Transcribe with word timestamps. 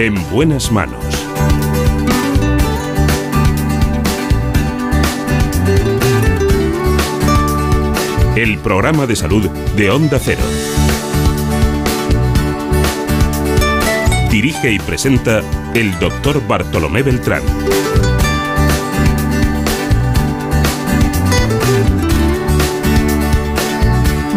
En 0.00 0.14
buenas 0.30 0.72
manos. 0.72 1.04
El 8.34 8.56
programa 8.60 9.06
de 9.06 9.14
salud 9.14 9.46
de 9.76 9.90
Onda 9.90 10.18
Cero. 10.18 10.40
Dirige 14.30 14.72
y 14.72 14.78
presenta 14.78 15.42
el 15.74 15.98
doctor 15.98 16.40
Bartolomé 16.48 17.02
Beltrán. 17.02 17.42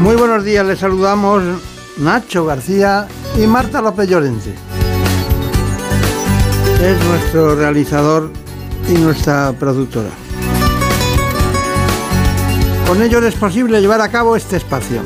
Muy 0.01 0.17
buenos 0.17 0.43
días, 0.43 0.65
les 0.65 0.79
saludamos 0.79 1.41
Nacho 1.99 2.43
García 2.43 3.07
y 3.41 3.47
Marta 3.47 3.81
López 3.81 4.09
Llorente. 4.09 4.72
Es 6.83 7.01
nuestro 7.05 7.55
realizador 7.55 8.29
y 8.89 8.95
nuestra 8.95 9.53
productora. 9.57 10.09
Con 12.85 13.01
ello 13.01 13.25
es 13.25 13.35
posible 13.35 13.79
llevar 13.79 14.01
a 14.01 14.09
cabo 14.09 14.35
este 14.35 14.57
espacio. 14.57 15.01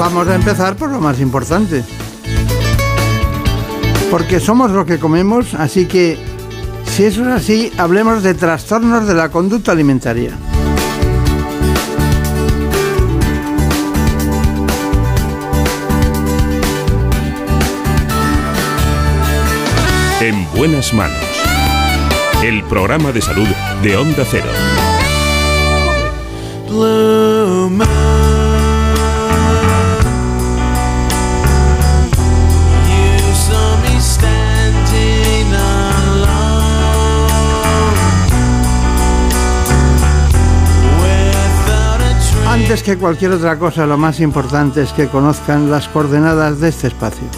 Vamos 0.00 0.26
a 0.26 0.34
empezar 0.34 0.74
por 0.74 0.90
lo 0.90 0.98
más 0.98 1.20
importante. 1.20 1.84
Porque 4.10 4.40
somos 4.40 4.72
lo 4.72 4.84
que 4.84 4.98
comemos, 4.98 5.54
así 5.54 5.86
que 5.86 6.18
si 6.84 7.04
eso 7.04 7.22
es 7.22 7.28
así, 7.28 7.72
hablemos 7.78 8.24
de 8.24 8.34
trastornos 8.34 9.06
de 9.06 9.14
la 9.14 9.28
conducta 9.28 9.70
alimentaria. 9.70 10.32
En 20.24 20.50
buenas 20.56 20.94
manos. 20.94 21.18
El 22.42 22.64
programa 22.64 23.12
de 23.12 23.20
salud 23.20 23.46
de 23.82 23.94
Onda 23.94 24.24
Cero. 24.24 24.48
Antes 42.48 42.82
que 42.82 42.96
cualquier 42.96 43.32
otra 43.32 43.58
cosa, 43.58 43.84
lo 43.84 43.98
más 43.98 44.20
importante 44.20 44.80
es 44.80 44.94
que 44.94 45.08
conozcan 45.08 45.70
las 45.70 45.86
coordenadas 45.88 46.60
de 46.60 46.70
este 46.70 46.86
espacio. 46.86 47.28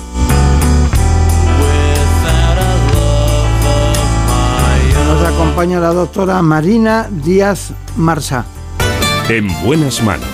Acompaña 5.56 5.80
la 5.80 5.94
doctora 5.94 6.42
Marina 6.42 7.08
Díaz 7.10 7.70
Marsá. 7.96 8.44
En 9.30 9.48
buenas 9.64 10.02
manos. 10.02 10.28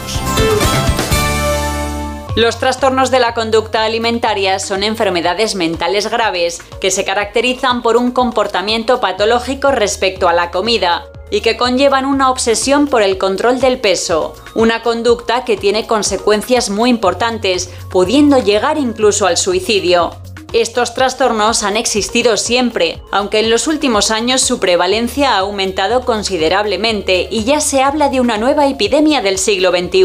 Los 2.35 2.59
trastornos 2.59 3.13
de 3.13 3.21
la 3.21 3.33
conducta 3.33 3.85
alimentaria 3.85 4.59
son 4.59 4.83
enfermedades 4.83 5.55
mentales 5.55 6.11
graves 6.11 6.61
que 6.81 6.91
se 6.91 7.05
caracterizan 7.05 7.83
por 7.83 7.97
un 7.97 8.11
comportamiento 8.11 8.99
patológico 8.99 9.71
respecto 9.71 10.29
a 10.29 10.33
la 10.33 10.51
comida 10.51 11.05
y 11.31 11.41
que 11.41 11.57
conllevan 11.57 12.05
una 12.05 12.29
obsesión 12.29 12.89
por 12.89 13.03
el 13.03 13.17
control 13.17 13.61
del 13.61 13.79
peso, 13.79 14.35
una 14.55 14.83
conducta 14.83 15.45
que 15.45 15.57
tiene 15.57 15.87
consecuencias 15.87 16.69
muy 16.69 16.91
importantes, 16.91 17.71
pudiendo 17.91 18.43
llegar 18.43 18.77
incluso 18.77 19.29
al 19.29 19.37
suicidio. 19.37 20.17
Estos 20.53 20.93
trastornos 20.93 21.63
han 21.63 21.79
existido 21.79 22.37
siempre, 22.37 23.01
aunque 23.11 23.41
en 23.41 23.49
los 23.49 23.67
últimos 23.69 24.11
años 24.11 24.43
su 24.43 24.61
prevalencia 24.61 25.35
ha 25.35 25.39
aumentado 25.39 26.03
considerablemente 26.03 27.27
y 27.31 27.45
ya 27.45 27.61
se 27.61 27.83
habla 27.83 28.11
de 28.11 28.21
una 28.21 28.37
nueva 28.37 28.67
epidemia 28.67 29.23
del 29.23 29.39
siglo 29.39 29.71
XXI. 29.71 30.05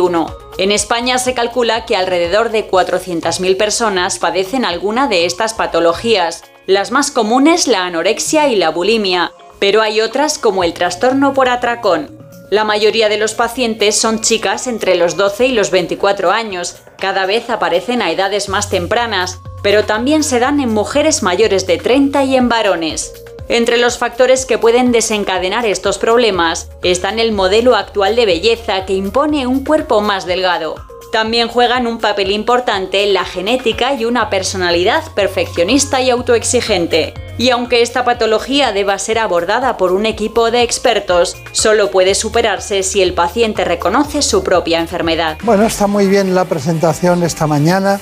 En 0.57 0.71
España 0.71 1.17
se 1.17 1.33
calcula 1.33 1.85
que 1.85 1.97
alrededor 1.97 2.49
de 2.49 2.65
400.000 2.71 3.57
personas 3.57 4.19
padecen 4.19 4.63
alguna 4.63 5.09
de 5.09 5.25
estas 5.25 5.53
patologías, 5.53 6.45
las 6.65 6.91
más 6.91 7.11
comunes 7.11 7.67
la 7.67 7.85
anorexia 7.85 8.47
y 8.47 8.55
la 8.55 8.69
bulimia, 8.69 9.33
pero 9.59 9.81
hay 9.81 9.99
otras 9.99 10.37
como 10.37 10.63
el 10.63 10.73
trastorno 10.73 11.33
por 11.33 11.49
atracón. 11.49 12.17
La 12.49 12.63
mayoría 12.63 13.09
de 13.09 13.17
los 13.17 13.33
pacientes 13.33 13.99
son 13.99 14.21
chicas 14.21 14.67
entre 14.67 14.95
los 14.95 15.17
12 15.17 15.47
y 15.47 15.51
los 15.51 15.71
24 15.71 16.31
años, 16.31 16.77
cada 16.97 17.25
vez 17.25 17.49
aparecen 17.49 18.01
a 18.01 18.11
edades 18.11 18.47
más 18.47 18.69
tempranas, 18.69 19.41
pero 19.63 19.85
también 19.85 20.23
se 20.23 20.39
dan 20.39 20.59
en 20.59 20.73
mujeres 20.73 21.23
mayores 21.23 21.67
de 21.67 21.77
30 21.77 22.23
y 22.23 22.35
en 22.35 22.49
varones. 22.49 23.13
Entre 23.49 23.77
los 23.77 23.97
factores 23.97 24.45
que 24.45 24.57
pueden 24.57 24.91
desencadenar 24.91 25.65
estos 25.65 25.97
problemas 25.97 26.69
están 26.83 27.17
el 27.17 27.31
modelo 27.31 27.75
actual 27.75 28.15
de 28.15 28.25
belleza 28.25 28.85
que 28.85 28.93
impone 28.93 29.47
un 29.47 29.63
cuerpo 29.63 30.01
más 30.01 30.25
delgado. 30.25 30.75
También 31.13 31.47
juegan 31.47 31.87
un 31.87 31.99
papel 31.99 32.31
importante 32.31 33.05
la 33.07 33.23
genética 33.23 33.93
y 33.93 34.03
una 34.03 34.29
personalidad 34.29 35.03
perfeccionista 35.13 36.01
y 36.01 36.09
autoexigente. 36.09 37.13
Y 37.37 37.51
aunque 37.51 37.81
esta 37.81 38.03
patología 38.03 38.73
deba 38.73 38.99
ser 38.99 39.19
abordada 39.19 39.77
por 39.77 39.93
un 39.93 40.05
equipo 40.05 40.51
de 40.51 40.63
expertos, 40.63 41.37
solo 41.53 41.91
puede 41.91 42.15
superarse 42.15 42.83
si 42.83 43.01
el 43.01 43.13
paciente 43.13 43.63
reconoce 43.63 44.21
su 44.21 44.43
propia 44.43 44.79
enfermedad. 44.79 45.37
Bueno, 45.43 45.65
está 45.65 45.87
muy 45.87 46.07
bien 46.07 46.35
la 46.35 46.45
presentación 46.45 47.23
esta 47.23 47.47
mañana 47.47 48.01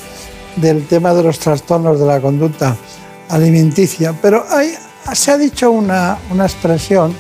del 0.55 0.85
tema 0.87 1.13
de 1.13 1.23
los 1.23 1.39
trastornos 1.39 1.99
de 1.99 2.05
la 2.05 2.21
conducta 2.21 2.75
alimenticia, 3.29 4.13
pero 4.21 4.45
hay, 4.49 4.73
se 5.13 5.31
ha 5.31 5.37
dicho 5.37 5.71
una, 5.71 6.17
una 6.31 6.45
expresión 6.45 7.15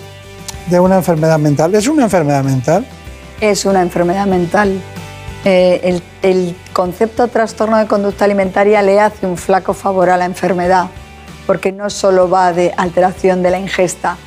de 0.67 0.79
una 0.79 0.95
enfermedad 0.95 1.39
mental. 1.39 1.75
¿Es 1.75 1.87
una 1.87 2.03
enfermedad 2.03 2.43
mental? 2.43 2.85
Es 3.41 3.65
una 3.65 3.81
enfermedad 3.81 4.25
mental. 4.25 4.79
Eh, 5.43 5.81
el, 5.83 6.03
el, 6.21 6.55
concepto 6.73 7.27
trastorno 7.27 7.77
de 7.77 7.85
conducta 7.85 8.25
alimentaria 8.25 8.81
le 8.81 8.99
hace 8.99 9.27
un 9.27 9.37
flaco 9.37 9.73
favor 9.73 10.09
a 10.09 10.17
la 10.17 10.25
enfermedad, 10.25 10.87
porque 11.45 11.71
no 11.71 11.89
solo 11.89 12.29
va 12.29 12.51
de 12.51 12.73
alteración 12.75 13.43
de 13.43 13.51
la 13.51 13.59
ingesta, 13.59 14.17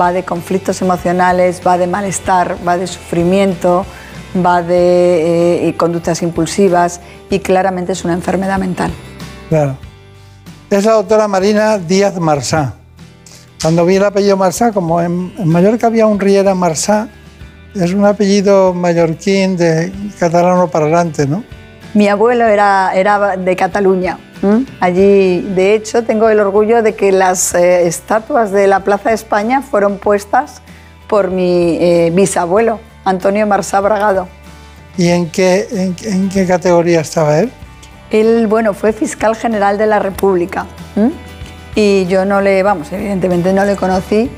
va 0.00 0.12
de 0.12 0.24
conflictos 0.24 0.82
emocionales, 0.82 1.60
va 1.64 1.78
de 1.78 1.86
malestar, 1.86 2.56
va 2.66 2.76
de 2.76 2.88
sufrimiento, 2.88 3.86
va 4.34 4.62
de 4.62 5.68
eh, 5.68 5.76
conductas 5.76 6.22
impulsivas 6.22 7.00
y 7.30 7.38
claramente 7.40 7.92
es 7.92 8.04
una 8.04 8.14
enfermedad 8.14 8.58
mental. 8.58 8.90
Claro. 9.48 9.76
Es 10.70 10.84
la 10.84 10.92
doctora 10.92 11.28
Marina 11.28 11.78
Díaz 11.78 12.18
Marsá. 12.18 12.74
Cuando 13.60 13.86
vi 13.86 13.96
el 13.96 14.04
apellido 14.04 14.36
Marsá, 14.36 14.72
como 14.72 15.00
en, 15.00 15.32
en 15.38 15.48
Mallorca 15.48 15.86
había 15.86 16.06
un 16.06 16.20
Riera 16.20 16.54
Marsá, 16.54 17.08
es 17.74 17.92
un 17.92 18.04
apellido 18.04 18.74
mallorquín 18.74 19.56
de 19.56 19.92
catalano 20.18 20.68
para 20.68 20.84
adelante, 20.84 21.26
¿no? 21.26 21.44
Mi 21.94 22.08
abuelo 22.08 22.46
era, 22.46 22.92
era 22.94 23.36
de 23.36 23.56
Cataluña. 23.56 24.18
¿Mm? 24.42 24.64
Allí, 24.80 25.40
de 25.54 25.74
hecho, 25.74 26.04
tengo 26.04 26.28
el 26.28 26.40
orgullo 26.40 26.82
de 26.82 26.94
que 26.94 27.12
las 27.12 27.54
eh, 27.54 27.86
estatuas 27.86 28.50
de 28.50 28.66
la 28.66 28.80
Plaza 28.80 29.10
de 29.10 29.14
España 29.14 29.62
fueron 29.62 29.98
puestas 29.98 30.60
por 31.08 31.30
mi 31.30 31.78
eh, 31.80 32.10
bisabuelo, 32.12 32.80
Antonio 33.04 33.46
Marsá 33.46 33.80
Bragado. 33.80 34.28
¿Y 34.96 35.08
en 35.08 35.30
qué, 35.30 35.66
en, 35.70 35.96
en, 36.04 36.28
qué 36.28 36.46
categoría 36.46 37.00
estaba 37.00 37.38
él? 37.40 37.50
Él, 38.10 38.46
bueno, 38.46 38.74
fue 38.74 38.92
fiscal 38.92 39.34
general 39.34 39.76
de 39.76 39.86
la 39.86 39.98
República. 39.98 40.66
¿Mm? 40.94 41.08
Y 41.74 42.06
yo 42.06 42.24
no 42.24 42.40
le, 42.40 42.62
vamos, 42.62 42.92
evidentemente 42.92 43.52
no 43.52 43.64
le 43.64 43.74
conocí, 43.74 44.30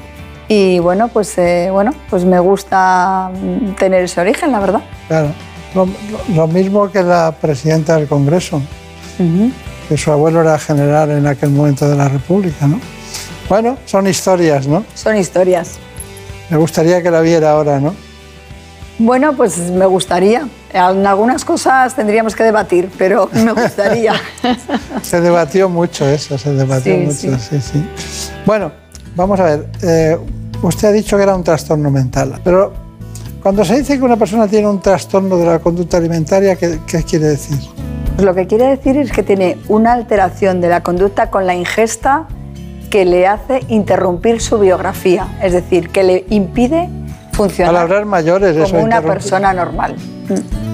y 0.49 0.79
bueno, 0.79 1.09
pues, 1.09 1.37
eh, 1.39 1.69
bueno, 1.71 1.93
pues 2.09 2.25
me 2.25 2.39
gusta 2.39 3.31
tener 3.79 4.05
ese 4.05 4.21
origen, 4.21 4.53
la 4.53 4.61
verdad. 4.61 4.81
Claro, 5.09 5.29
lo, 5.75 5.89
lo 6.35 6.47
mismo 6.47 6.91
que 6.91 7.03
la 7.03 7.33
presidenta 7.33 7.97
del 7.97 8.07
Congreso, 8.07 8.57
uh 9.19 9.23
-huh. 9.23 9.53
que 9.89 9.97
su 9.99 10.13
abuelo 10.13 10.41
era 10.41 10.59
general 10.59 11.11
en 11.11 11.27
aquel 11.27 11.51
momento 11.51 11.89
de 11.89 11.97
la 11.97 12.09
República, 12.09 12.67
¿no? 12.67 12.81
Bueno, 13.49 13.77
son 13.87 14.07
historias, 14.07 14.67
¿no? 14.67 14.85
Son 14.95 15.17
historias. 15.17 15.79
Me 16.49 16.57
gustaría 16.57 17.03
que 17.03 17.11
la 17.11 17.21
viera 17.21 17.51
ahora, 17.51 17.81
¿no? 17.81 17.95
Bueno, 18.99 19.35
pues 19.35 19.59
me 19.71 19.87
gustaría. 19.87 20.49
En 20.73 21.07
algunas 21.07 21.45
cosas 21.45 21.95
tendríamos 21.95 22.35
que 22.35 22.45
debatir, 22.45 22.91
pero 22.97 23.29
me 23.33 23.53
gustaría. 23.53 24.15
se 25.03 25.21
debatió 25.21 25.69
mucho 25.69 26.07
eso, 26.09 26.39
se 26.39 26.53
debatió 26.53 26.95
sí, 26.95 27.01
mucho, 27.01 27.39
sí, 27.39 27.61
sí. 27.61 27.61
sí. 27.61 27.85
Bueno, 28.45 28.73
Vamos 29.17 29.41
a 29.41 29.45
ver, 29.45 29.67
eh, 29.83 30.19
usted 30.61 30.89
ha 30.89 30.93
dicho 30.93 31.17
que 31.17 31.23
era 31.23 31.35
un 31.35 31.43
trastorno 31.43 31.91
mental, 31.91 32.39
pero 32.45 32.75
cuando 33.43 33.65
se 33.65 33.79
dice 33.79 33.97
que 33.97 34.05
una 34.05 34.19
persona 34.19 34.47
tiene 34.47 34.69
un 34.69 34.83
trastorno 34.83 35.39
de 35.39 35.47
la 35.47 35.59
conducta 35.59 35.97
alimentaria, 35.97 36.55
¿qué, 36.57 36.81
qué 36.87 37.03
quiere 37.03 37.29
decir? 37.29 37.57
Pues 38.15 38.27
lo 38.27 38.35
que 38.35 38.47
quiere 38.47 38.67
decir 38.67 38.99
es 38.99 39.11
que 39.11 39.23
tiene 39.23 39.57
una 39.69 39.95
alteración 39.95 40.61
de 40.61 40.69
la 40.69 40.83
conducta 40.83 41.31
con 41.31 41.47
la 41.47 41.55
ingesta 41.55 42.29
que 42.91 43.07
le 43.07 43.27
hace 43.27 43.61
interrumpir 43.69 44.43
su 44.43 44.59
biografía, 44.59 45.39
es 45.43 45.55
decir, 45.55 45.89
que 45.89 46.05
le 46.05 46.27
impide 46.29 46.91
funcionar 47.37 47.75
Palabras 47.75 48.07
mayores, 48.07 48.53
como 48.55 48.65
eso, 48.65 48.79
una 48.79 49.03
persona 49.03 49.53
normal. 49.53 49.95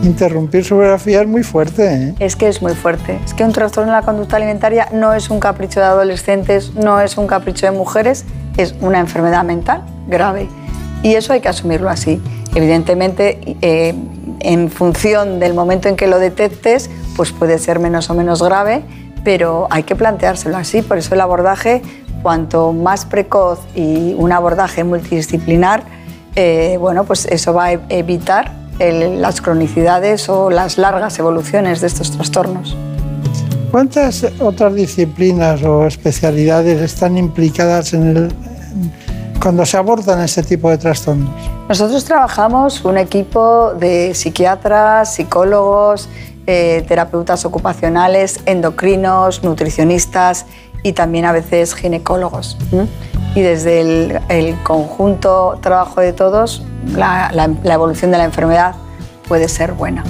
interrumpir 0.03 0.64
su 0.64 0.76
biografía 0.79 1.23
es 1.23 1.29
muy 1.29 1.43
fuerte. 1.43 1.93
¿eh? 1.93 2.14
Es 2.20 2.37
que 2.37 2.49
es 2.49 2.62
muy 2.62 2.75
fuerte. 2.75 3.19
Es 3.25 3.35
que 3.35 3.44
un 3.44 3.53
trastorno 3.53 3.93
de 3.93 3.99
la 3.99 4.05
conducta 4.05 4.37
alimentaria 4.37 4.88
no 4.93 5.12
es 5.12 5.29
un 5.29 5.41
capricho 5.41 5.81
de 5.81 5.87
adolescentes, 5.87 6.75
no 6.75 7.00
es 7.00 7.19
un 7.19 7.26
capricho 7.26 7.67
de 7.67 7.73
mujeres, 7.73 8.25
es 8.56 8.75
una 8.81 9.00
enfermedad 9.00 9.44
mental 9.44 9.82
grave. 10.09 10.49
Y 11.03 11.14
eso 11.14 11.32
hay 11.32 11.41
que 11.41 11.49
asumirlo 11.49 11.91
así. 11.91 12.23
Evidentemente, 12.55 13.56
eh, 13.61 13.94
en 14.41 14.70
función 14.70 15.41
del 15.41 15.55
momento 15.55 15.88
en 15.88 15.97
que 15.97 16.06
lo 16.06 16.19
detectes, 16.19 16.91
pues 17.17 17.32
puede 17.32 17.58
ser 17.58 17.81
menos 17.81 18.08
o 18.11 18.15
menos 18.15 18.43
grave, 18.43 18.82
pero 19.25 19.67
hay 19.70 19.82
que 19.82 19.97
planteárselo 19.97 20.56
así. 20.56 20.82
Por 20.82 20.99
eso 20.99 21.15
el 21.15 21.20
abordaje, 21.20 21.82
cuanto 22.23 22.73
más 22.73 23.05
precoz 23.05 23.61
y 23.75 24.15
un 24.17 24.31
abordaje 24.32 24.85
multidisciplinar, 24.85 25.82
eh, 26.37 26.76
bueno, 26.81 27.05
pues 27.05 27.26
eso 27.26 27.52
va 27.52 27.67
a 27.67 27.73
evitar 27.88 28.52
las 28.79 29.40
cronicidades 29.40 30.29
o 30.29 30.50
las 30.50 30.76
largas 30.76 31.19
evoluciones 31.19 31.81
de 31.81 31.87
estos 31.87 32.11
trastornos. 32.11 32.76
¿Cuántas 33.70 34.26
otras 34.40 34.75
disciplinas 34.75 35.62
o 35.62 35.87
especialidades 35.87 36.81
están 36.81 37.17
implicadas 37.17 37.94
en 37.94 38.17
el, 38.17 38.32
cuando 39.40 39.64
se 39.64 39.76
abordan 39.76 40.20
ese 40.20 40.43
tipo 40.43 40.69
de 40.69 40.79
trastornos? 40.79 41.31
Nosotros 41.69 42.05
trabajamos 42.05 42.84
un 42.84 42.99
equipo 42.99 43.73
de 43.75 44.14
psiquiatras, 44.14 45.14
psicólogos, 45.14 46.08
eh, 46.46 46.84
terapeutas 46.88 47.44
ocupacionales, 47.44 48.40
endocrinos, 48.46 49.44
nutricionistas 49.44 50.46
y 50.82 50.93
también 50.93 51.25
a 51.25 51.32
veces 51.32 51.75
ginecólogos. 51.75 52.56
Y 53.34 53.40
desde 53.40 53.81
el, 54.29 54.56
conjunto 54.62 55.58
trabajo 55.62 56.00
de 56.00 56.12
todos, 56.12 56.64
la, 56.94 57.31
la 57.32 57.75
evolución 57.75 58.11
de 58.11 58.19
la 58.19 58.25
enfermedad 58.25 58.75
puede 59.29 59.49
ser 59.49 59.73
buena. 59.73 60.05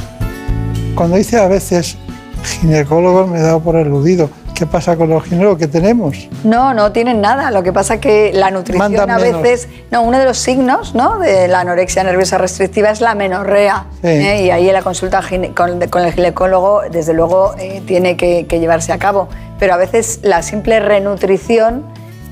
Cuando 0.94 1.16
dice 1.16 1.38
a 1.38 1.48
veces 1.48 1.96
ginecólogos 2.44 3.28
me 3.28 3.38
he 3.38 3.42
dado 3.42 3.60
por 3.60 3.76
eludido. 3.76 4.28
¿Qué 4.62 4.66
pasa 4.66 4.96
con 4.96 5.10
los 5.10 5.24
ginecólogos 5.24 5.58
que 5.58 5.66
tenemos? 5.66 6.28
No, 6.44 6.72
no 6.72 6.92
tienen 6.92 7.20
nada. 7.20 7.50
Lo 7.50 7.64
que 7.64 7.72
pasa 7.72 7.94
es 7.94 8.00
que 8.00 8.30
la 8.32 8.52
nutrición 8.52 9.10
a 9.10 9.18
veces... 9.18 9.68
No, 9.90 10.02
uno 10.02 10.20
de 10.20 10.24
los 10.24 10.38
signos 10.38 10.94
¿no? 10.94 11.18
de 11.18 11.48
la 11.48 11.62
anorexia 11.62 12.04
nerviosa 12.04 12.38
restrictiva 12.38 12.90
es 12.90 13.00
la 13.00 13.16
menorrea. 13.16 13.86
¿eh? 14.04 14.44
Y 14.44 14.50
ahí 14.50 14.68
en 14.68 14.74
la 14.74 14.82
consulta 14.82 15.20
con, 15.56 16.04
el 16.04 16.12
ginecólogo, 16.12 16.82
desde 16.92 17.12
luego, 17.12 17.56
eh, 17.58 17.82
tiene 17.86 18.16
que, 18.16 18.44
llevarse 18.44 18.92
a 18.92 18.98
cabo. 19.00 19.28
Pero 19.58 19.74
a 19.74 19.78
veces 19.78 20.20
la 20.22 20.42
simple 20.42 20.78
renutrición 20.78 21.82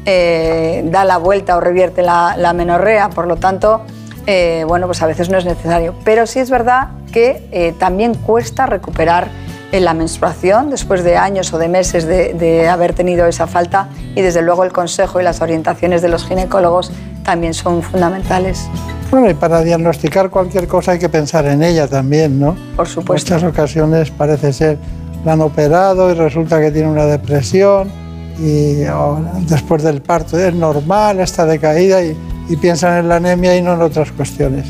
eh, 0.06 0.84
da 0.84 1.04
la 1.04 1.16
vuelta 1.16 1.56
o 1.56 1.60
revierte 1.60 2.02
la, 2.02 2.36
la 2.38 2.52
menorrea. 2.52 3.10
Por 3.10 3.26
lo 3.26 3.38
tanto, 3.38 3.82
bueno, 4.68 4.86
pues 4.86 5.02
a 5.02 5.08
veces 5.08 5.30
no 5.30 5.36
es 5.36 5.44
necesario. 5.44 5.96
Pero 6.04 6.28
sí 6.28 6.38
es 6.38 6.48
verdad 6.48 6.90
que 7.12 7.74
también 7.80 8.14
cuesta 8.14 8.66
recuperar 8.66 9.26
en 9.72 9.84
la 9.84 9.94
menstruación 9.94 10.70
después 10.70 11.04
de 11.04 11.16
años 11.16 11.52
o 11.52 11.58
de 11.58 11.68
meses 11.68 12.06
de, 12.06 12.68
haber 12.68 12.92
tenido 12.94 13.26
esa 13.26 13.46
falta 13.46 13.88
y 14.14 14.20
desde 14.20 14.42
luego 14.42 14.64
el 14.64 14.72
consejo 14.72 15.20
y 15.20 15.24
las 15.24 15.40
orientaciones 15.40 16.02
de 16.02 16.08
los 16.08 16.24
ginecólogos 16.26 16.92
también 17.24 17.54
son 17.54 17.82
fundamentales. 17.82 18.68
Bueno, 19.10 19.30
y 19.30 19.34
para 19.34 19.62
diagnosticar 19.62 20.30
cualquier 20.30 20.66
cosa 20.66 20.92
hay 20.92 20.98
que 20.98 21.08
pensar 21.08 21.46
en 21.46 21.62
ella 21.62 21.86
también, 21.88 22.38
¿no? 22.38 22.56
Por 22.76 22.88
supuesto. 22.88 23.34
En 23.34 23.40
muchas 23.40 23.50
ocasiones 23.50 24.10
parece 24.10 24.52
ser, 24.52 24.78
la 25.24 25.32
han 25.32 25.40
operado 25.40 26.10
y 26.10 26.14
resulta 26.14 26.60
que 26.60 26.70
tiene 26.70 26.88
una 26.88 27.06
depresión 27.06 27.90
y 28.38 28.84
después 29.48 29.82
del 29.82 30.00
parto 30.00 30.38
es 30.38 30.54
normal, 30.54 31.20
está 31.20 31.44
decaída 31.44 32.02
y, 32.02 32.16
y 32.48 32.56
piensan 32.56 32.98
en 32.98 33.08
la 33.08 33.16
anemia 33.16 33.56
y 33.56 33.62
no 33.62 33.74
en 33.74 33.82
otras 33.82 34.10
cuestiones. 34.12 34.66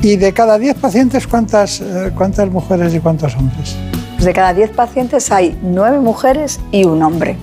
Y 0.00 0.16
de 0.16 0.32
cada 0.32 0.58
10 0.58 0.78
pacientes, 0.78 1.26
¿cuántas, 1.26 1.80
eh, 1.80 2.10
cuántas 2.16 2.50
mujeres 2.50 2.94
y 2.94 3.00
cuántos 3.00 3.36
hombres? 3.36 3.76
De 4.24 4.32
cada 4.32 4.54
10 4.54 4.70
pacientes 4.70 5.30
hay 5.32 5.58
9 5.62 5.98
mujeres 6.00 6.60
y 6.70 6.84
un 6.84 7.02
hombre. 7.02 7.36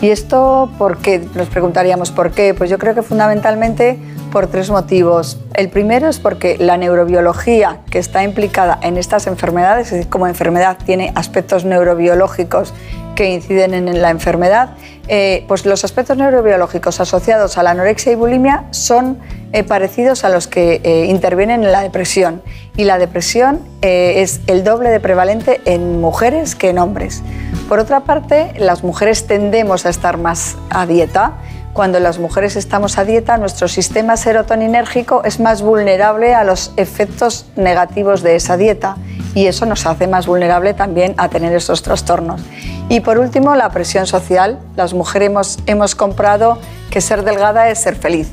¿Y 0.00 0.08
esto 0.08 0.70
por 0.78 0.98
qué? 0.98 1.26
Nos 1.34 1.48
preguntaríamos 1.48 2.10
por 2.10 2.32
qué. 2.32 2.54
Pues 2.54 2.70
yo 2.70 2.78
creo 2.78 2.94
que 2.94 3.02
fundamentalmente 3.02 3.98
por 4.32 4.48
tres 4.48 4.70
motivos. 4.70 5.38
El 5.54 5.68
primero 5.68 6.08
es 6.08 6.18
porque 6.18 6.56
la 6.58 6.76
neurobiología 6.76 7.80
que 7.90 7.98
está 7.98 8.22
implicada 8.22 8.78
en 8.82 8.98
estas 8.98 9.26
enfermedades, 9.26 9.86
es 9.86 9.92
decir, 9.92 10.08
como 10.08 10.26
enfermedad 10.26 10.76
tiene 10.84 11.12
aspectos 11.14 11.64
neurobiológicos 11.64 12.74
que 13.14 13.30
inciden 13.30 13.72
en 13.72 14.02
la 14.02 14.10
enfermedad, 14.10 14.70
eh, 15.08 15.44
pues 15.48 15.64
los 15.64 15.84
aspectos 15.84 16.18
neurobiológicos 16.18 17.00
asociados 17.00 17.56
a 17.56 17.62
la 17.62 17.70
anorexia 17.70 18.12
y 18.12 18.14
bulimia 18.14 18.64
son 18.72 19.18
eh, 19.56 19.64
parecidos 19.64 20.24
a 20.24 20.28
los 20.28 20.46
que 20.46 20.80
eh, 20.84 21.06
intervienen 21.06 21.64
en 21.64 21.72
la 21.72 21.80
depresión. 21.80 22.42
Y 22.76 22.84
la 22.84 22.98
depresión 22.98 23.60
es 23.80 24.40
el 24.48 24.64
doble 24.64 24.90
de 24.90 25.00
prevalente 25.00 25.62
en 25.64 25.98
mujeres 26.00 26.54
que 26.54 26.68
en 26.68 26.78
hombres. 26.78 27.22
Por 27.66 27.78
otra 27.78 28.00
parte, 28.00 28.52
las 28.58 28.84
mujeres 28.84 29.26
tendemos 29.26 29.86
a 29.86 29.88
estar 29.88 30.18
más 30.18 30.56
a 30.68 30.84
dieta. 30.84 31.38
Cuando 31.72 32.00
las 32.00 32.18
mujeres 32.18 32.54
estamos 32.56 32.98
a 32.98 33.04
dieta, 33.04 33.38
nuestro 33.38 33.66
sistema 33.66 34.18
serotoninérgico 34.18 35.24
es 35.24 35.40
más 35.40 35.62
vulnerable 35.62 36.34
a 36.34 36.44
los 36.44 36.72
efectos 36.76 37.46
negativos 37.56 38.22
de 38.22 38.36
esa 38.36 38.58
dieta 38.58 38.96
y 39.34 39.46
eso 39.46 39.66
nos 39.66 39.86
hace 39.86 40.06
más 40.06 40.26
vulnerable 40.26 40.74
también 40.74 41.14
a 41.16 41.28
tener 41.28 41.54
estos 41.54 41.82
trastornos. 41.82 42.42
Y 42.88 43.00
por 43.00 43.18
último, 43.18 43.54
la 43.54 43.70
presión 43.70 44.06
social. 44.06 44.58
Las 44.76 44.94
mujeres 44.94 45.58
hemos 45.66 45.94
comprado 45.94 46.58
que 46.90 47.00
ser 47.00 47.24
delgada 47.24 47.68
es 47.68 47.80
ser 47.80 47.96
feliz. 47.96 48.30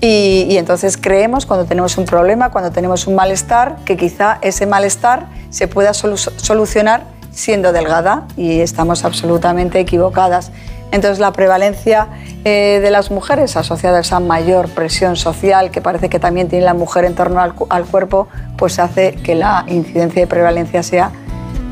Y, 0.00 0.46
y, 0.48 0.56
entonces 0.56 0.96
creemos 0.96 1.44
cuando 1.44 1.66
tenemos 1.66 1.98
un 1.98 2.06
problema, 2.06 2.50
cuando 2.50 2.70
tenemos 2.70 3.06
un 3.06 3.14
malestar, 3.14 3.76
que 3.84 3.96
quizá 3.96 4.38
ese 4.40 4.66
malestar 4.66 5.26
se 5.50 5.68
pueda 5.68 5.92
solucionar 5.92 7.04
siendo 7.32 7.72
delgada 7.72 8.26
y 8.36 8.60
estamos 8.60 9.04
absolutamente 9.04 9.78
equivocadas. 9.78 10.52
Entonces 10.90 11.18
la 11.18 11.32
prevalencia 11.32 12.08
eh, 12.44 12.80
de 12.82 12.90
las 12.90 13.10
mujeres 13.10 13.56
asociada 13.56 13.98
a 13.98 14.00
esa 14.00 14.20
mayor 14.20 14.68
presión 14.70 15.16
social 15.16 15.70
que 15.70 15.80
parece 15.80 16.08
que 16.08 16.18
también 16.18 16.48
tiene 16.48 16.64
la 16.64 16.74
mujer 16.74 17.04
en 17.04 17.14
torno 17.14 17.40
al, 17.40 17.54
al 17.68 17.84
cuerpo, 17.84 18.26
pues 18.56 18.78
hace 18.78 19.12
que 19.12 19.34
la 19.34 19.64
incidencia 19.68 20.22
de 20.22 20.26
prevalencia 20.26 20.82
sea 20.82 21.12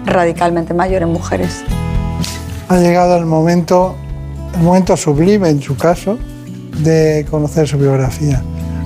radicalmente 0.05 0.75
mayor 0.75 1.03
en 1.03 1.09
mujeres 1.09 1.65
ha 2.69 2.79
llegado 2.79 3.17
el 3.17 3.25
momento, 3.25 3.97
el 4.55 4.61
momento 4.61 4.97
sublime 4.97 5.49
en 5.49 5.63
su 5.63 5.77
caso 5.77 6.19
de 6.79 7.27
conocer 7.31 7.67
su 7.69 7.79
biografía. 7.79 8.43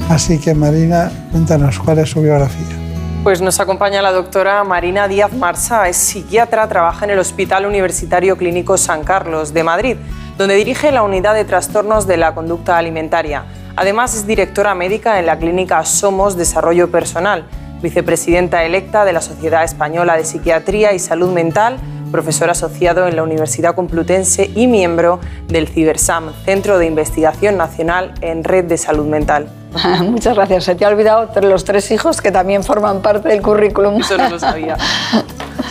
Así 0.08 0.38
que 0.38 0.54
Marina, 0.54 1.10
cuéntanos 1.30 1.78
cuál 1.78 1.98
es 1.98 2.10
su 2.10 2.20
biografía. 2.20 2.82
Pues 3.22 3.40
nos 3.40 3.60
acompaña 3.60 4.02
la 4.02 4.10
doctora 4.10 4.64
Marina 4.64 5.06
Díaz 5.06 5.32
Marsa, 5.32 5.88
es 5.88 5.96
psiquiatra, 5.96 6.68
trabaja 6.68 7.04
en 7.04 7.12
el 7.12 7.20
Hospital 7.20 7.66
Universitario 7.66 8.36
Clínico 8.36 8.76
San 8.76 9.04
Carlos 9.04 9.54
de 9.54 9.62
Madrid, 9.62 9.96
donde 10.36 10.56
dirige 10.56 10.90
la 10.90 11.04
unidad 11.04 11.34
de 11.34 11.44
trastornos 11.44 12.08
de 12.08 12.16
la 12.16 12.34
conducta 12.34 12.76
alimentaria. 12.76 13.44
Además 13.76 14.16
es 14.16 14.26
directora 14.26 14.74
médica 14.74 15.20
en 15.20 15.26
la 15.26 15.38
clínica 15.38 15.84
Somos 15.84 16.36
Desarrollo 16.36 16.90
Personal, 16.90 17.46
vicepresidenta 17.80 18.64
electa 18.64 19.04
de 19.04 19.12
la 19.12 19.20
Sociedad 19.20 19.62
Española 19.62 20.16
de 20.16 20.24
Psiquiatría 20.24 20.92
y 20.92 20.98
Salud 20.98 21.32
Mental, 21.32 21.78
profesor 22.12 22.50
asociado 22.50 23.08
en 23.08 23.16
la 23.16 23.24
Universidad 23.24 23.74
Complutense 23.74 24.50
y 24.54 24.68
miembro 24.68 25.18
del 25.48 25.66
CIBERSAM, 25.66 26.32
Centro 26.44 26.78
de 26.78 26.86
Investigación 26.86 27.56
Nacional 27.56 28.14
en 28.20 28.44
Red 28.44 28.66
de 28.66 28.78
Salud 28.78 29.06
Mental. 29.06 29.48
Muchas 30.02 30.36
gracias. 30.36 30.64
Se 30.64 30.74
te 30.74 30.84
ha 30.84 30.88
olvidado 30.88 31.28
los 31.40 31.64
tres 31.64 31.90
hijos 31.90 32.20
que 32.20 32.30
también 32.30 32.62
forman 32.62 33.02
parte 33.02 33.28
del 33.28 33.42
currículum. 33.42 34.00
Eso 34.00 34.16
no 34.16 34.30
lo 34.30 34.38
sabía. 34.38 34.76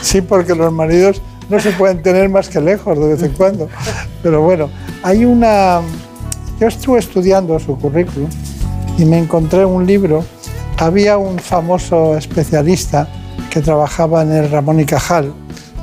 Sí, 0.02 0.22
porque 0.22 0.56
los 0.56 0.72
maridos 0.72 1.22
no 1.50 1.60
se 1.60 1.72
pueden 1.72 2.02
tener 2.02 2.28
más 2.28 2.50
que 2.50 2.60
lejos 2.60 2.98
de 2.98 3.08
vez 3.10 3.22
en 3.22 3.34
cuando. 3.34 3.68
Pero 4.24 4.42
bueno, 4.42 4.70
hay 5.04 5.26
una... 5.26 5.82
Yo 6.60 6.68
estuve 6.68 7.00
estudiando 7.00 7.60
su 7.60 7.78
currículum 7.78 8.30
y 8.98 9.06
me 9.06 9.20
encontré 9.20 9.64
un 9.64 9.86
libro. 9.86 10.26
Había 10.78 11.18
un 11.18 11.38
famoso 11.38 12.18
especialista 12.18 13.08
que 13.52 13.62
trabajaba 13.62 14.24
en 14.24 14.32
el 14.32 14.50
Ramón 14.50 14.80
y 14.80 14.86
Cajal, 14.86 15.34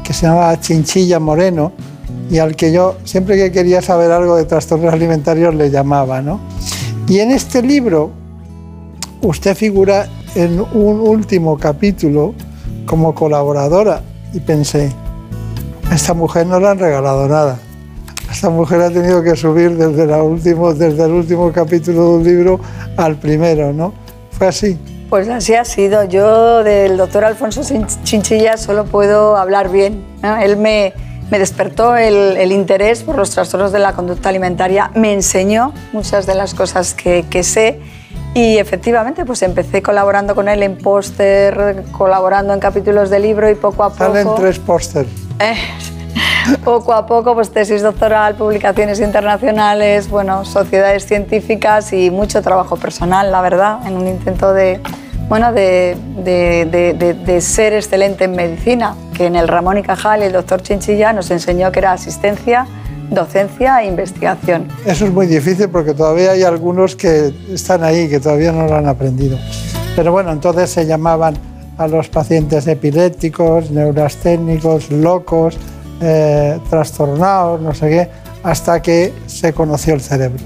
que 0.08 0.14
se 0.14 0.26
llamaba 0.26 0.58
Chinchilla 0.58 1.20
Moreno 1.20 1.70
y 2.30 2.38
al 2.38 2.56
que 2.56 2.72
yo 2.72 2.96
siempre 3.04 3.36
que 3.36 3.52
quería 3.52 3.82
saber 3.82 4.10
algo 4.10 4.36
de 4.36 4.46
trastornos 4.46 4.90
alimentarios 4.90 5.54
le 5.54 5.70
llamaba. 5.70 6.22
¿no? 6.22 6.40
Y 7.06 7.18
en 7.18 7.30
este 7.30 7.60
libro 7.60 8.10
usted 9.20 9.54
figura 9.54 10.08
en 10.34 10.60
un 10.60 11.00
último 11.00 11.58
capítulo 11.58 12.32
como 12.86 13.14
colaboradora 13.14 14.00
y 14.32 14.40
pensé, 14.40 14.90
esta 15.92 16.14
mujer 16.14 16.46
no 16.46 16.58
le 16.58 16.68
han 16.68 16.78
regalado 16.78 17.28
nada. 17.28 17.58
Esta 18.32 18.48
mujer 18.48 18.80
ha 18.80 18.88
tenido 18.88 19.22
que 19.22 19.36
subir 19.36 19.76
desde, 19.76 20.06
la 20.06 20.22
último, 20.22 20.72
desde 20.72 21.04
el 21.04 21.12
último 21.12 21.52
capítulo 21.52 22.12
de 22.12 22.16
un 22.16 22.24
libro 22.24 22.60
al 22.96 23.16
primero, 23.16 23.74
¿no? 23.74 23.92
¿Fue 24.30 24.46
así? 24.46 24.78
Pues 25.08 25.28
así 25.28 25.54
ha 25.54 25.64
sido. 25.64 26.04
Yo 26.04 26.62
del 26.62 26.96
doctor 26.96 27.24
Alfonso 27.24 27.62
Chinchilla 28.04 28.56
solo 28.56 28.84
puedo 28.84 29.36
hablar 29.36 29.70
bien. 29.70 30.04
Él 30.42 30.56
me, 30.56 30.92
me 31.30 31.38
despertó 31.38 31.96
el, 31.96 32.52
interés 32.52 33.02
por 33.02 33.16
los 33.16 33.30
trastornos 33.30 33.72
de 33.72 33.78
la 33.78 33.92
conducta 33.92 34.28
alimentaria, 34.28 34.90
me 34.94 35.12
enseñó 35.12 35.72
muchas 35.92 36.26
de 36.26 36.34
las 36.34 36.54
cosas 36.54 36.94
que, 36.94 37.26
que 37.28 37.42
sé 37.42 37.80
Y 38.34 38.58
efectivamente, 38.58 39.24
pues 39.24 39.42
empecé 39.42 39.82
colaborando 39.82 40.34
con 40.34 40.48
él 40.48 40.62
en 40.62 40.76
póster, 40.76 41.84
colaborando 41.92 42.54
en 42.54 42.60
capítulos 42.60 43.10
de 43.10 43.18
libro 43.18 43.50
y 43.50 43.54
poco 43.54 43.84
a 43.84 43.90
poco... 43.90 44.12
Salen 44.12 44.28
tres 44.36 44.58
pósters. 44.58 45.08
Eh, 45.38 45.54
poco 46.64 46.92
a 46.92 47.06
poco, 47.06 47.34
pues 47.34 47.50
tesis 47.50 47.82
doctoral, 47.82 48.34
publicaciones 48.34 49.00
internacionales, 49.00 50.08
bueno, 50.08 50.44
sociedades 50.44 51.06
científicas 51.06 51.92
y 51.92 52.10
mucho 52.10 52.42
trabajo 52.42 52.76
personal, 52.76 53.30
la 53.30 53.40
verdad, 53.40 53.86
en 53.86 53.96
un 53.96 54.06
intento 54.06 54.52
de, 54.52 54.80
bueno, 55.28 55.52
de, 55.52 55.96
de, 56.24 57.14
de, 57.14 57.40
ser 57.40 57.72
excelente 57.74 58.24
en 58.24 58.32
medicina, 58.32 58.94
que 59.14 59.26
en 59.26 59.36
el 59.36 59.48
Ramón 59.48 59.78
y 59.78 59.82
Cajal 59.82 60.22
el 60.22 60.32
doctor 60.32 60.62
Chinchilla 60.62 61.12
nos 61.12 61.30
enseñó 61.30 61.70
que 61.70 61.80
era 61.80 61.92
asistencia, 61.92 62.66
docencia 63.10 63.82
e 63.82 63.86
investigación. 63.86 64.68
Eso 64.86 65.06
es 65.06 65.12
muy 65.12 65.26
difícil 65.26 65.68
porque 65.68 65.94
todavía 65.94 66.32
hay 66.32 66.42
algunos 66.42 66.96
que 66.96 67.32
están 67.52 67.84
ahí, 67.84 68.08
que 68.08 68.20
todavía 68.20 68.52
no 68.52 68.66
lo 68.66 68.76
han 68.76 68.86
aprendido. 68.86 69.38
Pero 69.96 70.12
bueno, 70.12 70.30
entonces 70.30 70.70
se 70.70 70.86
llamaban 70.86 71.36
a 71.76 71.86
los 71.86 72.08
pacientes 72.08 72.66
epilépticos, 72.66 73.70
neurasténicos, 73.70 74.90
locos, 74.90 75.58
eh, 76.00 76.58
trastornados, 76.70 77.60
no 77.60 77.74
sé 77.74 77.88
qué, 77.88 78.08
hasta 78.42 78.80
que 78.82 79.12
se 79.26 79.52
conoció 79.52 79.94
el 79.94 80.00
cerebro. 80.00 80.42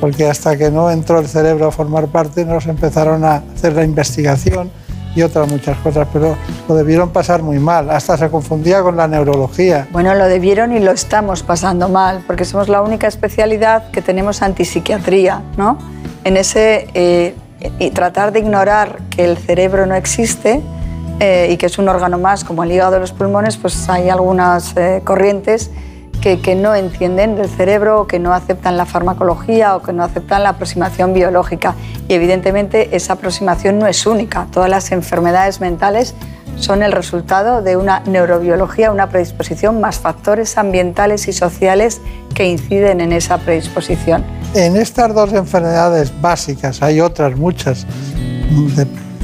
Porque 0.00 0.28
hasta 0.28 0.56
que 0.56 0.70
no 0.70 0.90
entró 0.90 1.18
el 1.18 1.26
cerebro 1.26 1.68
a 1.68 1.70
formar 1.72 2.06
parte, 2.08 2.44
nos 2.44 2.66
empezaron 2.66 3.24
a 3.24 3.42
hacer 3.54 3.72
la 3.72 3.84
investigación 3.84 4.70
y 5.14 5.22
otras 5.22 5.50
muchas 5.50 5.76
cosas, 5.78 6.06
pero 6.12 6.36
lo 6.68 6.74
debieron 6.74 7.10
pasar 7.10 7.42
muy 7.42 7.58
mal, 7.58 7.90
hasta 7.90 8.16
se 8.16 8.28
confundía 8.30 8.82
con 8.82 8.96
la 8.96 9.08
neurología. 9.08 9.88
Bueno, 9.90 10.14
lo 10.14 10.26
debieron 10.26 10.72
y 10.72 10.80
lo 10.80 10.92
estamos 10.92 11.42
pasando 11.42 11.88
mal, 11.88 12.22
porque 12.26 12.44
somos 12.44 12.68
la 12.68 12.82
única 12.82 13.08
especialidad 13.08 13.90
que 13.90 14.02
tenemos 14.02 14.42
antipsiquiatría, 14.42 15.42
¿no? 15.56 15.78
En 16.24 16.36
ese 16.36 16.88
eh, 16.94 17.34
y 17.78 17.90
tratar 17.90 18.32
de 18.32 18.40
ignorar 18.40 18.98
que 19.10 19.24
el 19.24 19.36
cerebro 19.36 19.86
no 19.86 19.94
existe 19.94 20.62
eh, 21.20 21.48
y 21.50 21.56
que 21.56 21.66
es 21.66 21.78
un 21.78 21.88
órgano 21.88 22.18
más 22.18 22.44
como 22.44 22.64
el 22.64 22.72
hígado 22.72 22.92
de 22.92 23.00
los 23.00 23.12
pulmones, 23.12 23.56
pues 23.56 23.88
hay 23.88 24.08
algunas 24.08 24.76
eh, 24.76 25.02
corrientes 25.04 25.70
que, 26.20 26.40
que, 26.40 26.54
no 26.54 26.74
entienden 26.74 27.36
del 27.36 27.48
cerebro, 27.48 28.06
que 28.06 28.18
no 28.18 28.34
aceptan 28.34 28.76
la 28.76 28.86
farmacología 28.86 29.76
o 29.76 29.82
que 29.82 29.92
no 29.92 30.02
aceptan 30.02 30.42
la 30.42 30.50
aproximación 30.50 31.14
biológica. 31.14 31.74
Y 32.08 32.14
evidentemente 32.14 32.96
esa 32.96 33.14
aproximación 33.14 33.78
no 33.78 33.86
es 33.86 34.04
única. 34.06 34.46
Todas 34.52 34.68
las 34.68 34.90
enfermedades 34.90 35.60
mentales 35.60 36.14
son 36.60 36.82
el 36.82 36.92
resultado 36.92 37.62
de 37.62 37.76
una 37.76 38.00
neurobiología, 38.00 38.90
una 38.90 39.08
predisposición, 39.08 39.80
más 39.80 39.98
factores 39.98 40.58
ambientales 40.58 41.28
y 41.28 41.32
sociales 41.32 42.00
que 42.34 42.48
inciden 42.48 43.00
en 43.00 43.12
esa 43.12 43.38
predisposición. 43.38 44.24
En 44.54 44.76
estas 44.76 45.14
dos 45.14 45.32
enfermedades 45.32 46.12
básicas, 46.20 46.82
hay 46.82 47.00
otras 47.00 47.36
muchas, 47.36 47.86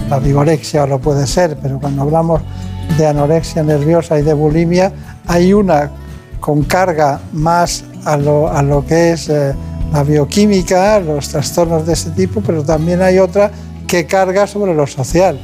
la 0.08 0.18
vigorexia 0.18 0.86
lo 0.86 0.98
puede 0.98 1.26
ser, 1.26 1.56
pero 1.60 1.78
cuando 1.78 2.02
hablamos 2.02 2.42
de 2.98 3.06
anorexia 3.06 3.62
nerviosa 3.62 4.18
y 4.18 4.22
de 4.22 4.34
bulimia, 4.34 4.92
hay 5.26 5.52
una 5.52 5.90
con 6.40 6.62
carga 6.64 7.20
más 7.32 7.84
a 8.04 8.16
lo, 8.16 8.84
que 8.86 9.12
es 9.12 9.28
eh, 9.30 9.54
la 9.92 10.04
bioquímica, 10.04 11.00
los 11.00 11.28
trastornos 11.28 11.86
de 11.86 11.94
ese 11.94 12.10
tipo, 12.10 12.42
pero 12.42 12.62
también 12.62 13.00
hay 13.00 13.18
otra 13.18 13.50
que 13.86 14.06
carga 14.06 14.46
sobre 14.46 14.74
lo 14.74 14.86
social. 14.86 15.38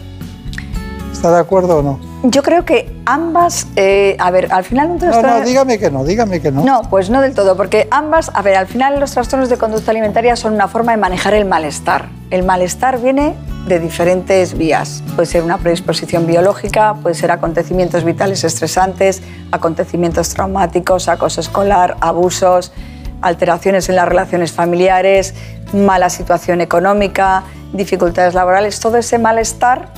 ¿Está 1.20 1.32
de 1.32 1.38
acuerdo 1.40 1.80
o 1.80 1.82
no? 1.82 2.00
Yo 2.22 2.42
creo 2.42 2.64
que 2.64 2.90
ambas, 3.04 3.66
eh, 3.76 4.16
a 4.18 4.30
ver, 4.30 4.50
al 4.50 4.64
final 4.64 4.92
un 4.92 4.98
trastorno... 4.98 5.28
No, 5.28 5.38
no, 5.40 5.44
dígame 5.44 5.78
que 5.78 5.90
no, 5.90 6.02
dígame 6.02 6.40
que 6.40 6.50
no. 6.50 6.64
No, 6.64 6.80
pues 6.88 7.10
no 7.10 7.20
del 7.20 7.34
todo, 7.34 7.58
porque 7.58 7.88
ambas, 7.90 8.30
a 8.32 8.40
ver, 8.40 8.56
al 8.56 8.66
final 8.66 8.98
los 8.98 9.10
trastornos 9.10 9.50
de 9.50 9.58
conducta 9.58 9.90
alimentaria 9.90 10.34
son 10.34 10.54
una 10.54 10.66
forma 10.66 10.92
de 10.92 10.96
manejar 10.96 11.34
el 11.34 11.44
malestar. 11.44 12.08
El 12.30 12.42
malestar 12.42 13.02
viene 13.02 13.34
de 13.68 13.78
diferentes 13.78 14.56
vías. 14.56 15.02
Puede 15.14 15.26
ser 15.26 15.42
una 15.42 15.58
predisposición 15.58 16.26
biológica, 16.26 16.94
puede 17.02 17.14
ser 17.14 17.32
acontecimientos 17.32 18.02
vitales 18.02 18.42
estresantes, 18.42 19.20
acontecimientos 19.52 20.30
traumáticos, 20.30 21.06
acoso 21.06 21.42
escolar, 21.42 21.98
abusos, 22.00 22.72
alteraciones 23.20 23.90
en 23.90 23.96
las 23.96 24.08
relaciones 24.08 24.52
familiares, 24.52 25.34
mala 25.74 26.08
situación 26.08 26.62
económica, 26.62 27.44
dificultades 27.72 28.34
laborales, 28.34 28.80
todo 28.80 28.96
ese 28.96 29.18
malestar, 29.18 29.92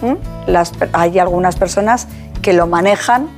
las, 0.47 0.73
hay 0.93 1.19
algunas 1.19 1.57
personas 1.57 2.09
que 2.43 2.53
lo 2.53 2.67
manejan 2.67 3.29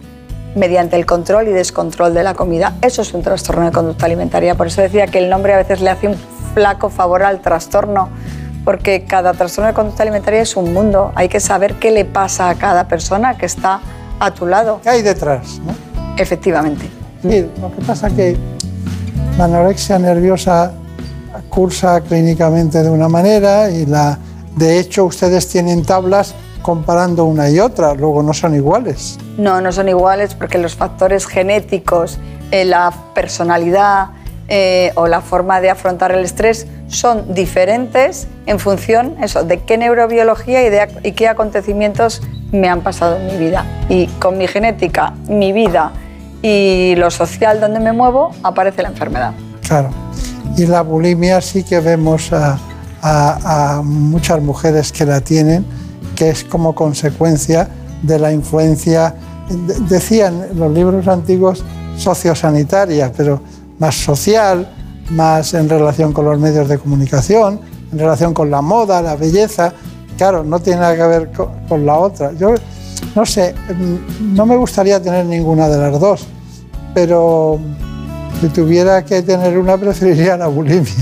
mediante 0.54 0.96
el 0.96 1.06
control 1.06 1.48
y 1.48 1.52
descontrol 1.52 2.14
de 2.14 2.22
la 2.22 2.34
comida. 2.34 2.74
Eso 2.80 3.02
es 3.02 3.12
un 3.12 3.22
trastorno 3.22 3.64
de 3.64 3.72
conducta 3.72 4.06
alimentaria. 4.06 4.54
Por 4.54 4.68
eso 4.68 4.80
decía 4.80 5.06
que 5.06 5.18
el 5.18 5.28
nombre 5.28 5.54
a 5.54 5.56
veces 5.56 5.80
le 5.80 5.90
hace 5.90 6.08
un 6.08 6.16
flaco 6.54 6.90
favor 6.90 7.22
al 7.22 7.40
trastorno, 7.40 8.08
porque 8.64 9.04
cada 9.04 9.34
trastorno 9.34 9.68
de 9.68 9.74
conducta 9.74 10.02
alimentaria 10.02 10.40
es 10.40 10.56
un 10.56 10.72
mundo. 10.72 11.12
Hay 11.14 11.28
que 11.28 11.40
saber 11.40 11.74
qué 11.74 11.90
le 11.90 12.04
pasa 12.04 12.48
a 12.48 12.54
cada 12.54 12.88
persona 12.88 13.36
que 13.36 13.46
está 13.46 13.80
a 14.20 14.30
tu 14.30 14.46
lado. 14.46 14.80
¿Qué 14.82 14.90
hay 14.90 15.02
detrás? 15.02 15.60
Efectivamente. 16.16 16.88
Sí, 17.22 17.50
lo 17.60 17.74
que 17.74 17.82
pasa 17.82 18.08
es 18.08 18.12
que 18.14 18.36
la 19.36 19.44
anorexia 19.44 19.98
nerviosa 19.98 20.72
cursa 21.48 22.00
clínicamente 22.00 22.82
de 22.82 22.90
una 22.90 23.08
manera 23.08 23.70
y 23.70 23.86
la, 23.86 24.18
de 24.56 24.78
hecho 24.78 25.04
ustedes 25.04 25.48
tienen 25.48 25.84
tablas 25.84 26.34
comparando 26.62 27.24
una 27.26 27.50
y 27.50 27.60
otra, 27.60 27.94
luego 27.94 28.22
no 28.22 28.32
son 28.32 28.54
iguales. 28.54 29.18
No, 29.36 29.60
no 29.60 29.70
son 29.70 29.88
iguales 29.88 30.34
porque 30.34 30.58
los 30.58 30.74
factores 30.74 31.26
genéticos, 31.26 32.18
eh, 32.50 32.64
la 32.64 32.92
personalidad 33.14 34.08
eh, 34.48 34.92
o 34.94 35.06
la 35.06 35.20
forma 35.20 35.60
de 35.60 35.70
afrontar 35.70 36.12
el 36.12 36.24
estrés 36.24 36.66
son 36.88 37.34
diferentes 37.34 38.28
en 38.46 38.58
función 38.58 39.16
eso, 39.22 39.42
de 39.42 39.60
qué 39.60 39.78
neurobiología 39.78 40.66
y, 40.66 40.70
de, 40.70 40.88
y 41.02 41.12
qué 41.12 41.28
acontecimientos 41.28 42.22
me 42.52 42.68
han 42.68 42.80
pasado 42.80 43.16
en 43.16 43.26
mi 43.26 43.36
vida. 43.36 43.64
Y 43.88 44.06
con 44.06 44.38
mi 44.38 44.46
genética, 44.46 45.14
mi 45.28 45.52
vida 45.52 45.92
y 46.42 46.94
lo 46.96 47.10
social 47.10 47.60
donde 47.60 47.80
me 47.80 47.92
muevo, 47.92 48.32
aparece 48.42 48.82
la 48.82 48.88
enfermedad. 48.88 49.32
Claro. 49.66 50.03
Y 50.56 50.66
la 50.66 50.82
bulimia 50.82 51.40
sí 51.40 51.64
que 51.64 51.80
vemos 51.80 52.30
a, 52.32 52.58
muchas 53.84 54.40
mujeres 54.40 54.90
que 54.90 55.04
la 55.04 55.20
tienen, 55.20 55.64
que 56.16 56.30
es 56.30 56.44
como 56.44 56.75
consecuencia 56.75 57.68
de 58.02 58.18
la 58.18 58.32
influencia, 58.32 59.14
decían 59.88 60.46
los 60.54 60.73
libros 60.73 61.06
antiguos, 61.06 61.62
sociosanitaria, 61.99 63.12
pero 63.14 63.40
más 63.78 63.94
social, 63.94 64.66
más 65.11 65.52
en 65.52 65.68
relación 65.68 66.12
con 66.12 66.25
los 66.25 66.38
medios 66.38 66.66
de 66.68 66.78
comunicación, 66.78 67.61
en 67.92 67.99
relación 67.99 68.32
con 68.32 68.50
la 68.50 68.62
moda, 68.62 69.02
la 69.02 69.16
belleza. 69.16 69.73
Claro, 70.16 70.42
no 70.44 70.61
tiene 70.61 70.80
nada 70.80 70.96
que 70.96 71.02
ver 71.02 71.32
con, 71.32 71.49
con 71.68 71.84
la 71.84 71.99
otra. 71.99 72.32
Yo 72.32 72.54
no 73.14 73.26
sé, 73.26 73.54
mm, 73.54 74.34
no 74.34 74.46
me 74.46 74.56
gustaría 74.56 75.00
tener 75.02 75.26
ninguna 75.26 75.68
de 75.68 75.78
las 75.78 76.00
dos, 76.00 76.26
pero 76.94 77.61
si 78.40 78.48
tuviera 78.48 79.04
que 79.04 79.22
tener 79.22 79.58
una, 79.58 79.76
preferiría 79.76 80.36
la 80.36 80.46
bulimia. 80.46 80.92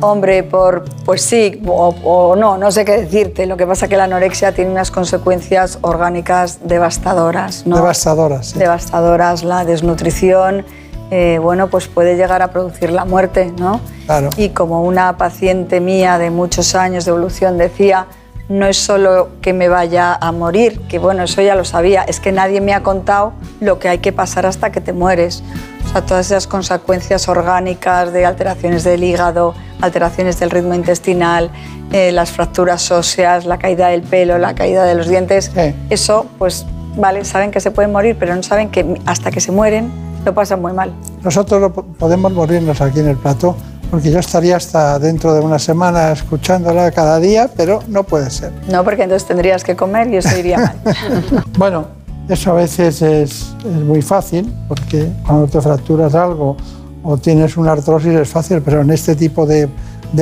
Hombre, 0.00 0.42
por, 0.42 0.84
pues 1.04 1.22
sí, 1.22 1.62
o, 1.66 2.34
no, 2.36 2.58
no 2.58 2.70
sé 2.70 2.84
qué 2.84 2.98
decirte. 3.02 3.46
Lo 3.46 3.56
que 3.56 3.66
pasa 3.66 3.86
es 3.86 3.90
que 3.90 3.96
la 3.96 4.04
anorexia 4.04 4.52
tiene 4.52 4.70
unas 4.70 4.90
consecuencias 4.90 5.78
orgánicas 5.82 6.60
devastadoras. 6.64 7.66
¿no? 7.66 7.76
Devastadoras, 7.76 8.48
sí. 8.48 8.58
Devastadoras, 8.58 9.44
la 9.44 9.64
desnutrición, 9.64 10.64
eh, 11.10 11.38
bueno, 11.40 11.68
pues 11.68 11.88
puede 11.88 12.16
llegar 12.16 12.42
a 12.42 12.48
producir 12.48 12.90
la 12.90 13.04
muerte, 13.04 13.52
¿no? 13.58 13.80
Claro. 14.06 14.30
Y 14.36 14.50
como 14.50 14.82
una 14.82 15.16
paciente 15.16 15.80
mía 15.80 16.18
de 16.18 16.30
muchos 16.30 16.74
años 16.74 17.04
de 17.04 17.10
evolución 17.10 17.56
decía, 17.56 18.06
no 18.48 18.66
es 18.66 18.78
solo 18.78 19.28
que 19.42 19.52
me 19.52 19.68
vaya 19.68 20.14
a 20.14 20.32
morir, 20.32 20.80
que 20.88 20.98
bueno, 20.98 21.22
eso 21.22 21.42
ya 21.42 21.54
lo 21.54 21.64
sabía, 21.64 22.02
es 22.02 22.18
que 22.18 22.32
nadie 22.32 22.60
me 22.60 22.72
ha 22.72 22.82
contado 22.82 23.32
lo 23.60 23.78
que 23.78 23.88
hay 23.88 23.98
que 23.98 24.12
pasar 24.12 24.46
hasta 24.46 24.72
que 24.72 24.80
te 24.80 24.92
mueres. 24.92 25.42
O 25.88 25.90
sea, 25.90 26.02
todas 26.04 26.26
esas 26.26 26.46
consecuencias 26.46 27.28
orgánicas 27.28 28.12
de 28.12 28.26
alteraciones 28.26 28.84
del 28.84 29.02
hígado, 29.02 29.54
alteraciones 29.80 30.38
del 30.38 30.50
ritmo 30.50 30.74
intestinal, 30.74 31.50
eh, 31.92 32.12
las 32.12 32.30
fracturas 32.30 32.90
óseas, 32.90 33.46
la 33.46 33.58
caída 33.58 33.88
del 33.88 34.02
pelo, 34.02 34.36
la 34.36 34.54
caída 34.54 34.84
de 34.84 34.94
los 34.94 35.08
dientes, 35.08 35.50
eso, 35.88 36.26
pues, 36.36 36.66
vale, 36.96 37.24
saben 37.24 37.50
que 37.50 37.60
se 37.60 37.70
pueden 37.70 37.90
morir, 37.90 38.16
pero 38.20 38.36
no 38.36 38.42
saben 38.42 38.68
que 38.68 39.00
hasta 39.06 39.30
que 39.30 39.40
se 39.40 39.50
mueren 39.50 39.90
lo 40.26 40.34
pasan 40.34 40.60
muy 40.60 40.74
mal. 40.74 40.92
Nosotros 41.22 41.72
podemos 41.98 42.32
morirnos 42.32 42.82
aquí 42.82 43.00
en 43.00 43.08
el 43.08 43.16
plato 43.16 43.56
porque 43.90 44.10
yo 44.10 44.18
estaría 44.18 44.56
hasta 44.56 44.98
dentro 44.98 45.32
de 45.32 45.40
una 45.40 45.58
semana 45.58 46.12
escuchándola 46.12 46.90
cada 46.90 47.18
día, 47.18 47.48
pero 47.56 47.82
no 47.88 48.04
puede 48.04 48.28
ser. 48.28 48.52
No, 48.70 48.84
porque 48.84 49.04
entonces 49.04 49.26
tendrías 49.26 49.64
que 49.64 49.74
comer 49.74 50.08
y 50.08 50.18
eso 50.18 50.36
iría 50.36 50.58
mal. 50.58 50.76
bueno, 51.58 51.97
eso 52.28 52.50
a 52.52 52.54
veces 52.54 53.02
es, 53.02 53.54
muy 53.64 54.02
fácil, 54.02 54.52
porque 54.68 55.08
cuando 55.26 55.46
te 55.46 55.60
fracturas 55.60 56.14
algo 56.14 56.56
o 57.02 57.16
tienes 57.16 57.56
una 57.56 57.72
artrosis 57.72 58.12
es 58.12 58.28
fácil, 58.28 58.60
pero 58.62 58.82
en 58.82 58.90
este 58.90 59.16
tipo 59.16 59.46
de, 59.46 59.68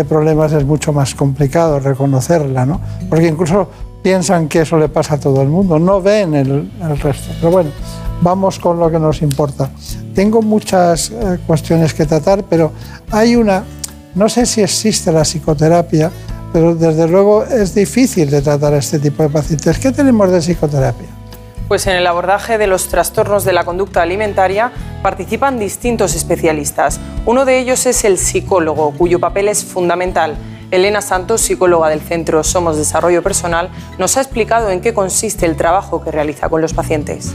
problemas 0.09 0.53
es 0.53 0.65
mucho 0.65 0.93
más 0.93 1.15
complicado 1.15 1.81
reconocerla, 1.81 2.67
¿no? 2.67 2.81
Porque 3.09 3.27
incluso 3.27 3.69
piensan 4.03 4.49
que 4.49 4.61
eso 4.61 4.79
le 4.79 4.89
pasa 4.89 5.15
a 5.15 5.21
todo 5.21 5.43
el 5.43 5.49
mundo, 5.49 5.79
no 5.79 6.01
ven 6.01 6.35
el, 6.35 6.71
el 6.81 6.99
resto. 6.99 7.33
Pero 7.41 7.51
bueno, 7.51 7.71
vamos 8.21 8.59
con 8.59 8.79
lo 8.79 8.91
que 8.91 8.99
nos 8.99 9.23
importa. 9.23 9.71
Tengo 10.15 10.43
muchas 10.43 11.11
eh, 11.11 11.39
cuestiones 11.47 11.93
que 11.93 12.07
tratar, 12.07 12.45
pero 12.45 12.73
hay 13.11 13.37
una, 13.37 13.65
no 14.15 14.29
sé 14.29 14.47
si 14.47 14.63
existe 14.63 15.13
la 15.13 15.23
psicoterapia, 15.23 16.11
pero 16.53 16.75
desde 16.75 17.09
luego 17.09 17.45
es 17.45 17.75
difícil 17.75 18.31
de 18.31 18.43
tratar 18.43 18.75
a 18.75 18.79
este 18.79 18.99
tipo 18.99 19.23
de 19.23 19.29
pacientes. 19.29 19.79
¿Qué 19.79 19.91
tenemos 19.93 20.31
de 20.31 20.41
psicoterapia? 20.41 21.16
Pues 21.69 21.87
en 21.89 21.97
el 21.97 22.07
abordaje 22.07 22.59
de 22.59 22.69
los 22.69 22.87
trastornos 22.89 23.45
de 23.45 23.53
la 23.53 23.65
conducta 23.65 24.01
alimentaria 24.01 24.71
participan 25.03 25.59
distintos 25.59 26.15
especialistas. 26.15 27.01
Uno 27.25 27.45
de 27.45 27.59
ellos 27.59 27.87
es 27.87 28.05
el 28.05 28.19
psicólogo, 28.19 28.93
cuyo 28.93 29.19
papel 29.19 29.49
es 29.49 29.65
fundamental. 29.65 30.37
Elena 30.71 31.01
Santos, 31.01 31.41
psicóloga 31.41 31.89
del 31.89 32.01
Centro 32.01 32.45
Somos 32.45 32.77
Desarrollo 32.77 33.23
Personal, 33.23 33.71
nos 33.99 34.17
ha 34.17 34.21
explicado 34.21 34.71
en 34.71 34.81
qué 34.81 34.95
consiste 34.95 35.45
el 35.45 35.57
trabajo 35.57 36.05
que 36.05 36.13
realiza 36.13 36.49
con 36.49 36.61
los 36.61 36.73
pacientes. 36.73 37.35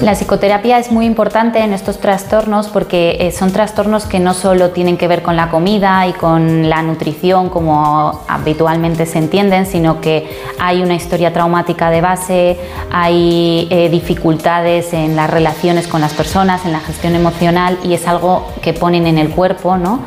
La 0.00 0.12
psicoterapia 0.14 0.78
es 0.78 0.92
muy 0.92 1.06
importante 1.06 1.60
en 1.60 1.72
estos 1.72 1.98
trastornos 1.98 2.68
porque 2.68 3.16
eh, 3.20 3.32
son 3.32 3.50
trastornos 3.50 4.06
que 4.06 4.20
no 4.20 4.34
solo 4.34 4.70
tienen 4.70 4.96
que 4.96 5.08
ver 5.08 5.22
con 5.22 5.36
la 5.36 5.50
comida 5.50 6.06
y 6.06 6.12
con 6.12 6.68
la 6.68 6.82
nutrición 6.82 7.48
como 7.48 8.22
habitualmente 8.28 9.06
se 9.06 9.18
entienden, 9.18 9.66
sino 9.66 10.00
que 10.00 10.28
hay 10.58 10.82
una 10.82 10.94
historia 10.94 11.32
traumática 11.32 11.90
de 11.90 12.00
base, 12.00 12.58
hay 12.90 13.68
eh, 13.70 13.88
dificultades 13.88 14.92
en 14.92 15.16
las 15.16 15.30
relaciones 15.30 15.86
con 15.86 16.00
las 16.00 16.12
personas, 16.12 16.64
en 16.64 16.72
la 16.72 16.80
gestión 16.80 17.14
emocional 17.14 17.78
y 17.82 17.94
es 17.94 18.06
algo 18.06 18.46
que 18.62 18.72
ponen 18.72 19.06
en 19.06 19.18
el 19.18 19.30
cuerpo, 19.30 19.76
¿no? 19.76 20.00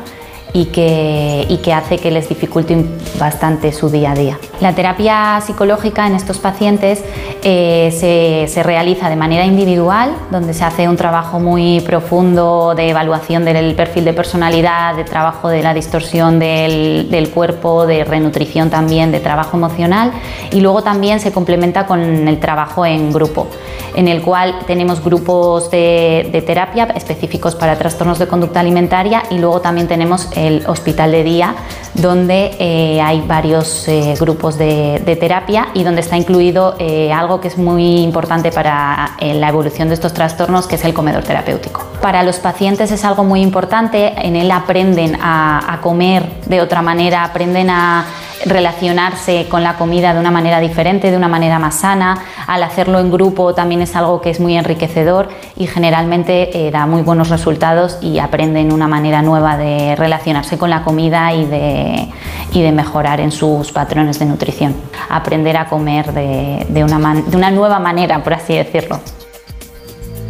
Y 0.52 0.66
que, 0.66 1.46
y 1.48 1.58
que 1.58 1.72
hace 1.72 1.98
que 1.98 2.10
les 2.10 2.28
dificulte 2.28 2.84
bastante 3.18 3.72
su 3.72 3.88
día 3.88 4.12
a 4.12 4.14
día. 4.14 4.38
La 4.60 4.74
terapia 4.74 5.40
psicológica 5.44 6.06
en 6.06 6.14
estos 6.14 6.38
pacientes 6.38 7.04
eh, 7.42 7.90
se, 7.92 8.52
se, 8.52 8.62
realiza 8.62 9.08
de 9.08 9.16
manera 9.16 9.44
individual, 9.46 10.14
donde 10.30 10.52
se 10.52 10.64
hace 10.64 10.88
un 10.88 10.96
trabajo 10.96 11.40
muy 11.40 11.80
profundo 11.80 12.74
de 12.74 12.90
evaluación 12.90 13.44
del 13.44 13.74
perfil 13.74 14.04
de 14.04 14.12
personalidad, 14.12 14.96
de 14.96 15.04
trabajo 15.04 15.48
de 15.48 15.62
la 15.62 15.72
distorsión 15.72 16.38
del, 16.38 17.10
del 17.10 17.30
cuerpo, 17.30 17.86
de 17.86 18.04
renutrición 18.04 18.70
también, 18.70 19.12
de 19.12 19.20
trabajo 19.20 19.56
emocional 19.56 20.12
y 20.50 20.60
luego 20.60 20.82
también 20.82 21.20
se 21.20 21.32
complementa 21.32 21.86
con 21.86 22.00
el 22.00 22.38
trabajo 22.38 22.84
en 22.84 23.12
grupo, 23.12 23.46
en 23.94 24.08
el 24.08 24.22
cual 24.22 24.54
tenemos 24.66 25.02
grupos 25.02 25.70
de, 25.70 26.28
de 26.32 26.42
terapia 26.42 26.84
específicos 26.94 27.54
para 27.54 27.76
trastornos 27.76 28.18
de 28.18 28.26
conducta 28.26 28.60
alimentaria 28.60 29.22
y 29.30 29.38
luego 29.38 29.60
también 29.60 29.88
tenemos 29.88 30.28
el 30.46 30.64
hospital 30.66 31.12
de 31.12 31.24
día, 31.24 31.54
donde 31.94 32.56
eh, 32.58 33.00
hay 33.00 33.20
varios 33.22 33.86
eh, 33.88 34.14
grupos 34.18 34.56
de, 34.56 35.16
terapia 35.20 35.68
y 35.74 35.82
donde 35.82 36.00
está 36.00 36.16
incluido 36.16 36.76
eh, 36.78 37.12
algo 37.12 37.40
que 37.40 37.48
es 37.48 37.58
muy 37.58 37.98
importante 37.98 38.52
para 38.52 39.16
la 39.20 39.48
evolución 39.48 39.88
de 39.88 39.94
estos 39.94 40.14
trastornos, 40.14 40.66
que 40.66 40.76
es 40.76 40.84
el 40.84 40.94
comedor 40.94 41.24
terapéutico. 41.24 41.84
Para 42.00 42.22
los 42.22 42.38
pacientes 42.38 42.90
es 42.92 43.04
algo 43.04 43.24
muy 43.24 43.42
importante, 43.42 44.14
en 44.16 44.36
él 44.36 44.50
aprenden 44.50 45.18
a 45.20 45.78
comer 45.82 46.24
de 46.46 46.60
otra 46.60 46.80
manera, 46.80 47.24
aprenden 47.24 47.70
a 47.70 48.06
relacionarse 48.44 49.46
con 49.48 49.62
la 49.62 49.76
comida 49.76 50.14
de 50.14 50.20
una 50.20 50.30
manera 50.30 50.60
diferente, 50.60 51.10
de 51.10 51.16
una 51.16 51.28
manera 51.28 51.58
más 51.58 51.76
sana. 51.76 52.18
Al 52.46 52.62
hacerlo 52.62 52.98
en 52.98 53.10
grupo 53.10 53.54
también 53.54 53.82
es 53.82 53.94
algo 53.96 54.20
que 54.20 54.30
es 54.30 54.40
muy 54.40 54.56
enriquecedor 54.56 55.28
y 55.56 55.66
generalmente 55.66 56.66
eh, 56.66 56.70
da 56.70 56.86
muy 56.86 57.02
buenos 57.02 57.28
resultados 57.28 57.98
y 58.00 58.18
aprenden 58.18 58.72
una 58.72 58.88
manera 58.88 59.22
nueva 59.22 59.56
de 59.56 59.94
relacionarse 59.96 60.58
con 60.58 60.70
la 60.70 60.82
comida 60.82 61.32
y 61.34 61.44
de, 61.44 62.08
y 62.52 62.62
de 62.62 62.72
mejorar 62.72 63.20
en 63.20 63.30
sus 63.30 63.72
patrones 63.72 64.18
de 64.18 64.26
nutrición. 64.26 64.74
Aprender 65.08 65.56
a 65.56 65.66
comer 65.66 66.12
de, 66.12 66.66
de, 66.68 66.84
una, 66.84 67.14
de 67.14 67.36
una 67.36 67.50
nueva 67.50 67.78
manera, 67.78 68.22
por 68.22 68.34
así 68.34 68.54
decirlo. 68.54 69.00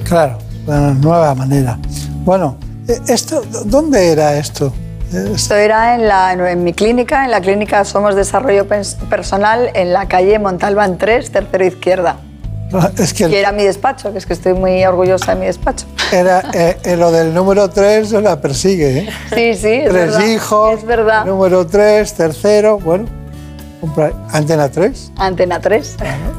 Claro, 0.04 0.38
de 0.66 0.72
una 0.72 0.94
nueva 0.94 1.34
manera. 1.34 1.78
Bueno, 2.24 2.56
eh, 2.88 2.98
esto, 3.08 3.42
¿dónde 3.66 4.10
era 4.10 4.36
esto? 4.36 4.72
Esto 5.12 5.56
era 5.56 5.94
en, 5.94 6.06
la, 6.06 6.32
en 6.32 6.62
mi 6.62 6.72
clínica, 6.72 7.24
en 7.24 7.30
la 7.32 7.40
clínica 7.40 7.84
Somos 7.84 8.14
Desarrollo 8.14 8.66
Personal, 8.66 9.70
en 9.74 9.92
la 9.92 10.06
calle 10.06 10.38
Montalbán 10.38 10.98
3, 10.98 11.30
tercero 11.30 11.64
izquierda. 11.64 12.16
Es 12.96 13.12
que 13.14 13.28
y 13.28 13.34
era 13.34 13.50
mi 13.50 13.64
despacho, 13.64 14.12
que 14.12 14.18
es 14.18 14.26
que 14.26 14.32
estoy 14.32 14.54
muy 14.54 14.84
orgullosa 14.84 15.34
de 15.34 15.40
mi 15.40 15.46
despacho. 15.46 15.86
Era, 16.12 16.44
eh, 16.52 16.96
lo 16.96 17.10
del 17.10 17.34
número 17.34 17.68
3 17.68 18.12
la 18.22 18.40
persigue, 18.40 18.98
¿eh? 18.98 19.08
Sí, 19.30 19.54
sí, 19.60 19.72
es 19.72 19.88
Tres 19.90 19.92
verdad. 19.92 20.26
hijos, 20.26 20.78
es 20.78 20.86
verdad. 20.86 21.24
número 21.24 21.66
3, 21.66 22.14
tercero, 22.14 22.78
bueno, 22.78 23.06
Antena 24.30 24.68
3. 24.68 25.12
Antena 25.16 25.60
3. 25.60 25.96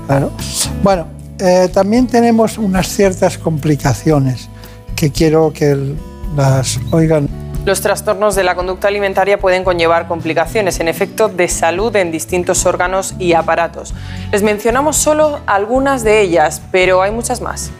Claro. 0.08 0.32
Bueno, 0.82 1.08
eh, 1.40 1.70
también 1.74 2.08
tenemos 2.08 2.58
unas 2.58 2.88
ciertas 2.88 3.38
complicaciones 3.38 4.48
que 4.96 5.12
quiero 5.12 5.52
que 5.52 5.96
las 6.38 6.80
oigan 6.92 7.28
los 7.66 7.82
trastornos 7.82 8.36
de 8.36 8.44
la 8.44 8.56
conducta 8.56 8.88
alimentaria 8.88 9.40
pueden 9.40 9.64
conllevar 9.64 10.08
complicaciones, 10.08 10.80
en 10.80 10.88
efecto, 10.88 11.30
de 11.30 11.48
salud 11.48 11.96
en 11.96 12.12
distintos 12.12 12.66
órganos 12.66 13.14
y 13.20 13.34
aparatos. 13.34 13.94
Les 14.32 14.42
mencionamos 14.42 14.98
solo 14.98 15.42
algunas 15.46 16.04
de 16.04 16.22
ellas, 16.22 16.62
pero 16.72 17.02
hay 17.02 17.12
muchas 17.12 17.40
más. 17.42 17.72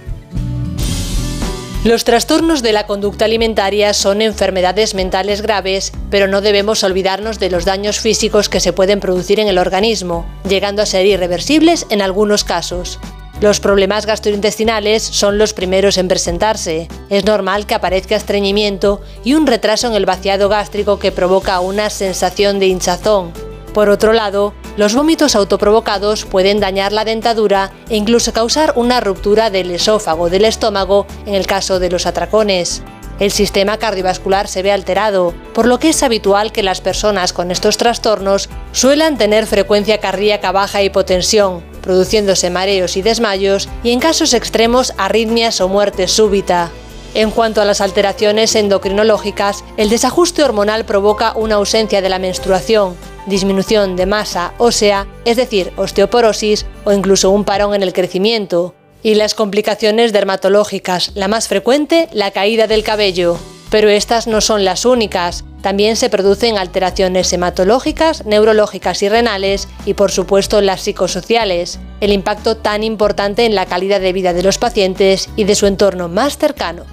Los 1.84 2.04
trastornos 2.04 2.62
de 2.62 2.74
la 2.74 2.86
conducta 2.86 3.26
alimentaria 3.26 3.96
son 3.96 4.22
enfermedades 4.22 4.94
mentales 4.94 5.42
graves, 5.42 5.92
pero 6.12 6.28
no 6.28 6.42
debemos 6.42 6.84
olvidarnos 6.84 7.40
de 7.40 7.50
los 7.50 7.66
daños 7.66 8.00
físicos 8.00 8.50
que 8.50 8.60
se 8.60 8.74
pueden 8.74 9.00
producir 9.00 9.40
en 9.40 9.48
el 9.48 9.58
organismo, 9.58 10.28
llegando 10.48 10.84
a 10.84 10.86
ser 10.86 11.08
irreversibles 11.08 11.88
en 11.90 12.04
algunos 12.04 12.44
casos. 12.44 13.00
Los 13.42 13.60
problemas 13.60 14.06
gastrointestinales 14.06 15.02
son 15.02 15.40
los 15.40 15.54
primeros 15.54 15.98
en 15.98 16.08
presentarse. 16.08 16.88
Es 17.10 17.26
normal 17.26 17.66
que 17.66 17.74
aparezca 17.74 18.16
estreñimiento 18.16 19.02
y 19.24 19.34
un 19.34 19.48
retraso 19.48 19.88
en 19.88 19.96
el 19.96 20.06
vaciado 20.06 20.48
gástrico 20.48 21.00
que 21.00 21.12
provoca 21.12 21.60
una 21.60 21.90
sensación 21.90 22.60
de 22.60 22.68
hinchazón. 22.68 23.34
Por 23.74 23.90
otro 23.90 24.14
lado, 24.14 24.54
los 24.78 24.94
vómitos 24.94 25.36
autoprovocados 25.36 26.26
pueden 26.26 26.60
dañar 26.60 26.92
la 26.94 27.04
dentadura 27.04 27.72
e 27.90 27.96
incluso 27.96 28.32
causar 28.32 28.74
una 28.76 29.00
ruptura 29.00 29.50
del 29.50 29.72
esófago 29.72 30.30
del 30.30 30.46
estómago 30.46 31.08
en 31.26 31.34
el 31.34 31.48
caso 31.48 31.80
de 31.80 31.90
los 31.90 32.06
atracones. 32.06 32.84
El 33.20 33.32
sistema 33.32 33.78
cardiovascular 33.78 34.48
se 34.48 34.62
ve 34.62 34.72
alterado, 34.72 35.34
por 35.56 35.66
lo 35.66 35.80
que 35.80 35.90
es 35.90 36.04
habitual 36.04 36.52
que 36.52 36.62
las 36.62 36.80
personas 36.80 37.34
con 37.34 37.50
estos 37.50 37.78
trastornos 37.78 38.50
suelan 38.72 39.18
tener 39.18 39.48
frecuencia 39.48 40.00
cardíaca 40.00 40.52
baja 40.52 40.82
e 40.82 40.86
hipotensión, 40.86 41.71
produciéndose 41.82 42.50
mareos 42.50 42.98
y 42.98 43.02
desmayos 43.02 43.70
y 43.84 43.92
en 43.92 44.00
casos 44.00 44.34
extremos 44.34 44.94
arritmias 44.98 45.62
o 45.62 45.68
muerte 45.68 46.08
súbita. 46.08 46.72
En 47.14 47.32
cuanto 47.32 47.62
a 47.62 47.66
las 47.66 47.82
alteraciones 47.82 48.56
endocrinológicas, 48.56 49.66
el 49.76 49.90
desajuste 49.90 50.44
hormonal 50.44 50.86
provoca 50.86 51.34
una 51.36 51.56
ausencia 51.56 52.02
de 52.02 52.08
la 52.08 52.20
menstruación, 52.20 52.96
disminución 53.26 53.98
de 53.98 54.06
masa 54.06 54.54
ósea, 54.58 55.08
es 55.26 55.36
decir, 55.36 55.74
osteoporosis 55.76 56.66
o 56.86 56.94
incluso 56.94 57.30
un 57.30 57.44
parón 57.44 57.76
en 57.76 57.84
el 57.84 57.92
crecimiento. 57.92 58.74
Y 59.04 59.16
las 59.16 59.34
complicaciones 59.34 60.14
dermatológicas, 60.14 61.12
la 61.16 61.28
más 61.28 61.48
frecuente, 61.48 62.08
la 62.14 62.32
caída 62.32 62.68
del 62.68 62.84
cabello. 62.84 63.38
Pero 63.72 63.90
estas 63.90 64.28
no 64.28 64.42
son 64.42 64.66
las 64.66 64.86
únicas. 64.86 65.46
También 65.62 65.96
se 65.96 66.10
producen 66.10 66.58
alteraciones 66.58 67.32
hematológicas, 67.32 68.26
neurológicas 68.26 69.02
y 69.02 69.10
renales 69.10 69.68
y 69.86 69.94
por 69.94 70.12
supuesto 70.12 70.60
las 70.62 70.82
psicosociales, 70.82 71.80
el 72.02 72.12
impacto 72.12 72.58
tan 72.58 72.84
importante 72.84 73.46
en 73.46 73.56
la 73.56 73.66
calidad 73.66 74.02
de 74.02 74.14
vida 74.14 74.34
de 74.34 74.44
los 74.44 74.58
pacientes 74.58 75.30
y 75.38 75.46
de 75.46 75.56
su 75.56 75.68
entorno 75.68 76.10
más 76.10 76.38
cercano. 76.38 76.84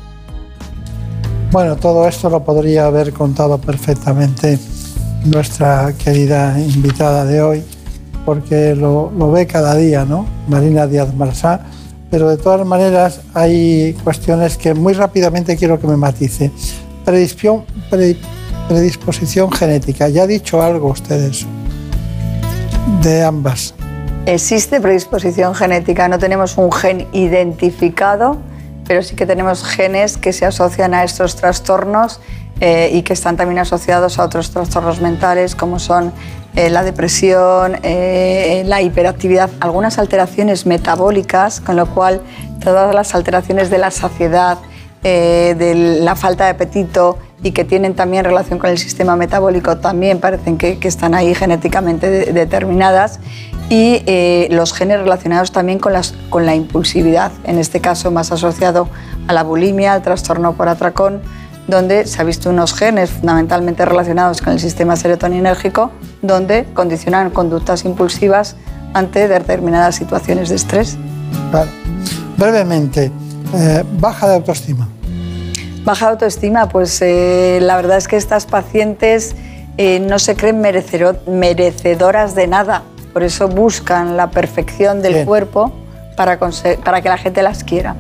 Bueno, 1.51 1.77
todo 1.77 2.07
esto 2.07 2.31
lo 2.31 2.45
podría 2.45 2.87
haber 2.87 3.13
contado 3.13 3.59
perfectamente 3.59 4.59
nuestra 5.25 5.93
querida 5.95 6.61
invitada 6.61 7.25
de 7.25 7.41
hoy, 7.43 7.65
porque 8.25 8.77
lo, 8.77 9.11
ve 9.33 9.47
cada 9.47 9.75
día, 9.75 10.05
¿no? 10.05 10.27
Marina 10.47 10.87
Díaz 10.87 11.13
Marsá. 11.15 11.63
Pero 12.11 12.29
de 12.29 12.37
todas 12.37 12.67
maneras 12.67 13.21
hay 13.35 13.95
cuestiones 14.05 14.57
que 14.57 14.75
muy 14.75 14.95
rápidamente 14.95 15.57
quiero 15.57 15.79
que 15.79 15.87
me 15.87 15.97
matice. 15.97 16.51
Predisposición, 17.05 17.65
predisposición 18.69 19.53
genética. 19.53 20.09
Ya 20.09 20.23
ha 20.23 20.27
dicho 20.27 20.63
algo 20.63 20.89
ustedes 20.89 21.47
de 23.03 23.23
ambas. 23.23 23.75
Existe 24.27 24.81
predisposición 24.81 25.55
genética, 25.55 26.09
no 26.09 26.19
tenemos 26.19 26.59
un 26.59 26.71
gen 26.71 27.07
identificado, 27.13 28.37
pero 28.87 29.03
sí 29.03 29.17
que 29.17 29.25
tenemos 29.27 29.65
genes 29.65 30.19
que 30.19 30.33
se 30.33 30.45
asocian 30.45 30.93
a 30.95 31.05
estos 31.05 31.37
trastornos 31.37 32.21
eh, 32.61 32.91
y 32.93 33.03
que 33.03 33.13
están 33.13 33.37
también 33.37 33.61
asociados 33.61 34.19
a 34.19 34.25
otros 34.25 34.51
trastornos 34.51 35.01
mentales 35.01 35.55
como 35.55 35.79
son 35.79 36.13
eh, 36.57 36.71
la 36.71 36.83
depresión, 36.83 37.77
eh, 37.85 38.65
la 38.67 38.83
hiperactividad, 38.83 39.49
algunas 39.61 39.97
alteraciones 39.99 40.67
metabólicas, 40.67 41.61
con 41.61 41.77
lo 41.77 41.87
cual 41.87 42.21
todas 42.59 42.93
las 42.97 43.15
alteraciones 43.15 43.71
de 43.71 43.79
la 43.79 43.93
saciedad, 43.93 44.59
de 45.01 45.99
la 46.01 46.17
falta 46.17 46.45
de 46.45 46.51
apetito 46.51 47.19
y 47.45 47.53
que 47.53 47.65
tienen 47.65 47.95
también 47.95 48.25
relación 48.25 48.59
con 48.59 48.69
el 48.69 48.79
sistema 48.79 49.15
metabólico 49.15 49.79
también 49.79 50.19
parecen 50.19 50.59
que, 50.59 50.77
están 50.83 51.15
ahí 51.15 51.37
genéticamente 51.37 52.11
de, 52.11 52.33
determinadas 52.33 53.21
y 53.71 54.03
los 54.51 54.73
genes 54.75 54.99
relacionados 54.99 55.53
también 55.53 55.79
con, 55.79 55.93
las, 55.93 56.15
con 56.31 56.45
la 56.45 56.57
impulsividad, 56.57 57.31
en 57.45 57.59
este 57.59 57.81
caso 57.81 58.11
más 58.11 58.33
asociado 58.33 58.89
a 59.29 59.33
la 59.33 59.45
bulimia, 59.45 59.93
al 59.93 60.03
trastorno 60.03 60.55
por 60.55 60.69
atracón, 60.69 61.23
donde 61.69 62.07
se 62.07 62.21
ha 62.21 62.25
visto 62.25 62.51
unos 62.51 62.75
genes 62.75 63.11
fundamentalmente 63.11 63.85
relacionados 63.85 64.41
con 64.41 64.55
el 64.55 64.59
sistema 64.59 64.97
serotoninérgico 64.97 65.93
donde 66.23 66.65
condicionan 66.75 67.31
conductas 67.31 67.85
impulsivas 67.85 68.57
ante 68.95 69.29
determinadas 69.29 69.95
situaciones 69.95 70.49
de 70.49 70.57
estrés. 70.57 70.97
Brevemente, 72.37 73.13
eh, 73.55 73.85
baja 74.01 74.29
de 74.29 74.35
autoestima. 74.37 74.89
Baja 75.85 76.07
de 76.07 76.13
autoestima, 76.13 76.69
pues 76.69 77.01
eh, 77.03 77.59
la 77.61 77.77
verdad 77.77 77.99
es 77.99 78.09
que 78.09 78.17
estas 78.17 78.47
pacientes 78.47 79.37
eh, 79.77 80.01
no 80.01 80.19
se 80.19 80.37
creen 80.37 80.61
merecedoras 80.61 82.35
de 82.35 82.47
nada, 82.47 82.83
por 83.13 83.23
eso 83.23 83.49
buscan 83.49 84.17
la 84.17 84.31
perfección 84.31 85.03
del 85.03 85.25
cuerpo 85.25 85.73
para, 86.17 86.39
para 86.85 87.03
que 87.03 87.09
la 87.09 87.19
gente 87.19 87.43
las 87.43 87.63
quiera. 87.63 87.95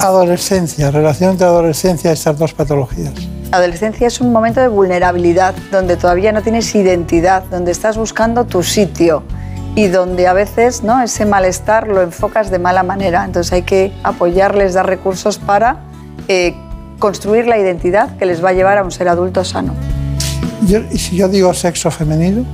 Adolescencia, 0.00 0.90
relación 0.90 1.32
entre 1.32 1.46
adolescencia 1.46 2.10
y 2.10 2.12
estas 2.12 2.38
dos 2.38 2.52
patologías. 2.52 3.12
Adolescencia 3.50 4.06
es 4.06 4.20
un 4.20 4.32
momento 4.32 4.60
de 4.60 4.68
vulnerabilidad, 4.68 5.54
donde 5.72 5.96
todavía 5.96 6.32
no 6.32 6.42
tienes 6.42 6.74
identidad, 6.74 7.44
donde 7.44 7.72
estás 7.72 7.96
buscando 7.96 8.44
tu 8.44 8.62
sitio 8.62 9.22
y 9.74 9.88
donde 9.88 10.26
a 10.26 10.32
veces 10.32 10.82
¿no? 10.82 11.02
ese 11.02 11.24
malestar 11.24 11.88
lo 11.88 12.02
enfocas 12.02 12.50
de 12.50 12.58
mala 12.58 12.82
manera. 12.82 13.24
Entonces 13.24 13.52
hay 13.52 13.62
que 13.62 13.92
apoyarles, 14.02 14.74
dar 14.74 14.86
recursos 14.86 15.38
para 15.38 15.78
eh, 16.28 16.54
construir 16.98 17.46
la 17.46 17.58
identidad 17.58 18.16
que 18.16 18.26
les 18.26 18.44
va 18.44 18.50
a 18.50 18.52
llevar 18.52 18.78
a 18.78 18.84
un 18.84 18.90
ser 18.90 19.08
adulto 19.08 19.44
sano. 19.44 19.74
¿Y 20.90 20.98
si 20.98 21.16
yo 21.16 21.28
digo 21.28 21.54
sexo 21.54 21.90
femenino? 21.90 22.44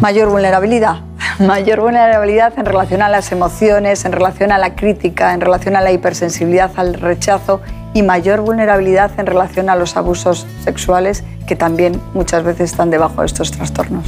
Mayor 0.00 0.30
vulnerabilidad. 0.30 0.96
Mayor 1.40 1.80
vulnerabilidad 1.80 2.52
en 2.56 2.64
relación 2.64 3.02
a 3.02 3.08
las 3.08 3.32
emociones, 3.32 4.04
en 4.04 4.12
relación 4.12 4.52
a 4.52 4.58
la 4.58 4.76
crítica, 4.76 5.34
en 5.34 5.40
relación 5.40 5.74
a 5.74 5.80
la 5.80 5.90
hipersensibilidad 5.90 6.70
al 6.76 6.94
rechazo 6.94 7.60
y 7.92 8.02
mayor 8.02 8.40
vulnerabilidad 8.40 9.10
en 9.18 9.26
relación 9.26 9.68
a 9.68 9.76
los 9.76 9.96
abusos 9.96 10.46
sexuales 10.62 11.24
que 11.46 11.56
también 11.56 12.00
muchas 12.14 12.44
veces 12.44 12.70
están 12.70 12.90
debajo 12.90 13.20
de 13.20 13.26
estos 13.26 13.50
trastornos. 13.50 14.04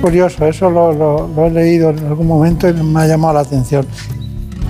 Curioso, 0.00 0.46
eso 0.46 0.70
lo, 0.70 0.92
lo 0.92 1.46
he 1.46 1.50
leído 1.50 1.90
en 1.90 2.00
algún 2.06 2.26
momento 2.26 2.68
y 2.68 2.72
me 2.72 3.02
ha 3.02 3.06
llamado 3.06 3.34
la 3.34 3.40
atención. 3.40 3.86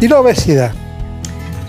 ¿Y 0.01 0.09
la 0.09 0.21
obesidad? 0.21 0.73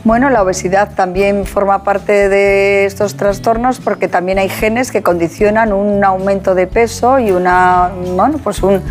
Bueno, 0.05 0.29
la 0.29 0.43
obesidad 0.43 0.93
también 0.93 1.47
forma 1.47 1.83
parte 1.83 2.29
de 2.29 2.85
estos 2.85 3.15
trastornos 3.15 3.79
porque 3.79 4.07
también 4.07 4.37
hay 4.37 4.49
genes 4.49 4.91
que 4.91 5.01
condicionan 5.01 5.73
un 5.73 6.03
aumento 6.03 6.53
de 6.53 6.67
peso 6.67 7.17
y 7.17 7.31
una, 7.31 7.89
bueno, 8.15 8.37
pues 8.37 8.61
un, 8.61 8.83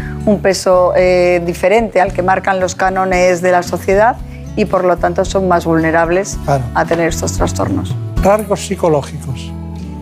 peso 0.43 0.93
eh, 0.97 1.41
diferente 1.47 2.01
al 2.01 2.13
que 2.13 2.23
marcan 2.23 2.59
los 2.59 2.75
cánones 2.75 3.43
de 3.43 3.53
la 3.53 3.63
sociedad 3.63 4.17
y 4.57 4.65
por 4.65 4.83
lo 4.83 4.97
tanto 4.97 5.25
son 5.25 5.47
más 5.47 5.67
vulnerables 5.67 6.37
a 6.49 6.85
tener 6.85 7.11
estos 7.11 7.35
trastornos. 7.35 7.95
Rasgos 8.21 8.67
psicológicos. 8.67 9.53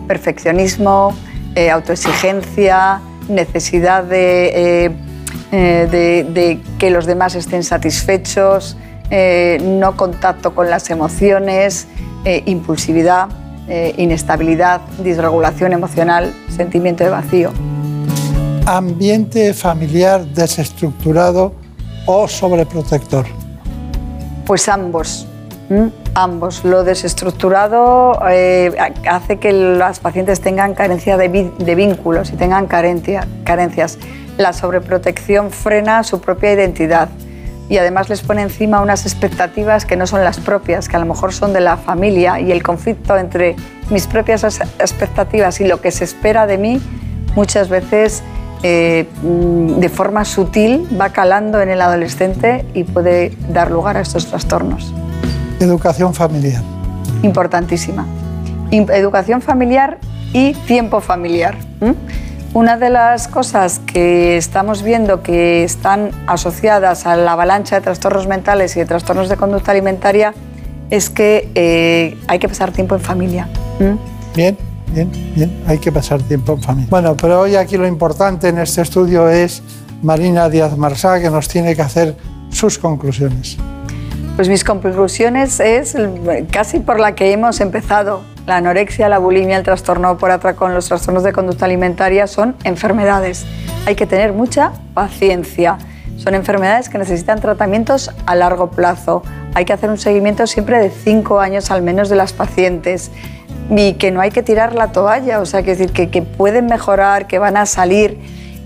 Perfeccionismo, 0.07 1.13
eh, 1.53 1.69
autoexigencia, 1.69 3.01
necesidad 3.29 4.03
de, 4.03 4.91
eh, 5.51 5.87
de 5.91 6.59
que 6.79 6.89
los 6.89 7.05
demás 7.05 7.35
estén 7.35 7.63
satisfechos, 7.63 8.77
eh, 9.09 9.59
no 9.63 9.95
contacto 9.95 10.55
con 10.55 10.69
las 10.69 10.89
emociones, 10.89 11.87
eh, 12.25 12.43
impulsividad, 12.45 13.27
eh, 13.67 13.93
inestabilidad, 13.97 14.81
disregulación 15.03 15.73
emocional, 15.73 16.33
sentimiento 16.49 17.03
de 17.03 17.09
vacío. 17.09 17.51
Ambiente 18.65 19.53
familiar 19.53 20.25
desestructurado 20.25 21.53
o 22.05 22.27
sobreprotector. 22.27 23.25
Pues 24.45 24.67
ambos. 24.67 25.27
Ambos. 26.13 26.63
Lo 26.63 26.83
desestructurado 26.83 28.19
hace 28.21 29.39
que 29.39 29.51
las 29.51 29.99
pacientes 29.99 30.39
tengan 30.39 30.75
carencia 30.75 31.17
de, 31.17 31.27
vínculos 31.75 32.31
y 32.31 32.35
tengan 32.35 32.67
carencias. 32.67 33.97
La 34.37 34.53
sobreprotección 34.53 35.51
frena 35.51 36.03
su 36.03 36.21
propia 36.21 36.53
identidad 36.53 37.09
y 37.69 37.77
además 37.77 38.09
les 38.09 38.21
pone 38.21 38.41
encima 38.41 38.81
unas 38.81 39.05
expectativas 39.05 39.85
que 39.85 39.95
no 39.95 40.07
son 40.07 40.23
las 40.23 40.39
propias, 40.39 40.89
que 40.89 40.95
a 40.95 40.99
lo 40.99 41.05
mejor 41.05 41.33
son 41.33 41.53
de 41.53 41.61
la 41.61 41.77
familia 41.77 42.39
y 42.39 42.51
el 42.51 42.61
conflicto 42.61 43.17
entre 43.17 43.55
mis 43.89 44.07
propias 44.07 44.43
expectativas 44.79 45.59
y 45.61 45.67
lo 45.67 45.81
que 45.81 45.91
se 45.91 46.03
espera 46.03 46.45
de 46.45 46.57
mí 46.57 46.81
muchas 47.35 47.69
veces 47.69 48.23
eh, 48.63 49.07
mm, 49.21 49.79
de 49.79 49.89
forma 49.89 50.23
sutil 50.25 50.87
va 50.99 51.09
calando 51.09 51.61
en 51.61 51.69
el 51.69 51.81
adolescente 51.81 52.65
y 52.73 52.83
puede 52.83 53.35
dar 53.49 53.71
lugar 53.71 53.97
a 53.97 54.01
estos 54.01 54.27
trastornos. 54.27 54.93
Educación 55.59 56.13
familiar. 56.13 56.61
Importantísima. 57.23 58.05
Educación 58.71 59.41
familiar 59.41 59.99
y 60.33 60.53
tiempo 60.53 60.99
familiar. 60.99 61.57
Una 62.53 62.77
de 62.77 62.91
las 62.91 63.27
cosas 63.27 63.79
que 63.79 64.37
estamos 64.37 64.83
viendo 64.83 65.23
que 65.23 65.63
están 65.63 66.11
asociadas 66.27 67.07
a 67.07 67.15
la 67.15 67.31
avalancha 67.31 67.77
de 67.77 67.81
trastornos 67.81 68.27
mentales 68.27 68.75
y 68.75 68.79
de 68.79 68.85
trastornos 68.85 69.27
de 69.27 69.37
conducta 69.37 69.71
alimentaria 69.71 70.35
es 70.91 71.09
que 71.09 71.49
eh, 71.55 72.15
hay 72.27 72.37
que 72.37 72.47
pasar 72.47 72.71
tiempo 72.71 72.93
en 72.93 73.01
familia. 73.01 73.47
Bien, 74.35 74.55
bien, 74.89 75.11
bien, 75.35 75.63
hay 75.65 75.79
que 75.79 75.91
pasar 75.91 76.21
tiempo 76.21 76.53
en 76.53 76.61
familia. 76.61 76.89
Bueno, 76.91 77.17
pero 77.17 77.41
hoy 77.41 77.55
aquí 77.55 77.75
lo 77.75 77.87
importante 77.87 78.49
en 78.49 78.59
este 78.59 78.83
estudio 78.83 79.29
es 79.29 79.63
Marina 80.03 80.47
Díaz 80.47 80.77
Marsá, 80.77 81.19
que 81.19 81.31
nos 81.31 81.47
tiene 81.47 81.75
que 81.75 81.81
hacer 81.81 82.15
sus 82.51 82.77
conclusiones. 82.77 83.57
Pues 84.35 84.47
mis 84.47 84.63
conclusiones 84.63 85.59
es 85.59 85.97
casi 86.51 86.81
por 86.81 86.99
la 86.99 87.15
que 87.15 87.31
hemos 87.31 87.59
empezado 87.61 88.21
la 88.45 88.57
anorexia, 88.57 89.09
la 89.09 89.19
bulimia, 89.19 89.57
el 89.57 89.63
trastorno 89.63 90.17
por 90.17 90.31
atracón, 90.31 90.73
los 90.73 90.87
trastornos 90.87 91.23
de 91.23 91.31
conducta 91.31 91.65
alimentaria 91.65 92.27
son 92.27 92.55
enfermedades. 92.63 93.45
Hay 93.85 93.95
que 93.95 94.05
tener 94.05 94.33
mucha 94.33 94.73
paciencia. 94.93 95.77
Son 96.17 96.35
enfermedades 96.35 96.89
que 96.89 96.97
necesitan 96.97 97.39
tratamientos 97.39 98.11
a 98.25 98.35
largo 98.35 98.69
plazo. 98.69 99.23
Hay 99.55 99.65
que 99.65 99.73
hacer 99.73 99.89
un 99.89 99.97
seguimiento 99.97 100.45
siempre 100.47 100.79
de 100.79 100.89
cinco 100.89 101.39
años 101.39 101.71
al 101.71 101.81
menos 101.81 102.09
de 102.09 102.15
las 102.15 102.33
pacientes 102.33 103.11
y 103.69 103.93
que 103.93 104.11
no 104.11 104.21
hay 104.21 104.31
que 104.31 104.43
tirar 104.43 104.75
la 104.75 104.91
toalla, 104.91 105.39
o 105.39 105.45
sea, 105.45 105.63
que 105.63 105.75
decir 105.75 105.91
que 105.91 106.21
pueden 106.21 106.65
mejorar, 106.65 107.27
que 107.27 107.39
van 107.39 107.57
a 107.57 107.65
salir. 107.65 108.19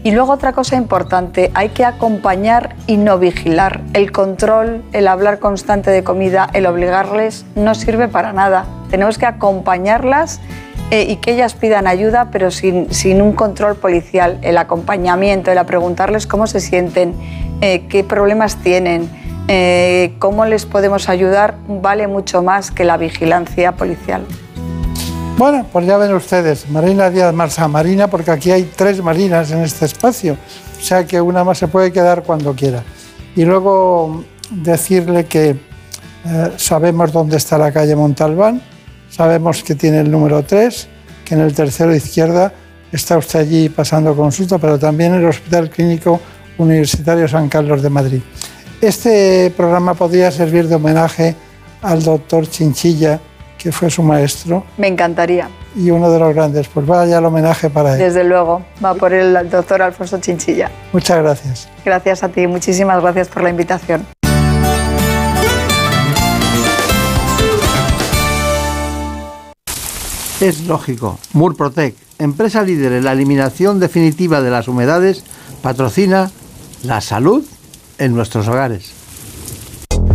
Y 0.08 0.12
luego 0.12 0.32
otra 0.32 0.54
cosa 0.54 0.78
importante, 0.78 1.52
hay 1.54 1.68
que 1.68 1.84
acompañar 1.84 2.78
y 2.88 2.96
no 2.96 3.20
vigilar. 3.20 3.82
El 3.92 4.14
control, 4.14 4.82
el 4.94 5.06
hablar 5.06 5.40
constante 5.40 5.92
de 5.92 6.02
comida, 6.06 6.50
el 6.54 6.66
obligarles 6.66 7.46
no 7.56 7.76
sirve 7.76 8.08
para 8.08 8.32
nada. 8.32 8.66
Tenemos 8.90 9.18
que 9.18 9.26
acompañarlas 9.26 10.40
eh, 10.92 11.08
y 11.10 11.18
que 11.18 11.34
ellas 11.34 11.56
pidan 11.56 11.88
ayuda, 11.88 12.30
pero 12.32 12.52
sin, 12.52 12.88
un 13.22 13.34
control 13.34 13.76
policial. 13.76 14.40
El 14.44 14.58
acompañamiento, 14.60 15.52
el 15.52 15.66
preguntarles 15.66 16.26
cómo 16.26 16.48
se 16.48 16.62
sienten, 16.62 17.14
eh, 17.60 17.86
qué 17.90 18.06
problemas 18.06 18.56
tienen, 18.64 19.10
eh, 19.50 20.14
cómo 20.20 20.46
les 20.46 20.66
podemos 20.66 21.10
ayudar, 21.10 21.56
vale 21.68 22.08
mucho 22.08 22.42
más 22.42 22.72
que 22.72 22.86
la 22.86 22.96
vigilancia 22.96 23.74
policial. 23.74 24.26
Bueno, 25.38 25.68
pues 25.72 25.86
ya 25.86 25.98
ven 25.98 26.14
ustedes, 26.16 26.68
Marina 26.70 27.12
Díaz 27.12 27.34
Marsa 27.34 27.68
Marina, 27.68 28.08
porque 28.10 28.32
aquí 28.32 28.52
hay 28.52 28.64
tres 28.76 29.04
marinas 29.04 29.52
en 29.52 29.60
este 29.60 29.86
espacio, 29.86 30.36
o 30.80 30.84
sea 30.84 31.06
que 31.06 31.22
una 31.22 31.44
más 31.44 31.60
se 31.60 31.68
puede 31.68 31.92
quedar 31.92 32.24
cuando 32.24 32.56
quiera. 32.56 32.84
Y 33.36 33.46
luego 33.46 34.24
decirle 34.50 35.26
que 35.26 35.60
sabemos 36.58 37.12
dónde 37.12 37.38
está 37.38 37.58
la 37.58 37.72
calle 37.72 37.96
Montalbán, 37.96 38.62
Sabemos 39.10 39.64
que 39.64 39.76
tiene 39.76 40.02
el 40.02 40.12
número 40.12 40.44
3, 40.44 40.88
que 41.26 41.36
en 41.36 41.42
el 41.42 41.54
tercero 41.54 41.96
izquierda 41.96 42.54
está 42.92 43.18
usted 43.18 43.40
allí 43.40 43.70
pasando 43.70 44.16
consulta, 44.16 44.58
pero 44.58 44.78
también 44.78 45.14
el 45.14 45.26
Hospital 45.26 45.70
Clínico 45.70 46.20
Universitario 46.58 47.28
San 47.28 47.50
Carlos 47.50 47.82
de 47.82 47.90
Madrid. 47.90 48.22
Este 48.82 49.52
programa 49.56 49.94
podría 49.94 50.30
servir 50.32 50.68
de 50.68 50.76
homenaje 50.76 51.36
al 51.82 52.04
doctor 52.04 52.48
Chinchilla, 52.50 53.20
que 53.68 53.74
fue 53.74 53.90
su 53.90 54.02
maestro. 54.02 54.64
Me 54.78 54.88
encantaría. 54.88 55.50
Y 55.76 55.92
uno 55.92 56.10
de 56.10 56.18
los 56.18 56.34
grandes, 56.34 56.70
pues 56.70 56.86
vaya 56.86 57.18
el 57.18 57.26
homenaje 57.26 57.70
para 57.70 57.92
él. 57.92 58.00
Desde 58.00 58.24
luego, 58.24 58.62
va 58.84 58.94
por 58.94 59.12
el 59.12 59.50
doctor 59.50 59.82
Alfonso 59.82 60.20
Chinchilla. 60.20 60.72
Muchas 60.94 61.18
gracias. 61.22 61.68
Gracias 61.84 62.24
a 62.24 62.30
ti, 62.30 62.48
muchísimas 62.48 63.02
gracias 63.02 63.28
por 63.28 63.44
la 63.44 63.50
invitación. 63.50 64.06
Es 70.40 70.66
lógico. 70.66 71.20
Murprotec, 71.34 71.94
empresa 72.20 72.62
líder 72.62 72.94
en 72.94 73.04
la 73.04 73.12
eliminación 73.12 73.82
definitiva 73.82 74.40
de 74.40 74.50
las 74.50 74.70
humedades, 74.70 75.26
patrocina 75.62 76.32
la 76.84 77.02
salud 77.02 77.44
en 77.98 78.16
nuestros 78.16 78.48
hogares. 78.48 78.97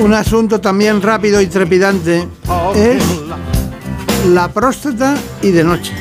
Un 0.00 0.14
asunto 0.14 0.60
también 0.60 1.02
rápido 1.02 1.42
y 1.42 1.46
trepidante 1.46 2.26
es 2.74 3.02
la 4.32 4.48
próstata 4.48 5.14
y 5.42 5.50
de 5.50 5.62
noche. 5.62 5.92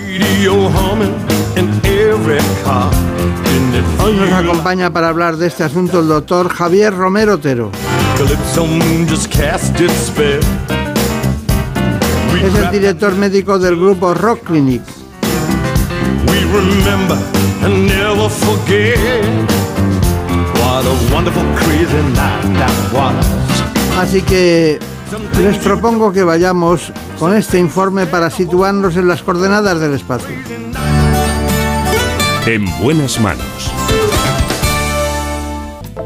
Hoy 4.01 4.13
nos 4.13 4.31
acompaña 4.31 4.91
para 4.91 5.09
hablar 5.09 5.35
de 5.35 5.47
este 5.47 5.65
asunto 5.65 5.99
el 5.99 6.07
doctor 6.07 6.47
Javier 6.47 6.95
Romero 6.95 7.33
Otero. 7.33 7.71
Es 12.41 12.55
el 12.55 12.71
director 12.71 13.15
médico 13.15 13.59
del 13.59 13.75
grupo 13.75 14.13
Rock 14.13 14.43
Clinic. 14.45 14.81
Así 23.99 24.21
que 24.21 24.79
les 25.41 25.57
propongo 25.57 26.13
que 26.13 26.23
vayamos 26.23 26.93
con 27.19 27.35
este 27.35 27.59
informe 27.59 28.05
para 28.05 28.29
situarnos 28.29 28.95
en 28.95 29.09
las 29.09 29.21
coordenadas 29.21 29.77
del 29.81 29.93
espacio. 29.93 30.37
En 32.45 32.65
buenas 32.81 33.19
manos. 33.19 33.73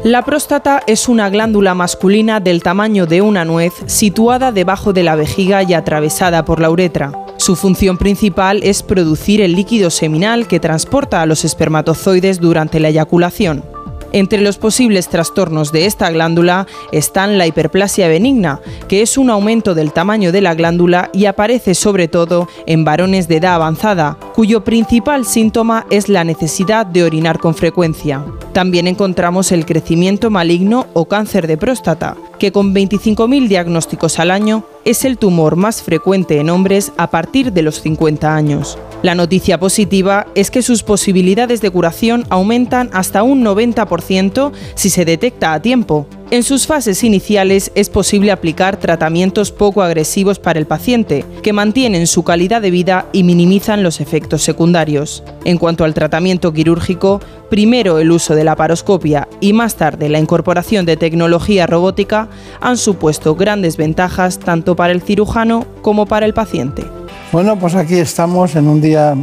La 0.02 0.24
próstata 0.24 0.82
es 0.88 1.08
una 1.08 1.30
glándula 1.30 1.76
masculina 1.76 2.40
del 2.40 2.64
tamaño 2.64 3.06
de 3.06 3.22
una 3.22 3.44
nuez 3.44 3.72
situada 3.86 4.50
debajo 4.50 4.92
de 4.92 5.04
la 5.04 5.14
vejiga 5.14 5.62
y 5.62 5.72
atravesada 5.72 6.44
por 6.44 6.60
la 6.60 6.70
uretra. 6.70 7.12
Su 7.36 7.54
función 7.54 7.96
principal 7.96 8.60
es 8.64 8.82
producir 8.82 9.40
el 9.40 9.54
líquido 9.54 9.90
seminal 9.90 10.48
que 10.48 10.58
transporta 10.58 11.22
a 11.22 11.26
los 11.26 11.44
espermatozoides 11.44 12.40
durante 12.40 12.80
la 12.80 12.88
eyaculación. 12.88 13.73
Entre 14.14 14.40
los 14.40 14.58
posibles 14.58 15.08
trastornos 15.08 15.72
de 15.72 15.86
esta 15.86 16.08
glándula 16.08 16.68
están 16.92 17.36
la 17.36 17.48
hiperplasia 17.48 18.06
benigna, 18.06 18.60
que 18.86 19.02
es 19.02 19.18
un 19.18 19.28
aumento 19.28 19.74
del 19.74 19.92
tamaño 19.92 20.30
de 20.30 20.40
la 20.40 20.54
glándula 20.54 21.10
y 21.12 21.24
aparece 21.24 21.74
sobre 21.74 22.06
todo 22.06 22.48
en 22.66 22.84
varones 22.84 23.26
de 23.26 23.38
edad 23.38 23.54
avanzada, 23.54 24.16
cuyo 24.32 24.62
principal 24.62 25.24
síntoma 25.26 25.84
es 25.90 26.08
la 26.08 26.22
necesidad 26.22 26.86
de 26.86 27.02
orinar 27.02 27.40
con 27.40 27.56
frecuencia. 27.56 28.24
También 28.52 28.86
encontramos 28.86 29.50
el 29.50 29.66
crecimiento 29.66 30.30
maligno 30.30 30.86
o 30.92 31.06
cáncer 31.06 31.48
de 31.48 31.56
próstata, 31.56 32.16
que 32.38 32.52
con 32.52 32.72
25.000 32.72 33.48
diagnósticos 33.48 34.20
al 34.20 34.30
año 34.30 34.64
es 34.84 35.04
el 35.04 35.18
tumor 35.18 35.56
más 35.56 35.82
frecuente 35.82 36.38
en 36.38 36.50
hombres 36.50 36.92
a 36.96 37.10
partir 37.10 37.52
de 37.52 37.62
los 37.62 37.80
50 37.80 38.34
años. 38.34 38.78
La 39.02 39.14
noticia 39.14 39.58
positiva 39.58 40.26
es 40.34 40.50
que 40.50 40.62
sus 40.62 40.82
posibilidades 40.82 41.60
de 41.60 41.70
curación 41.70 42.24
aumentan 42.30 42.90
hasta 42.92 43.22
un 43.22 43.44
90% 43.44 44.52
si 44.74 44.90
se 44.90 45.04
detecta 45.04 45.52
a 45.52 45.60
tiempo. 45.60 46.06
En 46.34 46.42
sus 46.42 46.66
fases 46.66 47.04
iniciales 47.04 47.70
es 47.76 47.88
posible 47.88 48.32
aplicar 48.32 48.76
tratamientos 48.76 49.52
poco 49.52 49.82
agresivos 49.82 50.40
para 50.40 50.58
el 50.58 50.66
paciente, 50.66 51.24
que 51.44 51.52
mantienen 51.52 52.08
su 52.08 52.24
calidad 52.24 52.60
de 52.60 52.72
vida 52.72 53.06
y 53.12 53.22
minimizan 53.22 53.84
los 53.84 54.00
efectos 54.00 54.42
secundarios. 54.42 55.22
En 55.44 55.58
cuanto 55.58 55.84
al 55.84 55.94
tratamiento 55.94 56.52
quirúrgico, 56.52 57.20
primero 57.50 58.00
el 58.00 58.10
uso 58.10 58.34
de 58.34 58.42
la 58.42 58.56
paroscopia 58.56 59.28
y 59.38 59.52
más 59.52 59.76
tarde 59.76 60.08
la 60.08 60.18
incorporación 60.18 60.84
de 60.86 60.96
tecnología 60.96 61.68
robótica 61.68 62.28
han 62.60 62.78
supuesto 62.78 63.36
grandes 63.36 63.76
ventajas 63.76 64.40
tanto 64.40 64.74
para 64.74 64.92
el 64.92 65.02
cirujano 65.02 65.64
como 65.82 66.04
para 66.04 66.26
el 66.26 66.34
paciente. 66.34 66.82
Bueno, 67.30 67.56
pues 67.56 67.76
aquí 67.76 67.94
estamos 67.94 68.56
en 68.56 68.66
un 68.66 68.80
día 68.80 69.16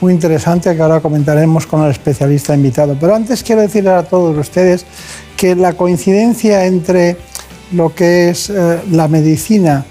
muy 0.00 0.14
interesante 0.14 0.74
que 0.74 0.80
ahora 0.80 1.00
comentaremos 1.00 1.66
con 1.66 1.84
el 1.84 1.90
especialista 1.90 2.54
invitado. 2.54 2.96
Pero 2.98 3.14
antes 3.14 3.42
quiero 3.42 3.60
decirle 3.60 3.90
a 3.90 4.02
todos 4.02 4.34
ustedes 4.38 4.86
que 5.38 5.54
la 5.54 5.74
coincidencia 5.74 6.66
entre 6.66 7.16
lo 7.72 7.94
que 7.94 8.30
es 8.30 8.50
eh, 8.50 8.80
la 8.90 9.06
medicina 9.06 9.86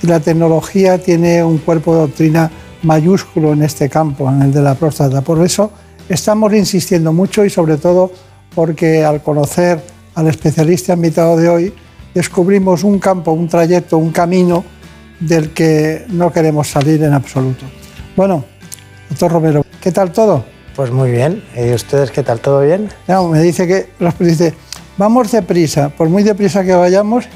y 0.00 0.06
la 0.06 0.20
tecnología 0.20 1.02
tiene 1.02 1.42
un 1.42 1.58
cuerpo 1.58 1.94
de 1.94 2.00
doctrina 2.02 2.50
mayúsculo 2.82 3.52
en 3.52 3.64
este 3.64 3.88
campo, 3.88 4.30
en 4.30 4.42
el 4.42 4.52
de 4.52 4.62
la 4.62 4.76
próstata. 4.76 5.20
Por 5.20 5.44
eso 5.44 5.72
estamos 6.08 6.54
insistiendo 6.54 7.12
mucho 7.12 7.44
y 7.44 7.50
sobre 7.50 7.78
todo 7.78 8.12
porque 8.54 9.04
al 9.04 9.22
conocer 9.22 9.82
al 10.14 10.28
especialista 10.28 10.92
invitado 10.92 11.36
de 11.36 11.48
hoy 11.48 11.74
descubrimos 12.14 12.84
un 12.84 13.00
campo, 13.00 13.32
un 13.32 13.48
trayecto, 13.48 13.98
un 13.98 14.12
camino 14.12 14.64
del 15.18 15.50
que 15.50 16.04
no 16.10 16.32
queremos 16.32 16.68
salir 16.68 17.02
en 17.02 17.12
absoluto. 17.12 17.64
Bueno, 18.14 18.44
doctor 19.08 19.32
Romero, 19.32 19.66
¿qué 19.80 19.90
tal 19.90 20.12
todo? 20.12 20.44
Pues 20.76 20.92
muy 20.92 21.10
bien. 21.10 21.42
¿Y 21.56 21.72
ustedes 21.72 22.12
qué 22.12 22.22
tal? 22.22 22.38
¿Todo 22.38 22.60
bien? 22.60 22.88
me 23.08 23.40
dice 23.40 23.66
que 23.66 23.88
dice, 24.24 24.54
vamos 24.96 25.32
deprisa, 25.32 25.90
por 25.90 26.08
muy 26.08 26.22
deprisa 26.22 26.64
que 26.64 26.74
vayamos, 26.74 27.26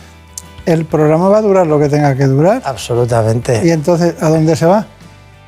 el 0.67 0.85
programa 0.85 1.29
va 1.29 1.39
a 1.39 1.43
durar 1.43 1.67
lo 1.67 1.79
que 1.79 1.89
tenga 1.89 2.15
que 2.17 2.27
durar. 2.27 2.63
Absolutamente. 2.65 3.63
¿Y 3.65 3.71
entonces 3.71 4.21
a 4.21 4.29
dónde 4.29 4.57
se 4.57 4.67
va? 4.67 4.87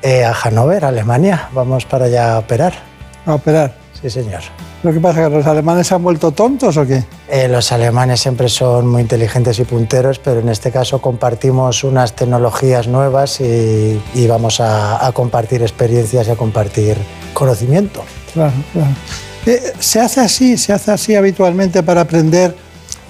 Eh, 0.01 0.23
a 0.23 0.33
Hannover, 0.33 0.85
Alemania. 0.85 1.49
Vamos 1.53 1.85
para 1.85 2.05
allá 2.05 2.35
a 2.35 2.39
operar. 2.39 2.73
¿A 3.25 3.35
operar? 3.35 3.73
Sí, 4.01 4.09
señor. 4.09 4.41
¿Lo 4.81 4.93
que 4.93 4.99
pasa? 5.01 5.27
¿Que 5.27 5.35
los 5.35 5.45
alemanes 5.45 5.87
se 5.87 5.95
han 5.95 6.01
vuelto 6.01 6.31
tontos 6.31 6.77
o 6.77 6.87
qué? 6.87 7.03
Eh, 7.27 7.49
los 7.49 7.69
alemanes 7.73 8.21
siempre 8.21 8.47
son 8.47 8.87
muy 8.87 9.01
inteligentes 9.01 9.59
y 9.59 9.65
punteros, 9.65 10.19
pero 10.19 10.39
en 10.39 10.47
este 10.47 10.71
caso 10.71 11.01
compartimos 11.01 11.83
unas 11.83 12.15
tecnologías 12.15 12.87
nuevas 12.87 13.41
y, 13.41 13.99
vamos 14.27 14.61
a, 14.61 15.11
compartir 15.13 15.61
experiencias 15.63 16.29
y 16.29 16.31
a 16.31 16.37
compartir 16.37 16.95
conocimiento. 17.33 18.01
Claro, 18.33 18.53
claro. 18.71 18.91
Eh, 19.45 19.73
se 19.79 19.99
hace 19.99 20.21
así, 20.21 20.57
se 20.57 20.73
hace 20.73 20.91
así 20.91 21.15
habitualmente 21.15 21.81
para 21.83 22.01
aprender, 22.01 22.55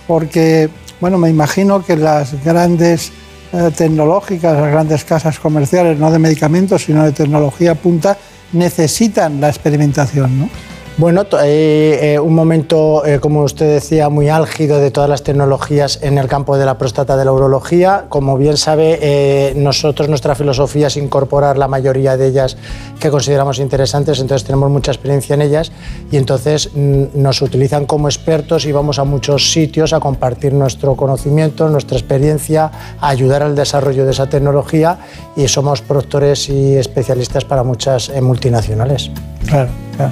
porque, 0.08 0.70
bueno, 1.00 1.18
me 1.18 1.30
imagino 1.30 1.84
que 1.84 1.96
las 1.96 2.44
grandes 2.44 3.12
eh, 3.52 3.72
tecnológicas, 3.76 4.56
las 4.56 4.72
grandes 4.72 5.04
casas 5.04 5.39
comerciales, 5.39 5.98
no 5.98 6.12
de 6.12 6.20
medicamentos, 6.20 6.84
sino 6.84 7.04
de 7.04 7.12
tecnología 7.12 7.76
punta, 7.76 8.18
necesitan 8.54 9.42
la 9.42 9.50
experimentación, 9.50 10.39
¿no? 10.39 10.50
Bueno, 10.99 11.25
eh, 11.41 12.19
un 12.21 12.35
momento, 12.35 13.05
eh, 13.05 13.21
como 13.21 13.43
usted 13.43 13.73
decía, 13.73 14.09
muy 14.09 14.27
álgido 14.27 14.81
de 14.81 14.91
todas 14.91 15.09
las 15.09 15.23
tecnologías 15.23 15.99
en 16.01 16.17
el 16.17 16.27
campo 16.27 16.57
de 16.57 16.65
la 16.65 16.77
próstata 16.77 17.15
de 17.15 17.23
la 17.23 17.31
urología. 17.31 18.07
Como 18.09 18.38
bien 18.38 18.57
sabe, 18.57 18.99
eh, 19.01 19.53
nosotros 19.55 20.09
nuestra 20.09 20.35
filosofía 20.35 20.88
es 20.88 20.97
incorporar 20.97 21.57
la 21.57 21.69
mayoría 21.69 22.17
de 22.17 22.27
ellas 22.27 22.57
que 22.99 23.09
consideramos 23.12 23.59
interesantes, 23.59 24.19
entonces 24.19 24.45
tenemos 24.45 24.69
mucha 24.69 24.91
experiencia 24.91 25.35
en 25.35 25.43
ellas 25.43 25.71
y 26.12 26.17
entonces 26.17 26.69
mm, 26.75 27.03
nos 27.13 27.41
utilizan 27.41 27.85
como 27.85 28.09
expertos 28.09 28.65
y 28.65 28.73
vamos 28.73 28.99
a 28.99 29.05
muchos 29.05 29.53
sitios 29.53 29.93
a 29.93 30.01
compartir 30.01 30.51
nuestro 30.51 30.97
conocimiento, 30.97 31.69
nuestra 31.69 31.97
experiencia, 31.97 32.71
a 32.99 33.07
ayudar 33.07 33.41
al 33.41 33.55
desarrollo 33.55 34.03
de 34.03 34.12
esa 34.12 34.27
tecnología 34.27 34.97
y 35.38 35.47
somos 35.47 35.81
productores 35.81 36.49
y 36.49 36.75
especialistas 36.75 37.45
para 37.45 37.63
muchas 37.63 38.12
multinacionales. 38.21 39.09
Claro, 39.47 39.69
claro. 39.95 40.12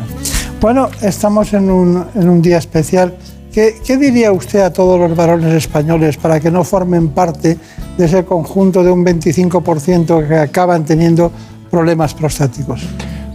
Bueno, 0.60 0.90
estamos 1.02 1.54
en 1.54 1.70
un, 1.70 2.42
día 2.42 2.58
especial. 2.58 3.14
¿Qué, 3.54 3.98
diría 3.98 4.32
usted 4.32 4.60
a 4.62 4.74
todos 4.74 5.00
los 5.00 5.16
varones 5.16 5.54
españoles 5.54 6.18
para 6.18 6.40
que 6.40 6.50
no 6.50 6.64
formen 6.64 7.10
parte 7.10 7.58
de 7.96 8.06
ese 8.06 8.26
conjunto 8.26 8.84
de 8.84 8.92
un 8.92 9.06
25% 9.06 10.28
que 10.28 10.36
acaban 10.36 10.84
teniendo 10.84 11.32
problemas 11.70 12.16
prostáticos? 12.16 12.82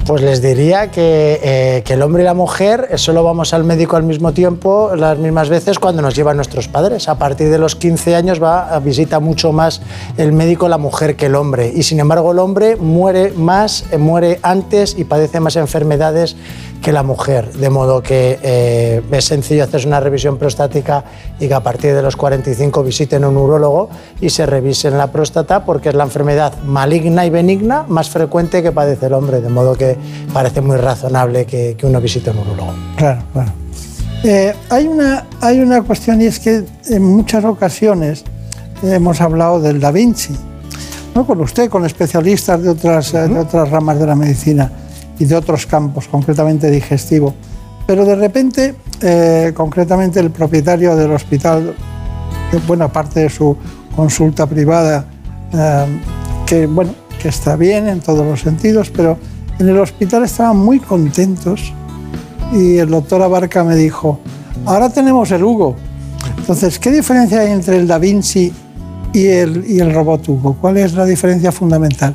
Pues 0.04 0.20
les 0.20 0.42
diría 0.42 0.90
eh, 0.96 1.82
que, 1.84 1.94
el 1.94 2.02
hombre 2.02 2.24
y 2.24 2.26
la 2.26 2.34
mujer 2.34 2.90
solo 2.96 3.22
vamos 3.22 3.54
al 3.54 3.62
médico 3.62 3.94
al 3.94 4.02
mismo 4.02 4.32
tiempo, 4.32 4.96
las 4.96 5.16
mismas 5.16 5.48
veces 5.48 5.78
cuando 5.78 6.02
nos 6.02 6.16
llevan 6.16 6.36
nuestros 6.36 6.66
padres. 6.66 7.08
A 7.08 7.18
partir 7.18 7.50
de 7.50 7.58
los 7.58 7.76
15 7.76 8.16
años 8.16 8.42
va 8.42 8.74
a 8.74 8.80
visita 8.80 9.20
mucho 9.20 9.52
más 9.52 9.80
el 10.16 10.32
médico 10.32 10.68
la 10.68 10.78
mujer 10.78 11.14
que 11.14 11.26
el 11.26 11.36
hombre. 11.36 11.72
Y 11.72 11.84
sin 11.84 12.00
embargo 12.00 12.32
el 12.32 12.40
hombre 12.40 12.74
muere 12.74 13.30
más, 13.30 13.84
eh, 13.92 13.98
muere 13.98 14.40
antes 14.42 14.98
y 14.98 15.04
padece 15.04 15.38
más 15.38 15.54
enfermedades 15.54 16.34
que 16.82 16.92
la 16.92 17.04
mujer, 17.04 17.52
de 17.52 17.70
modo 17.70 18.02
que 18.02 18.38
eh, 18.42 19.00
es 19.10 19.24
sencillo 19.24 19.62
hacerse 19.62 19.86
una 19.86 20.00
revisión 20.00 20.36
prostática 20.36 21.04
y 21.38 21.46
que 21.46 21.54
a 21.54 21.60
partir 21.60 21.94
de 21.94 22.02
los 22.02 22.16
45 22.16 22.82
visiten 22.82 23.24
un 23.24 23.36
urólogo 23.36 23.88
y 24.20 24.30
se 24.30 24.44
revisen 24.46 24.98
la 24.98 25.06
próstata 25.06 25.64
porque 25.64 25.90
es 25.90 25.94
la 25.94 26.02
enfermedad 26.02 26.52
maligna 26.64 27.24
y 27.24 27.30
benigna 27.30 27.84
más 27.86 28.10
frecuente 28.10 28.62
que 28.62 28.72
padece 28.72 29.06
el 29.06 29.14
hombre, 29.14 29.40
de 29.40 29.48
modo 29.48 29.74
que 29.74 29.96
parece 30.32 30.60
muy 30.60 30.76
razonable 30.76 31.46
que, 31.46 31.76
uno 31.84 32.00
visite 32.00 32.30
un 32.30 32.38
urólogo. 32.38 32.74
Claro, 32.96 33.22
claro. 33.32 33.52
Eh, 34.24 34.54
hay, 34.68 34.86
una, 34.86 35.26
hay 35.40 35.60
una 35.60 35.82
cuestión 35.82 36.20
y 36.20 36.26
es 36.26 36.40
que 36.40 36.64
en 36.88 37.02
muchas 37.04 37.44
ocasiones 37.44 38.24
hemos 38.82 39.20
hablado 39.20 39.60
del 39.60 39.80
Da 39.80 39.92
Vinci, 39.92 40.34
no 41.14 41.26
con 41.26 41.40
usted, 41.40 41.70
con 41.70 41.84
especialistas 41.84 42.62
de 42.62 42.70
otras, 42.70 43.12
de 43.12 43.38
otras 43.38 43.70
ramas 43.70 43.98
de 43.98 44.06
la 44.06 44.14
medicina 44.16 44.70
y 45.22 45.24
de 45.24 45.36
otros 45.36 45.66
campos, 45.66 46.08
concretamente 46.08 46.68
digestivo. 46.68 47.32
Pero 47.86 48.04
de 48.04 48.16
repente, 48.16 48.74
eh, 49.00 49.52
concretamente 49.54 50.18
el 50.18 50.32
propietario 50.32 50.96
del 50.96 51.12
hospital, 51.12 51.76
buena 52.66 52.88
parte 52.88 53.20
de 53.20 53.30
su 53.30 53.56
consulta 53.94 54.46
privada, 54.46 55.06
eh, 55.52 55.86
que 56.44 56.66
bueno, 56.66 56.92
que 57.20 57.28
está 57.28 57.54
bien 57.54 57.86
en 57.86 58.00
todos 58.00 58.26
los 58.26 58.40
sentidos, 58.40 58.90
pero 58.90 59.16
en 59.60 59.68
el 59.68 59.78
hospital 59.78 60.24
estaban 60.24 60.56
muy 60.56 60.80
contentos 60.80 61.72
y 62.52 62.78
el 62.78 62.90
doctor 62.90 63.22
Abarca 63.22 63.62
me 63.62 63.76
dijo, 63.76 64.18
ahora 64.66 64.90
tenemos 64.90 65.30
el 65.30 65.44
Hugo. 65.44 65.76
Entonces, 66.36 66.80
¿qué 66.80 66.90
diferencia 66.90 67.42
hay 67.42 67.52
entre 67.52 67.76
el 67.76 67.86
Da 67.86 67.98
Vinci 67.98 68.52
y 69.12 69.26
el, 69.28 69.94
robot 69.94 70.28
Hugo? 70.28 70.56
¿Cuál 70.60 70.78
es 70.78 70.94
la 70.94 71.04
diferencia 71.04 71.52
fundamental? 71.52 72.14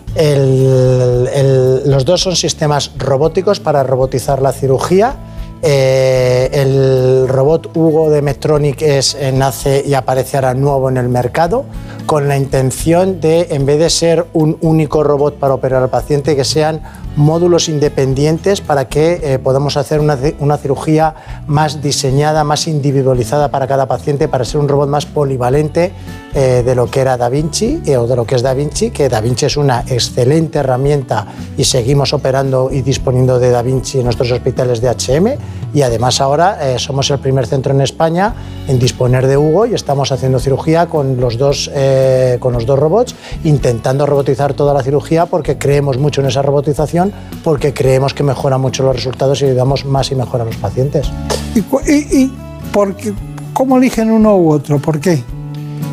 Los 1.85 2.05
dos 2.05 2.21
son 2.21 2.35
sistemas 2.35 2.91
robóticos 2.97 3.59
para 3.59 3.83
robotizar 3.83 4.41
la 4.41 4.51
cirugía. 4.51 5.15
Eh, 5.61 6.49
el 6.53 7.27
robot 7.27 7.75
Hugo 7.75 8.11
de 8.11 8.21
Medtronic 8.21 8.81
es, 8.83 9.15
eh, 9.15 9.31
nace 9.31 9.83
y 9.85 9.95
aparece 9.95 10.37
ahora 10.37 10.53
nuevo 10.53 10.87
en 10.87 10.97
el 10.97 11.09
mercado 11.09 11.65
con 12.07 12.29
la 12.29 12.37
intención 12.37 13.19
de, 13.19 13.47
en 13.51 13.65
vez 13.65 13.79
de 13.79 13.89
ser 13.89 14.25
un 14.31 14.57
único 14.61 15.03
robot 15.03 15.35
para 15.35 15.53
operar 15.53 15.83
al 15.83 15.89
paciente, 15.89 16.37
que 16.37 16.45
sean 16.45 16.81
módulos 17.17 17.67
independientes 17.67 18.61
para 18.61 18.87
que 18.87 19.19
eh, 19.21 19.39
podamos 19.39 19.75
hacer 19.75 19.99
una, 19.99 20.17
una 20.39 20.57
cirugía 20.57 21.15
más 21.47 21.81
diseñada, 21.81 22.45
más 22.45 22.67
individualizada 22.67 23.49
para 23.49 23.67
cada 23.67 23.87
paciente, 23.87 24.29
para 24.29 24.45
ser 24.45 24.61
un 24.61 24.69
robot 24.69 24.87
más 24.87 25.05
polivalente 25.05 25.91
eh, 26.39 26.61
de 26.63 26.75
lo 26.75 26.85
que 26.85 26.99
era 26.99 27.17
Da 27.17 27.29
Vinci 27.29 27.81
eh, 27.83 27.97
o 27.97 28.05
de 28.05 28.15
lo 28.15 28.23
que 28.23 28.35
es 28.35 28.43
Da 28.43 28.53
Vinci, 28.53 28.91
que 28.91 29.09
Da 29.09 29.21
Vinci 29.21 29.47
es 29.47 29.57
una 29.57 29.83
excelente 29.87 30.59
herramienta 30.59 31.25
y 31.57 31.63
seguimos 31.63 32.13
operando 32.13 32.69
y 32.71 32.83
disponiendo 32.83 33.39
de 33.39 33.49
Da 33.49 33.63
Vinci 33.63 33.97
en 33.97 34.03
nuestros 34.03 34.31
hospitales 34.31 34.79
de 34.79 34.89
HM 34.89 35.35
y 35.73 35.81
además 35.81 36.21
ahora 36.21 36.59
eh, 36.61 36.77
somos 36.77 37.09
el 37.09 37.17
primer 37.17 37.47
centro 37.47 37.73
en 37.73 37.81
España 37.81 38.35
en 38.67 38.77
disponer 38.77 39.25
de 39.25 39.35
Hugo 39.35 39.65
y 39.65 39.73
estamos 39.73 40.11
haciendo 40.11 40.37
cirugía 40.37 40.85
con 40.85 41.19
los 41.19 41.39
dos, 41.39 41.71
eh, 41.97 42.37
con 42.39 42.53
los 42.53 42.65
dos 42.65 42.77
robots, 42.77 43.15
intentando 43.43 44.05
robotizar 44.05 44.53
toda 44.53 44.73
la 44.73 44.83
cirugía 44.83 45.25
porque 45.25 45.57
creemos 45.57 45.97
mucho 45.97 46.21
en 46.21 46.27
esa 46.27 46.41
robotización, 46.41 47.11
porque 47.43 47.73
creemos 47.73 48.13
que 48.13 48.23
mejora 48.23 48.57
mucho 48.57 48.83
los 48.83 48.95
resultados 48.95 49.41
y 49.41 49.45
ayudamos 49.45 49.85
más 49.85 50.11
y 50.11 50.15
mejor 50.15 50.41
a 50.41 50.45
los 50.45 50.55
pacientes. 50.57 51.07
¿Y, 51.55 51.59
y- 51.91 52.23
y 52.23 52.33
por 52.71 52.95
qué- 52.95 53.13
cómo 53.53 53.77
eligen 53.77 54.11
uno 54.11 54.37
u 54.37 54.51
otro? 54.51 54.79
¿Por 54.79 54.99
qué? 54.99 55.23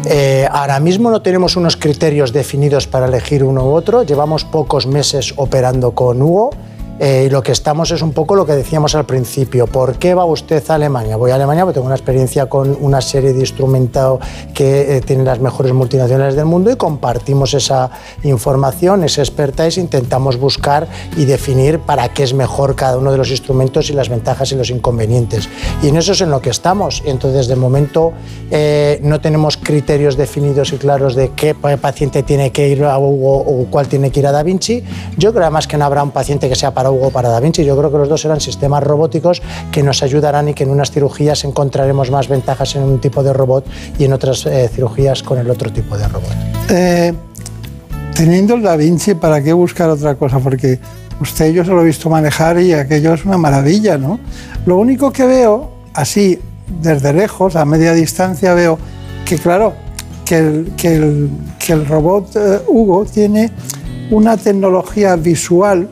Eh, 0.07 0.47
ahora 0.51 0.79
mismo 0.81 1.11
no 1.11 1.23
tenemos 1.23 1.57
unos 1.57 1.77
criterios 1.79 2.33
definidos 2.33 2.87
para 2.87 3.07
elegir 3.07 3.43
uno 3.43 3.65
u 3.65 3.73
otro. 3.73 4.03
Llevamos 4.03 4.45
pocos 4.45 4.87
meses 4.87 5.33
operando 5.37 5.93
con 5.93 6.21
Hugo. 6.21 6.51
Eh, 7.01 7.25
y 7.27 7.31
lo 7.31 7.43
que 7.43 7.53
estamos 7.53 7.91
es 7.91 8.03
un 8.03 8.13
poco 8.13 8.35
lo 8.35 8.47
que 8.47 8.53
decíamos 8.55 8.95
al 8.95 9.05
principio. 9.05 9.67
¿Por 9.67 9.97
qué 9.97 10.15
va 10.15 10.25
usted 10.25 10.63
a 10.69 10.75
Alemania? 10.75 11.17
Voy 11.17 11.31
a 11.33 11.35
Alemania 11.35 11.65
porque 11.65 11.75
tengo 11.75 11.87
una 11.87 11.97
experiencia 11.97 12.47
con 12.47 12.77
una 12.81 13.01
serie 13.01 13.33
de 13.33 13.41
instrumentos 13.41 14.21
que 14.55 14.97
eh, 14.97 15.01
tienen 15.01 15.25
las 15.25 15.41
mejores 15.41 15.73
multinacionales 15.73 16.37
del 16.37 16.45
mundo 16.45 16.71
y 16.71 16.77
compartimos 16.77 17.55
esa 17.55 17.91
información, 18.23 19.05
ese 19.05 19.21
expertise, 19.23 19.79
intentamos 19.79 20.39
buscar 20.39 20.87
y 21.17 21.25
definir 21.25 21.81
para 21.81 22.09
qué 22.11 22.23
es 22.23 22.35
mejor 22.35 22.75
cada 22.77 22.97
uno 22.99 23.11
de 23.11 23.19
los 23.19 23.31
instrumentos 23.31 23.91
y 23.91 23.93
las 23.93 24.09
ventajas 24.09 24.53
y 24.53 24.57
los 24.57 24.71
inconvenientes. 24.71 25.49
Y 25.83 25.89
en 25.89 25.97
eso 25.97 26.13
es 26.13 26.21
en 26.21 26.31
lo 26.31 26.41
que 26.41 26.51
estamos. 26.51 27.03
Entonces, 27.07 27.49
de 27.49 27.57
momento, 27.57 28.13
eh, 28.51 29.01
no 29.03 29.21
tenemos 29.21 29.57
criterios 29.57 30.17
definidos 30.17 30.73
y 30.73 30.77
claros 30.77 31.15
de 31.15 31.31
qué 31.33 31.55
pa- 31.55 31.77
paciente 31.77 32.23
tiene 32.23 32.53
que 32.53 32.69
ir 32.69 32.85
a 32.85 32.99
Hugo 32.99 33.39
o 33.39 33.67
cuál 33.71 33.89
tiene 33.89 34.11
que 34.11 34.21
ir 34.21 34.27
a 34.27 34.33
Da 34.33 34.43
Vinci. 34.43 34.85
Yo 35.17 35.33
creo 35.33 35.43
además 35.45 35.67
que 35.67 35.77
no 35.77 35.85
habrá 35.85 36.03
un 36.03 36.11
paciente 36.13 36.49
que 36.49 36.55
sea 36.55 36.73
para 36.73 36.84
Hugo 36.91 37.11
para 37.11 37.29
Da 37.29 37.41
Vinci. 37.41 37.65
Yo 37.65 37.77
creo 37.77 37.91
que 37.91 37.99
los 37.99 38.09
dos 38.09 38.21
serán 38.21 38.41
sistemas 38.41 38.83
robóticos 38.83 39.43
que 39.71 39.83
nos 39.83 40.03
ayudarán 40.03 40.49
y 40.49 40.55
que 40.55 40.65
en 40.65 40.71
unas 40.71 40.91
cirugías 40.91 41.45
encontraremos 41.45 42.11
más 42.11 42.29
ventajas 42.29 42.77
en 42.77 42.83
un 42.83 43.01
tipo 43.01 43.23
de 43.23 43.33
robot 43.33 43.67
y 43.99 44.05
en 44.05 44.13
otras 44.13 44.47
eh, 44.47 44.69
cirugías 44.73 45.23
con 45.23 45.39
el 45.39 45.51
otro 45.51 45.73
tipo 45.73 45.97
de 45.97 46.09
robot. 46.09 46.33
Eh, 46.71 47.13
teniendo 48.15 48.55
el 48.55 48.63
Da 48.63 48.77
Vinci, 48.77 49.15
¿para 49.15 49.43
qué 49.43 49.53
buscar 49.53 49.91
otra 49.91 50.15
cosa? 50.15 50.39
Porque 50.39 50.79
usted 51.21 51.53
yo 51.53 51.65
se 51.65 51.71
lo 51.71 51.83
he 51.83 51.85
visto 51.85 52.09
manejar 52.11 52.61
y 52.61 52.73
aquello 52.73 53.15
es 53.15 53.25
una 53.25 53.39
maravilla, 53.39 53.99
¿no? 53.99 54.19
Lo 54.67 54.77
único 54.77 55.13
que 55.13 55.27
veo, 55.27 55.71
así, 55.95 56.39
desde 56.81 57.13
lejos, 57.13 57.57
a 57.57 57.65
media 57.65 57.93
distancia, 57.93 58.55
veo 58.55 58.79
que, 59.25 59.39
claro, 59.39 59.75
que 60.25 60.39
el 61.69 61.87
robot 61.87 62.37
eh, 62.37 62.61
Hugo 62.67 63.05
tiene 63.05 63.51
una 64.11 64.37
tecnología 64.37 65.17
visual 65.17 65.89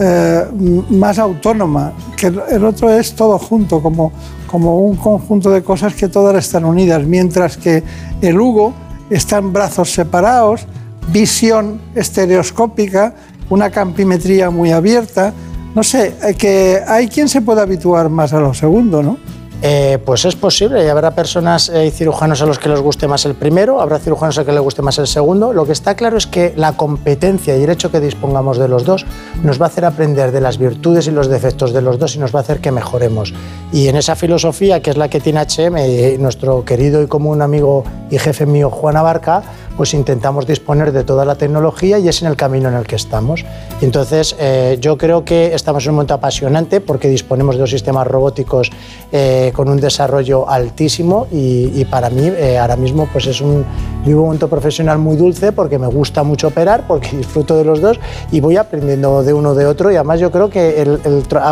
eh, 0.00 0.44
más 0.90 1.18
autónoma, 1.18 1.92
que 2.16 2.28
el, 2.28 2.40
el 2.50 2.64
otro 2.64 2.90
es 2.90 3.14
todo 3.14 3.38
junto, 3.38 3.82
como, 3.82 4.12
como 4.46 4.80
un 4.80 4.96
conjunto 4.96 5.50
de 5.50 5.62
cosas 5.62 5.94
que 5.94 6.08
todas 6.08 6.36
están 6.36 6.64
unidas, 6.64 7.04
mientras 7.04 7.56
que 7.56 7.82
el 8.20 8.40
Hugo 8.40 8.72
está 9.10 9.38
en 9.38 9.52
brazos 9.52 9.92
separados, 9.92 10.66
visión 11.12 11.80
estereoscópica, 11.94 13.14
una 13.50 13.70
campimetría 13.70 14.50
muy 14.50 14.70
abierta. 14.70 15.32
No 15.74 15.82
sé, 15.82 16.14
eh, 16.22 16.34
que 16.34 16.80
hay 16.86 17.08
quien 17.08 17.28
se 17.28 17.40
puede 17.40 17.60
habituar 17.60 18.08
más 18.08 18.32
a 18.32 18.40
lo 18.40 18.54
segundo, 18.54 19.02
¿no? 19.02 19.18
Eh, 19.64 19.98
pues 20.04 20.24
es 20.24 20.34
posible, 20.34 20.84
y 20.84 20.88
habrá 20.88 21.12
personas 21.12 21.68
eh, 21.68 21.86
y 21.86 21.90
cirujanos 21.92 22.42
a 22.42 22.46
los 22.46 22.58
que 22.58 22.68
les 22.68 22.80
guste 22.80 23.06
más 23.06 23.24
el 23.26 23.36
primero, 23.36 23.80
habrá 23.80 24.00
cirujanos 24.00 24.36
a 24.36 24.40
los 24.40 24.46
que 24.46 24.52
les 24.52 24.60
guste 24.60 24.82
más 24.82 24.98
el 24.98 25.06
segundo. 25.06 25.52
Lo 25.52 25.64
que 25.66 25.70
está 25.70 25.94
claro 25.94 26.16
es 26.16 26.26
que 26.26 26.52
la 26.56 26.76
competencia 26.76 27.56
y 27.56 27.62
el 27.62 27.70
hecho 27.70 27.92
que 27.92 28.00
dispongamos 28.00 28.58
de 28.58 28.66
los 28.66 28.84
dos 28.84 29.06
nos 29.44 29.60
va 29.60 29.66
a 29.66 29.68
hacer 29.68 29.84
aprender 29.84 30.32
de 30.32 30.40
las 30.40 30.58
virtudes 30.58 31.06
y 31.06 31.12
los 31.12 31.28
defectos 31.28 31.72
de 31.72 31.80
los 31.80 32.00
dos 32.00 32.16
y 32.16 32.18
nos 32.18 32.34
va 32.34 32.40
a 32.40 32.42
hacer 32.42 32.58
que 32.58 32.72
mejoremos. 32.72 33.34
Y 33.72 33.86
en 33.86 33.94
esa 33.94 34.16
filosofía 34.16 34.82
que 34.82 34.90
es 34.90 34.96
la 34.96 35.08
que 35.08 35.20
tiene 35.20 35.40
HM 35.40 36.20
nuestro 36.20 36.64
querido 36.64 37.00
y 37.00 37.06
común 37.06 37.40
amigo 37.40 37.84
y 38.10 38.18
jefe 38.18 38.46
mío 38.46 38.68
Juan 38.68 38.96
Abarca, 38.96 39.44
pues 39.76 39.94
intentamos 39.94 40.46
disponer 40.46 40.92
de 40.92 41.04
toda 41.04 41.24
la 41.24 41.36
tecnología 41.36 41.98
y 41.98 42.08
es 42.08 42.22
en 42.22 42.28
el 42.28 42.36
camino 42.36 42.68
en 42.68 42.74
el 42.74 42.86
que 42.86 42.96
estamos. 42.96 43.44
Entonces 43.80 44.36
eh, 44.38 44.78
yo 44.80 44.96
creo 44.98 45.24
que 45.24 45.54
estamos 45.54 45.84
en 45.84 45.90
un 45.90 45.96
momento 45.96 46.14
apasionante 46.14 46.80
porque 46.80 47.08
disponemos 47.08 47.56
de 47.56 47.60
dos 47.60 47.70
sistemas 47.70 48.06
robóticos 48.06 48.70
eh, 49.10 49.52
con 49.54 49.68
un 49.68 49.80
desarrollo 49.80 50.48
altísimo 50.48 51.26
y, 51.30 51.84
para 51.90 52.10
mí 52.10 52.22
eh, 52.24 52.58
ahora 52.58 52.76
mismo 52.76 53.08
pues 53.12 53.26
es 53.26 53.40
un 53.40 53.66
momento 54.06 54.48
profesional 54.48 54.98
muy 54.98 55.16
dulce 55.16 55.52
porque 55.52 55.78
me 55.78 55.88
gusta 55.88 56.22
mucho 56.22 56.48
operar, 56.48 56.86
porque 56.86 57.16
disfruto 57.16 57.56
de 57.56 57.64
los 57.64 57.80
dos 57.80 57.98
y 58.30 58.40
voy 58.40 58.56
aprendiendo 58.56 59.22
de 59.22 59.32
uno 59.32 59.54
de 59.54 59.66
otro 59.66 59.90
y 59.90 59.96
además 59.96 60.20
yo 60.20 60.30
creo 60.30 60.48
que 60.48 60.98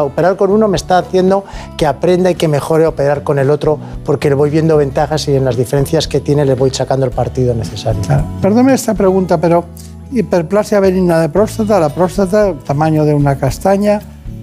operar 0.01 0.37
con 0.37 0.51
uno 0.51 0.69
me 0.69 0.77
está 0.77 0.99
haciendo 0.99 1.45
que 1.77 1.87
aprenda 1.87 2.31
y 2.31 2.35
que 2.35 2.49
mejore 2.49 2.87
operar 2.87 3.23
con 3.23 3.39
el 3.39 3.51
otro 3.51 3.79
porque 4.05 4.29
le 4.29 4.35
voy 4.35 4.51
viendo 4.51 4.77
ventajas 4.77 5.29
y 5.29 5.37
en 5.37 5.45
las 5.45 5.57
diferencias 5.57 6.09
que 6.09 6.21
tiene 6.21 6.45
le 6.45 6.55
voy 6.55 6.71
sacando 6.71 7.07
el 7.07 7.13
partido 7.13 7.55
necesario. 7.55 8.01
Claro. 8.11 8.25
Perdone 8.43 8.75
esta 8.75 8.93
pregunta, 8.95 9.39
pero 9.41 9.65
hiperplasia 10.11 10.81
benigna 10.81 11.21
de 11.21 11.29
próstata, 11.29 11.79
la 11.79 11.91
próstata, 11.91 12.55
tamaño 12.67 13.05
de 13.05 13.15
una 13.15 13.37
castaña, 13.37 14.01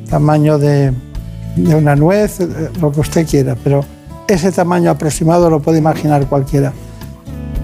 tamaño 0.10 0.58
de, 0.58 0.94
de 1.58 1.76
una 1.76 1.94
nuez, 1.96 2.40
eh, 2.40 2.48
lo 2.80 2.94
que 2.94 3.02
usted 3.02 3.28
quiera, 3.28 3.58
pero 3.62 3.84
ese 4.30 4.54
tamaño 4.54 4.90
aproximado 4.92 5.50
lo 5.50 5.60
puede 5.62 5.80
imaginar 5.80 6.26
cualquiera. 6.28 6.72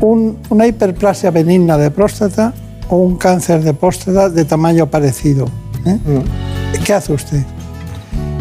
Un- 0.02 0.39
una 0.50 0.68
hiperplasia 0.68 1.32
benigna 1.32 1.78
de 1.78 1.89
próstata 1.89 2.54
o 2.89 2.98
un 2.98 3.16
cáncer 3.16 3.63
de 3.63 3.74
próstata 3.74 4.28
de 4.30 4.44
tamaño 4.44 4.88
parecido. 4.88 5.46
¿eh? 5.86 5.98
¿Qué 6.84 6.94
hace 6.94 7.13
usted? 7.13 7.44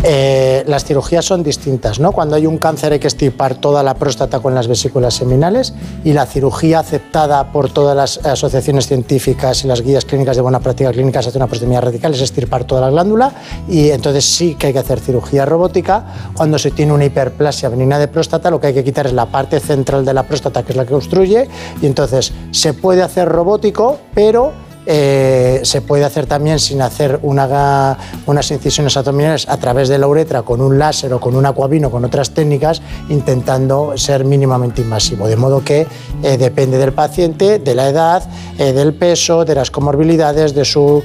Eh, 0.05 0.65
las 0.67 0.85
cirugías 0.85 1.25
son 1.25 1.45
distintas, 1.45 2.01
¿no? 2.01 2.11
Cuando 2.11 2.35
hay 2.35 2.47
un 2.47 2.59
cáncer 2.59 2.93
hay 2.93 2.99
que 2.99 3.07
extirpar 3.07 3.55
toda 3.55 3.85
la 3.85 3.95
próstata 3.95 4.41
con 4.41 4.53
las 4.53 4.67
vesículas 4.67 5.15
seminales 5.15 5.75
y 6.03 6.13
la 6.13 6.27
cirugía 6.27 6.81
aceptada 6.81 7.53
por 7.53 7.71
todas 7.71 7.97
las 7.97 8.27
asociaciones 8.27 8.89
científicas 8.89 9.65
y 9.65 9.69
las 9.69 9.81
guías 9.81 10.05
clínicas 10.05 10.35
de 10.35 10.43
buena 10.43 10.59
práctica 10.59 10.91
clínica 10.91 11.21
es 11.21 11.29
hacer 11.29 11.41
una 11.41 11.47
prostemia 11.47 11.81
radical, 11.81 12.15
es 12.15 12.21
extirpar 12.21 12.65
toda 12.65 12.81
la 12.81 12.91
glándula 12.91 13.33
y 13.69 13.91
entonces 13.91 14.25
sí 14.25 14.57
que 14.57 14.69
hay 14.69 14.73
que 14.73 14.81
hacer 14.81 14.99
cirugía 14.99 15.47
robótica. 15.47 16.05
Cuando 16.35 16.59
se 16.59 16.73
tiene 16.73 16.93
una 16.93 17.05
hiperplasia 17.05 17.69
benigna 17.69 18.01
de 18.01 18.09
próstata 18.09 18.51
lo 18.51 18.61
que 18.61 18.69
hay 18.69 18.75
que 18.75 18.83
quitar 18.83 19.07
es 19.07 19.13
la 19.13 19.27
parte 19.27 19.61
central 19.61 20.05
de 20.05 20.15
la 20.15 20.25
próstata 20.25 20.65
que 20.65 20.73
es 20.73 20.77
la 20.77 20.85
que 20.85 20.95
obstruye 20.95 21.49
y 21.81 21.87
entonces 21.87 22.33
se 22.51 22.75
puede 22.75 23.03
hacer 23.03 23.29
robótico, 23.29 23.99
pero 24.15 24.53
eh, 24.87 25.61
se 25.63 25.81
puede 25.81 26.05
hacer 26.05 26.27
también 26.27 26.59
sin 26.59 26.83
hacer 26.83 27.19
una- 27.23 27.97
unas 28.27 28.51
incisiones 28.51 28.97
abdominales 28.97 29.49
a 29.49 29.57
través 29.57 29.89
de 29.89 29.99
la 29.99 30.07
uretra 30.09 30.43
con 30.43 30.61
un 30.61 30.79
láser 30.79 31.13
o 31.15 31.21
con 31.21 31.37
un 31.37 31.47
acuavino, 31.47 31.91
con 31.91 32.05
otras 32.05 32.31
técnicas, 32.31 32.83
intentando 33.09 33.93
ser 33.97 34.25
mínimamente 34.25 34.83
invasivo. 34.83 35.29
De 35.29 35.37
modo 35.37 35.63
que 35.65 35.87
eh, 36.23 36.37
depende 36.37 36.79
del 36.79 36.93
paciente, 36.93 37.59
de 37.59 37.75
la 37.75 37.89
edad, 37.89 38.23
eh, 38.59 38.73
del 38.73 38.95
peso, 38.95 39.45
de 39.45 39.55
las 39.55 39.71
comorbilidades, 39.71 40.55
de 40.55 40.65
su 40.65 41.03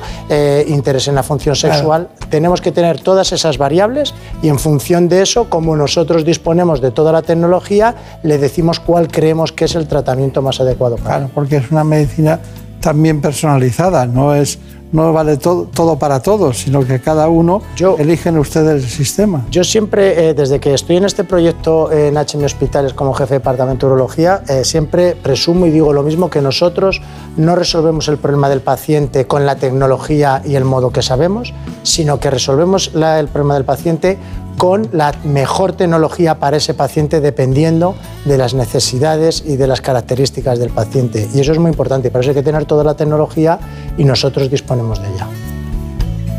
interés 0.68 1.08
en 1.08 1.16
la 1.16 1.24
función 1.24 1.56
sexual. 1.56 2.10
Tenemos 2.30 2.62
que 2.62 2.72
tener 2.72 3.00
todas 3.00 3.32
esas 3.32 3.58
variables 3.58 4.14
y 4.42 4.50
en 4.50 4.60
función 4.60 5.08
de 5.10 5.22
eso, 5.22 5.50
como 5.50 5.76
nosotros 5.76 6.26
disponemos 6.26 6.82
de 6.82 6.92
toda 6.92 7.12
la 7.12 7.22
tecnología, 7.22 7.96
le 8.24 8.38
decimos 8.38 8.80
cuál 8.80 9.08
creemos 9.08 9.52
que 9.52 9.66
es 9.66 9.76
el 9.76 9.88
tratamiento 9.88 10.42
más 10.42 10.60
adecuado 10.60 10.96
para 10.98 11.18
Claro, 11.18 11.32
porque 11.34 11.58
es 11.58 11.72
una 11.72 11.84
medicina 11.84 12.40
también 12.80 13.22
personalizada, 13.22 14.06
no 14.06 14.34
es 14.36 14.60
no 14.90 15.12
vale 15.12 15.36
todo, 15.36 15.64
todo 15.66 16.00
para 16.00 16.22
todos, 16.22 16.60
sino 16.60 16.80
que 16.88 17.02
cada 17.02 17.28
uno 17.28 17.62
eligen 18.00 18.38
ustedes 18.38 18.82
el 18.86 18.90
sistema. 18.90 19.46
Yo 19.52 19.66
siempre, 19.66 20.30
eh, 20.30 20.34
desde 20.34 20.62
que 20.62 20.74
estoy 20.74 20.96
en 20.96 21.04
este 21.04 21.26
proyecto 21.26 21.92
en 21.92 22.16
HM 22.16 22.46
Hospitales 22.46 22.94
como 22.94 23.14
jefe 23.14 23.34
de 23.34 23.40
departamento 23.40 23.86
de 23.88 23.92
urología, 23.94 24.44
eh, 24.48 24.64
siempre 24.64 25.14
presumo 25.22 25.66
y 25.66 25.72
digo 25.72 25.92
lo 25.92 26.04
mismo 26.04 26.30
que 26.30 26.42
nosotros 26.42 27.02
no 27.36 27.58
resolvemos 27.58 28.08
el 28.08 28.18
problema 28.18 28.48
del 28.48 28.62
paciente 28.62 29.28
con 29.28 29.46
la 29.46 29.58
tecnología 29.58 30.42
y 30.46 30.56
el 30.56 30.64
modo 30.64 30.90
que 30.92 31.02
sabemos, 31.02 31.54
sino 31.84 32.22
que 32.22 32.30
resolvemos 32.30 32.92
la- 32.94 33.20
el 33.20 33.28
problema 33.28 33.56
del 33.56 33.66
paciente 33.66 34.18
con 34.58 34.90
la 34.92 35.14
mejor 35.24 35.74
tecnología 35.74 36.40
para 36.40 36.58
ese 36.58 36.74
paciente 36.74 37.22
dependiendo 37.22 37.96
de 38.26 38.38
las 38.38 38.54
necesidades 38.54 39.44
y 39.46 39.56
de 39.56 39.68
las 39.68 39.82
características 39.82 40.60
del 40.60 40.72
paciente. 40.72 41.30
Y 41.34 41.40
eso 41.40 41.52
es 41.52 41.60
muy 41.60 41.70
importante, 41.70 42.10
por 42.10 42.22
eso 42.22 42.32
hay 42.32 42.36
que 42.36 42.44
tener 42.44 42.66
toda 42.66 42.84
la 42.84 42.96
tecnología 42.96 43.60
y 43.98 44.04
nosotros 44.04 44.50
disponemos 44.50 45.02
de 45.02 45.10
ella. 45.14 45.28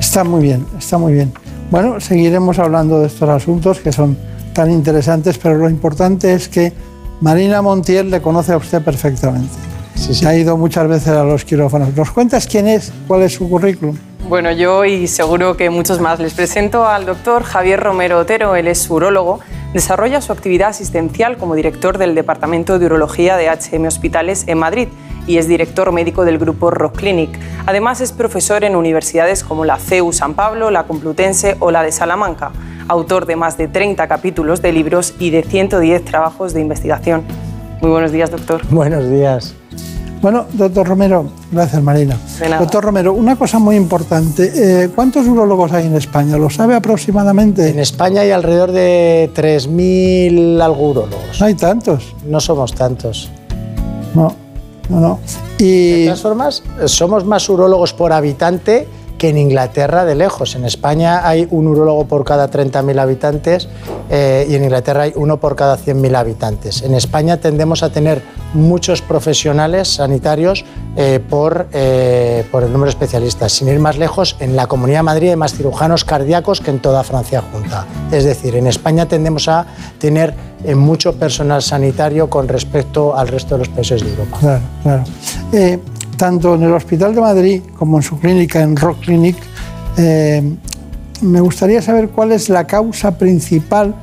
Está 0.00 0.24
muy 0.24 0.42
bien, 0.42 0.66
está 0.78 0.98
muy 0.98 1.12
bien. 1.12 1.32
Bueno, 1.70 2.00
seguiremos 2.00 2.58
hablando 2.58 3.00
de 3.00 3.06
estos 3.06 3.28
asuntos 3.28 3.78
que 3.78 3.92
son 3.92 4.16
tan 4.52 4.70
interesantes, 4.70 5.38
pero 5.38 5.56
lo 5.56 5.70
importante 5.70 6.32
es 6.32 6.48
que 6.48 6.72
Marina 7.20 7.62
Montiel 7.62 8.10
le 8.10 8.20
conoce 8.20 8.52
a 8.52 8.56
usted 8.56 8.82
perfectamente. 8.82 9.54
Sí, 9.94 10.14
sí. 10.14 10.26
Ha 10.26 10.36
ido 10.36 10.56
muchas 10.56 10.88
veces 10.88 11.08
a 11.08 11.24
los 11.24 11.44
quirófanos. 11.44 11.94
¿Nos 11.94 12.10
cuentas 12.10 12.46
quién 12.46 12.68
es? 12.68 12.92
¿Cuál 13.06 13.22
es 13.22 13.34
su 13.34 13.48
currículum? 13.48 13.96
Bueno, 14.26 14.52
yo 14.52 14.84
y 14.84 15.06
seguro 15.06 15.56
que 15.56 15.70
muchos 15.70 16.00
más 16.00 16.20
les 16.20 16.34
presento 16.34 16.86
al 16.86 17.06
doctor 17.06 17.44
Javier 17.44 17.80
Romero 17.80 18.18
Otero. 18.18 18.56
Él 18.56 18.68
es 18.68 18.88
urólogo. 18.90 19.40
Desarrolla 19.72 20.20
su 20.20 20.32
actividad 20.32 20.70
asistencial 20.70 21.36
como 21.36 21.54
director 21.54 21.98
del 21.98 22.14
Departamento 22.14 22.78
de 22.78 22.86
Urología 22.86 23.36
de 23.36 23.48
HM 23.48 23.86
Hospitales 23.86 24.44
en 24.46 24.58
Madrid 24.58 24.88
y 25.26 25.36
es 25.36 25.46
director 25.46 25.92
médico 25.92 26.24
del 26.24 26.38
grupo 26.38 26.70
Rock 26.70 26.96
Clinic. 26.96 27.38
Además 27.66 28.00
es 28.00 28.12
profesor 28.12 28.64
en 28.64 28.76
universidades 28.76 29.44
como 29.44 29.64
la 29.64 29.78
CEU 29.78 30.12
San 30.12 30.34
Pablo, 30.34 30.70
la 30.70 30.84
Complutense 30.84 31.56
o 31.60 31.70
la 31.70 31.82
de 31.82 31.92
Salamanca. 31.92 32.50
Autor 32.88 33.26
de 33.26 33.36
más 33.36 33.58
de 33.58 33.68
30 33.68 34.08
capítulos 34.08 34.62
de 34.62 34.72
libros 34.72 35.14
y 35.18 35.30
de 35.30 35.42
110 35.42 36.04
trabajos 36.04 36.54
de 36.54 36.62
investigación. 36.62 37.24
Muy 37.82 37.90
buenos 37.90 38.10
días, 38.10 38.30
doctor. 38.30 38.62
Buenos 38.70 39.08
días. 39.10 39.54
Bueno, 40.20 40.46
doctor 40.52 40.86
Romero, 40.86 41.26
gracias 41.52 41.82
Marina. 41.82 42.16
Doctor 42.58 42.84
Romero, 42.84 43.12
una 43.12 43.36
cosa 43.36 43.58
muy 43.58 43.76
importante, 43.76 44.50
eh, 44.84 44.88
¿cuántos 44.92 45.26
urólogos 45.26 45.72
hay 45.72 45.86
en 45.86 45.94
España? 45.94 46.36
¿Lo 46.36 46.50
sabe 46.50 46.74
aproximadamente? 46.74 47.68
En 47.68 47.78
España 47.78 48.22
hay 48.22 48.32
alrededor 48.32 48.72
de 48.72 49.30
3.000 49.34 50.60
algo 50.60 50.90
urólogos. 50.90 51.40
¿No 51.40 51.46
hay 51.46 51.54
tantos? 51.54 52.14
No 52.26 52.40
somos 52.40 52.74
tantos. 52.74 53.30
No, 54.14 54.34
no, 54.88 55.00
no. 55.00 55.20
Y... 55.58 56.00
De 56.00 56.04
todas 56.06 56.22
formas, 56.22 56.62
somos 56.86 57.24
más 57.24 57.48
urólogos 57.48 57.92
por 57.92 58.12
habitante 58.12 58.88
que 59.18 59.28
en 59.28 59.36
Inglaterra 59.36 60.04
de 60.04 60.14
lejos. 60.14 60.54
En 60.54 60.64
España 60.64 61.28
hay 61.28 61.46
un 61.50 61.66
urólogo 61.66 62.06
por 62.06 62.24
cada 62.24 62.50
30.000 62.50 62.98
habitantes 63.00 63.68
eh, 64.08 64.46
y 64.48 64.54
en 64.54 64.64
Inglaterra 64.64 65.02
hay 65.02 65.12
uno 65.16 65.38
por 65.38 65.56
cada 65.56 65.76
100.000 65.76 66.16
habitantes. 66.16 66.82
En 66.82 66.94
España 66.94 67.36
tendemos 67.38 67.82
a 67.82 67.90
tener 67.90 68.22
muchos 68.54 69.02
profesionales 69.02 69.88
sanitarios 69.88 70.64
eh, 70.96 71.20
por, 71.28 71.66
eh, 71.72 72.46
por 72.50 72.62
el 72.62 72.72
número 72.72 72.86
de 72.86 72.90
especialistas. 72.90 73.52
Sin 73.52 73.68
ir 73.68 73.80
más 73.80 73.98
lejos, 73.98 74.36
en 74.40 74.56
la 74.56 74.66
Comunidad 74.66 75.00
de 75.00 75.04
Madrid 75.04 75.30
hay 75.30 75.36
más 75.36 75.52
cirujanos 75.52 76.04
cardíacos 76.04 76.60
que 76.60 76.70
en 76.70 76.78
toda 76.78 77.02
Francia 77.02 77.42
junta. 77.52 77.86
Es 78.12 78.24
decir, 78.24 78.54
en 78.56 78.68
España 78.68 79.06
tendemos 79.06 79.48
a 79.48 79.66
tener 79.98 80.34
mucho 80.74 81.12
personal 81.14 81.62
sanitario 81.62 82.30
con 82.30 82.48
respecto 82.48 83.16
al 83.16 83.28
resto 83.28 83.56
de 83.56 83.58
los 83.58 83.68
países 83.68 84.02
de 84.02 84.10
Europa. 84.10 84.38
Claro, 84.40 84.62
claro 84.82 85.97
tanto 86.18 86.56
en 86.56 86.64
el 86.64 86.72
Hospital 86.72 87.14
de 87.14 87.20
Madrid 87.22 87.62
como 87.78 87.96
en 87.96 88.02
su 88.02 88.18
clínica, 88.18 88.60
en 88.60 88.76
Rock 88.76 89.00
Clinic, 89.04 89.36
eh, 89.96 90.42
me 91.22 91.40
gustaría 91.40 91.80
saber 91.80 92.10
cuál 92.10 92.32
es 92.32 92.50
la 92.50 92.66
causa 92.66 93.16
principal 93.16 93.94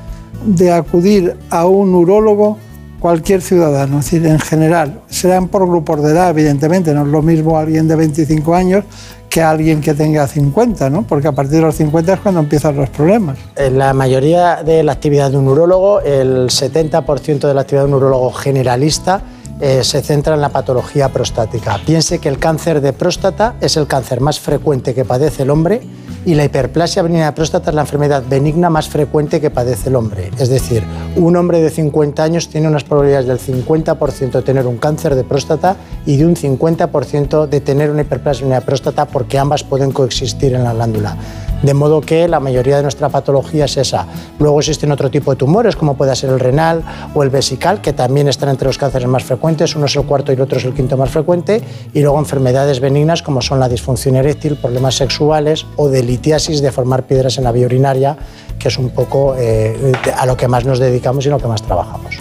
de 0.46 0.72
acudir 0.72 1.38
a 1.50 1.66
un 1.66 1.94
urólogo 1.94 2.58
cualquier 3.00 3.42
ciudadano, 3.42 4.00
es 4.00 4.06
decir, 4.06 4.26
en 4.26 4.40
general. 4.40 5.02
Serán 5.08 5.48
por 5.48 5.68
grupos 5.68 6.02
de 6.02 6.12
edad, 6.12 6.32
evidentemente, 6.32 6.94
no 6.94 7.04
es 7.04 7.08
lo 7.10 7.22
mismo 7.22 7.58
alguien 7.58 7.88
de 7.88 7.96
25 7.96 8.56
años 8.56 8.84
que 9.30 9.42
alguien 9.42 9.82
que 9.82 9.94
tenga 9.94 10.26
50, 10.28 10.90
¿no? 10.90 11.04
porque 11.04 11.28
a 11.28 11.34
partir 11.34 11.58
de 11.58 11.64
los 11.64 11.76
50 11.76 12.14
es 12.14 12.20
cuando 12.22 12.40
empiezan 12.40 12.78
los 12.78 12.90
problemas. 12.90 13.38
En 13.58 13.78
la 13.78 13.94
mayoría 13.94 14.64
de 14.64 14.82
la 14.82 14.94
actividad 14.94 15.30
de 15.30 15.38
un 15.38 15.48
urólogo, 15.48 16.00
el 16.00 16.48
70% 16.48 17.48
de 17.48 17.54
la 17.54 17.62
actividad 17.62 17.84
de 17.84 17.90
un 17.90 17.96
urólogo 17.96 18.32
generalista, 18.32 19.22
eh, 19.62 19.84
se 19.84 20.02
centra 20.02 20.36
en 20.36 20.42
la 20.42 20.50
patología 20.50 21.10
prostática. 21.10 21.80
Piense 21.86 22.20
que 22.20 22.28
el 22.28 22.40
cáncer 22.40 22.82
de 22.82 22.92
próstata 22.92 23.56
es 23.62 23.78
el 23.78 23.88
cáncer 23.88 24.20
más 24.20 24.40
frecuente 24.40 24.94
que 24.94 25.06
padece 25.06 25.44
el 25.44 25.50
hombre 25.50 25.82
y 26.26 26.34
la 26.34 26.44
hiperplasia 26.44 27.04
benigna 27.04 27.28
de 27.28 27.32
próstata 27.32 27.70
es 27.70 27.76
la 27.76 27.82
enfermedad 27.82 28.24
benigna 28.28 28.70
más 28.70 28.90
frecuente 28.90 29.40
que 29.40 29.52
padece 29.52 29.90
el 29.90 29.96
hombre. 29.96 30.32
Es 30.40 30.50
decir, 30.50 30.84
un 31.16 31.36
hombre 31.38 31.62
de 31.62 31.70
50 31.70 32.24
años 32.24 32.50
tiene 32.50 32.68
unas 32.68 32.84
probabilidades 32.84 33.28
del 33.28 33.40
50% 33.40 34.32
de 34.32 34.42
tener 34.42 34.66
un 34.66 34.78
cáncer 34.78 35.16
de 35.16 35.24
próstata 35.24 35.78
y 36.06 36.18
de 36.18 36.26
un 36.26 36.36
50% 36.36 37.48
de 37.48 37.62
tener 37.62 37.92
una 37.92 38.02
hiperplasia 38.02 38.42
benigna 38.42 38.60
de 38.60 38.66
próstata 38.66 39.06
porque 39.06 39.38
ambas 39.38 39.64
pueden 39.64 39.92
coexistir 39.92 40.54
en 40.54 40.64
la 40.64 40.74
glándula. 40.74 41.16
De 41.64 41.74
modo 41.74 42.02
que 42.02 42.28
la 42.28 42.40
mayoría 42.40 42.78
de 42.78 42.84
nuestra 42.84 43.10
patología 43.10 43.66
es 43.66 43.78
esa. 43.78 44.06
Luego 44.40 44.60
existen 44.60 44.92
otro 44.92 45.10
tipo 45.10 45.32
de 45.32 45.38
tumores, 45.38 45.76
como 45.76 45.96
puede 45.96 46.16
ser 46.16 46.30
el 46.30 46.40
renal 46.40 46.84
o 47.14 47.24
el 47.24 47.30
vesical, 47.30 47.82
que 47.82 47.94
también 47.94 48.28
están 48.28 48.50
entre 48.50 48.68
los 48.68 48.78
cánceres 48.78 49.08
más 49.08 49.24
frecuentes. 49.24 49.76
Uno 49.76 49.86
es 49.86 49.96
el 49.96 50.04
cuarto 50.04 50.32
y 50.32 50.36
el 50.36 50.42
otro 50.42 50.58
es 50.58 50.66
el 50.66 50.74
quinto 50.74 50.98
más 50.98 51.10
frecuente. 51.10 51.62
Y 51.94 52.02
luego 52.02 52.20
enfermedades 52.20 52.80
benignas, 52.80 53.24
como 53.24 53.42
son 53.42 53.60
la 53.60 53.70
disfunción 53.70 54.16
eréctil, 54.16 54.58
problemas 54.58 54.96
sexuales 54.96 55.66
o 55.76 55.90
de 55.90 56.04
litiasis, 56.04 56.62
de 56.62 56.72
formar 56.72 57.04
piedras 57.04 57.38
en 57.38 57.46
la 57.46 57.52
vía 57.52 57.66
urinaria, 57.66 58.18
que 58.60 58.68
es 58.68 58.78
un 58.78 58.90
poco 58.90 59.36
eh, 59.38 59.94
a 60.18 60.26
lo 60.26 60.38
que 60.38 60.48
más 60.48 60.66
nos 60.66 60.80
dedicamos 60.80 61.26
y 61.26 61.30
lo 61.30 61.40
que 61.40 61.48
más 61.48 61.62
trabajamos. 61.62 62.20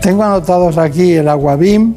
Tengo 0.00 0.22
anotados 0.22 0.78
aquí 0.78 1.14
el 1.14 1.28
Aguabim, 1.28 1.94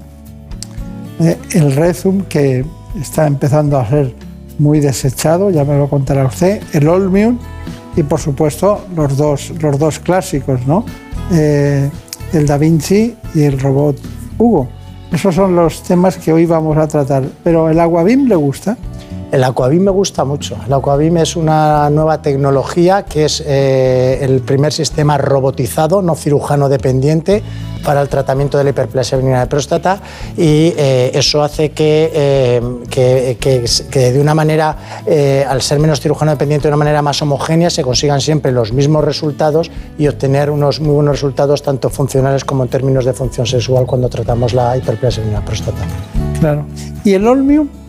eh, 1.20 1.38
el 1.54 1.76
Rezum, 1.76 2.24
que 2.24 2.66
está 3.00 3.28
empezando 3.28 3.78
a 3.78 3.88
ser 3.88 4.14
muy 4.62 4.80
desechado, 4.80 5.49
ya 5.49 5.66
me 5.66 5.78
lo 5.78 5.89
contará 5.89 6.26
usted, 6.26 6.62
el 6.74 6.88
Olmium 6.88 7.39
y 7.95 8.03
por 8.03 8.20
supuesto 8.20 8.86
los 8.95 9.18
dos, 9.18 9.51
los 9.59 9.78
dos 9.80 9.99
clásicos, 9.99 10.66
¿no? 10.68 10.86
Eh, 11.32 11.89
el 12.34 12.45
Da 12.45 12.57
Vinci 12.57 13.16
y 13.34 13.41
el 13.41 13.59
robot 13.59 13.97
Hugo. 14.38 14.70
Esos 15.12 15.36
son 15.36 15.55
los 15.55 15.84
temas 15.84 16.16
que 16.18 16.32
hoy 16.32 16.45
vamos 16.45 16.78
a 16.78 16.88
tratar. 16.88 17.24
Pero 17.43 17.70
el 17.70 17.80
Aquabim 17.80 18.28
le 18.28 18.36
gusta. 18.36 18.78
El 19.32 19.45
Aquabim 19.45 19.84
me 19.84 19.91
gusta 19.91 20.25
mucho. 20.25 20.57
El 20.67 20.73
Aquabim 20.73 21.15
es 21.15 21.38
una 21.38 21.89
nueva 21.89 22.21
tecnología 22.21 23.03
que 23.03 23.25
es 23.25 23.41
eh, 23.45 24.19
el 24.21 24.41
primer 24.41 24.73
sistema 24.73 25.17
robotizado, 25.17 26.01
no 26.01 26.15
cirujano 26.15 26.67
dependiente, 26.67 27.41
para 27.86 28.01
el 28.01 28.09
tratamiento 28.09 28.57
de 28.57 28.65
la 28.65 28.71
hiperplasia 28.71 29.17
benigna 29.17 29.39
de 29.39 29.47
próstata 29.47 29.99
y 30.38 30.73
eh, 30.77 31.11
eso 31.13 31.41
hace 31.41 31.71
eh, 31.75 32.61
que, 32.89 33.38
que, 33.39 34.11
de 34.11 34.21
una 34.21 34.36
manera, 34.36 35.01
al 35.47 35.61
ser 35.61 35.79
menos 35.79 36.01
cirujano 36.01 36.32
dependiente, 36.32 36.67
de 36.67 36.69
una 36.69 36.77
manera 36.77 37.01
más 37.01 37.21
homogénea, 37.21 37.69
se 37.69 37.84
consigan 37.84 38.19
siempre 38.19 38.51
los 38.51 38.73
mismos 38.73 39.03
resultados 39.03 39.71
y 39.97 40.07
obtener 40.07 40.51
unos 40.51 40.82
muy 40.82 40.93
buenos 40.93 41.15
resultados 41.15 41.63
tanto 41.63 41.89
funcionales 41.89 42.43
como 42.43 42.63
en 42.63 42.69
términos 42.69 43.05
de 43.05 43.13
función 43.13 43.47
sexual 43.47 43.86
cuando 43.86 44.09
tratamos 44.09 44.53
la 44.53 44.75
hiperplasia 44.75 45.21
benigna 45.21 45.39
de 45.39 45.45
próstata. 45.45 45.82
Claro. 46.39 46.65
¿Y 47.03 47.13
el 47.13 47.25
Olmium? 47.25 47.80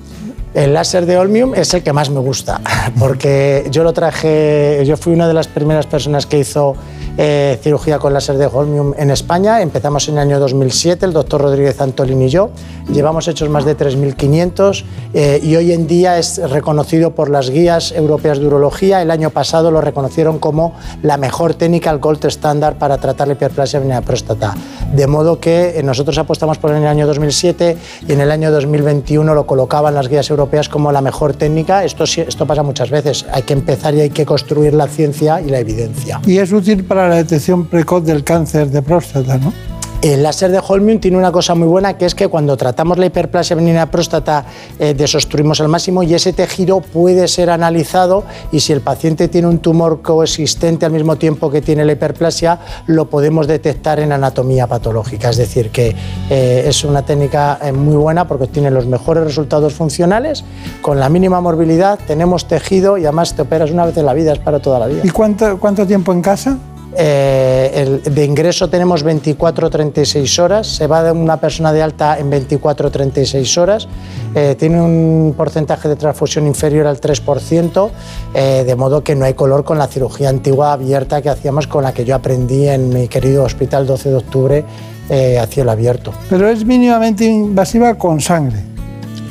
El 0.55 0.75
láser 0.75 1.07
de 1.07 1.17
Olmium 1.17 1.55
es 1.55 1.73
el 1.73 1.83
que 1.83 1.95
más 1.95 2.11
me 2.11 2.21
gusta, 2.21 2.61
porque 2.99 3.67
yo 3.71 3.83
lo 3.85 3.95
traje, 3.95 4.83
yo 4.85 4.99
fui 4.99 5.15
una 5.15 5.27
de 5.27 5.33
las 5.33 5.49
primeras 5.49 5.87
personas 5.87 6.27
que 6.27 6.39
hizo 6.39 6.77
eh, 7.17 7.59
cirugía 7.63 7.99
con 7.99 8.13
láser 8.13 8.37
de 8.37 8.47
Holmium 8.47 8.93
en 8.99 9.11
España. 9.11 9.63
Empezamos 9.63 10.09
en 10.09 10.15
el 10.15 10.21
año 10.21 10.39
2007, 10.41 11.07
el 11.07 11.13
doctor 11.15 11.41
Rodríguez 11.41 11.81
Antolín 11.81 12.21
y 12.23 12.29
yo. 12.29 12.51
Llevamos 12.91 13.29
hechos 13.29 13.49
más 13.49 13.65
de 13.65 13.77
3.500 13.77 14.85
eh, 15.15 15.41
y 15.43 15.57
hoy 15.57 15.73
en 15.73 15.87
día 15.87 16.19
es 16.19 16.39
reconocido 16.51 17.15
por 17.15 17.31
las 17.31 17.49
guías 17.49 17.93
europeas 17.93 18.39
de 18.39 18.47
urología. 18.47 19.01
El 19.01 19.11
año 19.11 19.31
pasado 19.31 19.71
lo 19.71 19.81
reconocieron 19.81 20.39
como 20.39 20.75
la 21.03 21.17
mejor 21.17 21.55
técnica, 21.55 21.91
el 21.91 21.99
gold 21.99 22.25
standard 22.27 22.77
para 22.77 22.99
tratar 22.99 23.29
la 23.29 23.35
hiperplasia 23.35 23.81
de 23.81 24.03
próstata. 24.03 24.55
De 24.93 25.07
modo 25.07 25.41
que 25.41 25.79
eh, 25.79 25.83
nosotros 25.83 26.19
apostamos 26.19 26.59
por 26.59 26.73
el 26.73 26.87
año 26.87 27.07
2007 27.07 27.77
y 28.07 28.13
en 28.13 28.21
el 28.21 28.31
año 28.31 28.51
2021 28.51 29.35
lo 29.35 29.47
colocaban 29.47 29.95
las 29.95 30.09
guías 30.09 30.29
europeas 30.31 30.69
como 30.69 30.93
la 30.93 31.01
mejor 31.01 31.35
técnica. 31.35 31.85
Esto, 31.85 32.05
esto 32.05 32.47
pasa 32.47 32.63
muchas 32.63 32.91
veces. 32.91 33.25
Hay 33.33 33.43
que 33.43 33.55
empezar 33.55 33.95
y 33.95 34.01
hay 34.01 34.11
que 34.11 34.27
construir 34.27 34.75
la 34.75 34.89
ciencia 34.89 35.41
y 35.41 35.49
la 35.49 35.59
evidencia. 35.59 36.21
Y 36.27 36.39
es 36.39 36.53
útil 36.53 36.85
para 36.85 37.09
la 37.09 37.17
detección 37.17 37.67
precoz 37.67 38.05
del 38.05 38.25
cáncer 38.25 38.69
de 38.69 38.83
próstata, 38.83 39.39
¿no? 39.39 39.72
El 40.03 40.25
láser 40.25 40.51
de 40.51 40.59
Holmium 40.59 40.99
tiene 40.99 41.17
una 41.17 41.31
cosa 41.31 41.55
muy 41.55 41.69
buena 41.69 41.97
que 41.97 42.07
es 42.07 42.17
que 42.17 42.27
cuando 42.27 42.57
tratamos 42.57 42.99
la 42.99 43.07
hiperplasia 43.07 43.55
benigna 43.55 43.89
próstata 43.89 44.45
eh, 44.81 44.95
desostruimos 44.95 45.61
al 45.61 45.69
máximo 45.69 46.03
y 46.03 46.13
ese 46.13 46.33
tejido 46.33 46.81
puede 46.81 47.29
ser 47.29 47.51
analizado 47.51 48.25
y 48.51 48.59
si 48.59 48.73
el 48.73 48.81
paciente 48.81 49.29
tiene 49.29 49.47
un 49.47 49.61
tumor 49.61 50.03
coexistente 50.03 50.85
al 50.87 50.91
mismo 50.91 51.15
tiempo 51.15 51.53
que 51.53 51.63
tiene 51.63 51.85
la 51.85 51.93
hiperplasia 51.93 52.59
lo 52.89 53.09
podemos 53.09 53.47
detectar 53.47 54.01
en 54.01 54.11
anatomía 54.11 54.67
patológica. 54.67 55.31
Es 55.31 55.37
decir, 55.37 55.71
que 55.71 55.95
eh, 56.29 56.65
es 56.67 56.83
una 56.83 57.03
técnica 57.03 57.61
eh, 57.63 57.71
muy 57.71 57.95
buena 57.95 58.27
porque 58.27 58.49
tiene 58.49 58.73
los 58.73 58.87
mejores 58.87 59.23
resultados 59.23 59.73
funcionales 59.73 60.43
con 60.81 60.99
la 60.99 61.09
mínima 61.11 61.41
morbilidad, 61.41 61.97
tenemos 62.05 62.49
tejido 62.49 62.99
y 62.99 63.05
además 63.05 63.35
te 63.35 63.43
operas 63.43 63.71
una 63.71 63.87
vez 63.87 63.97
en 63.97 64.07
la 64.07 64.15
vida, 64.15 64.33
es 64.33 64.41
para 64.41 64.59
toda 64.59 64.81
la 64.81 64.89
vida. 64.89 65.03
¿Y 65.05 65.11
cuánto, 65.11 65.61
cuánto 65.61 65.87
tiempo 65.87 66.13
en 66.13 66.23
casa? 66.23 66.59
Eh, 66.95 68.01
de 68.05 68.25
ingreso 68.25 68.69
tenemos 68.69 69.05
24-36 69.05 70.39
horas, 70.39 70.67
se 70.67 70.87
va 70.87 71.03
de 71.03 71.13
una 71.13 71.39
persona 71.39 71.73
de 71.73 71.83
alta 71.83 72.19
en 72.19 72.31
24-36 72.31 73.59
horas, 73.59 73.89
eh, 74.35 74.55
tiene 74.59 74.81
un 74.81 75.35
porcentaje 75.37 75.89
de 75.89 75.97
transfusión 75.97 76.47
inferior 76.47 76.87
al 76.87 77.01
3%, 77.01 77.91
eh, 78.35 78.65
de 78.67 78.77
modo 78.77 79.03
que 79.03 79.15
no 79.15 79.25
hay 79.25 79.35
color 79.35 79.65
con 79.65 79.79
la 79.79 79.87
cirugía 79.87 80.29
antigua 80.29 80.73
abierta 80.73 81.23
que 81.23 81.31
hacíamos, 81.31 81.67
con 81.67 81.83
la 81.83 81.93
que 81.95 82.05
yo 82.05 82.15
aprendí 82.15 82.69
en 82.69 82.91
mi 82.91 83.09
querido 83.09 83.45
hospital 83.45 83.87
12 83.87 84.11
de 84.11 84.17
octubre 84.17 84.65
a 85.13 85.47
cielo 85.47 85.71
abierto. 85.71 86.11
Pero 86.31 86.49
es 86.49 86.65
mínimamente 86.65 87.27
invasiva 87.27 87.97
con 87.97 88.19
sangre. 88.23 88.61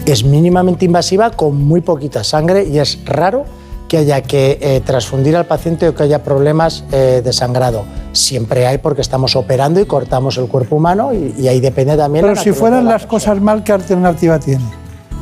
Es 0.06 0.24
mínimamente 0.24 0.86
invasiva 0.86 1.32
con 1.32 1.60
muy 1.60 1.82
poquita 1.82 2.24
sangre 2.24 2.66
y 2.66 2.78
es 2.78 3.00
raro 3.04 3.46
que 3.92 3.98
haya 3.98 4.22
que 4.22 4.58
eh, 4.62 4.82
transfundir 4.86 5.36
al 5.36 5.48
paciente 5.48 5.90
o 5.90 5.94
que 5.94 6.04
haya 6.04 6.24
problemas 6.24 6.86
eh, 6.94 7.20
de 7.22 7.34
sangrado. 7.34 7.84
Siempre 8.14 8.66
hay 8.66 8.78
porque 8.78 9.02
estamos 9.02 9.36
operando 9.36 9.82
y 9.82 9.86
cortamos 9.86 10.38
el 10.38 10.48
cuerpo 10.48 10.78
humano 10.78 11.12
y, 11.14 11.46
ahí 11.50 11.60
depende 11.60 11.98
también. 11.98 12.24
Pero 12.24 12.38
si 12.38 12.54
fueran 12.54 12.86
las 12.86 13.06
cosas 13.06 13.42
mal, 13.42 13.66
¿qué 13.66 13.74
alternativa 13.74 14.40
tiene? 14.40 14.64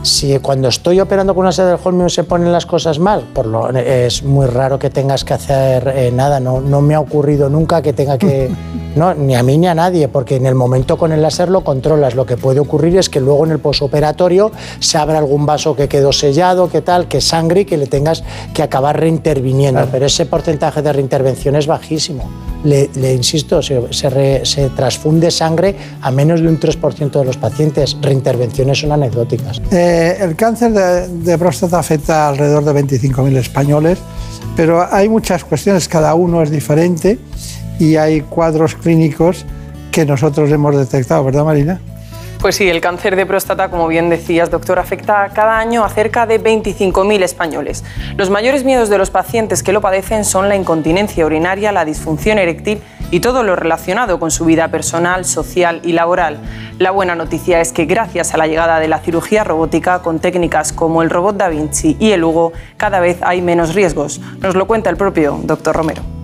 Si 0.01 0.37
cuando 0.39 0.69
estoy 0.69 0.99
operando 0.99 1.35
con 1.35 1.41
una 1.41 1.51
sede 1.51 1.71
del 1.71 1.79
Holmium 1.83 2.09
se 2.09 2.23
ponen 2.23 2.51
las 2.51 2.65
cosas 2.65 2.99
mal, 2.99 3.25
por 3.33 3.45
lo, 3.45 3.69
es 3.69 4.23
muy 4.23 4.47
raro 4.47 4.79
que 4.79 4.89
tengas 4.89 5.23
que 5.23 5.33
hacer 5.33 5.93
eh, 5.95 6.11
nada. 6.11 6.39
No, 6.39 6.61
no 6.61 6.81
me 6.81 6.95
ha 6.95 6.99
ocurrido 6.99 7.49
nunca 7.49 7.81
que 7.81 7.93
tenga 7.93 8.17
que 8.17 8.49
No, 8.95 9.13
ni 9.13 9.35
a 9.35 9.43
mí 9.43 9.57
ni 9.57 9.67
a 9.67 9.75
nadie, 9.75 10.07
porque 10.07 10.35
en 10.35 10.45
el 10.45 10.55
momento 10.55 10.97
con 10.97 11.11
el 11.11 11.21
láser 11.21 11.49
lo 11.49 11.63
controlas. 11.63 12.15
Lo 12.15 12.25
que 12.25 12.37
puede 12.37 12.59
ocurrir 12.59 12.97
es 12.97 13.07
que 13.07 13.21
luego 13.21 13.45
en 13.45 13.51
el 13.51 13.59
posoperatorio 13.59 14.51
se 14.79 14.97
abra 14.97 15.19
algún 15.19 15.45
vaso 15.45 15.75
que 15.75 15.87
quedó 15.87 16.11
sellado, 16.11 16.69
que 16.69 16.81
tal, 16.81 17.07
que 17.07 17.21
sangre 17.21 17.61
y 17.61 17.65
que 17.65 17.77
le 17.77 17.85
tengas 17.85 18.23
que 18.53 18.63
acabar 18.63 18.99
reinterviniendo. 18.99 19.87
Pero 19.91 20.07
ese 20.07 20.25
porcentaje 20.25 20.81
de 20.81 20.91
reintervención 20.91 21.55
es 21.55 21.67
bajísimo. 21.67 22.29
Le, 22.63 22.89
insisto, 23.13 23.61
se, 23.61 23.93
se, 23.93 24.69
transfunde 24.75 25.31
sangre 25.31 25.75
a 26.01 26.11
menos 26.11 26.41
de 26.41 26.49
un 26.49 26.59
3% 26.59 27.11
de 27.11 27.23
los 27.23 27.37
pacientes. 27.37 27.95
Reintervenciones 28.01 28.79
son 28.79 28.91
anecdóticas. 28.91 29.61
Eh, 29.71 29.88
el 29.89 30.35
cáncer 30.35 30.71
de, 30.71 31.37
próstata 31.37 31.79
afecta 31.79 32.29
alrededor 32.29 32.63
de 32.63 32.83
25.000 32.83 33.37
españoles, 33.37 33.97
pero 34.55 34.85
hay 34.91 35.09
muchas 35.09 35.43
cuestiones, 35.43 35.87
cada 35.87 36.13
uno 36.15 36.41
es 36.41 36.51
diferente 36.51 37.19
y 37.79 37.95
hay 37.95 38.21
cuadros 38.21 38.75
clínicos 38.75 39.45
que 39.91 40.05
nosotros 40.05 40.51
hemos 40.51 40.75
detectado, 40.75 41.23
¿verdad 41.23 41.45
Marina? 41.45 41.81
Pues 42.39 42.55
sí, 42.55 42.69
el 42.69 42.79
cáncer 42.79 43.17
de 43.17 43.25
próstata, 43.25 43.69
como 43.69 43.89
bien 43.89 44.09
decías, 44.09 44.49
doctor, 44.49 44.79
afecta 44.79 45.27
cada 45.33 45.59
año 45.59 45.83
a 45.83 45.89
cerca 45.89 46.25
de 46.25 46.41
25.000 46.41 47.21
españoles. 47.21 47.83
Los 48.15 48.29
mayores 48.29 48.63
miedos 48.63 48.87
de 48.89 48.97
los 48.97 49.09
pacientes 49.09 49.61
que 49.61 49.73
lo 49.73 49.81
padecen 49.81 50.23
son 50.23 50.47
la 50.47 50.55
incontinencia 50.55 51.25
urinaria, 51.25 51.73
la 51.73 51.83
disfunción 51.83 52.37
eréctil 52.37 52.81
y 53.11 53.19
todo 53.19 53.43
lo 53.43 53.57
relacionado 53.57 54.21
con 54.21 54.31
su 54.31 54.45
vida 54.45 54.69
personal, 54.69 55.25
social 55.25 55.81
y 55.83 55.91
laboral. 55.91 56.39
La 56.77 56.91
buena 56.91 57.13
noticia 57.13 57.59
es 57.59 57.73
que 57.73 57.83
gracias 57.83 58.33
a 58.33 58.37
la 58.37 58.47
llegada 58.47 58.79
de 58.79 58.87
la 58.87 58.99
cirugía 58.99 59.43
robótica 59.43 60.01
con 60.01 60.19
técnicas 60.19 60.71
como 60.71 61.03
el 61.03 61.09
robot 61.09 61.35
Da 61.35 61.49
Vinci 61.49 61.97
y 61.99 62.11
el 62.11 62.23
Hugo, 62.23 62.53
cada 62.77 63.01
vez 63.01 63.17
hay 63.21 63.41
menos 63.41 63.75
riesgos. 63.75 64.21
Nos 64.39 64.55
lo 64.55 64.65
cuenta 64.65 64.89
el 64.89 64.95
propio 64.95 65.41
doctor 65.43 65.75
Romero. 65.75 66.18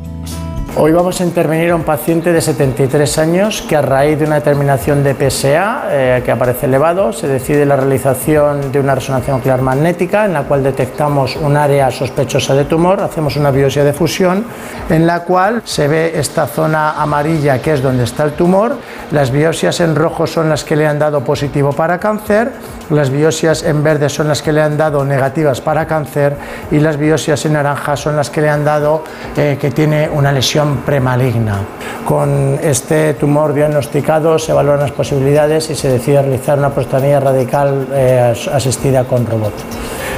Hoy 0.77 0.91
vamos 0.91 1.21
a 1.21 1.23
intervenir 1.23 1.71
a 1.71 1.75
un 1.77 1.83
paciente 1.83 2.33
de 2.33 2.41
73 2.41 3.17
años 3.17 3.61
que 3.61 3.77
a 3.77 3.81
raíz 3.81 4.19
de 4.19 4.25
una 4.25 4.35
determinación 4.35 5.05
de 5.05 5.15
PSA 5.15 5.85
eh, 5.89 6.21
que 6.25 6.33
aparece 6.33 6.65
elevado 6.65 7.13
se 7.13 7.29
decide 7.29 7.65
la 7.65 7.77
realización 7.77 8.73
de 8.73 8.81
una 8.81 8.93
resonancia 8.93 9.33
nuclear 9.33 9.61
magnética 9.61 10.25
en 10.25 10.33
la 10.33 10.43
cual 10.43 10.63
detectamos 10.63 11.37
un 11.37 11.55
área 11.55 11.89
sospechosa 11.91 12.55
de 12.55 12.65
tumor, 12.65 12.99
hacemos 12.99 13.37
una 13.37 13.51
biopsia 13.51 13.85
de 13.85 13.93
fusión 13.93 14.43
en 14.89 15.07
la 15.07 15.21
cual 15.21 15.61
se 15.63 15.87
ve 15.87 16.19
esta 16.19 16.45
zona 16.45 17.01
amarilla 17.01 17.61
que 17.61 17.71
es 17.71 17.81
donde 17.81 18.03
está 18.03 18.25
el 18.25 18.33
tumor, 18.33 18.75
las 19.13 19.31
biopsias 19.31 19.79
en 19.79 19.95
rojo 19.95 20.27
son 20.27 20.49
las 20.49 20.65
que 20.65 20.75
le 20.75 20.85
han 20.85 20.99
dado 20.99 21.21
positivo 21.23 21.71
para 21.71 21.99
cáncer, 21.99 22.51
las 22.89 23.09
biopsias 23.11 23.63
en 23.63 23.81
verde 23.81 24.09
son 24.09 24.27
las 24.27 24.41
que 24.41 24.51
le 24.51 24.61
han 24.61 24.75
dado 24.75 25.05
negativas 25.05 25.61
para 25.61 25.87
cáncer 25.87 26.35
y 26.69 26.79
las 26.79 26.97
biopsias 26.97 27.45
en 27.45 27.53
naranja 27.53 27.95
son 27.95 28.17
las 28.17 28.29
que 28.29 28.41
le 28.41 28.49
han 28.49 28.65
dado 28.65 29.05
eh, 29.37 29.57
que 29.59 29.71
tiene 29.71 30.09
una 30.09 30.33
lesión 30.33 30.64
premaligna. 30.85 31.59
Con 32.05 32.59
este 32.61 33.15
tumor 33.15 33.53
diagnosticado 33.53 34.37
se 34.37 34.51
evalúan 34.51 34.79
las 34.79 34.91
posibilidades 34.91 35.69
y 35.69 35.75
se 35.75 35.89
decide 35.89 36.21
realizar 36.21 36.57
una 36.57 36.69
prostatectomía 36.69 37.19
radical 37.19 37.87
eh, 37.91 38.33
asistida 38.53 39.03
con 39.05 39.25
robot. 39.25 39.53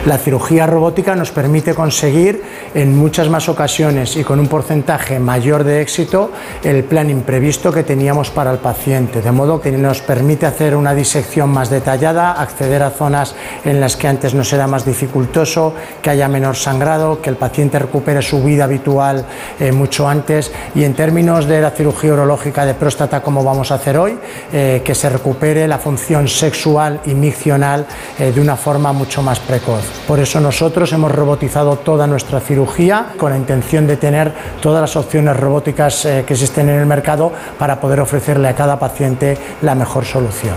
La 0.06 0.18
cirugía 0.18 0.66
robótica 0.66 1.16
nos 1.16 1.32
permite 1.32 1.74
conseguir 1.74 2.42
en 2.74 2.96
muchas 2.96 3.30
más 3.30 3.50
ocasiones 3.50 4.16
y 4.16 4.24
con 4.24 4.40
un 4.40 4.48
porcentaje 4.48 5.20
mayor 5.20 5.64
de 5.64 5.82
éxito 5.82 6.32
el 6.64 6.84
plan 6.84 7.10
imprevisto 7.10 7.72
que 7.72 7.84
teníamos 7.84 8.30
para 8.30 8.52
el 8.52 8.60
paciente, 8.60 9.22
de 9.22 9.32
modo 9.32 9.60
que 9.60 9.72
nos 9.72 10.02
permite 10.02 10.46
hacer 10.46 10.76
una 10.76 10.94
disección 10.94 11.50
más 11.50 11.70
detallada, 11.70 12.34
acceder 12.34 12.84
a 12.84 12.92
zonas 12.92 13.36
en 13.66 13.82
las 13.82 13.98
que 13.98 14.08
antes 14.08 14.34
nos 14.34 14.52
era 14.54 14.68
más 14.68 14.86
dificultoso, 14.86 15.74
que 16.02 16.10
haya 16.10 16.28
menor 16.28 16.56
sangrado, 16.56 17.22
que 17.22 17.30
el 17.30 17.36
paciente 17.36 17.80
recupere 17.80 18.22
su 18.22 18.42
vida 18.44 18.64
habitual 18.64 19.26
eh, 19.60 19.72
mucho 19.72 20.08
antes. 20.08 20.52
Y 20.76 20.84
en 20.84 20.94
términos 20.94 21.48
de 21.48 21.62
la 21.62 21.72
cirugía 21.72 22.14
urológica 22.14 22.66
de 22.66 22.74
próstata 22.74 23.22
como 23.22 23.44
vamos 23.44 23.72
a 23.72 23.76
hacer 23.76 23.98
hoy, 23.98 24.18
eh, 24.54 24.82
que 24.84 24.96
se 24.96 25.10
recupere 25.10 25.68
la 25.68 25.80
función 25.80 26.28
sexual 26.28 27.02
y 27.06 27.14
miccional 27.14 27.86
eh, 28.20 28.32
de 28.32 28.42
una 28.42 28.56
forma 28.56 28.94
mucho 28.94 29.22
más 29.22 29.40
precoz. 29.40 29.87
Por 30.08 30.20
eso 30.20 30.40
nosotros 30.40 30.92
hemos 30.94 31.12
robotizado 31.12 31.78
toda 31.78 32.08
nuestra 32.08 32.40
cirugía 32.40 33.14
con 33.18 33.32
la 33.32 33.38
intención 33.38 33.88
de 33.88 33.98
tener 33.98 34.34
todas 34.62 34.82
las 34.82 34.96
opciones 34.96 35.36
robóticas 35.36 36.06
eh, 36.06 36.24
que 36.26 36.34
existen 36.34 36.70
en 36.70 36.80
el 36.80 36.86
mercado 36.86 37.32
para 37.60 37.80
poder 37.80 38.00
ofrecerle 38.00 38.48
a 38.48 38.56
cada 38.56 38.80
paciente 38.80 39.38
la 39.62 39.76
mejor 39.76 40.06
solución. 40.06 40.56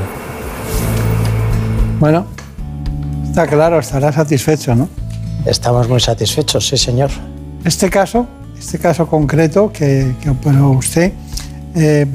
Bueno, 1.98 2.26
está 3.24 3.46
claro, 3.46 3.78
estará 3.78 4.12
satisfecho, 4.12 4.74
¿no? 4.74 4.88
Estamos 5.44 5.88
muy 5.88 6.00
satisfechos, 6.00 6.68
sí, 6.68 6.76
señor. 6.76 7.10
Este 7.64 7.90
caso, 7.90 8.26
este 8.58 8.78
caso 8.78 9.06
concreto 9.06 9.72
que, 9.72 10.14
operó 10.30 10.70
usted, 10.70 11.12
eh, 11.74 12.06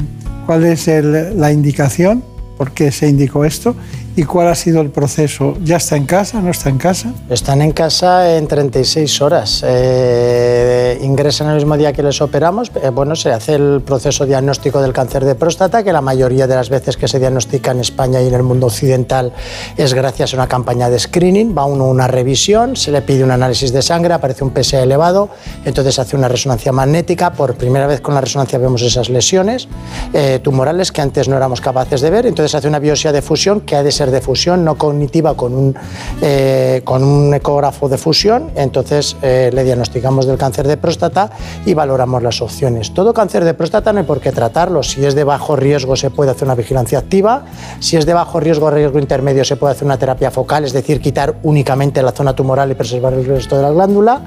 ¿cuál 0.45 0.63
es 0.66 0.88
la 0.88 1.51
indicación? 1.51 2.24
¿Por 2.57 2.72
qué 2.72 2.91
se 2.91 3.07
indicó 3.07 3.45
esto? 3.45 3.76
¿Y 4.18 4.24
cuál 4.24 4.47
ha 4.47 4.55
sido 4.55 4.80
el 4.80 4.91
proceso? 4.91 5.55
¿Ya 5.61 5.76
está 5.76 5.97
en 5.97 6.05
casa? 6.05 6.39
¿No 6.39 6.49
está 6.49 6.70
en 6.70 6.78
casa? 6.78 7.11
Están 7.30 7.61
en 7.61 7.74
casa 7.74 8.38
en 8.38 8.47
36 8.47 9.22
horas. 9.22 9.61
Eh, 9.68 10.97
ingresan 11.01 11.49
el 11.49 11.55
mismo 11.55 11.76
día 11.76 11.91
que 11.91 12.01
les 12.01 12.22
operamos. 12.22 12.72
Eh, 12.82 12.91
bueno, 12.91 13.18
se 13.18 13.34
hace 13.34 13.55
el 13.55 13.82
proceso 13.86 14.26
diagnóstico 14.26 14.82
del 14.82 14.93
cáncer 14.93 15.26
de 15.26 15.36
próstata, 15.36 15.84
que 15.84 15.91
la 15.91 15.99
mayoría 15.99 16.47
de 16.47 16.55
las 16.55 16.70
veces 16.70 16.95
que 16.95 17.09
se 17.09 17.20
diagnostica 17.20 17.72
en 17.72 17.82
España 17.82 18.22
y 18.22 18.28
en 18.30 18.36
el 18.36 18.43
mundo 18.43 18.68
occidental 18.68 19.34
es 19.76 19.93
gracias 19.93 20.34
a 20.34 20.38
una 20.38 20.47
campaña 20.47 20.89
de 20.89 20.97
screening. 20.97 21.53
Va 21.53 21.66
uno 21.66 21.84
a 21.84 21.88
una 21.88 22.07
revisión, 22.07 22.78
se 22.78 22.91
le 22.91 23.01
pide 23.01 23.22
un 23.22 23.32
análisis 23.32 23.74
de 23.74 23.82
sangre, 23.82 24.13
aparece 24.13 24.45
un 24.45 24.53
PSA 24.55 24.82
elevado, 24.82 25.28
entonces 25.66 25.99
hace 25.99 26.16
una 26.16 26.30
resonancia 26.30 26.72
magnética. 26.72 27.34
Por 27.34 27.55
primera 27.55 27.86
vez 27.86 27.99
con 27.99 28.16
la 28.16 28.22
resonancia 28.22 28.59
vemos 28.59 28.82
esas 28.82 29.09
lesiones 29.09 29.68
eh, 30.13 30.39
tumorales 30.41 30.93
que 30.93 31.01
antes 31.01 31.28
no 31.28 31.36
éramos 31.36 31.59
capaces 31.59 31.99
de 31.99 32.09
ver. 32.09 32.26
Entonces 32.28 32.55
hace 32.55 32.70
una 32.70 32.80
biopsia 32.80 33.11
de 33.11 33.22
fusión 33.22 33.59
que 33.59 33.76
ha 33.76 33.84
de 33.84 33.91
ser 33.91 34.05
de 34.12 34.22
fusión 34.22 34.64
no 34.64 34.76
cognitiva 34.76 35.36
con 35.36 35.53
un, 35.53 35.76
eh, 36.22 36.82
con 36.84 37.03
un 37.03 37.34
ecógrafo 37.34 37.89
de 37.89 37.97
fusión, 37.97 38.51
entonces 38.56 39.18
eh, 39.22 39.49
le 39.53 39.64
diagnosticamos 39.64 40.26
del 40.26 40.38
cáncer 40.38 40.68
de 40.68 40.78
próstata 40.78 41.30
y 41.66 41.74
valoramos 41.74 42.22
las 42.24 42.41
opciones. 42.41 42.93
Todo 42.93 43.14
cáncer 43.14 43.43
de 43.43 43.53
próstata 43.53 43.93
no 43.93 43.99
hay 43.99 44.06
por 44.06 44.20
qué 44.20 44.32
tratarlo, 44.32 44.84
si 44.84 45.06
es 45.06 45.16
de 45.16 45.24
bajo 45.24 45.56
riesgo 45.56 45.95
se 45.95 46.10
puede 46.10 46.32
hacer 46.32 46.45
una 46.45 46.56
vigilancia 46.56 46.99
activa, 46.99 47.45
si 47.80 47.97
es 47.97 48.06
de 48.06 48.14
bajo 48.14 48.39
riesgo 48.39 48.68
o 48.68 48.72
riesgo 48.72 48.99
intermedio 48.99 49.43
se 49.45 49.56
puede 49.56 49.74
hacer 49.74 49.86
una 49.86 49.97
terapia 49.97 50.32
focal, 50.32 50.66
es 50.66 50.74
decir, 50.74 51.01
quitar 51.01 51.36
únicamente 51.43 52.01
la 52.01 52.12
zona 52.12 52.36
tumoral 52.36 52.72
y 52.72 52.76
preservar 52.76 53.14
el 53.14 53.26
resto 53.26 53.56
de 53.56 53.62
la 53.62 53.72
glándula. 53.72 54.22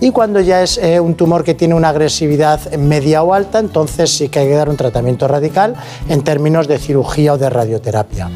Y 0.00 0.12
cuando 0.12 0.40
ya 0.40 0.62
es 0.62 0.78
eh, 0.78 1.00
un 1.00 1.14
tumor 1.14 1.42
que 1.42 1.54
tiene 1.54 1.74
una 1.74 1.88
agresividad 1.88 2.72
media 2.74 3.24
o 3.24 3.34
alta, 3.34 3.58
entonces 3.58 4.10
sí 4.10 4.28
que 4.28 4.38
hay 4.38 4.46
que 4.46 4.54
dar 4.54 4.68
un 4.68 4.76
tratamiento 4.76 5.26
radical 5.26 5.74
en 6.08 6.22
términos 6.22 6.68
de 6.68 6.78
cirugía 6.78 7.32
o 7.32 7.38
de 7.38 7.50
radioterapia. 7.50 8.30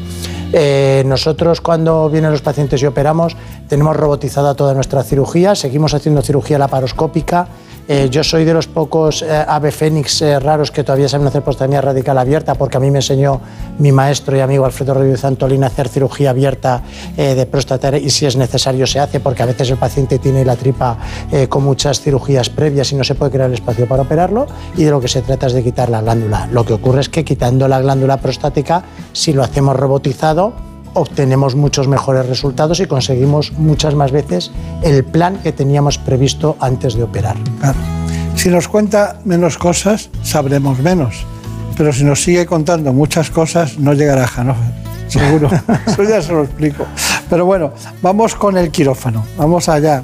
Eh, 0.55 1.01
nosotros 1.07 1.61
cuando 1.61 2.11
vienen 2.11 2.29
los 2.29 2.43
pacientes 2.43 2.79
y 2.79 2.85
operamos 2.85 3.35
tenemos 3.67 3.95
robotizada 3.97 4.53
toda 4.53 4.75
nuestra 4.75 5.01
cirugía, 5.01 5.55
seguimos 5.55 5.95
haciendo 5.95 6.21
cirugía 6.21 6.59
laparoscópica. 6.59 7.47
Eh, 7.87 8.07
yo 8.09 8.23
soy 8.23 8.45
de 8.45 8.53
los 8.53 8.67
pocos 8.67 9.21
eh, 9.21 9.45
ave 9.47 9.71
fénix 9.71 10.21
raros 10.41 10.71
que 10.71 10.83
todavía 10.83 11.09
saben 11.09 11.27
hacer 11.27 11.41
prostatectomía 11.43 11.81
radical 11.81 12.17
abierta, 12.17 12.55
porque 12.55 12.77
a 12.77 12.79
mí 12.79 12.89
me 12.91 12.99
enseñó 12.99 13.41
mi 13.77 13.91
maestro 13.91 14.37
y 14.37 14.39
amigo 14.39 14.65
Alfredo 14.65 14.93
Rodríguez 14.93 15.25
Antolín 15.25 15.63
a 15.63 15.67
hacer 15.67 15.89
cirugía 15.89 16.29
abierta 16.29 16.81
de 17.17 17.45
próstata 17.45 17.97
y 17.97 18.09
si 18.09 18.25
es 18.25 18.35
necesario 18.35 18.87
se 18.87 18.99
hace, 18.99 19.19
porque 19.19 19.43
a 19.43 19.45
veces 19.45 19.69
el 19.69 19.77
paciente 19.77 20.19
tiene 20.19 20.45
la 20.45 20.55
tripa 20.55 20.97
con 21.49 21.63
muchas 21.63 21.99
cirugías 21.99 22.49
previas 22.49 22.91
y 22.91 22.95
no 22.95 23.03
se 23.03 23.15
puede 23.15 23.31
crear 23.31 23.49
el 23.49 23.55
espacio 23.55 23.87
para 23.87 24.03
operarlo. 24.03 24.47
Y 24.77 24.83
de 24.83 24.91
lo 24.91 25.01
que 25.01 25.07
se 25.07 25.21
trata 25.21 25.47
es 25.47 25.53
de 25.53 25.63
quitar 25.63 25.89
la 25.89 26.01
glándula. 26.01 26.47
Lo 26.51 26.65
que 26.65 26.73
ocurre 26.73 27.01
es 27.01 27.09
que 27.09 27.25
quitando 27.25 27.67
la 27.67 27.81
glándula 27.81 28.17
prostática, 28.17 28.83
si 29.11 29.33
lo 29.33 29.43
hacemos 29.43 29.75
robotizado, 29.75 30.53
obtenemos 30.93 31.55
muchos 31.55 31.87
mejores 31.87 32.27
resultados 32.27 32.79
y 32.79 32.85
conseguimos 32.85 33.51
muchas 33.53 33.95
más 33.95 34.11
veces 34.11 34.51
el 34.81 35.03
plan 35.03 35.37
que 35.43 35.51
teníamos 35.51 35.97
previsto 35.97 36.55
antes 36.59 36.95
de 36.95 37.03
operar. 37.03 37.35
Si 38.35 38.49
nos 38.49 38.67
cuenta 38.67 39.19
menos 39.25 39.57
cosas, 39.57 40.09
sabremos 40.23 40.79
menos. 40.79 41.25
Pero 41.77 41.91
si 41.91 42.03
nos 42.03 42.21
sigue 42.21 42.45
contando 42.45 42.93
muchas 42.93 43.29
cosas, 43.29 43.79
no 43.79 43.93
llegará 43.93 44.25
a 44.25 44.27
Hannover. 44.27 44.83
Seguro. 45.07 45.49
Eso 45.87 46.03
ya 46.03 46.21
se 46.21 46.31
lo 46.31 46.43
explico. 46.43 46.85
Pero 47.29 47.45
bueno, 47.45 47.73
vamos 48.01 48.35
con 48.35 48.57
el 48.57 48.71
quirófano. 48.71 49.23
Vamos 49.37 49.69
allá. 49.69 50.03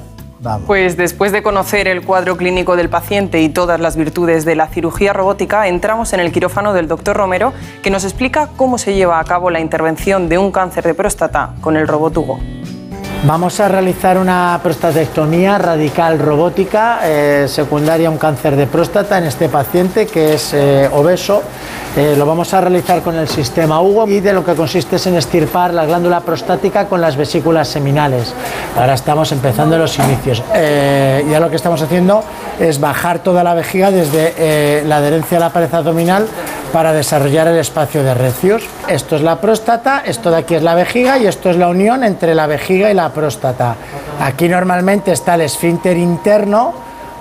Pues 0.66 0.96
después 0.96 1.32
de 1.32 1.42
conocer 1.42 1.86
el 1.86 2.02
cuadro 2.02 2.36
clínico 2.36 2.76
del 2.76 2.88
paciente 2.88 3.42
y 3.42 3.50
todas 3.50 3.78
las 3.78 3.96
virtudes 3.96 4.44
de 4.44 4.56
la 4.56 4.68
cirugía 4.68 5.12
robótica, 5.12 5.68
entramos 5.68 6.12
en 6.14 6.20
el 6.20 6.32
quirófano 6.32 6.72
del 6.72 6.88
doctor 6.88 7.16
Romero, 7.16 7.52
que 7.82 7.90
nos 7.90 8.04
explica 8.04 8.48
cómo 8.56 8.78
se 8.78 8.94
lleva 8.94 9.20
a 9.20 9.24
cabo 9.24 9.50
la 9.50 9.60
intervención 9.60 10.28
de 10.28 10.38
un 10.38 10.50
cáncer 10.50 10.84
de 10.84 10.94
próstata 10.94 11.54
con 11.60 11.76
el 11.76 11.86
robot 11.86 12.16
Hugo. 12.16 12.59
Vamos 13.26 13.60
a 13.60 13.68
realizar 13.68 14.16
una 14.16 14.58
prostatectomía 14.62 15.58
radical 15.58 16.18
robótica 16.18 17.00
eh, 17.04 17.46
secundaria 17.48 18.08
a 18.08 18.10
un 18.10 18.16
cáncer 18.16 18.56
de 18.56 18.66
próstata 18.66 19.18
en 19.18 19.24
este 19.24 19.50
paciente 19.50 20.06
que 20.06 20.32
es 20.34 20.54
eh, 20.54 20.88
obeso. 20.90 21.42
Eh, 21.98 22.14
lo 22.16 22.24
vamos 22.24 22.54
a 22.54 22.62
realizar 22.62 23.02
con 23.02 23.16
el 23.16 23.28
sistema 23.28 23.82
Hugo 23.82 24.08
y 24.08 24.20
de 24.20 24.32
lo 24.32 24.42
que 24.42 24.54
consiste 24.54 24.96
es 24.96 25.06
en 25.06 25.16
estirpar 25.16 25.74
la 25.74 25.84
glándula 25.84 26.20
prostática 26.20 26.86
con 26.86 27.02
las 27.02 27.16
vesículas 27.16 27.68
seminales. 27.68 28.32
Ahora 28.74 28.94
estamos 28.94 29.30
empezando 29.32 29.76
los 29.76 29.98
inicios. 29.98 30.42
ya 30.50 31.40
lo 31.40 31.50
que 31.50 31.56
estamos 31.56 31.82
haciendo 31.82 32.24
es 32.58 32.80
bajar 32.80 33.18
toda 33.18 33.44
la 33.44 33.52
vejiga 33.52 33.90
desde 33.90 34.82
la 34.86 34.96
adherencia 34.96 35.36
a 35.36 35.40
la 35.40 35.50
pared 35.50 35.74
abdominal 35.74 36.26
para 36.72 36.92
desarrollar 36.92 37.48
el 37.48 37.58
espacio 37.58 38.02
de 38.02 38.14
recios. 38.14 38.62
Esto 38.88 39.16
es 39.16 39.22
la 39.22 39.40
próstata, 39.40 40.02
esto 40.04 40.30
de 40.30 40.38
aquí 40.38 40.54
es 40.54 40.62
la 40.62 40.74
vejiga 40.74 41.18
y 41.18 41.26
esto 41.26 41.50
es 41.50 41.56
la 41.56 41.68
unión 41.68 42.04
entre 42.04 42.34
la 42.34 42.46
vejiga 42.46 42.90
y 42.90 42.94
la 42.94 43.09
próstata. 43.10 43.76
Aquí 44.20 44.48
normalmente 44.48 45.12
está 45.12 45.34
el 45.34 45.42
esfínter 45.42 45.96
interno 45.96 46.72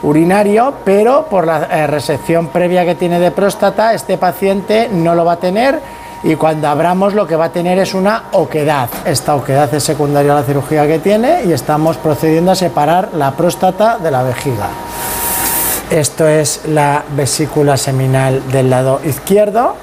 urinario, 0.03 0.73
pero 0.85 1.25
por 1.25 1.45
la 1.45 1.67
eh, 1.71 1.87
resección 1.87 2.47
previa 2.47 2.85
que 2.85 2.95
tiene 2.95 3.19
de 3.19 3.31
próstata, 3.31 3.93
este 3.93 4.17
paciente 4.17 4.89
no 4.91 5.15
lo 5.15 5.25
va 5.25 5.33
a 5.33 5.39
tener 5.39 5.79
y 6.23 6.35
cuando 6.35 6.67
abramos 6.67 7.13
lo 7.13 7.25
que 7.25 7.35
va 7.35 7.45
a 7.45 7.51
tener 7.51 7.79
es 7.79 7.93
una 7.93 8.25
oquedad. 8.31 8.89
Esta 9.05 9.35
oquedad 9.35 9.73
es 9.73 9.83
secundaria 9.83 10.33
a 10.33 10.35
la 10.35 10.43
cirugía 10.43 10.85
que 10.87 10.99
tiene 10.99 11.43
y 11.45 11.53
estamos 11.53 11.97
procediendo 11.97 12.51
a 12.51 12.55
separar 12.55 13.09
la 13.13 13.31
próstata 13.31 13.97
de 13.97 14.11
la 14.11 14.23
vejiga. 14.23 14.67
Esto 15.89 16.27
es 16.27 16.61
la 16.67 17.03
vesícula 17.15 17.77
seminal 17.77 18.43
del 18.51 18.69
lado 18.69 19.01
izquierdo 19.03 19.75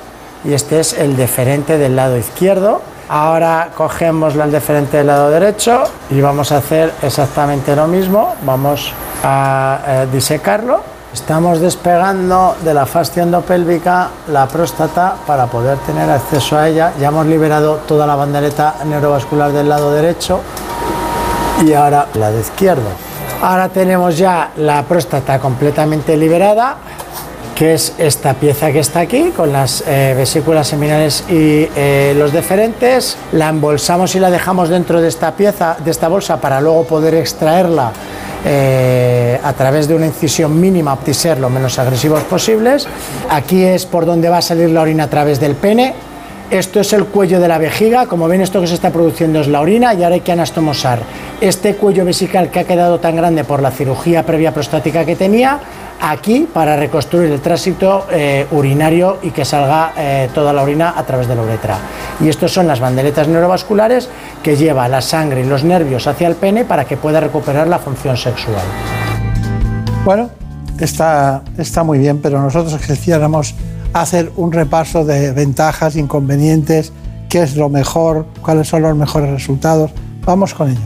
y 0.45 0.53
este 0.53 0.81
es 0.81 0.93
el 0.93 1.17
deferente 1.17 1.79
del 1.79 1.97
lado 1.97 2.17
izquierdo. 2.17 2.81
Ahora 3.09 3.71
cogemos 3.77 4.35
el 4.35 4.51
deferente 4.51 4.97
del 4.97 5.07
lado 5.07 5.31
derecho 5.31 5.85
y 6.11 6.21
vamos 6.21 6.51
a 6.51 6.59
hacer 6.59 6.93
exactamente 7.03 7.77
lo 7.77 7.87
mismo. 7.87 8.35
Vamos 8.43 8.93
a 9.23 9.79
eh, 9.87 10.07
disecarlo. 10.13 10.81
Estamos 11.13 11.61
despegando 11.61 12.57
de 12.63 12.75
la 12.75 12.85
fascia 12.85 13.23
endopélvica 13.23 14.09
la 14.29 14.47
próstata 14.49 15.15
para 15.27 15.47
poder 15.47 15.79
tener 15.79 16.11
acceso 16.11 16.59
a 16.59 16.69
ella. 16.69 16.93
Ya 17.01 17.09
hemos 17.09 17.27
liberado 17.27 17.77
toda 17.87 18.07
la 18.07 18.17
bandereta 18.17 18.75
neurovascular 18.85 19.53
del 19.53 19.69
lado 19.69 19.93
derecho 19.93 20.41
y 21.65 21.73
ahora 21.73 22.07
la 22.15 22.31
de 22.33 22.41
izquierdo. 22.41 22.89
Ahora 23.41 23.69
tenemos 23.69 24.19
ya 24.19 24.51
la 24.57 24.83
próstata 24.83 25.39
completamente 25.39 26.17
liberada 26.17 26.77
que 27.57 27.73
es 27.73 27.95
esta 27.97 28.35
pieza 28.35 28.71
que 28.71 28.81
está 28.81 29.01
aquí 29.01 29.33
con 29.35 29.51
las 29.51 29.83
eh, 29.89 30.15
vesículas 30.15 30.69
seminales 30.69 31.25
y 31.29 31.67
eh, 31.75 32.15
los 32.17 32.31
deferentes. 32.31 33.17
La 33.33 33.49
embolsamos 33.49 34.15
y 34.15 34.21
la 34.21 34.31
dejamos 34.31 34.69
dentro 34.69 35.01
de 35.01 35.09
esta 35.09 35.33
pieza, 35.35 35.77
de 35.83 35.91
esta 35.91 36.09
bolsa, 36.09 36.39
para 36.39 36.61
luego 36.61 36.85
poder 36.85 37.15
extraerla 37.15 37.93
eh, 38.45 39.41
a 39.43 39.53
través 39.55 39.89
de 39.89 39.95
una 39.95 40.05
incisión 40.05 40.61
mínima 40.61 40.99
y 41.07 41.15
ser 41.15 41.39
lo 41.39 41.49
menos 41.49 41.79
agresivos 41.79 42.23
posibles. 42.25 42.87
Aquí 43.31 43.65
es 43.65 43.87
por 43.87 44.05
donde 44.05 44.29
va 44.29 44.39
a 44.39 44.43
salir 44.43 44.69
la 44.69 44.83
orina 44.83 45.05
a 45.05 45.11
través 45.11 45.41
del 45.41 45.55
pene. 45.55 45.95
Esto 46.51 46.79
es 46.79 46.93
el 46.93 47.07
cuello 47.07 47.41
de 47.41 47.49
la 47.49 47.59
vejiga, 47.59 48.07
como 48.07 48.29
ven 48.29 48.41
esto 48.41 48.61
que 48.61 48.69
se 48.69 48.75
está 48.75 48.91
produciendo 48.91 49.41
es 49.41 49.49
la 49.49 49.61
orina 49.61 49.95
y 49.95 50.05
ahora 50.05 50.15
hay 50.15 50.21
que 50.21 50.31
anastomosar 50.31 51.01
este 51.41 51.75
cuello 51.75 52.05
vesical 52.05 52.51
que 52.51 52.61
ha 52.61 52.65
quedado 52.65 53.01
tan 53.01 53.17
grande 53.17 53.43
por 53.43 53.61
la 53.61 53.73
cirugía 53.73 54.25
previa 54.25 54.55
prostática 54.55 55.05
que 55.05 55.17
tenía 55.17 55.59
aquí 56.01 56.47
para 56.53 56.77
reconstruir 56.77 57.33
el 57.33 57.41
tránsito 57.41 58.07
eh, 58.13 58.47
urinario 58.53 59.19
y 59.23 59.33
que 59.33 59.45
salga 59.45 59.93
eh, 59.97 60.29
toda 60.33 60.53
la 60.53 60.63
orina 60.63 60.95
a 60.97 61.03
través 61.03 61.27
de 61.27 61.35
la 61.35 61.43
uretra. 61.43 61.79
Y 62.21 62.29
estas 62.29 62.53
son 62.53 62.69
las 62.69 62.79
banderetas 62.79 63.27
neurovasculares 63.27 64.09
que 64.41 64.57
lleva 64.57 64.87
la 64.89 65.01
sangre 65.01 65.41
y 65.41 65.45
los 65.45 65.65
nervios 65.65 66.07
hacia 66.07 66.29
el 66.29 66.37
pene 66.37 66.65
para 66.65 66.85
que 66.85 66.97
pueda 66.97 67.19
recuperar 67.19 67.67
la 67.67 67.81
función 67.81 68.17
sexual. 68.17 68.63
Bueno, 70.05 70.31
está, 70.79 71.43
está 71.59 71.83
muy 71.83 71.99
bien, 71.99 72.21
pero 72.21 72.41
nosotros 72.41 72.81
quisiéramos 72.87 73.55
hacer 74.01 74.33
un 74.37 74.53
repaso 74.53 75.05
de 75.05 75.33
ventajas, 75.33 75.97
inconvenientes, 75.97 76.93
qué 77.29 77.43
es 77.43 77.57
lo 77.57 77.69
mejor, 77.69 78.27
cuáles 78.43 78.69
son 78.69 78.83
los 78.83 78.97
mejores 78.97 79.31
resultados. 79.31 79.91
Vamos 80.25 80.55
con 80.55 80.71
ello. 80.71 80.81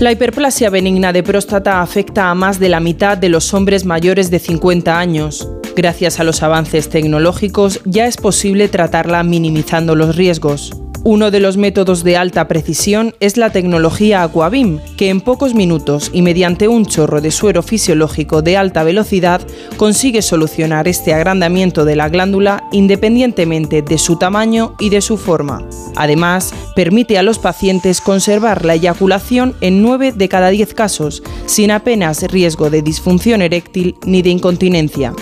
La 0.00 0.10
hiperplasia 0.10 0.70
benigna 0.70 1.12
de 1.12 1.22
próstata 1.22 1.80
afecta 1.80 2.28
a 2.28 2.34
más 2.34 2.58
de 2.58 2.68
la 2.68 2.80
mitad 2.80 3.16
de 3.16 3.28
los 3.28 3.54
hombres 3.54 3.84
mayores 3.84 4.30
de 4.30 4.40
50 4.40 4.98
años. 4.98 5.48
Gracias 5.76 6.20
a 6.20 6.24
los 6.24 6.42
avances 6.42 6.88
tecnológicos 6.88 7.80
ya 7.84 8.06
es 8.06 8.16
posible 8.16 8.68
tratarla 8.68 9.22
minimizando 9.22 9.94
los 9.94 10.16
riesgos. 10.16 10.83
Uno 11.06 11.30
de 11.30 11.38
los 11.38 11.58
métodos 11.58 12.02
de 12.02 12.16
alta 12.16 12.48
precisión 12.48 13.14
es 13.20 13.36
la 13.36 13.50
tecnología 13.50 14.22
Aquabim, 14.22 14.80
que 14.96 15.10
en 15.10 15.20
pocos 15.20 15.54
minutos 15.54 16.10
y 16.14 16.22
mediante 16.22 16.66
un 16.66 16.86
chorro 16.86 17.20
de 17.20 17.30
suero 17.30 17.62
fisiológico 17.62 18.40
de 18.40 18.56
alta 18.56 18.84
velocidad 18.84 19.42
consigue 19.76 20.22
solucionar 20.22 20.88
este 20.88 21.12
agrandamiento 21.12 21.84
de 21.84 21.96
la 21.96 22.08
glándula 22.08 22.64
independientemente 22.72 23.82
de 23.82 23.98
su 23.98 24.16
tamaño 24.16 24.76
y 24.80 24.88
de 24.88 25.02
su 25.02 25.18
forma. 25.18 25.68
Además, 25.94 26.54
permite 26.74 27.18
a 27.18 27.22
los 27.22 27.38
pacientes 27.38 28.00
conservar 28.00 28.64
la 28.64 28.72
eyaculación 28.72 29.54
en 29.60 29.82
9 29.82 30.12
de 30.12 30.28
cada 30.30 30.48
10 30.48 30.72
casos, 30.72 31.22
sin 31.44 31.70
apenas 31.70 32.22
riesgo 32.22 32.70
de 32.70 32.80
disfunción 32.80 33.42
eréctil 33.42 33.94
ni 34.06 34.22
de 34.22 34.30
incontinencia. 34.30 35.12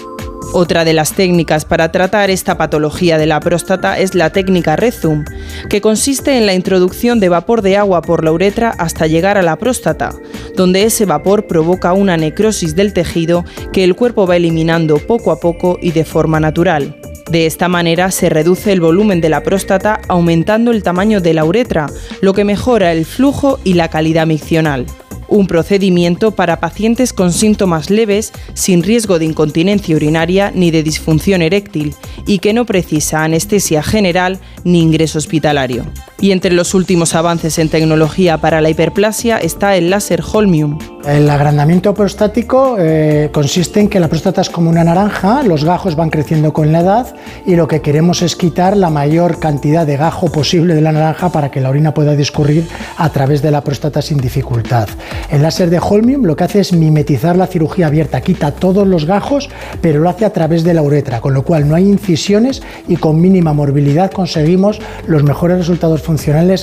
Otra 0.54 0.84
de 0.84 0.92
las 0.92 1.14
técnicas 1.14 1.64
para 1.64 1.90
tratar 1.92 2.28
esta 2.28 2.58
patología 2.58 3.16
de 3.16 3.24
la 3.24 3.40
próstata 3.40 3.98
es 3.98 4.14
la 4.14 4.30
técnica 4.30 4.76
Rezum, 4.76 5.24
que 5.70 5.80
consiste 5.80 6.36
en 6.36 6.44
la 6.44 6.52
introducción 6.52 7.20
de 7.20 7.30
vapor 7.30 7.62
de 7.62 7.78
agua 7.78 8.02
por 8.02 8.22
la 8.22 8.32
uretra 8.32 8.74
hasta 8.76 9.06
llegar 9.06 9.38
a 9.38 9.42
la 9.42 9.56
próstata, 9.56 10.10
donde 10.54 10.84
ese 10.84 11.06
vapor 11.06 11.46
provoca 11.46 11.94
una 11.94 12.18
necrosis 12.18 12.76
del 12.76 12.92
tejido 12.92 13.46
que 13.72 13.82
el 13.82 13.96
cuerpo 13.96 14.26
va 14.26 14.36
eliminando 14.36 14.98
poco 14.98 15.30
a 15.30 15.40
poco 15.40 15.78
y 15.80 15.92
de 15.92 16.04
forma 16.04 16.38
natural. 16.38 17.00
De 17.30 17.46
esta 17.46 17.68
manera 17.68 18.10
se 18.10 18.28
reduce 18.28 18.72
el 18.72 18.82
volumen 18.82 19.22
de 19.22 19.30
la 19.30 19.42
próstata 19.42 20.02
aumentando 20.06 20.70
el 20.70 20.82
tamaño 20.82 21.22
de 21.22 21.32
la 21.32 21.46
uretra, 21.46 21.86
lo 22.20 22.34
que 22.34 22.44
mejora 22.44 22.92
el 22.92 23.06
flujo 23.06 23.58
y 23.64 23.72
la 23.72 23.88
calidad 23.88 24.26
miccional 24.26 24.84
un 25.32 25.46
procedimiento 25.46 26.30
para 26.32 26.60
pacientes 26.60 27.12
con 27.12 27.32
síntomas 27.32 27.90
leves, 27.90 28.32
sin 28.54 28.82
riesgo 28.82 29.18
de 29.18 29.24
incontinencia 29.24 29.96
urinaria 29.96 30.52
ni 30.54 30.70
de 30.70 30.82
disfunción 30.82 31.42
eréctil, 31.42 31.94
y 32.26 32.38
que 32.38 32.52
no 32.52 32.66
precisa 32.66 33.24
anestesia 33.24 33.82
general 33.82 34.38
ni 34.64 34.82
ingreso 34.82 35.18
hospitalario. 35.18 35.84
Y 36.22 36.30
entre 36.30 36.52
los 36.52 36.72
últimos 36.74 37.16
avances 37.16 37.58
en 37.58 37.68
tecnología 37.68 38.38
para 38.38 38.60
la 38.60 38.70
hiperplasia 38.70 39.38
está 39.38 39.74
el 39.74 39.90
láser 39.90 40.22
Holmium. 40.22 40.78
El 41.04 41.28
agrandamiento 41.28 41.94
prostático 41.94 42.76
eh, 42.78 43.28
consiste 43.32 43.80
en 43.80 43.88
que 43.88 43.98
la 43.98 44.06
próstata 44.06 44.40
es 44.40 44.48
como 44.48 44.70
una 44.70 44.84
naranja, 44.84 45.42
los 45.42 45.64
gajos 45.64 45.96
van 45.96 46.10
creciendo 46.10 46.52
con 46.52 46.70
la 46.70 46.78
edad 46.78 47.16
y 47.44 47.56
lo 47.56 47.66
que 47.66 47.80
queremos 47.80 48.22
es 48.22 48.36
quitar 48.36 48.76
la 48.76 48.88
mayor 48.88 49.40
cantidad 49.40 49.84
de 49.84 49.96
gajo 49.96 50.30
posible 50.30 50.76
de 50.76 50.80
la 50.80 50.92
naranja 50.92 51.32
para 51.32 51.50
que 51.50 51.60
la 51.60 51.70
orina 51.70 51.92
pueda 51.92 52.14
discurrir 52.14 52.68
a 52.98 53.10
través 53.10 53.42
de 53.42 53.50
la 53.50 53.64
próstata 53.64 54.00
sin 54.00 54.18
dificultad. 54.18 54.88
El 55.28 55.42
láser 55.42 55.70
de 55.70 55.80
Holmium 55.80 56.24
lo 56.24 56.36
que 56.36 56.44
hace 56.44 56.60
es 56.60 56.72
mimetizar 56.72 57.34
la 57.34 57.48
cirugía 57.48 57.88
abierta, 57.88 58.20
quita 58.20 58.52
todos 58.52 58.86
los 58.86 59.04
gajos, 59.04 59.50
pero 59.80 59.98
lo 59.98 60.08
hace 60.08 60.24
a 60.24 60.32
través 60.32 60.62
de 60.62 60.72
la 60.72 60.82
uretra, 60.82 61.20
con 61.20 61.34
lo 61.34 61.42
cual 61.42 61.68
no 61.68 61.74
hay 61.74 61.88
incisiones 61.88 62.62
y 62.86 62.94
con 62.94 63.20
mínima 63.20 63.52
morbilidad 63.52 64.12
conseguimos 64.12 64.78
los 65.08 65.24
mejores 65.24 65.58
resultados 65.58 66.00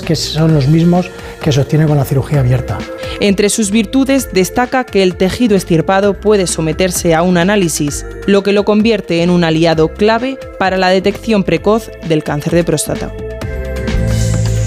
que 0.06 0.16
son 0.16 0.54
los 0.54 0.68
mismos 0.68 1.10
que 1.42 1.52
se 1.52 1.60
obtienen 1.60 1.88
con 1.88 1.96
la 1.96 2.04
cirugía 2.04 2.40
abierta. 2.40 2.78
Entre 3.20 3.48
sus 3.48 3.70
virtudes 3.70 4.30
destaca 4.32 4.84
que 4.84 5.02
el 5.02 5.16
tejido 5.16 5.56
estirpado 5.56 6.18
puede 6.20 6.46
someterse 6.46 7.14
a 7.14 7.22
un 7.22 7.36
análisis, 7.36 8.06
lo 8.26 8.42
que 8.42 8.52
lo 8.52 8.64
convierte 8.64 9.22
en 9.22 9.30
un 9.30 9.44
aliado 9.44 9.92
clave 9.92 10.38
para 10.58 10.76
la 10.76 10.88
detección 10.88 11.42
precoz 11.42 11.90
del 12.08 12.22
cáncer 12.22 12.54
de 12.54 12.64
próstata. 12.64 13.12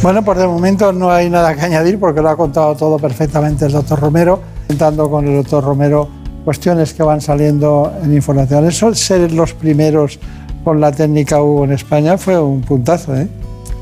Bueno, 0.01 0.23
por 0.23 0.37
de 0.37 0.47
momento 0.47 0.91
no 0.91 1.11
hay 1.11 1.29
nada 1.29 1.55
que 1.55 1.61
añadir 1.61 1.97
porque 1.97 2.21
lo 2.21 2.29
ha 2.29 2.35
contado 2.35 2.75
todo 2.75 2.99
perfectamente 2.99 3.65
el 3.65 3.71
doctor 3.71 3.99
Romero, 3.99 4.41
contando 4.67 5.09
con 5.09 5.27
el 5.27 5.37
doctor 5.37 5.63
Romero 5.63 6.09
cuestiones 6.43 6.93
que 6.93 7.03
van 7.03 7.21
saliendo 7.21 7.93
en 8.03 8.13
información. 8.13 8.67
Eso, 8.67 8.93
ser 8.93 9.31
los 9.31 9.53
primeros 9.53 10.19
con 10.63 10.79
la 10.81 10.91
técnica 10.91 11.41
Hugo 11.41 11.63
en 11.63 11.71
España 11.71 12.17
fue 12.17 12.37
un 12.39 12.61
puntazo, 12.61 13.15
¿eh? 13.15 13.27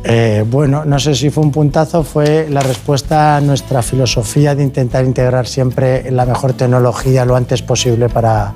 Eh, 0.04 0.44
bueno, 0.50 0.84
no 0.84 1.00
sé 1.00 1.14
si 1.14 1.30
fue 1.30 1.44
un 1.44 1.52
puntazo, 1.52 2.04
fue 2.04 2.48
la 2.50 2.62
respuesta 2.62 3.38
a 3.38 3.42
nuestra 3.42 3.84
filosofía 3.84 4.56
de 4.56 4.64
intentar 4.64 5.06
integrar 5.06 5.48
siempre 5.48 6.10
la 6.12 6.26
mejor 6.26 6.54
tecnología 6.54 7.24
lo 7.24 7.36
antes 7.36 7.62
posible 7.62 8.10
para, 8.10 8.54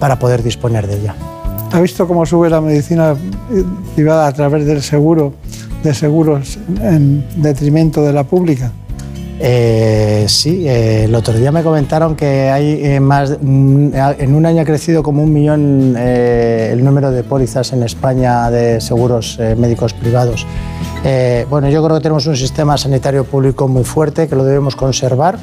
para 0.00 0.18
poder 0.18 0.42
disponer 0.42 0.86
de 0.86 0.96
ella. 0.96 1.14
¿Ha 1.70 1.80
visto 1.80 2.08
cómo 2.08 2.26
sube 2.26 2.50
la 2.50 2.60
medicina 2.60 3.14
privada 3.94 4.26
a 4.26 4.32
través 4.32 4.66
del 4.66 4.82
seguro, 4.82 5.34
de 5.84 5.94
seguros 5.94 6.58
en 6.82 7.24
detrimento 7.36 8.02
de 8.02 8.12
la 8.12 8.24
pública? 8.24 8.72
Eh, 9.40 10.24
sí, 10.28 10.66
eh, 10.66 11.04
el 11.04 11.14
otro 11.14 11.32
día 11.34 11.52
me 11.52 11.62
comentaron 11.62 12.16
que 12.16 12.50
hay 12.50 12.80
eh, 12.84 13.00
más, 13.00 13.38
mm, 13.40 13.90
en 14.18 14.34
un 14.34 14.46
año 14.46 14.62
ha 14.62 14.64
crecido 14.64 15.02
como 15.02 15.22
un 15.22 15.32
millón 15.32 15.96
el 15.96 16.84
número 16.84 17.10
de 17.10 17.22
pólizas 17.22 17.72
en 17.72 17.82
España 17.84 18.50
de 18.50 18.80
seguros 18.80 19.38
médicos 19.56 19.92
privados. 19.92 20.46
Bueno, 21.48 21.68
yo 21.70 21.82
creo 21.82 21.96
que 21.96 22.02
tenemos 22.02 22.26
un 22.26 22.36
sistema 22.36 22.76
sanitario 22.76 23.24
público 23.24 23.66
muy 23.68 23.84
fuerte 23.84 24.28
que 24.28 24.36
lo 24.36 24.44
debemos 24.44 24.76
conservar. 24.76 25.38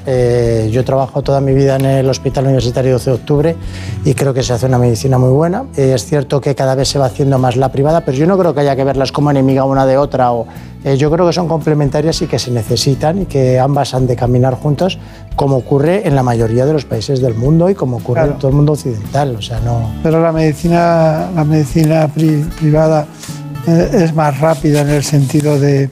yo 0.69 0.83
trabajo 0.83 1.21
toda 1.21 1.41
mi 1.41 1.53
vida 1.53 1.75
en 1.75 1.85
el 1.85 2.09
Hospital 2.09 2.45
Universitario 2.45 2.93
12 2.93 3.09
de 3.09 3.15
Octubre 3.15 3.55
y 4.03 4.13
creo 4.13 4.33
que 4.33 4.43
se 4.43 4.53
hace 4.53 4.65
una 4.67 4.77
medicina 4.77 5.17
muy 5.17 5.31
buena. 5.31 5.65
es 5.75 6.05
cierto 6.05 6.39
que 6.41 6.55
cada 6.55 6.75
vez 6.75 6.89
se 6.89 6.99
va 6.99 7.05
haciendo 7.05 7.39
más 7.39 7.55
la 7.55 7.71
privada, 7.71 8.01
pero 8.01 8.17
yo 8.17 8.27
no 8.27 8.37
creo 8.37 8.53
que 8.53 8.61
haya 8.61 8.75
que 8.75 8.83
verlas 8.83 9.11
como 9.11 9.31
enemiga 9.31 9.63
una 9.63 9.85
de 9.85 9.97
otra 9.97 10.31
o 10.31 10.45
eh, 10.85 10.97
yo 10.97 11.09
creo 11.09 11.25
que 11.25 11.33
son 11.33 11.47
complementarias 11.47 12.21
y 12.21 12.27
que 12.27 12.37
se 12.37 12.51
necesitan 12.51 13.23
y 13.23 13.25
que 13.25 13.59
ambas 13.59 13.95
han 13.95 14.05
de 14.05 14.15
caminar 14.15 14.53
juntos, 14.53 14.99
como 15.35 15.57
ocurre 15.57 16.07
en 16.07 16.13
la 16.13 16.21
mayoría 16.21 16.63
de 16.67 16.73
los 16.73 16.85
países 16.85 17.21
del 17.21 17.33
mundo 17.33 17.71
y 17.71 17.73
como 17.73 17.97
ocurre 17.97 18.25
en 18.25 18.37
todo 18.37 18.49
el 18.49 18.55
mundo 18.55 18.73
occidental. 18.73 19.35
O 19.35 19.41
sea, 19.41 19.59
no... 19.61 19.91
Pero 20.03 20.21
la 20.21 20.31
medicina, 20.31 21.31
la 21.35 21.43
medicina 21.43 22.07
privada 22.07 23.01
eh, 23.01 23.44
es 23.67 24.13
más 24.13 24.39
rápida 24.39 24.81
en 24.81 24.89
el 24.89 25.03
sentido 25.03 25.59
de, 25.59 25.89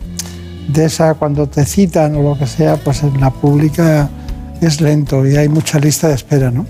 de 0.67 0.85
esa, 0.85 1.13
cuando 1.15 1.47
te 1.47 1.65
citan 1.65 2.15
o 2.15 2.23
lo 2.23 2.37
que 2.37 2.47
sea, 2.47 2.77
pues 2.77 3.03
en 3.03 3.19
la 3.19 3.31
pública 3.31 4.09
es 4.61 4.81
lento 4.81 5.25
y 5.25 5.35
hay 5.35 5.49
mucha 5.49 5.79
lista 5.79 6.07
de 6.07 6.15
espera, 6.15 6.51
¿no? 6.51 6.65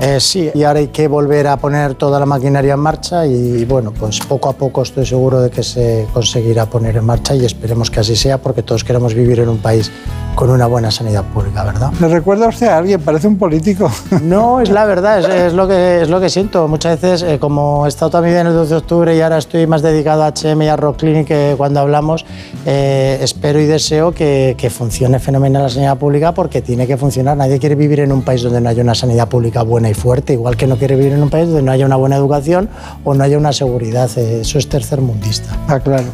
Eh, 0.00 0.20
sí, 0.20 0.50
y 0.54 0.64
ahora 0.64 0.80
hay 0.80 0.88
que 0.88 1.08
volver 1.08 1.46
a 1.46 1.56
poner 1.56 1.94
toda 1.94 2.20
la 2.20 2.26
maquinaria 2.26 2.74
en 2.74 2.80
marcha 2.80 3.26
y 3.26 3.64
bueno, 3.64 3.90
pues 3.90 4.20
poco 4.20 4.50
a 4.50 4.52
poco 4.52 4.82
estoy 4.82 5.06
seguro 5.06 5.40
de 5.40 5.50
que 5.50 5.62
se 5.62 6.06
conseguirá 6.12 6.66
poner 6.66 6.98
en 6.98 7.04
marcha 7.04 7.34
y 7.34 7.44
esperemos 7.46 7.90
que 7.90 8.00
así 8.00 8.14
sea 8.14 8.36
porque 8.36 8.62
todos 8.62 8.84
queremos 8.84 9.14
vivir 9.14 9.40
en 9.40 9.48
un 9.48 9.58
país 9.58 9.90
con 10.34 10.50
una 10.50 10.66
buena 10.66 10.90
sanidad 10.90 11.24
pública, 11.24 11.64
¿verdad? 11.64 11.90
¿Le 12.00 12.08
recuerda 12.08 12.48
usted 12.48 12.68
a 12.68 12.76
alguien? 12.76 13.00
Parece 13.00 13.26
un 13.26 13.38
político. 13.38 13.90
No, 14.28 14.60
es 14.60 14.68
la 14.68 14.84
verdad, 14.84 15.20
es, 15.20 15.54
lo, 15.54 15.66
que, 15.66 16.02
es 16.02 16.10
lo 16.10 16.20
que 16.20 16.28
siento. 16.28 16.68
Muchas 16.68 17.00
veces, 17.00 17.22
eh, 17.22 17.38
como 17.38 17.86
he 17.86 17.88
estado 17.88 18.10
también 18.10 18.36
en 18.36 18.48
el 18.48 18.52
12 18.52 18.70
de 18.70 18.76
octubre 18.76 19.16
y 19.16 19.20
ahora 19.20 19.38
estoy 19.38 19.66
más 19.66 19.80
dedicado 19.80 20.22
a 20.22 20.32
HM 20.32 20.60
y 20.62 20.68
a 20.68 20.76
Rock 20.76 20.98
Clinic 20.98 21.28
eh, 21.30 21.54
cuando 21.56 21.80
hablamos, 21.80 22.26
espero 22.66 23.58
y 23.60 23.66
deseo 23.66 24.12
que, 24.12 24.54
que 24.58 24.68
funcione 24.68 25.18
fenomenal 25.18 25.62
la 25.62 25.68
sanidad 25.70 25.96
pública 25.96 26.32
porque 26.32 26.60
tiene 26.60 26.86
que 26.86 26.96
funcionar. 26.96 27.36
Nadie 27.36 27.58
quiere 27.58 27.74
vivir 27.74 28.00
en 28.00 28.12
un 28.12 28.22
país 28.22 28.42
donde 28.42 28.60
no 28.60 28.68
haya 28.68 28.82
una 28.82 28.94
sanidad 28.94 29.28
pública 29.28 29.62
buena 29.62 29.77
y 29.86 29.94
fuerte, 29.94 30.32
igual 30.32 30.56
que 30.56 30.66
no 30.66 30.76
quiere 30.76 30.96
vivir 30.96 31.12
en 31.12 31.22
un 31.22 31.30
país 31.30 31.46
donde 31.46 31.62
no 31.62 31.72
haya 31.72 31.86
una 31.86 31.96
buena 31.96 32.16
educación 32.16 32.68
o 33.04 33.14
no 33.14 33.22
haya 33.22 33.38
una 33.38 33.52
seguridad. 33.52 34.10
Eh, 34.16 34.40
eso 34.40 34.58
es 34.58 34.68
tercermundista. 34.68 35.56
Ah, 35.68 35.78
claro. 35.80 36.06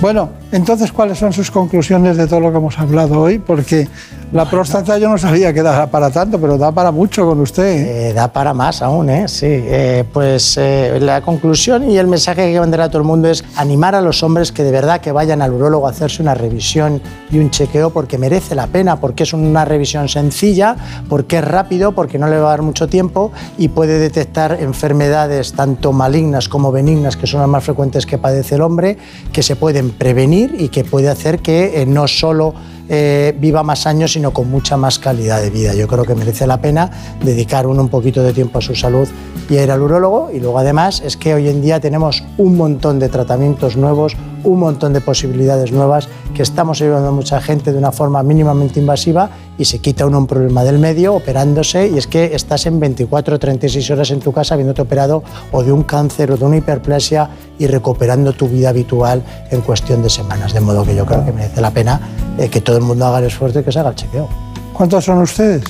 Bueno, 0.00 0.30
entonces, 0.56 0.90
¿cuáles 0.90 1.18
son 1.18 1.34
sus 1.34 1.50
conclusiones 1.50 2.16
de 2.16 2.26
todo 2.26 2.40
lo 2.40 2.50
que 2.50 2.56
hemos 2.56 2.78
hablado 2.78 3.20
hoy? 3.20 3.38
Porque 3.38 3.88
la 4.32 4.48
próstata 4.48 4.96
yo 4.96 5.10
no 5.10 5.18
sabía 5.18 5.52
que 5.52 5.62
da 5.62 5.86
para 5.86 6.10
tanto, 6.10 6.40
pero 6.40 6.56
da 6.56 6.72
para 6.72 6.90
mucho 6.90 7.26
con 7.26 7.40
usted. 7.40 8.08
Eh, 8.08 8.12
da 8.14 8.32
para 8.32 8.54
más 8.54 8.80
aún, 8.80 9.10
¿eh? 9.10 9.28
Sí. 9.28 9.46
Eh, 9.46 10.04
pues 10.10 10.56
eh, 10.56 10.98
la 10.98 11.20
conclusión 11.20 11.90
y 11.90 11.98
el 11.98 12.06
mensaje 12.06 12.50
que 12.50 12.58
mandará 12.58 12.84
a 12.84 12.88
todo 12.88 13.02
el 13.02 13.06
mundo 13.06 13.28
es 13.28 13.44
animar 13.56 13.94
a 13.94 14.00
los 14.00 14.22
hombres 14.22 14.50
que 14.50 14.64
de 14.64 14.70
verdad 14.70 15.02
que 15.02 15.12
vayan 15.12 15.42
al 15.42 15.52
urólogo 15.52 15.86
a 15.86 15.90
hacerse 15.90 16.22
una 16.22 16.32
revisión 16.32 17.02
y 17.30 17.38
un 17.38 17.50
chequeo 17.50 17.90
porque 17.90 18.16
merece 18.16 18.54
la 18.54 18.66
pena, 18.66 18.98
porque 18.98 19.24
es 19.24 19.34
una 19.34 19.66
revisión 19.66 20.08
sencilla, 20.08 20.74
porque 21.10 21.36
es 21.36 21.44
rápido, 21.44 21.92
porque 21.92 22.18
no 22.18 22.28
le 22.28 22.38
va 22.38 22.46
a 22.46 22.50
dar 22.50 22.62
mucho 22.62 22.88
tiempo 22.88 23.30
y 23.58 23.68
puede 23.68 23.98
detectar 23.98 24.56
enfermedades 24.58 25.52
tanto 25.52 25.92
malignas 25.92 26.48
como 26.48 26.72
benignas, 26.72 27.18
que 27.18 27.26
son 27.26 27.40
las 27.40 27.48
más 27.50 27.62
frecuentes 27.62 28.06
que 28.06 28.16
padece 28.16 28.54
el 28.54 28.62
hombre, 28.62 28.96
que 29.32 29.42
se 29.42 29.54
pueden 29.54 29.90
prevenir 29.90 30.45
y 30.54 30.68
que 30.68 30.84
puede 30.84 31.08
hacer 31.08 31.40
que 31.40 31.84
no 31.86 32.08
solo 32.08 32.54
eh, 32.88 33.34
viva 33.38 33.62
más 33.62 33.86
años, 33.86 34.12
sino 34.12 34.32
con 34.32 34.50
mucha 34.50 34.76
más 34.76 34.98
calidad 34.98 35.40
de 35.40 35.50
vida. 35.50 35.74
Yo 35.74 35.88
creo 35.88 36.04
que 36.04 36.14
merece 36.14 36.46
la 36.46 36.60
pena 36.60 36.90
dedicar 37.22 37.66
uno 37.66 37.82
un 37.82 37.88
poquito 37.88 38.22
de 38.22 38.32
tiempo 38.32 38.58
a 38.58 38.62
su 38.62 38.74
salud 38.74 39.08
y 39.50 39.56
a 39.56 39.62
ir 39.64 39.70
al 39.70 39.82
urólogo. 39.82 40.30
Y 40.32 40.40
luego 40.40 40.58
además 40.58 41.02
es 41.04 41.16
que 41.16 41.34
hoy 41.34 41.48
en 41.48 41.62
día 41.62 41.80
tenemos 41.80 42.24
un 42.38 42.56
montón 42.56 42.98
de 42.98 43.08
tratamientos 43.08 43.76
nuevos, 43.76 44.16
un 44.44 44.60
montón 44.60 44.92
de 44.92 45.00
posibilidades 45.00 45.72
nuevas 45.72 46.08
que 46.34 46.42
estamos 46.42 46.80
ayudando 46.80 47.08
a 47.08 47.12
mucha 47.12 47.40
gente 47.40 47.72
de 47.72 47.78
una 47.78 47.92
forma 47.92 48.22
mínimamente 48.22 48.78
invasiva 48.78 49.30
y 49.58 49.64
se 49.64 49.78
quita 49.78 50.06
uno 50.06 50.18
un 50.18 50.26
problema 50.26 50.64
del 50.64 50.78
medio 50.78 51.14
operándose 51.14 51.88
y 51.88 51.98
es 51.98 52.06
que 52.06 52.34
estás 52.34 52.66
en 52.66 52.78
24 52.78 53.36
o 53.36 53.38
36 53.38 53.90
horas 53.90 54.10
en 54.10 54.20
tu 54.20 54.32
casa 54.32 54.54
habiéndote 54.54 54.82
operado 54.82 55.22
o 55.50 55.62
de 55.62 55.72
un 55.72 55.82
cáncer 55.82 56.30
o 56.30 56.36
de 56.36 56.44
una 56.44 56.58
hiperplasia 56.58 57.30
y 57.58 57.66
recuperando 57.66 58.32
tu 58.34 58.48
vida 58.48 58.68
habitual 58.68 59.22
en 59.50 59.62
cuestión 59.62 60.02
de 60.02 60.10
semanas. 60.10 60.52
De 60.52 60.60
modo 60.60 60.84
que 60.84 60.94
yo 60.94 61.06
creo 61.06 61.24
que 61.24 61.32
merece 61.32 61.60
la 61.60 61.70
pena 61.70 62.00
eh, 62.38 62.48
que 62.50 62.60
todo 62.60 62.75
el 62.76 62.82
mundo 62.82 63.06
haga 63.06 63.18
el 63.18 63.24
esfuerzo 63.24 63.60
y 63.60 63.62
que 63.64 63.72
se 63.72 63.80
haga 63.80 63.90
el 63.90 63.94
chequeo. 63.94 64.28
¿Cuántos 64.72 65.04
son 65.04 65.18
ustedes? 65.18 65.64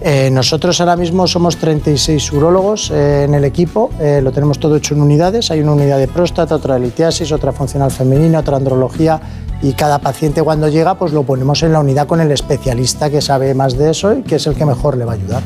Eh, 0.00 0.30
nosotros 0.30 0.78
ahora 0.80 0.94
mismo 0.94 1.26
somos 1.26 1.56
36 1.56 2.32
urólogos 2.32 2.90
eh, 2.90 3.24
en 3.24 3.34
el 3.34 3.44
equipo, 3.44 3.90
lo 3.98 4.30
tenemos 4.30 4.60
todo 4.60 4.76
hecho 4.76 4.94
en 4.94 5.00
unidades, 5.00 5.50
hay 5.50 5.60
una 5.60 5.72
unidad 5.72 5.98
de 5.98 6.06
próstata, 6.06 6.54
otra 6.54 6.74
de 6.74 6.80
litiasis, 6.80 7.32
otra 7.32 7.52
funcional 7.52 7.90
femenina, 7.90 8.40
otra 8.40 8.58
andrología 8.58 9.20
y 9.62 9.72
cada 9.72 9.98
paciente 9.98 10.42
cuando 10.42 10.68
llega 10.68 10.96
pues 10.96 11.12
lo 11.12 11.22
ponemos 11.22 11.62
en 11.62 11.72
la 11.72 11.80
unidad 11.80 12.06
con 12.06 12.20
el 12.20 12.30
especialista 12.30 13.08
que 13.08 13.22
sabe 13.22 13.54
más 13.54 13.76
de 13.78 13.90
eso 13.90 14.12
y 14.12 14.22
que 14.22 14.36
es 14.36 14.46
el 14.46 14.54
que 14.54 14.66
mejor 14.66 14.98
le 14.98 15.06
va 15.06 15.12
a 15.12 15.14
ayudar. 15.14 15.42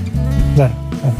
Claro, 0.57 0.75
claro. 1.01 1.17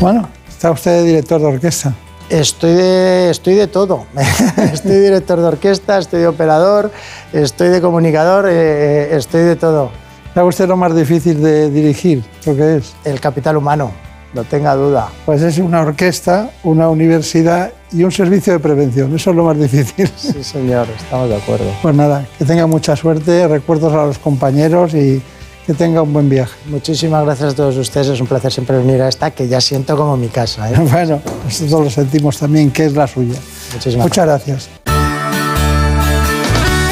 Bueno, 0.00 0.28
está 0.48 0.70
usted 0.70 1.04
director 1.04 1.40
de 1.40 1.46
orquesta. 1.46 1.94
Estoy 2.28 2.74
de, 2.74 3.30
estoy 3.30 3.54
de 3.54 3.68
todo. 3.68 4.06
estoy 4.72 4.98
director 4.98 5.40
de 5.40 5.46
orquesta, 5.46 5.98
estoy 5.98 6.20
de 6.20 6.26
operador, 6.26 6.90
estoy 7.32 7.68
de 7.68 7.80
comunicador, 7.80 8.46
eh, 8.48 8.52
eh, 8.52 9.08
estoy 9.12 9.42
de 9.42 9.54
todo. 9.54 9.90
¿Sabe 10.34 10.48
usted 10.48 10.68
lo 10.68 10.76
más 10.76 10.94
difícil 10.94 11.40
de 11.40 11.70
dirigir? 11.70 12.24
¿Lo 12.44 12.56
que 12.56 12.76
es? 12.76 12.94
El 13.04 13.20
capital 13.20 13.56
humano, 13.56 13.92
no 14.34 14.42
tenga 14.42 14.74
duda. 14.74 15.08
Pues 15.24 15.40
es 15.42 15.58
una 15.58 15.82
orquesta, 15.82 16.50
una 16.64 16.88
universidad 16.88 17.72
y 17.92 18.02
un 18.02 18.10
servicio 18.10 18.54
de 18.54 18.58
prevención. 18.58 19.14
Eso 19.14 19.30
es 19.30 19.36
lo 19.36 19.44
más 19.44 19.58
difícil. 19.58 20.10
Sí, 20.16 20.42
señor, 20.42 20.88
estamos 20.96 21.28
de 21.28 21.36
acuerdo. 21.36 21.70
Pues 21.80 21.94
nada, 21.94 22.26
que 22.38 22.44
tenga 22.44 22.66
mucha 22.66 22.96
suerte, 22.96 23.46
recuerdos 23.46 23.92
a 23.92 24.04
los 24.04 24.18
compañeros 24.18 24.94
y 24.94 25.22
que 25.66 25.74
tenga 25.74 26.00
un 26.00 26.12
buen 26.12 26.28
viaje. 26.28 26.54
Muchísimas 26.66 27.24
gracias 27.24 27.52
a 27.52 27.56
todos 27.56 27.76
ustedes, 27.76 28.06
es 28.06 28.20
un 28.20 28.28
placer 28.28 28.52
siempre 28.52 28.78
venir 28.78 29.02
a 29.02 29.08
esta 29.08 29.32
que 29.32 29.48
ya 29.48 29.60
siento 29.60 29.96
como 29.96 30.16
mi 30.16 30.28
casa. 30.28 30.70
¿eh? 30.70 30.76
bueno, 30.90 31.20
nosotros 31.44 31.84
lo 31.84 31.90
sentimos 31.90 32.38
también 32.38 32.70
que 32.70 32.86
es 32.86 32.92
la 32.92 33.06
suya. 33.06 33.38
Muchísimas 33.72 34.06
Muchas 34.06 34.26
gracias. 34.26 34.68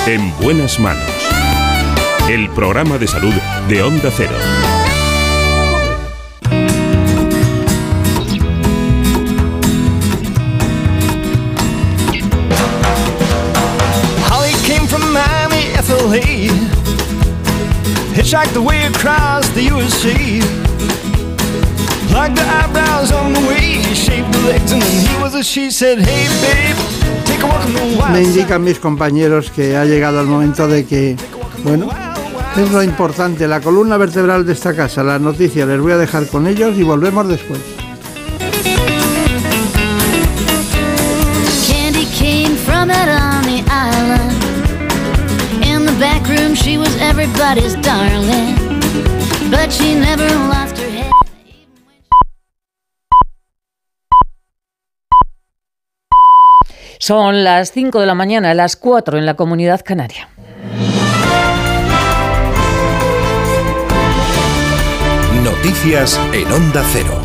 En 0.06 0.36
buenas 0.38 0.78
manos. 0.80 1.08
El 2.28 2.50
programa 2.50 2.98
de 2.98 3.06
salud 3.06 3.32
de 3.68 3.82
Onda 3.82 4.10
Cero. 4.14 4.34
The. 19.54 20.40
Plugged 22.08 22.36
the 22.36 22.42
eyebrows 22.42 23.12
on 23.12 23.32
the 23.32 23.40
the 23.40 24.38
legs, 24.46 24.72
and 24.72 24.80
then 24.80 25.06
he 25.06 25.22
was 25.22 25.34
a 25.34 25.42
she 25.42 25.70
said, 25.70 25.98
Hey 25.98 26.28
babe, 26.40 26.76
Me 28.12 28.22
indican 28.22 28.62
mis 28.62 28.78
compañeros 28.78 29.50
que 29.50 29.76
ha 29.76 29.84
llegado 29.84 30.20
el 30.20 30.26
momento 30.26 30.68
de 30.68 30.86
que, 30.86 31.16
bueno, 31.64 31.88
es 32.56 32.70
lo 32.70 32.82
importante, 32.82 33.46
la 33.48 33.60
columna 33.60 33.96
vertebral 33.96 34.46
de 34.46 34.52
esta 34.52 34.74
casa, 34.74 35.02
las 35.02 35.20
noticias, 35.20 35.66
les 35.68 35.80
voy 35.80 35.92
a 35.92 35.98
dejar 35.98 36.26
con 36.28 36.46
ellos 36.46 36.78
y 36.78 36.82
volvemos 36.82 37.28
después. 37.28 37.73
Back 46.04 46.28
room, 46.28 46.54
she 46.54 46.76
was 46.76 46.94
everybody's 47.00 47.74
darling. 47.80 48.56
But 49.50 49.72
she 49.72 49.94
never 49.94 50.28
lost 50.52 50.76
her 50.78 50.90
head. 50.90 51.10
Son 56.98 57.42
las 57.44 57.72
5 57.72 58.00
de 58.00 58.06
la 58.06 58.14
mañana, 58.14 58.52
las 58.54 58.76
4 58.76 59.18
en 59.18 59.24
la 59.24 59.34
comunidad 59.34 59.80
canaria. 59.82 60.28
Noticias 65.42 66.20
en 66.32 66.52
Onda 66.52 66.82
Cero. 66.92 67.23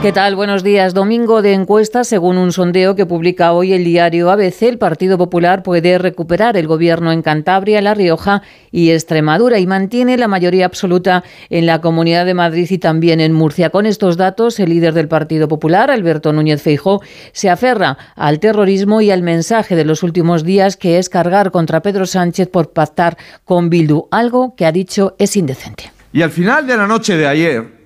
¿Qué 0.00 0.12
tal? 0.12 0.36
Buenos 0.36 0.62
días. 0.62 0.94
Domingo 0.94 1.42
de 1.42 1.54
encuestas, 1.54 2.06
según 2.06 2.38
un 2.38 2.52
sondeo 2.52 2.94
que 2.94 3.04
publica 3.04 3.50
hoy 3.50 3.72
el 3.72 3.82
diario 3.82 4.30
ABC, 4.30 4.62
el 4.62 4.78
Partido 4.78 5.18
Popular 5.18 5.64
puede 5.64 5.98
recuperar 5.98 6.56
el 6.56 6.68
gobierno 6.68 7.10
en 7.10 7.20
Cantabria, 7.20 7.82
La 7.82 7.94
Rioja 7.94 8.42
y 8.70 8.92
Extremadura 8.92 9.58
y 9.58 9.66
mantiene 9.66 10.16
la 10.16 10.28
mayoría 10.28 10.66
absoluta 10.66 11.24
en 11.50 11.66
la 11.66 11.80
Comunidad 11.80 12.26
de 12.26 12.34
Madrid 12.34 12.68
y 12.70 12.78
también 12.78 13.18
en 13.18 13.32
Murcia. 13.32 13.70
Con 13.70 13.86
estos 13.86 14.16
datos, 14.16 14.60
el 14.60 14.70
líder 14.70 14.94
del 14.94 15.08
Partido 15.08 15.48
Popular, 15.48 15.90
Alberto 15.90 16.32
Núñez 16.32 16.62
Feijó, 16.62 17.02
se 17.32 17.50
aferra 17.50 17.98
al 18.14 18.38
terrorismo 18.38 19.00
y 19.00 19.10
al 19.10 19.22
mensaje 19.22 19.74
de 19.74 19.84
los 19.84 20.04
últimos 20.04 20.44
días 20.44 20.76
que 20.76 20.98
es 20.98 21.08
cargar 21.08 21.50
contra 21.50 21.82
Pedro 21.82 22.06
Sánchez 22.06 22.46
por 22.46 22.70
pactar 22.70 23.18
con 23.44 23.68
Bildu, 23.68 24.06
algo 24.12 24.54
que 24.54 24.64
ha 24.64 24.70
dicho 24.70 25.16
es 25.18 25.36
indecente. 25.36 25.90
Y 26.12 26.22
al 26.22 26.30
final 26.30 26.68
de 26.68 26.76
la 26.76 26.86
noche 26.86 27.16
de 27.16 27.26
ayer, 27.26 27.77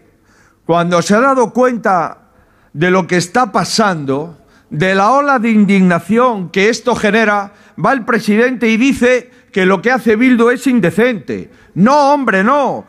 cuando 0.66 1.02
se 1.02 1.14
ha 1.14 1.20
dado 1.20 1.52
cuenta 1.52 2.18
de 2.72 2.90
lo 2.90 3.06
que 3.06 3.16
está 3.16 3.52
pasando, 3.52 4.38
de 4.70 4.94
la 4.94 5.12
ola 5.12 5.38
de 5.38 5.50
indignación 5.50 6.48
que 6.48 6.68
esto 6.68 6.94
genera, 6.94 7.52
va 7.84 7.92
el 7.92 8.04
presidente 8.04 8.68
y 8.68 8.76
dice 8.76 9.30
que 9.52 9.66
lo 9.66 9.82
que 9.82 9.90
hace 9.90 10.16
Bildu 10.16 10.50
es 10.50 10.66
indecente. 10.66 11.50
No, 11.74 12.12
hombre, 12.12 12.42
no. 12.42 12.86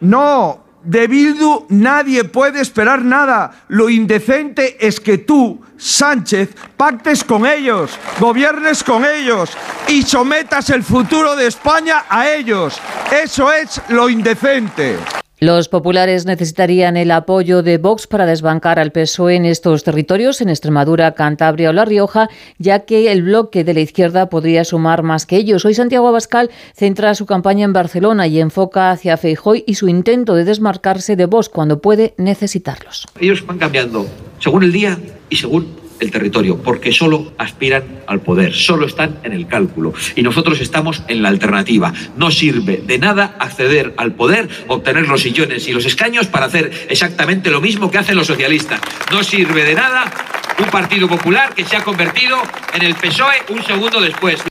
No, 0.00 0.66
de 0.82 1.06
Bildu 1.06 1.66
nadie 1.70 2.24
puede 2.24 2.60
esperar 2.60 3.02
nada. 3.02 3.64
Lo 3.68 3.88
indecente 3.88 4.76
es 4.86 5.00
que 5.00 5.18
tú, 5.18 5.60
Sánchez, 5.78 6.54
pactes 6.76 7.24
con 7.24 7.46
ellos, 7.46 7.98
gobiernes 8.20 8.84
con 8.84 9.04
ellos 9.04 9.50
y 9.88 10.02
sometas 10.02 10.70
el 10.70 10.82
futuro 10.82 11.34
de 11.34 11.46
España 11.46 12.04
a 12.08 12.30
ellos. 12.30 12.78
Eso 13.10 13.50
es 13.52 13.80
lo 13.88 14.08
indecente. 14.10 14.96
Los 15.38 15.68
populares 15.68 16.24
necesitarían 16.24 16.96
el 16.96 17.10
apoyo 17.10 17.62
de 17.62 17.76
Vox 17.76 18.06
para 18.06 18.24
desbancar 18.24 18.78
al 18.78 18.90
PSOE 18.90 19.34
en 19.34 19.44
estos 19.44 19.84
territorios, 19.84 20.40
en 20.40 20.48
Extremadura, 20.48 21.12
Cantabria 21.12 21.68
o 21.68 21.72
La 21.74 21.84
Rioja, 21.84 22.30
ya 22.56 22.86
que 22.86 23.12
el 23.12 23.22
bloque 23.22 23.62
de 23.62 23.74
la 23.74 23.80
izquierda 23.80 24.30
podría 24.30 24.64
sumar 24.64 25.02
más 25.02 25.26
que 25.26 25.36
ellos. 25.36 25.66
Hoy 25.66 25.74
Santiago 25.74 26.08
Abascal 26.08 26.50
centra 26.74 27.14
su 27.14 27.26
campaña 27.26 27.66
en 27.66 27.74
Barcelona 27.74 28.26
y 28.26 28.40
enfoca 28.40 28.90
hacia 28.90 29.18
Feijóo 29.18 29.56
y 29.66 29.74
su 29.74 29.88
intento 29.88 30.34
de 30.34 30.44
desmarcarse 30.44 31.16
de 31.16 31.26
Vox 31.26 31.50
cuando 31.50 31.82
puede 31.82 32.14
necesitarlos. 32.16 33.06
Ellos 33.20 33.44
van 33.44 33.58
cambiando 33.58 34.06
según 34.38 34.64
el 34.64 34.72
día 34.72 34.98
y 35.28 35.36
según 35.36 35.85
el 36.00 36.10
territorio, 36.10 36.58
porque 36.58 36.92
solo 36.92 37.32
aspiran 37.38 37.84
al 38.06 38.20
poder, 38.20 38.54
solo 38.54 38.86
están 38.86 39.18
en 39.24 39.32
el 39.32 39.46
cálculo. 39.46 39.94
Y 40.14 40.22
nosotros 40.22 40.60
estamos 40.60 41.02
en 41.08 41.22
la 41.22 41.28
alternativa. 41.28 41.92
No 42.16 42.30
sirve 42.30 42.82
de 42.84 42.98
nada 42.98 43.36
acceder 43.38 43.94
al 43.96 44.12
poder, 44.12 44.48
obtener 44.68 45.08
los 45.08 45.22
sillones 45.22 45.68
y 45.68 45.72
los 45.72 45.84
escaños 45.84 46.26
para 46.26 46.46
hacer 46.46 46.70
exactamente 46.88 47.50
lo 47.50 47.60
mismo 47.60 47.90
que 47.90 47.98
hacen 47.98 48.16
los 48.16 48.26
socialistas. 48.26 48.80
No 49.10 49.22
sirve 49.22 49.64
de 49.64 49.74
nada 49.74 50.10
un 50.58 50.70
Partido 50.70 51.08
Popular 51.08 51.54
que 51.54 51.64
se 51.64 51.76
ha 51.76 51.84
convertido 51.84 52.38
en 52.74 52.82
el 52.82 52.94
PSOE 52.94 53.42
un 53.50 53.62
segundo 53.62 54.00
después. 54.00 54.42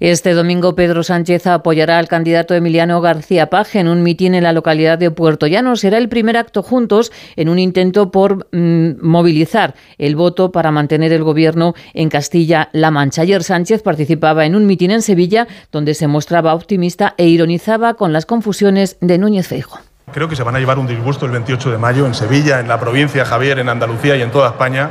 Este 0.00 0.34
domingo 0.34 0.74
Pedro 0.74 1.02
Sánchez 1.02 1.46
apoyará 1.46 1.98
al 1.98 2.08
candidato 2.08 2.54
Emiliano 2.54 3.00
García 3.00 3.50
Paje 3.50 3.80
en 3.80 3.88
un 3.88 4.02
mitin 4.02 4.34
en 4.34 4.44
la 4.44 4.52
localidad 4.52 4.98
de 4.98 5.10
Puerto 5.10 5.46
Llano. 5.46 5.76
Será 5.76 5.98
el 5.98 6.08
primer 6.08 6.36
acto 6.36 6.62
juntos 6.62 7.12
en 7.36 7.48
un 7.48 7.58
intento 7.58 8.10
por 8.10 8.48
mm, 8.52 9.00
movilizar 9.00 9.74
el 9.98 10.16
voto 10.16 10.52
para 10.52 10.70
mantener 10.70 11.12
el 11.12 11.22
gobierno 11.22 11.74
en 11.94 12.08
Castilla-La 12.08 12.90
Mancha. 12.90 13.22
Ayer 13.22 13.42
Sánchez 13.42 13.82
participaba 13.82 14.46
en 14.46 14.54
un 14.54 14.66
mitin 14.66 14.90
en 14.90 15.02
Sevilla 15.02 15.46
donde 15.72 15.94
se 15.94 16.06
mostraba 16.06 16.54
optimista 16.54 17.14
e 17.16 17.26
ironizaba 17.28 17.94
con 17.94 18.12
las 18.12 18.26
confusiones 18.26 18.96
de 19.00 19.18
Núñez 19.18 19.48
Feijo. 19.48 19.78
Creo 20.12 20.28
que 20.28 20.36
se 20.36 20.42
van 20.42 20.56
a 20.56 20.58
llevar 20.58 20.78
un 20.78 20.86
disgusto 20.86 21.26
el 21.26 21.32
28 21.32 21.70
de 21.70 21.78
mayo 21.78 22.06
en 22.06 22.14
Sevilla, 22.14 22.60
en 22.60 22.68
la 22.68 22.80
provincia 22.80 23.24
Javier, 23.24 23.58
en 23.58 23.68
Andalucía 23.68 24.16
y 24.16 24.22
en 24.22 24.30
toda 24.30 24.48
España, 24.48 24.88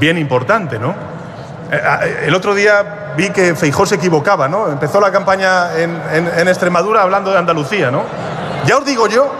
bien 0.00 0.18
importante, 0.18 0.78
¿no? 0.78 0.94
Eh, 1.70 2.24
el 2.26 2.34
otro 2.34 2.54
día 2.54 3.01
vi 3.16 3.30
que 3.30 3.54
Feijó 3.54 3.86
se 3.86 3.96
equivocaba, 3.96 4.48
¿no? 4.48 4.70
Empezó 4.70 5.00
la 5.00 5.10
campaña 5.10 5.78
en, 5.78 6.00
en, 6.12 6.48
Extremadura 6.48 7.02
hablando 7.02 7.30
de 7.30 7.38
Andalucía, 7.38 7.90
¿no? 7.90 8.04
Ya 8.66 8.76
os 8.76 8.84
digo 8.84 9.08
yo 9.08 9.32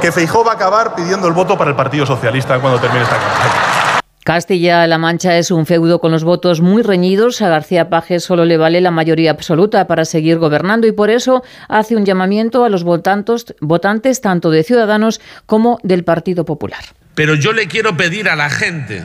que 0.00 0.12
Feijó 0.12 0.44
va 0.44 0.52
a 0.52 0.54
acabar 0.54 0.94
pidiendo 0.94 1.28
el 1.28 1.34
voto 1.34 1.56
para 1.58 1.70
el 1.70 1.76
Partido 1.76 2.06
Socialista 2.06 2.58
cuando 2.58 2.80
termine 2.80 3.02
esta 3.02 3.16
campaña. 3.16 4.00
Castilla-La 4.24 4.98
Mancha 4.98 5.38
es 5.38 5.50
un 5.50 5.66
feudo 5.66 5.98
con 5.98 6.12
los 6.12 6.24
votos 6.24 6.60
muy 6.60 6.82
reñidos. 6.82 7.40
A 7.42 7.48
García 7.48 7.88
Paje 7.88 8.20
solo 8.20 8.44
le 8.44 8.58
vale 8.58 8.80
la 8.80 8.90
mayoría 8.90 9.30
absoluta 9.30 9.86
para 9.86 10.04
seguir 10.04 10.38
gobernando 10.38 10.86
y 10.86 10.92
por 10.92 11.10
eso 11.10 11.42
hace 11.68 11.96
un 11.96 12.04
llamamiento 12.04 12.64
a 12.64 12.68
los 12.68 12.84
votantes, 12.84 13.54
votantes 13.60 14.20
tanto 14.20 14.50
de 14.50 14.62
Ciudadanos 14.62 15.20
como 15.46 15.78
del 15.82 16.04
Partido 16.04 16.44
Popular. 16.44 16.84
Pero 17.14 17.34
yo 17.34 17.52
le 17.52 17.66
quiero 17.66 17.96
pedir 17.96 18.28
a 18.28 18.36
la 18.36 18.50
gente 18.50 19.04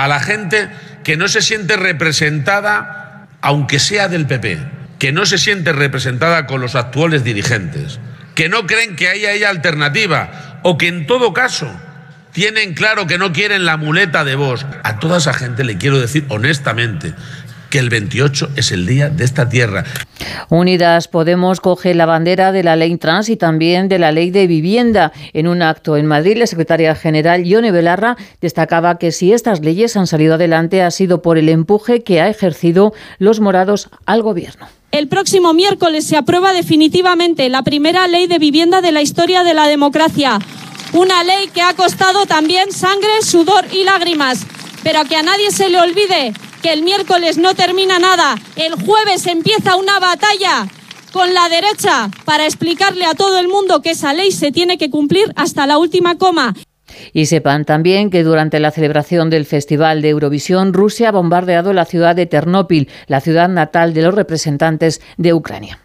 a 0.00 0.08
la 0.08 0.20
gente 0.20 0.70
que 1.04 1.18
no 1.18 1.28
se 1.28 1.42
siente 1.42 1.76
representada, 1.76 2.99
aunque 3.40 3.78
sea 3.78 4.08
del 4.08 4.26
PP, 4.26 4.58
que 4.98 5.12
no 5.12 5.26
se 5.26 5.38
siente 5.38 5.72
representada 5.72 6.46
con 6.46 6.60
los 6.60 6.74
actuales 6.74 7.24
dirigentes, 7.24 8.00
que 8.34 8.48
no 8.48 8.66
creen 8.66 8.96
que 8.96 9.08
haya 9.08 9.48
alternativa 9.48 10.60
o 10.62 10.76
que 10.78 10.88
en 10.88 11.06
todo 11.06 11.32
caso 11.32 11.70
tienen 12.32 12.74
claro 12.74 13.06
que 13.06 13.18
no 13.18 13.32
quieren 13.32 13.64
la 13.64 13.76
muleta 13.76 14.24
de 14.24 14.36
voz. 14.36 14.64
A 14.84 14.98
toda 14.98 15.18
esa 15.18 15.34
gente 15.34 15.64
le 15.64 15.78
quiero 15.78 15.98
decir 15.98 16.24
honestamente 16.28 17.14
que 17.70 17.78
el 17.78 17.88
28 17.88 18.50
es 18.56 18.72
el 18.72 18.84
día 18.84 19.08
de 19.08 19.24
esta 19.24 19.48
tierra. 19.48 19.84
Unidas 20.48 21.08
Podemos 21.08 21.60
coge 21.60 21.94
la 21.94 22.04
bandera 22.04 22.52
de 22.52 22.62
la 22.62 22.76
ley 22.76 22.96
trans 22.98 23.28
y 23.28 23.36
también 23.36 23.88
de 23.88 23.98
la 23.98 24.12
ley 24.12 24.30
de 24.30 24.46
vivienda. 24.46 25.12
En 25.32 25.46
un 25.46 25.62
acto 25.62 25.96
en 25.96 26.06
Madrid, 26.06 26.36
la 26.36 26.46
secretaria 26.46 26.94
general 26.94 27.44
Ione 27.44 27.70
Belarra 27.70 28.16
destacaba 28.40 28.98
que 28.98 29.12
si 29.12 29.32
estas 29.32 29.60
leyes 29.60 29.96
han 29.96 30.06
salido 30.06 30.34
adelante 30.34 30.82
ha 30.82 30.90
sido 30.90 31.22
por 31.22 31.38
el 31.38 31.48
empuje 31.48 32.02
que 32.02 32.20
ha 32.20 32.28
ejercido 32.28 32.92
los 33.18 33.40
morados 33.40 33.88
al 34.04 34.22
gobierno. 34.22 34.68
El 34.90 35.06
próximo 35.06 35.54
miércoles 35.54 36.04
se 36.04 36.16
aprueba 36.16 36.52
definitivamente 36.52 37.48
la 37.48 37.62
primera 37.62 38.08
ley 38.08 38.26
de 38.26 38.40
vivienda 38.40 38.80
de 38.80 38.90
la 38.90 39.02
historia 39.02 39.44
de 39.44 39.54
la 39.54 39.68
democracia. 39.68 40.40
Una 40.92 41.22
ley 41.22 41.48
que 41.54 41.62
ha 41.62 41.74
costado 41.74 42.26
también 42.26 42.72
sangre, 42.72 43.22
sudor 43.22 43.64
y 43.72 43.84
lágrimas, 43.84 44.44
pero 44.82 45.04
que 45.04 45.14
a 45.14 45.22
nadie 45.22 45.52
se 45.52 45.68
le 45.68 45.78
olvide 45.78 46.32
que 46.62 46.72
el 46.72 46.82
miércoles 46.82 47.38
no 47.38 47.54
termina 47.54 47.98
nada, 47.98 48.36
el 48.56 48.74
jueves 48.74 49.26
empieza 49.26 49.76
una 49.76 49.98
batalla 49.98 50.68
con 51.12 51.34
la 51.34 51.48
derecha 51.48 52.10
para 52.24 52.44
explicarle 52.44 53.04
a 53.04 53.14
todo 53.14 53.38
el 53.38 53.48
mundo 53.48 53.82
que 53.82 53.90
esa 53.90 54.12
ley 54.12 54.30
se 54.30 54.52
tiene 54.52 54.78
que 54.78 54.90
cumplir 54.90 55.32
hasta 55.36 55.66
la 55.66 55.78
última 55.78 56.18
coma. 56.18 56.54
Y 57.12 57.26
sepan 57.26 57.64
también 57.64 58.10
que 58.10 58.22
durante 58.22 58.60
la 58.60 58.70
celebración 58.70 59.30
del 59.30 59.46
Festival 59.46 60.02
de 60.02 60.10
Eurovisión, 60.10 60.72
Rusia 60.72 61.08
ha 61.08 61.12
bombardeado 61.12 61.72
la 61.72 61.84
ciudad 61.84 62.16
de 62.16 62.26
Ternópil, 62.26 62.88
la 63.06 63.20
ciudad 63.20 63.48
natal 63.48 63.94
de 63.94 64.02
los 64.02 64.14
representantes 64.14 65.00
de 65.16 65.32
Ucrania. 65.32 65.80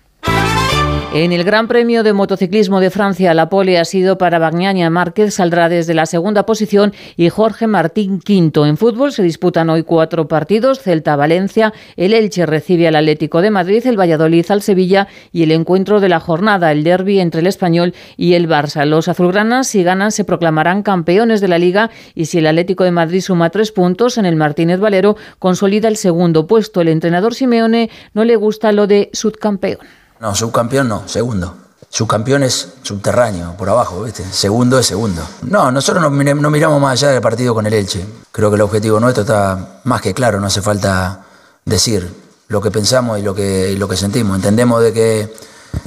En 1.18 1.32
el 1.32 1.46
Gran 1.46 1.70
Premio 1.70 2.04
de 2.04 2.12
Motociclismo 2.12 2.82
de 2.82 2.90
Francia, 2.90 3.34
la 3.34 3.48
pole 3.48 3.80
ha 3.80 3.86
sido 3.86 4.18
para 4.18 4.38
Bagnaña 4.38 4.90
Márquez, 4.90 5.36
saldrá 5.36 5.70
desde 5.70 5.94
la 5.94 6.08
segunda 6.08 6.46
posición 6.46 6.92
y 7.16 7.30
Jorge 7.30 7.68
Martín 7.68 8.20
quinto. 8.20 8.66
En 8.66 8.76
fútbol 8.76 9.14
se 9.14 9.24
disputan 9.24 9.70
hoy 9.70 9.84
cuatro 9.84 10.28
partidos, 10.28 10.82
Celta-Valencia, 10.82 11.72
el 11.96 12.14
Elche 12.14 12.46
recibe 12.46 12.90
al 12.90 12.98
Atlético 12.98 13.42
de 13.42 13.50
Madrid, 13.50 13.88
el 13.88 13.98
Valladolid 13.98 14.46
al 14.50 14.62
Sevilla 14.62 15.08
y 15.32 15.44
el 15.44 15.52
encuentro 15.52 16.02
de 16.02 16.10
la 16.10 16.20
jornada, 16.20 16.74
el 16.74 16.84
derby 16.84 17.22
entre 17.22 17.40
el 17.40 17.48
Español 17.48 17.94
y 18.18 18.34
el 18.34 18.50
Barça. 18.50 18.84
Los 18.84 19.08
azulgranas, 19.08 19.68
si 19.68 19.84
ganan, 19.84 20.12
se 20.12 20.26
proclamarán 20.26 20.84
campeones 20.84 21.40
de 21.40 21.48
la 21.48 21.60
Liga 21.60 21.92
y 22.14 22.26
si 22.26 22.40
el 22.40 22.48
Atlético 22.48 22.84
de 22.84 22.92
Madrid 22.92 23.22
suma 23.22 23.52
tres 23.52 23.72
puntos 23.72 24.18
en 24.18 24.26
el 24.26 24.36
Martínez 24.36 24.82
Valero, 24.82 25.16
consolida 25.40 25.88
el 25.88 25.96
segundo 25.96 26.46
puesto. 26.46 26.82
El 26.82 26.90
entrenador 26.90 27.36
Simeone 27.36 27.90
no 28.14 28.26
le 28.26 28.36
gusta 28.36 28.74
lo 28.74 28.86
de 28.86 29.12
subcampeón. 29.14 29.80
No, 30.20 30.34
subcampeón 30.34 30.88
no, 30.88 31.08
segundo. 31.08 31.56
Subcampeón 31.90 32.44
es 32.44 32.74
subterráneo, 32.82 33.56
por 33.58 33.70
abajo, 33.70 34.04
¿viste? 34.04 34.24
Segundo 34.32 34.80
es 34.80 34.86
segundo. 34.86 35.22
No, 35.44 35.72
nosotros 35.72 36.02
no, 36.02 36.10
miramos 36.10 36.82
más 36.82 36.92
allá 36.94 37.12
del 37.12 37.22
partido 37.22 37.54
con 37.54 37.66
el 37.66 37.74
Elche. 37.74 38.06
Creo 38.32 38.50
que 38.50 38.56
el 38.56 38.62
objetivo 38.62 39.00
nuestro 39.00 39.22
está 39.22 39.80
más 39.86 40.02
que 40.02 40.14
claro, 40.14 40.40
no 40.40 40.48
hace 40.48 40.62
falta 40.62 41.26
decir 41.64 42.14
lo 42.48 42.62
que 42.62 42.72
pensamos 42.72 43.20
y 43.20 43.22
lo 43.22 43.34
que, 43.34 43.76
lo 43.78 43.88
que 43.88 43.98
sentimos. 43.98 44.36
Entendemos 44.36 44.82
de 44.84 44.94
que 44.94 45.34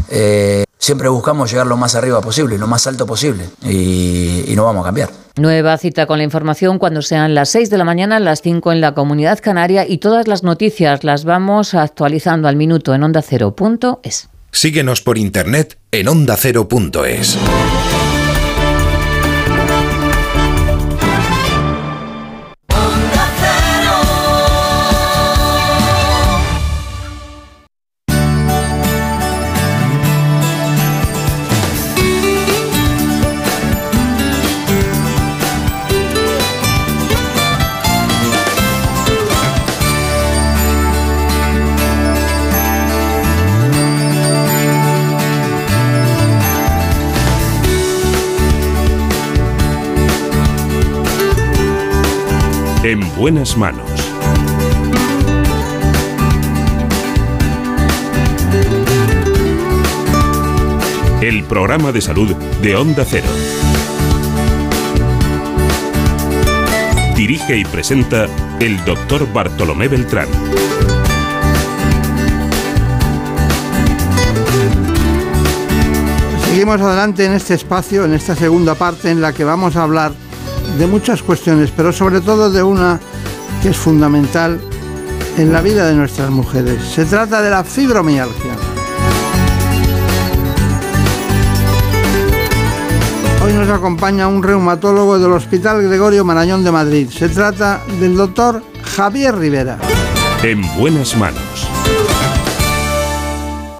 eh, 0.09 0.64
siempre 0.79 1.09
buscamos 1.09 1.51
llegar 1.51 1.66
lo 1.66 1.76
más 1.76 1.95
arriba 1.95 2.20
posible, 2.20 2.59
lo 2.59 2.66
más 2.66 2.87
alto 2.87 3.07
posible, 3.07 3.45
y, 3.62 4.45
y 4.47 4.55
no 4.57 4.64
vamos 4.64 4.83
a 4.83 4.87
cambiar. 4.87 5.11
Nueva 5.37 5.79
cita 5.79 6.07
con 6.07 6.18
la 6.18 6.24
información 6.24 6.79
cuando 6.79 7.01
sean 7.03 7.35
las 7.35 7.51
6 7.51 7.70
de 7.70 7.79
la 7.79 7.85
mañana, 7.85 8.18
las 8.18 8.43
5 8.43 8.72
en 8.72 8.81
la 8.81 8.95
comunidad 8.95 9.39
canaria 9.41 9.87
y 9.87 9.99
todas 9.99 10.26
las 10.26 10.43
noticias 10.43 11.05
las 11.05 11.24
vamos 11.24 11.74
actualizando 11.74 12.49
al 12.49 12.57
minuto 12.57 12.95
en 12.95 13.03
onda 13.03 13.18
ondacero.es. 13.20 14.29
Síguenos 14.51 15.03
por 15.03 15.18
internet 15.18 15.79
en 15.93 16.09
ondacero.es. 16.09 17.39
buenas 53.19 53.57
manos. 53.57 53.91
El 61.21 61.43
programa 61.45 61.91
de 61.91 62.01
salud 62.01 62.33
de 62.62 62.77
Onda 62.77 63.05
Cero. 63.05 63.27
Dirige 67.16 67.57
y 67.57 67.64
presenta 67.64 68.27
el 68.61 68.85
doctor 68.85 69.27
Bartolomé 69.33 69.89
Beltrán. 69.89 70.29
Seguimos 76.45 76.81
adelante 76.81 77.25
en 77.25 77.33
este 77.33 77.55
espacio, 77.55 78.05
en 78.05 78.14
esta 78.14 78.37
segunda 78.37 78.77
parte 78.77 79.11
en 79.11 79.21
la 79.21 79.33
que 79.33 79.43
vamos 79.43 79.75
a 79.75 79.83
hablar 79.83 80.12
de 80.79 80.87
muchas 80.87 81.22
cuestiones, 81.22 81.72
pero 81.76 81.93
sobre 81.93 82.20
todo 82.20 82.51
de 82.51 82.62
una 82.62 83.01
que 83.62 83.70
es 83.70 83.76
fundamental 83.76 84.61
en 85.37 85.53
la 85.53 85.61
vida 85.61 85.87
de 85.87 85.95
nuestras 85.95 86.31
mujeres. 86.31 86.83
Se 86.83 87.05
trata 87.05 87.43
de 87.43 87.51
la 87.51 87.64
fibromialgia. 87.64 88.53
Hoy 93.45 93.53
nos 93.53 93.68
acompaña 93.68 94.29
un 94.29 94.43
reumatólogo 94.43 95.18
del 95.18 95.33
Hospital 95.33 95.83
Gregorio 95.83 96.24
Marañón 96.24 96.62
de 96.62 96.70
Madrid. 96.70 97.09
Se 97.11 97.29
trata 97.29 97.81
del 98.01 98.16
doctor 98.16 98.62
Javier 98.97 99.37
Rivera. 99.37 99.79
En 100.43 100.62
buenas 100.79 101.16
manos. 101.16 101.68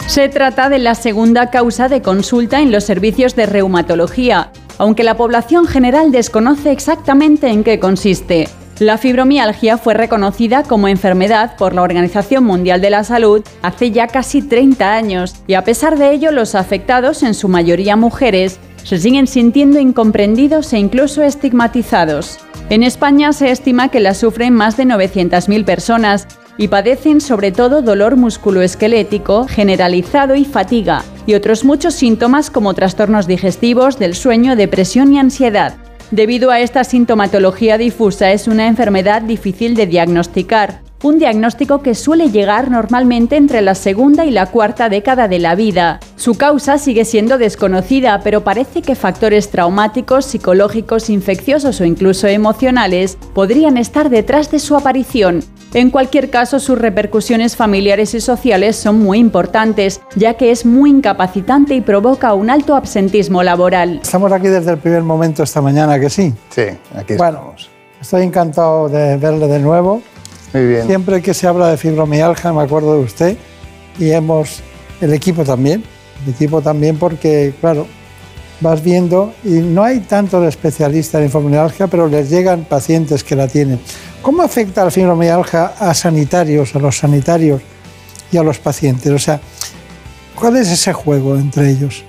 Se 0.07 0.29
trata 0.29 0.69
de 0.69 0.79
la 0.79 0.95
segunda 0.95 1.51
causa 1.51 1.89
de 1.89 2.03
consulta 2.03 2.61
en 2.61 2.73
los 2.73 2.85
servicios 2.85 3.37
de 3.37 3.47
reumatología, 3.47 4.51
aunque 4.79 5.05
la 5.05 5.17
población 5.17 5.67
general 5.67 6.11
desconoce 6.13 6.73
exactamente 6.73 7.49
en 7.49 7.65
qué 7.65 7.79
consiste. 7.79 8.49
La 8.79 8.97
fibromialgia 8.97 9.77
fue 9.77 9.95
reconocida 9.95 10.63
como 10.63 10.87
enfermedad 10.87 11.57
por 11.57 11.75
la 11.75 11.83
Organización 11.83 12.45
Mundial 12.45 12.81
de 12.81 12.91
la 12.91 13.03
Salud 13.03 13.43
hace 13.61 13.91
ya 13.91 14.07
casi 14.07 14.41
30 14.41 14.95
años 14.95 15.35
y 15.49 15.55
a 15.55 15.65
pesar 15.65 15.99
de 15.99 16.13
ello 16.13 16.31
los 16.31 16.55
afectados, 16.55 17.25
en 17.25 17.35
su 17.35 17.49
mayoría 17.49 17.97
mujeres, 17.97 18.61
se 18.85 18.99
siguen 18.99 19.27
sintiendo 19.27 19.81
incomprendidos 19.81 20.73
e 20.73 20.79
incluso 20.79 21.25
estigmatizados. 21.25 22.39
En 22.71 22.85
España 22.85 23.33
se 23.33 23.51
estima 23.51 23.89
que 23.89 23.99
la 23.99 24.15
sufren 24.15 24.55
más 24.55 24.77
de 24.77 24.85
900.000 24.85 25.65
personas 25.65 26.29
y 26.59 26.69
padecen 26.69 27.23
sobre 27.23 27.53
todo 27.53 27.81
dolor 27.81 28.17
musculoesquelético 28.17 29.47
generalizado 29.49 30.35
y 30.35 30.45
fatiga, 30.45 31.05
y 31.25 31.35
otros 31.35 31.65
muchos 31.65 31.95
síntomas 31.95 32.51
como 32.51 32.75
trastornos 32.75 33.27
digestivos, 33.27 33.99
del 33.99 34.15
sueño, 34.15 34.57
depresión 34.57 35.15
y 35.15 35.19
ansiedad. 35.19 35.77
Debido 36.11 36.51
a 36.51 36.61
esta 36.61 36.85
sintomatología 36.85 37.79
difusa 37.79 38.33
es 38.33 38.49
una 38.49 38.67
enfermedad 38.67 39.23
difícil 39.23 39.75
de 39.75 39.87
diagnosticar, 39.87 40.81
un 41.03 41.19
diagnóstico 41.19 41.81
que 41.81 41.95
suele 41.95 42.31
llegar 42.31 42.71
normalmente 42.71 43.37
entre 43.37 43.63
la 43.63 43.75
segunda 43.75 44.25
y 44.25 44.31
la 44.31 44.47
cuarta 44.47 44.89
década 44.89 45.29
de 45.29 45.39
la 45.39 45.55
vida. 45.55 46.01
Su 46.17 46.35
causa 46.35 46.79
sigue 46.79 47.05
siendo 47.05 47.39
desconocida, 47.39 48.21
pero 48.25 48.43
parece 48.43 48.83
que 48.83 48.97
factores 48.97 49.51
traumáticos, 49.51 50.25
psicológicos, 50.25 51.09
infecciosos 51.09 51.81
o 51.81 51.85
incluso 51.85 52.27
emocionales 52.27 53.17
podrían 53.33 53.77
estar 53.77 54.11
detrás 54.11 54.51
de 54.51 54.59
su 54.59 54.77
aparición. 54.77 55.45
En 55.75 55.91
cualquier 55.91 56.31
caso, 56.31 56.59
sus 56.59 56.79
repercusiones 56.79 57.55
familiares 57.55 58.15
y 58.15 58.21
sociales 58.21 58.75
son 58.75 58.99
muy 59.01 59.19
importantes, 59.19 60.01
ya 60.17 60.35
que 60.35 60.51
es 60.51 60.65
muy 60.67 60.91
incapacitante 60.91 61.75
y 61.75 61.81
provoca 61.83 62.33
un 62.35 62.51
alto 62.51 62.75
absentismo 62.75 63.43
laboral. 63.43 64.01
Estamos 64.03 64.33
aquí 64.33 64.49
desde 64.49 64.73
el 64.73 64.79
primer 64.79 65.03
momento 65.03 65.43
esta 65.43 65.61
mañana, 65.61 66.01
que 66.01 66.09
sí. 66.11 66.33
Sí, 66.49 66.63
aquí 66.97 67.15
Bueno, 67.17 67.39
estamos. 67.39 67.71
estoy 68.01 68.23
encantado 68.23 68.89
de 68.89 69.17
verle 69.19 69.47
de 69.47 69.59
nuevo. 69.59 70.03
Siempre 70.53 71.21
que 71.23 71.35
se 71.35 71.47
habla 71.47 71.69
de 71.69 71.77
fibromialgia 71.77 72.53
me 72.53 72.63
acuerdo 72.63 72.95
de 72.95 73.05
usted 73.05 73.37
y 73.99 74.11
hemos, 74.11 74.61
el 75.01 75.13
equipo 75.13 75.45
también, 75.45 75.85
el 76.25 76.33
equipo 76.33 76.63
también 76.63 76.99
porque, 76.99 77.53
claro, 77.61 77.87
vas 78.61 78.83
viendo 78.83 79.33
y 79.45 79.51
no 79.51 79.85
hay 79.85 80.01
tantos 80.01 80.47
especialistas 80.47 81.23
en 81.23 81.31
fibromialgia, 81.31 81.87
pero 81.87 82.09
les 82.09 82.31
llegan 82.31 82.65
pacientes 82.65 83.23
que 83.23 83.37
la 83.37 83.49
tienen. 83.49 83.81
¿Cómo 84.23 84.43
afecta 84.43 84.85
la 84.85 84.91
fibromialgia 84.91 85.73
a 85.79 85.95
sanitarios, 85.95 86.75
a 86.75 86.79
los 86.79 86.99
sanitarios 86.99 87.61
y 88.33 88.37
a 88.37 88.43
los 88.43 88.59
pacientes? 88.59 89.13
O 89.13 89.19
sea, 89.19 89.41
¿cuál 90.35 90.57
es 90.57 90.71
ese 90.71 90.93
juego 90.93 91.37
entre 91.37 91.71
ellos? 91.71 92.05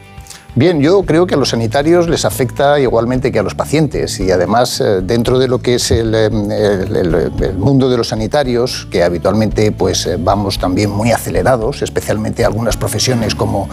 Bien, 0.55 0.81
yo 0.81 1.03
creo 1.03 1.25
que 1.27 1.35
a 1.35 1.37
los 1.37 1.49
sanitarios 1.49 2.09
les 2.09 2.25
afecta 2.25 2.79
igualmente 2.79 3.31
que 3.31 3.39
a 3.39 3.43
los 3.43 3.53
pacientes 3.55 4.19
y 4.19 4.31
además 4.31 4.81
eh, 4.81 4.99
dentro 5.03 5.37
de 5.39 5.47
lo 5.47 5.59
que 5.59 5.75
es 5.75 5.91
el, 5.91 6.13
eh, 6.13 6.25
el- 6.25 7.55
mundo 7.57 7.89
de 7.89 7.95
los 7.97 8.09
sanitarios, 8.09 8.87
que 8.91 9.03
habitualmente 9.03 9.71
pues 9.71 10.05
eh, 10.07 10.17
vamos 10.19 10.57
también 10.59 10.89
muy 10.89 11.11
acelerados, 11.11 11.81
especialmente 11.81 12.43
algunas 12.43 12.75
profesiones 12.77 13.35
como 13.35 13.69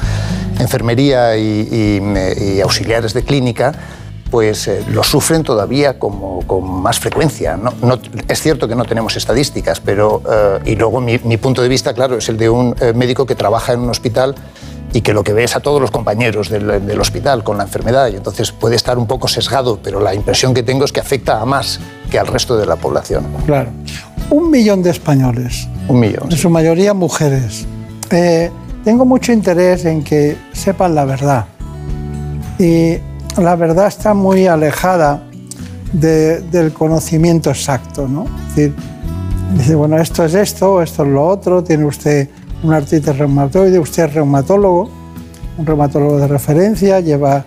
enfermería 0.61 1.37
y, 1.37 1.67
eh, 1.73 2.55
y 2.57 2.61
auxiliares 2.61 3.15
de 3.15 3.23
clínica, 3.25 3.73
pues 4.31 4.67
eh, 4.69 4.83
lo 4.91 5.03
sufren 5.03 5.43
todavía 5.43 5.99
como, 5.99 6.41
con 6.47 6.69
más 6.83 6.99
frecuencia. 6.99 7.57
No, 7.57 7.73
no- 7.83 7.99
es 8.29 8.41
cierto 8.43 8.67
que 8.69 8.75
no 8.75 8.85
tenemos 8.85 9.17
estadísticas, 9.17 9.81
pero, 9.81 10.23
eh, 10.31 10.59
y 10.73 10.77
luego 10.77 11.01
mi, 11.01 11.19
mi 11.25 11.37
punto 11.37 11.63
de 11.63 11.69
vista, 11.69 11.95
claro, 11.95 12.19
es 12.19 12.29
el 12.29 12.37
de 12.37 12.49
un 12.51 12.75
eh, 12.81 12.93
médico 12.93 13.25
que 13.27 13.35
trabaja 13.35 13.73
en 13.73 13.81
un 13.81 13.91
hospital 13.91 14.35
y 14.93 15.01
que 15.03 15.13
lo 15.13 15.23
que 15.25 15.33
ve 15.33 15.45
es 15.45 15.55
a 15.57 15.61
todos 15.61 15.81
los 15.81 15.91
compañeros 15.91 16.49
del, 16.49 16.87
del 16.87 17.01
hospital 17.01 17.45
con 17.45 17.59
la 17.59 17.65
enfermedad 17.65 18.09
y 18.09 18.17
entonces 18.17 18.53
puede 18.53 18.77
estar 18.77 18.99
un 18.99 19.07
poco 19.07 19.29
sesgado, 19.29 19.79
pero 19.83 20.01
la 20.01 20.15
impresión 20.15 20.55
que 20.55 20.63
tengo 20.63 20.85
es 20.85 20.93
que 20.93 21.01
afecta 21.01 21.41
a 21.41 21.45
más 21.45 21.81
que 22.11 22.19
al 22.19 22.27
resto 22.27 22.57
de 22.57 22.67
la 22.67 22.77
población. 22.77 23.27
Claro. 23.47 23.71
Un 24.31 24.51
millón 24.51 24.83
de 24.83 24.91
españoles, 24.91 25.69
Un 25.89 26.01
millón. 26.01 26.31
en 26.31 26.37
su 26.37 26.49
mayoría 26.51 26.95
mujeres. 26.95 27.67
Eh, 28.11 28.51
tengo 28.85 29.05
mucho 29.05 29.33
interés 29.33 29.85
en 29.85 30.03
que 30.03 30.37
sepan 30.53 30.95
la 30.95 31.05
verdad. 31.05 31.47
Y 32.59 32.99
la 33.39 33.55
verdad 33.57 33.87
está 33.89 34.15
muy 34.15 34.47
alejada 34.47 35.23
de- 35.93 36.41
del 36.41 36.73
conocimiento 36.73 37.51
exacto, 37.51 38.09
¿no? 38.09 38.27
Dice, 39.55 39.75
bueno, 39.75 39.97
esto 39.99 40.25
es 40.25 40.35
esto, 40.35 40.83
esto 40.83 41.05
es 41.05 41.09
lo 41.09 41.27
otro, 41.27 41.63
tiene 41.63 41.85
usted 41.85 42.29
un 42.63 42.73
artritis 42.73 43.17
reumatoide, 43.17 43.79
usted 43.79 44.05
es 44.05 44.15
reumatólogo, 44.15 44.91
un 45.59 45.67
reumatólogo 45.67 46.19
de 46.19 46.27
referencia, 46.27 47.01
lleva 47.01 47.45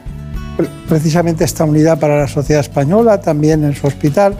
pre- 0.55 0.69
precisamente 0.87 1.43
esta 1.43 1.65
unidad 1.65 1.99
para 1.99 2.17
la 2.19 2.27
sociedad 2.27 2.61
española 2.61 3.19
también 3.19 3.63
en 3.63 3.75
su 3.75 3.87
hospital. 3.87 4.35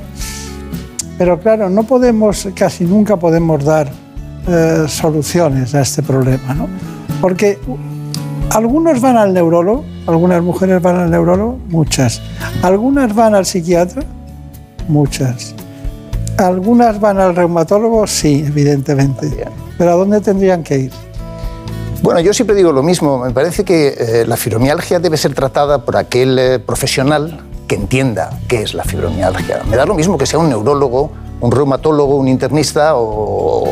Pero 1.18 1.40
claro, 1.40 1.70
no 1.70 1.84
podemos, 1.84 2.48
casi 2.56 2.86
nunca 2.86 3.18
podemos 3.18 3.64
dar 3.66 3.90
eh, 4.48 4.86
soluciones 4.88 5.76
a 5.76 5.82
este 5.82 6.02
problema, 6.02 6.54
¿no? 6.54 6.68
Porque 7.20 7.60
algunos 8.52 9.02
van 9.02 9.18
al 9.18 9.34
neurólogo, 9.34 9.84
algunas 10.08 10.42
mujeres 10.42 10.82
van 10.82 10.98
al 10.98 11.12
neurólogo, 11.12 11.60
muchas. 11.70 12.22
Algunas 12.62 13.14
van 13.14 13.36
al 13.36 13.46
psiquiatra, 13.46 14.04
muchas. 14.88 15.54
Algunas 16.38 17.00
van 17.00 17.20
al 17.20 17.36
reumatólogo, 17.36 18.08
sí, 18.08 18.44
evidentemente. 18.48 19.46
Pero 19.78 19.92
¿a 19.92 19.96
dónde 19.96 20.22
tendrían 20.22 20.64
que 20.64 20.78
ir? 20.78 20.92
Bueno, 22.02 22.22
yo 22.22 22.34
siempre 22.34 22.56
digo 22.56 22.72
lo 22.72 22.82
mismo. 22.82 23.18
Me 23.20 23.32
parece 23.32 23.66
que 23.66 23.88
eh, 23.98 24.26
la 24.26 24.38
fibromialgia 24.38 25.00
debe 25.00 25.18
ser 25.18 25.34
tratada 25.34 25.84
por 25.84 25.98
aquel 25.98 26.40
eh, 26.40 26.60
profesional 26.60 27.42
que 27.68 27.76
entienda 27.76 28.30
qué 28.48 28.62
es 28.64 28.74
la 28.74 28.84
fibromialgia. 28.84 29.62
Me 29.70 29.76
da 29.76 29.86
lo 29.86 29.94
mismo 29.94 30.18
que 30.18 30.26
sea 30.26 30.40
un 30.40 30.50
neurólogo, 30.50 31.12
un 31.42 31.52
reumatólogo, 31.52 32.16
un 32.16 32.28
internista 32.28 32.94
o, 32.96 33.64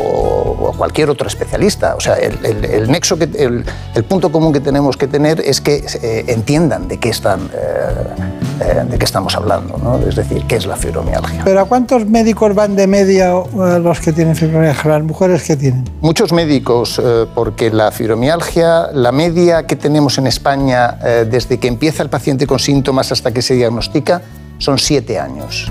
o 0.68 0.72
cualquier 0.72 1.10
otro 1.10 1.26
especialista. 1.28 1.94
O 1.96 2.00
sea, 2.00 2.14
el, 2.14 2.38
el- 2.44 2.64
el 2.64 2.90
nexo, 2.90 3.16
que, 3.18 3.24
el, 3.24 3.64
el 3.94 4.04
punto 4.04 4.30
común 4.30 4.52
que 4.52 4.60
tenemos 4.60 4.96
que 4.96 5.06
tener 5.06 5.40
es 5.40 5.60
que 5.60 5.84
eh, 6.02 6.24
entiendan 6.28 6.88
de 6.88 6.98
qué, 6.98 7.08
están, 7.08 7.40
eh, 7.54 8.64
eh, 8.64 8.84
de 8.88 8.98
qué 8.98 9.04
estamos 9.04 9.34
hablando, 9.36 9.78
¿no? 9.78 9.98
es 10.08 10.16
decir, 10.16 10.44
qué 10.46 10.56
es 10.56 10.66
la 10.66 10.76
fibromialgia. 10.76 11.42
¿Pero 11.44 11.60
a 11.60 11.64
cuántos 11.64 12.06
médicos 12.06 12.54
van 12.54 12.76
de 12.76 12.86
media 12.86 13.32
los 13.80 14.00
que 14.00 14.12
tienen 14.12 14.36
fibromialgia? 14.36 14.90
Las 14.90 15.02
mujeres 15.02 15.42
que 15.42 15.56
tienen. 15.56 15.84
Muchos 16.00 16.32
médicos, 16.32 17.00
porque 17.34 17.70
la 17.70 17.90
fibromialgia, 17.90 18.88
la 18.92 19.12
media 19.12 19.66
que 19.66 19.76
tenemos 19.76 20.18
en 20.18 20.26
España 20.26 20.92
desde 21.30 21.58
que 21.58 21.68
empieza 21.68 22.02
el 22.02 22.08
paciente 22.10 22.46
con 22.46 22.58
síntomas 22.58 23.10
hasta 23.12 23.32
que 23.32 23.42
se 23.42 23.54
diagnostica 23.54 24.22
son 24.58 24.78
siete 24.78 25.18
años. 25.18 25.70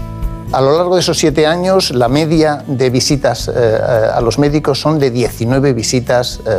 A 0.53 0.61
lo 0.61 0.77
largo 0.77 0.95
de 0.95 1.01
esos 1.01 1.17
siete 1.17 1.45
años, 1.45 1.91
la 1.91 2.07
media 2.07 2.63
de 2.67 2.89
visitas 2.89 3.49
eh, 3.49 3.51
eh, 3.55 3.79
a 4.13 4.21
los 4.21 4.39
médicos 4.39 4.79
son 4.79 4.97
de 4.97 5.11
19 5.11 5.73
visitas 5.73 6.39
eh, 6.45 6.51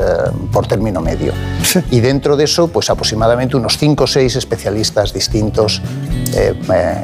por 0.53 0.67
término 0.67 1.01
medio. 1.01 1.33
Y 1.91 2.01
dentro 2.01 2.37
de 2.37 2.45
eso, 2.45 2.69
pues 2.69 2.91
aproximadamente 2.91 3.57
unos 3.57 3.79
5 3.79 4.05
o 4.05 4.07
6 4.07 4.37
especialistas 4.37 5.13
distintos. 5.13 5.81
eh, 6.35 6.55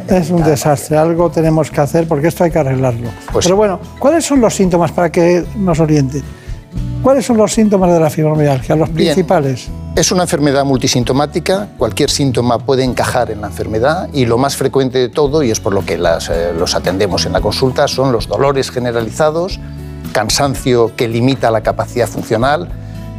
Es 0.09 0.31
un 0.31 0.43
desastre, 0.43 0.97
algo 0.99 1.31
tenemos 1.31 1.71
que 1.71 1.81
hacer 1.81 2.07
porque 2.07 2.29
esto 2.29 2.45
hay 2.45 2.51
que 2.51 2.59
arreglarlo. 2.59 3.09
Pues 3.33 3.47
Pero 3.47 3.57
bueno, 3.57 3.81
¿cuáles 3.99 4.25
son 4.25 4.41
los 4.41 4.55
síntomas 4.55 4.93
para 4.93 5.11
que 5.11 5.45
nos 5.57 5.81
oriente? 5.81 6.23
¿Cuáles 7.03 7.27
son 7.27 7.37
los 7.37 7.53
síntomas 7.53 7.93
de 7.93 8.01
la 8.01 8.09
fibromialgia, 8.09 8.77
los 8.77 8.89
principales? 8.89 9.69
Es 9.95 10.11
una 10.11 10.23
enfermedad 10.23 10.65
multisintomática, 10.65 11.69
cualquier 11.77 12.11
síntoma 12.11 12.59
puede 12.59 12.83
encajar 12.83 13.31
en 13.31 13.43
la 13.43 13.49
enfermedad 13.49 14.09
y 14.13 14.27
lo 14.27 14.39
más 14.39 14.57
frecuente 14.57 14.99
de 14.99 15.09
todo, 15.09 15.43
y 15.43 15.51
es 15.51 15.61
por 15.61 15.75
lo 15.75 15.85
que 15.85 15.99
las, 15.99 16.31
eh, 16.31 16.53
los 16.59 16.75
atendemos 16.75 17.27
en 17.27 17.33
la 17.33 17.41
consulta, 17.41 17.87
son 17.89 18.11
los 18.11 18.27
dolores 18.27 18.71
generalizados, 18.71 19.61
cansancio 20.13 20.97
que 20.97 21.07
limita 21.07 21.51
la 21.51 21.63
capacidad 21.63 22.09
funcional, 22.09 22.69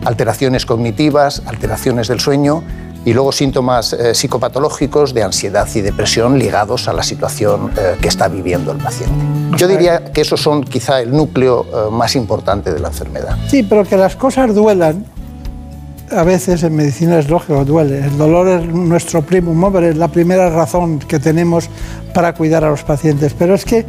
alteraciones 0.04 0.66
cognitivas, 0.66 1.44
alteraciones 1.46 2.08
del 2.08 2.20
sueño 2.20 2.64
y 3.06 3.14
luego 3.14 3.32
síntomas 3.32 3.94
eh, 3.94 4.16
psicopatológicos 4.16 5.14
de 5.14 5.24
ansiedad 5.24 5.68
y 5.74 5.82
depresión 5.82 6.40
ligados 6.40 6.88
a 6.88 6.94
la 6.94 7.04
situación 7.04 7.72
eh, 7.78 7.96
que 8.02 8.08
está 8.08 8.28
viviendo 8.28 8.72
el 8.72 8.80
paciente. 8.80 9.16
Yo 9.58 9.68
diría 9.68 10.06
que 10.06 10.22
esos 10.22 10.42
son 10.42 10.64
quizá 10.64 11.00
el 11.00 11.12
núcleo 11.12 11.66
eh, 11.66 11.92
más 11.92 12.16
importante 12.16 12.74
de 12.74 12.80
la 12.80 12.88
enfermedad. 12.90 13.38
Sí, 13.48 13.64
pero 13.64 13.84
que 13.84 13.96
las 13.96 14.16
cosas 14.16 14.54
duelan, 14.56 15.06
a 16.12 16.24
veces 16.24 16.64
en 16.64 16.76
medicina 16.76 17.20
es 17.20 17.30
lógico, 17.30 17.64
duele. 17.64 18.00
El 18.00 18.18
dolor 18.18 18.48
es 18.48 18.66
nuestro 18.66 19.22
primum 19.22 19.56
mover, 19.56 19.84
es 19.84 19.98
la 19.98 20.08
primera 20.08 20.50
razón 20.50 21.00
que 21.00 21.20
tenemos 21.20 21.70
para 22.14 22.34
cuidar 22.34 22.64
a 22.64 22.70
los 22.70 22.84
pacientes. 22.84 23.36
Pero 23.38 23.54
es 23.54 23.66
que 23.66 23.86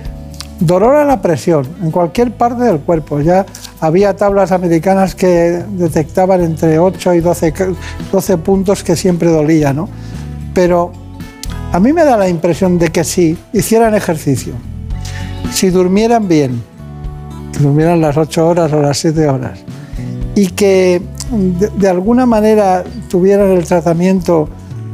dolor 0.61 0.97
a 0.97 1.05
la 1.05 1.23
presión 1.23 1.67
en 1.83 1.91
cualquier 1.91 2.33
parte 2.33 2.65
del 2.65 2.81
cuerpo. 2.81 3.21
Ya 3.21 3.47
había 3.81 4.17
tablas 4.17 4.53
americanas 4.53 5.15
que 5.15 5.65
detectaban 5.71 6.43
entre 6.43 6.79
8 6.79 7.15
y 7.15 7.21
12, 7.21 7.55
12 8.13 8.39
puntos 8.39 8.83
que 8.83 8.97
siempre 8.97 9.31
dolía, 9.31 9.73
¿no? 9.73 9.89
Pero 10.55 10.93
a 11.73 11.81
mí 11.81 11.93
me 11.93 12.05
da 12.05 12.17
la 12.17 12.29
impresión 12.29 12.79
de 12.79 12.89
que 12.89 13.05
si 13.05 13.37
hicieran 13.53 13.95
ejercicio, 13.95 14.55
si 15.53 15.71
durmieran 15.71 16.29
bien, 16.29 16.63
que 17.53 17.59
durmieran 17.61 18.01
las 18.01 18.17
8 18.17 18.47
horas 18.47 18.73
o 18.73 18.81
las 18.81 18.99
7 18.99 19.29
horas, 19.29 19.59
y 20.35 20.49
que 20.49 21.03
de, 21.31 21.69
de 21.69 21.89
alguna 21.89 22.27
manera 22.27 22.85
tuvieran 23.09 23.51
el 23.51 23.65
tratamiento 23.65 24.49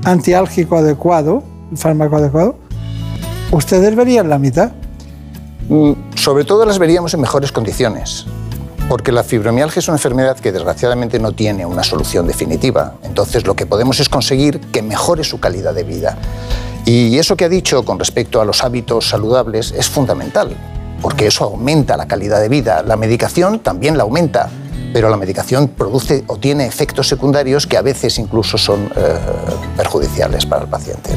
antiálgico 0.04 0.76
adecuado, 0.76 1.42
el 1.70 1.78
fármaco 1.78 2.16
adecuado, 2.16 2.56
ustedes 3.52 3.94
verían 3.94 4.28
la 4.28 4.38
mitad. 4.38 4.72
Mm, 5.68 5.92
Sobre 6.14 6.44
todo 6.44 6.64
las 6.64 6.78
veríamos 6.78 7.14
en 7.14 7.20
mejores 7.20 7.52
condiciones, 7.52 8.26
porque 8.88 9.12
la 9.12 9.22
fibromialgia 9.22 9.80
es 9.80 9.88
una 9.88 9.96
enfermedad 9.96 10.38
que 10.38 10.52
desgraciadamente 10.52 11.18
no 11.18 11.32
tiene 11.32 11.64
una 11.64 11.82
solución 11.82 12.26
definitiva. 12.26 12.94
Entonces 13.02 13.46
lo 13.46 13.54
que 13.54 13.66
podemos 13.66 14.00
es 14.00 14.08
conseguir 14.08 14.60
que 14.60 14.82
mejore 14.82 15.24
su 15.24 15.40
calidad 15.40 15.74
de 15.74 15.84
vida. 15.84 16.16
Y 16.84 17.16
eso 17.18 17.36
que 17.36 17.44
ha 17.44 17.48
dicho 17.48 17.84
con 17.84 17.98
respecto 17.98 18.40
a 18.40 18.44
los 18.44 18.64
hábitos 18.64 19.08
saludables 19.08 19.72
es 19.72 19.88
fundamental, 19.88 20.56
porque 21.00 21.28
eso 21.28 21.44
aumenta 21.44 21.96
la 21.96 22.06
calidad 22.06 22.40
de 22.40 22.48
vida. 22.48 22.82
La 22.82 22.96
medicación 22.96 23.60
también 23.60 23.96
la 23.96 24.02
aumenta, 24.02 24.48
pero 24.92 25.08
la 25.08 25.16
medicación 25.16 25.68
produce 25.68 26.24
o 26.26 26.36
tiene 26.36 26.66
efectos 26.66 27.08
secundarios 27.08 27.66
que 27.66 27.76
a 27.76 27.82
veces 27.82 28.18
incluso 28.18 28.58
son 28.58 28.90
eh, 28.96 29.14
perjudiciales 29.76 30.44
para 30.44 30.62
el 30.62 30.68
paciente. 30.68 31.10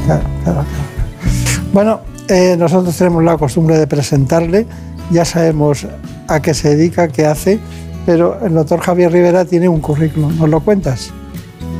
Bueno, 1.72 2.00
eh, 2.28 2.56
nosotros 2.56 2.96
tenemos 2.96 3.22
la 3.22 3.36
costumbre 3.36 3.76
de 3.76 3.86
presentarle, 3.86 4.66
ya 5.10 5.24
sabemos 5.24 5.86
a 6.28 6.40
qué 6.40 6.54
se 6.54 6.76
dedica, 6.76 7.08
qué 7.08 7.26
hace, 7.26 7.58
pero 8.04 8.38
el 8.44 8.54
doctor 8.54 8.80
Javier 8.80 9.12
Rivera 9.12 9.44
tiene 9.44 9.68
un 9.68 9.80
currículum. 9.80 10.38
¿Nos 10.38 10.48
lo 10.48 10.60
cuentas? 10.60 11.12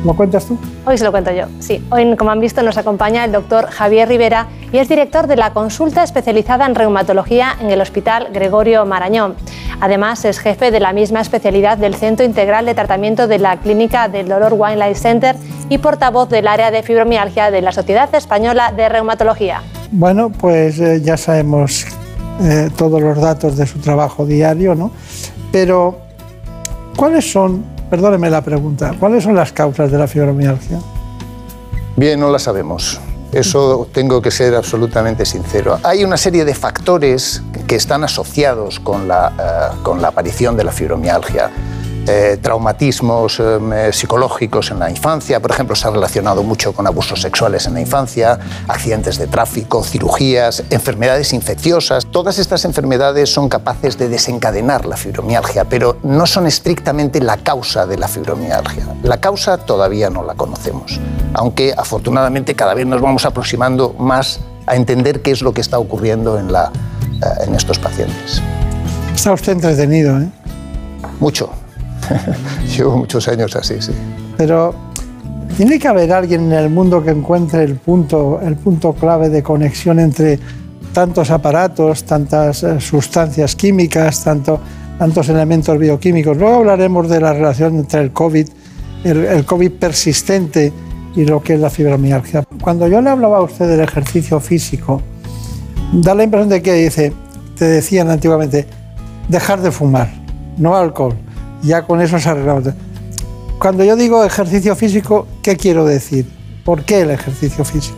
¿Lo 0.05 0.15
cuentas 0.15 0.45
tú? 0.45 0.57
Hoy 0.85 0.97
se 0.97 1.03
lo 1.03 1.11
cuento 1.11 1.31
yo. 1.31 1.45
Sí, 1.59 1.83
hoy, 1.89 2.15
como 2.15 2.31
han 2.31 2.39
visto, 2.39 2.61
nos 2.61 2.77
acompaña 2.77 3.25
el 3.25 3.31
doctor 3.31 3.65
Javier 3.65 4.07
Rivera 4.07 4.47
y 4.71 4.77
es 4.77 4.87
director 4.87 5.27
de 5.27 5.35
la 5.35 5.53
consulta 5.53 6.03
especializada 6.03 6.65
en 6.65 6.75
reumatología 6.75 7.55
en 7.59 7.71
el 7.71 7.81
Hospital 7.81 8.29
Gregorio 8.31 8.85
Marañón. 8.85 9.35
Además, 9.81 10.23
es 10.25 10.39
jefe 10.39 10.71
de 10.71 10.79
la 10.79 10.93
misma 10.93 11.21
especialidad 11.21 11.77
del 11.77 11.95
Centro 11.95 12.25
Integral 12.25 12.65
de 12.65 12.75
Tratamiento 12.75 13.27
de 13.27 13.39
la 13.39 13.57
Clínica 13.57 14.07
del 14.07 14.27
Dolor 14.27 14.53
Wine 14.55 14.77
Life 14.77 15.01
Center 15.01 15.35
y 15.69 15.79
portavoz 15.79 16.29
del 16.29 16.47
área 16.47 16.71
de 16.71 16.83
fibromialgia 16.83 17.51
de 17.51 17.61
la 17.61 17.71
Sociedad 17.71 18.13
Española 18.13 18.71
de 18.75 18.89
Reumatología. 18.89 19.61
Bueno, 19.91 20.29
pues 20.29 20.79
eh, 20.79 21.01
ya 21.01 21.17
sabemos 21.17 21.85
eh, 22.41 22.69
todos 22.75 23.01
los 23.01 23.19
datos 23.19 23.57
de 23.57 23.65
su 23.65 23.79
trabajo 23.79 24.25
diario, 24.25 24.75
¿no? 24.75 24.91
Pero, 25.51 25.97
¿cuáles 26.95 27.31
son, 27.31 27.63
perdóneme 27.89 28.29
la 28.29 28.41
pregunta, 28.41 28.93
cuáles 28.99 29.23
son 29.23 29.35
las 29.35 29.51
causas 29.51 29.91
de 29.91 29.97
la 29.97 30.07
fibromialgia? 30.07 30.79
Bien, 31.95 32.19
no 32.19 32.29
la 32.29 32.39
sabemos. 32.39 32.99
Eso 33.31 33.87
tengo 33.91 34.21
que 34.21 34.31
ser 34.31 34.55
absolutamente 34.55 35.25
sincero. 35.25 35.79
Hay 35.83 36.03
una 36.03 36.15
serie 36.15 36.45
de 36.45 36.53
factores 36.53 37.41
que 37.67 37.75
están 37.75 38.03
asociados 38.03 38.79
con 38.79 39.07
la, 39.07 39.33
eh, 39.37 39.77
con 39.83 40.01
la 40.01 40.09
aparición 40.09 40.55
de 40.55 40.63
la 40.63 40.71
fibromialgia. 40.71 41.51
Eh, 42.09 42.37
traumatismos 42.41 43.41
eh, 43.41 43.89
psicológicos 43.91 44.71
en 44.71 44.79
la 44.79 44.89
infancia, 44.89 45.41
por 45.41 45.51
ejemplo, 45.51 45.75
se 45.75 45.89
ha 45.89 45.91
relacionado 45.91 46.41
mucho 46.41 46.71
con 46.71 46.87
abusos 46.87 47.21
sexuales 47.21 47.67
en 47.67 47.73
la 47.73 47.81
infancia, 47.81 48.39
accidentes 48.69 49.17
de 49.17 49.27
tráfico, 49.27 49.83
cirugías, 49.83 50.63
enfermedades 50.69 51.33
infecciosas. 51.33 52.05
Todas 52.05 52.39
estas 52.39 52.63
enfermedades 52.63 53.29
son 53.29 53.49
capaces 53.49 53.97
de 53.97 54.07
desencadenar 54.07 54.85
la 54.85 54.95
fibromialgia, 54.95 55.65
pero 55.65 55.97
no 56.03 56.25
son 56.25 56.47
estrictamente 56.47 57.19
la 57.19 57.35
causa 57.35 57.85
de 57.85 57.97
la 57.97 58.07
fibromialgia. 58.07 58.85
La 59.03 59.19
causa 59.19 59.57
todavía 59.57 60.09
no 60.09 60.23
la 60.23 60.35
conocemos, 60.35 61.01
aunque 61.33 61.73
afortunadamente 61.75 62.55
cada 62.55 62.73
vez 62.73 62.85
nos 62.85 63.01
vamos 63.01 63.25
aproximando 63.25 63.93
más 63.99 64.39
a 64.65 64.77
entender 64.77 65.21
qué 65.21 65.31
es 65.31 65.41
lo 65.41 65.53
que 65.53 65.59
está 65.59 65.77
ocurriendo 65.77 66.39
en, 66.39 66.53
la, 66.53 66.71
eh, 67.21 67.43
en 67.47 67.55
estos 67.55 67.79
pacientes. 67.79 68.41
Está 69.13 69.33
usted 69.33 69.51
entretenido, 69.51 70.17
¿eh? 70.21 70.29
Mucho. 71.19 71.49
Llevo 72.77 72.97
muchos 72.97 73.27
años 73.27 73.55
así, 73.55 73.75
sí. 73.79 73.91
Pero 74.37 74.73
tiene 75.55 75.79
que 75.79 75.87
haber 75.87 76.11
alguien 76.13 76.51
en 76.51 76.53
el 76.53 76.69
mundo 76.69 77.03
que 77.03 77.11
encuentre 77.11 77.63
el 77.63 77.75
punto, 77.75 78.39
el 78.41 78.55
punto 78.55 78.93
clave 78.93 79.29
de 79.29 79.41
conexión 79.41 79.99
entre 79.99 80.39
tantos 80.93 81.31
aparatos, 81.31 82.03
tantas 82.03 82.63
eh, 82.63 82.79
sustancias 82.79 83.55
químicas, 83.55 84.23
tanto, 84.23 84.59
tantos 84.97 85.29
elementos 85.29 85.77
bioquímicos. 85.77 86.37
Luego 86.37 86.57
hablaremos 86.57 87.09
de 87.09 87.21
la 87.21 87.33
relación 87.33 87.75
entre 87.77 88.01
el 88.01 88.11
COVID, 88.11 88.47
el, 89.03 89.25
el 89.25 89.45
COVID 89.45 89.71
persistente 89.73 90.71
y 91.15 91.25
lo 91.25 91.41
que 91.41 91.55
es 91.55 91.59
la 91.59 91.69
fibromialgia. 91.69 92.43
Cuando 92.61 92.87
yo 92.87 93.01
le 93.01 93.09
hablaba 93.09 93.37
a 93.37 93.41
usted 93.41 93.67
del 93.67 93.79
ejercicio 93.79 94.39
físico, 94.39 95.01
da 95.93 96.13
la 96.13 96.23
impresión 96.23 96.49
de 96.49 96.61
que 96.61 96.73
dice, 96.73 97.13
te 97.57 97.65
decían 97.65 98.09
antiguamente, 98.09 98.67
dejar 99.27 99.61
de 99.61 99.71
fumar, 99.71 100.09
no 100.57 100.75
alcohol. 100.75 101.15
Ya 101.63 101.83
con 101.83 102.01
eso 102.01 102.19
se 102.19 102.29
arreglaba. 102.29 102.61
Cuando 103.59 103.83
yo 103.83 103.95
digo 103.95 104.23
ejercicio 104.23 104.75
físico, 104.75 105.27
¿qué 105.41 105.57
quiero 105.57 105.85
decir? 105.85 106.25
¿Por 106.63 106.83
qué 106.83 107.01
el 107.01 107.11
ejercicio 107.11 107.65
físico? 107.65 107.97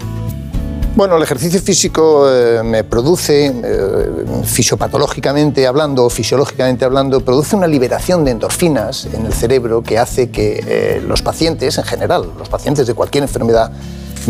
Bueno, 0.95 1.15
el 1.17 1.23
ejercicio 1.23 1.61
físico 1.61 2.29
eh, 2.29 2.61
me 2.63 2.83
produce, 2.83 3.47
eh, 3.47 4.25
fisiopatológicamente 4.43 5.65
hablando, 5.65 6.09
fisiológicamente 6.09 6.83
hablando, 6.83 7.21
produce 7.21 7.55
una 7.55 7.67
liberación 7.67 8.25
de 8.25 8.31
endorfinas 8.31 9.07
en 9.13 9.25
el 9.25 9.33
cerebro 9.33 9.81
que 9.81 9.97
hace 9.97 10.29
que 10.29 10.63
eh, 10.67 11.01
los 11.05 11.21
pacientes 11.21 11.77
en 11.77 11.83
general, 11.83 12.31
los 12.37 12.49
pacientes 12.49 12.87
de 12.87 12.95
cualquier 12.95 13.23
enfermedad, 13.23 13.71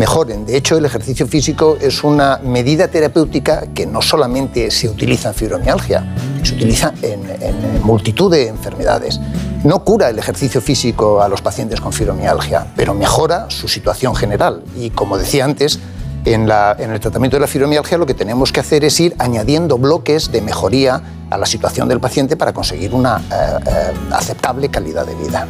mejoren. 0.00 0.46
De 0.46 0.56
hecho, 0.56 0.78
el 0.78 0.86
ejercicio 0.86 1.26
físico 1.26 1.76
es 1.78 2.02
una 2.02 2.38
medida 2.42 2.88
terapéutica 2.88 3.66
que 3.74 3.84
no 3.84 4.00
solamente 4.00 4.70
se 4.70 4.88
utiliza 4.88 5.28
en 5.28 5.34
fibromialgia, 5.34 6.16
se 6.42 6.54
utiliza 6.54 6.94
en, 7.02 7.20
multitud 7.84 8.30
de 8.32 8.48
enfermedades. 8.48 9.20
No 9.62 9.84
cura 9.84 10.08
el 10.08 10.18
ejercicio 10.18 10.62
físico 10.62 11.20
a 11.20 11.28
los 11.28 11.42
pacientes 11.42 11.82
con 11.82 11.92
fibromialgia, 11.92 12.66
pero 12.76 12.94
mejora 12.94 13.50
su 13.50 13.68
situación 13.68 14.14
general. 14.16 14.62
Y 14.74 14.88
como 14.88 15.18
decía 15.18 15.44
antes, 15.44 15.78
en 16.24 16.50
el 16.50 17.00
tratamiento 17.00 17.36
de 17.36 17.42
la 17.42 17.46
fibromialgia 17.46 17.98
lo 17.98 18.06
que 18.06 18.14
tenemos 18.14 18.52
que 18.52 18.60
hacer 18.60 18.84
es 18.84 18.98
ir 19.00 19.14
añadiendo 19.18 19.76
bloques 19.76 20.32
de 20.32 20.40
mejoría 20.40 21.02
a 21.28 21.36
la 21.36 21.44
situación 21.44 21.88
del 21.88 22.00
paciente 22.00 22.36
para 22.36 22.54
conseguir 22.54 22.94
una 22.94 23.18
eh, 23.18 23.22
eh, 23.66 23.92
aceptable 24.12 24.70
calidad 24.70 25.04
de 25.06 25.14
vida. 25.14 25.46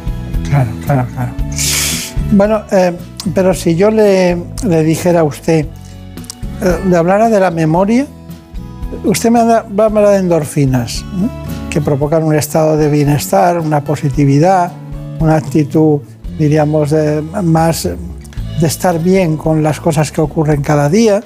Claro, 0.49 0.71
claro, 0.85 1.07
claro. 1.13 1.33
Bueno, 2.31 2.61
eh, 2.71 2.93
pero 3.33 3.53
si 3.53 3.75
yo 3.75 3.91
le, 3.91 4.37
dijera 4.85 5.19
a 5.21 5.23
usted, 5.23 5.65
eh, 6.61 6.77
le 6.87 6.95
hablara 6.95 7.29
de 7.29 7.39
la 7.39 7.51
memoria, 7.51 8.05
usted 9.03 9.29
me 9.31 9.43
va 9.43 9.65
a 9.77 9.85
hablar 9.85 10.09
de 10.09 10.17
endorfinas, 10.17 11.03
que 11.69 11.81
provocan 11.81 12.23
un 12.23 12.35
estado 12.35 12.77
de 12.77 12.89
bienestar, 12.89 13.59
una 13.59 13.81
positividad, 13.83 14.71
una 15.19 15.35
actitud, 15.35 15.99
diríamos, 16.37 16.91
de- 16.91 17.21
más 17.43 17.83
de 17.83 18.67
estar 18.67 18.99
bien 18.99 19.37
con 19.37 19.61
las 19.63 19.79
cosas 19.79 20.11
que 20.11 20.21
ocurren 20.21 20.61
cada 20.61 20.89
día 20.89 21.21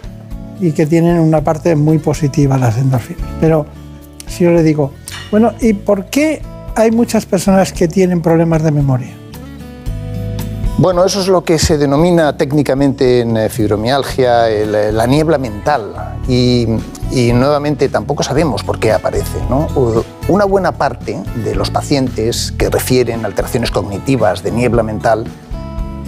y 0.59 0.71
que 0.71 0.85
tienen 0.85 1.19
una 1.19 1.41
parte 1.41 1.75
muy 1.75 1.99
positiva 1.99 2.57
las 2.57 2.77
endorfinas. 2.77 3.27
Pero 3.41 3.65
si 4.27 4.43
yo 4.43 4.51
le 4.51 4.63
digo, 4.63 4.91
bueno, 5.31 5.51
¿y 5.61 5.73
por 5.73 6.05
qué 6.05 6.41
hay 6.75 6.91
muchas 6.91 7.25
personas 7.25 7.71
que 7.73 7.87
tienen 7.87 8.21
problemas 8.21 8.63
de 8.63 8.71
memoria? 8.71 9.13
Bueno, 10.77 11.05
eso 11.05 11.21
es 11.21 11.29
lo 11.29 11.41
que 11.45 11.57
se 11.57 11.77
denomina 11.77 12.35
técnicamente 12.35 13.21
en 13.21 13.37
eh, 13.37 13.47
fibromialgia 13.47 14.49
eh, 14.49 14.91
la 14.91 15.07
niebla 15.07 15.37
mental. 15.37 16.17
Y, 16.27 16.67
nuevamente 17.33 17.87
tampoco 17.87 18.23
sabemos 18.23 18.63
por 18.63 18.77
qué 18.77 18.91
aparece. 18.91 19.39
una 20.27 20.43
buena 20.43 20.73
parte 20.73 21.17
de 21.45 21.55
los 21.55 21.69
pacientes 21.69 22.51
que 22.57 22.69
refieren 22.69 23.23
alteraciones 23.23 23.71
cognitivas 23.71 24.43
de 24.43 24.51
niebla 24.51 24.83
mental 24.83 25.25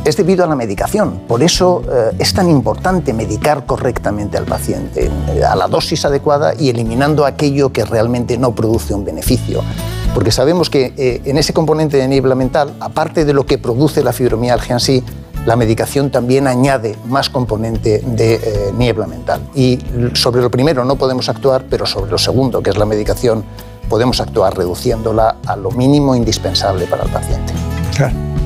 es 0.03 0.17
debido 0.17 0.43
a 0.43 0.47
la 0.47 0.55
medicación. 0.55 1.21
Por 1.27 1.43
eso 1.43 1.83
eh, 1.89 2.15
es 2.19 2.33
tan 2.33 2.49
importante 2.49 3.13
medicar 3.13 3.65
correctamente 3.65 4.37
al 4.37 4.45
paciente, 4.45 5.09
a 5.49 5.55
la 5.55 5.67
dosis 5.67 6.03
adecuada 6.03 6.53
y 6.59 6.69
eliminando 6.69 7.25
aquello 7.25 7.71
que 7.71 7.85
realmente 7.85 8.37
no 8.37 8.53
produce 8.53 8.93
un 8.93 9.05
beneficio. 9.05 9.63
Porque 10.13 10.31
sabemos 10.31 10.69
que 10.69 10.93
eh, 10.97 11.21
en 11.25 11.37
ese 11.37 11.53
componente 11.53 11.97
de 11.97 12.07
niebla 12.07 12.35
mental, 12.35 12.73
aparte 12.79 13.25
de 13.25 13.33
lo 13.33 13.45
que 13.45 13.57
produce 13.57 14.03
la 14.03 14.13
fibromialgia 14.13 14.73
en 14.73 14.79
sí, 14.79 15.03
la 15.45 15.55
medicación 15.55 16.09
también 16.09 16.47
añade 16.47 16.97
más 17.05 17.29
componente 17.29 18.01
de 18.05 18.73
niebla 18.77 19.07
mental. 19.07 19.41
Y 19.55 19.79
sobre 20.13 20.41
lo 20.41 20.51
primero 20.51 20.83
no 20.83 20.97
podemos 20.97 21.29
actuar, 21.29 21.65
pero 21.69 21.85
sobre 21.85 22.11
lo 22.11 22.17
segundo, 22.17 22.61
que 22.61 22.69
es 22.69 22.77
la 22.77 22.85
medicación, 22.85 23.45
podemos 23.87 24.19
actuar 24.19 24.57
reduciéndola 24.57 25.37
a 25.45 25.55
lo 25.55 25.71
mínimo 25.71 26.15
indispensable 26.15 26.85
para 26.85 27.03
el 27.03 27.09
paciente. 27.09 27.53
Claro. 27.95 28.36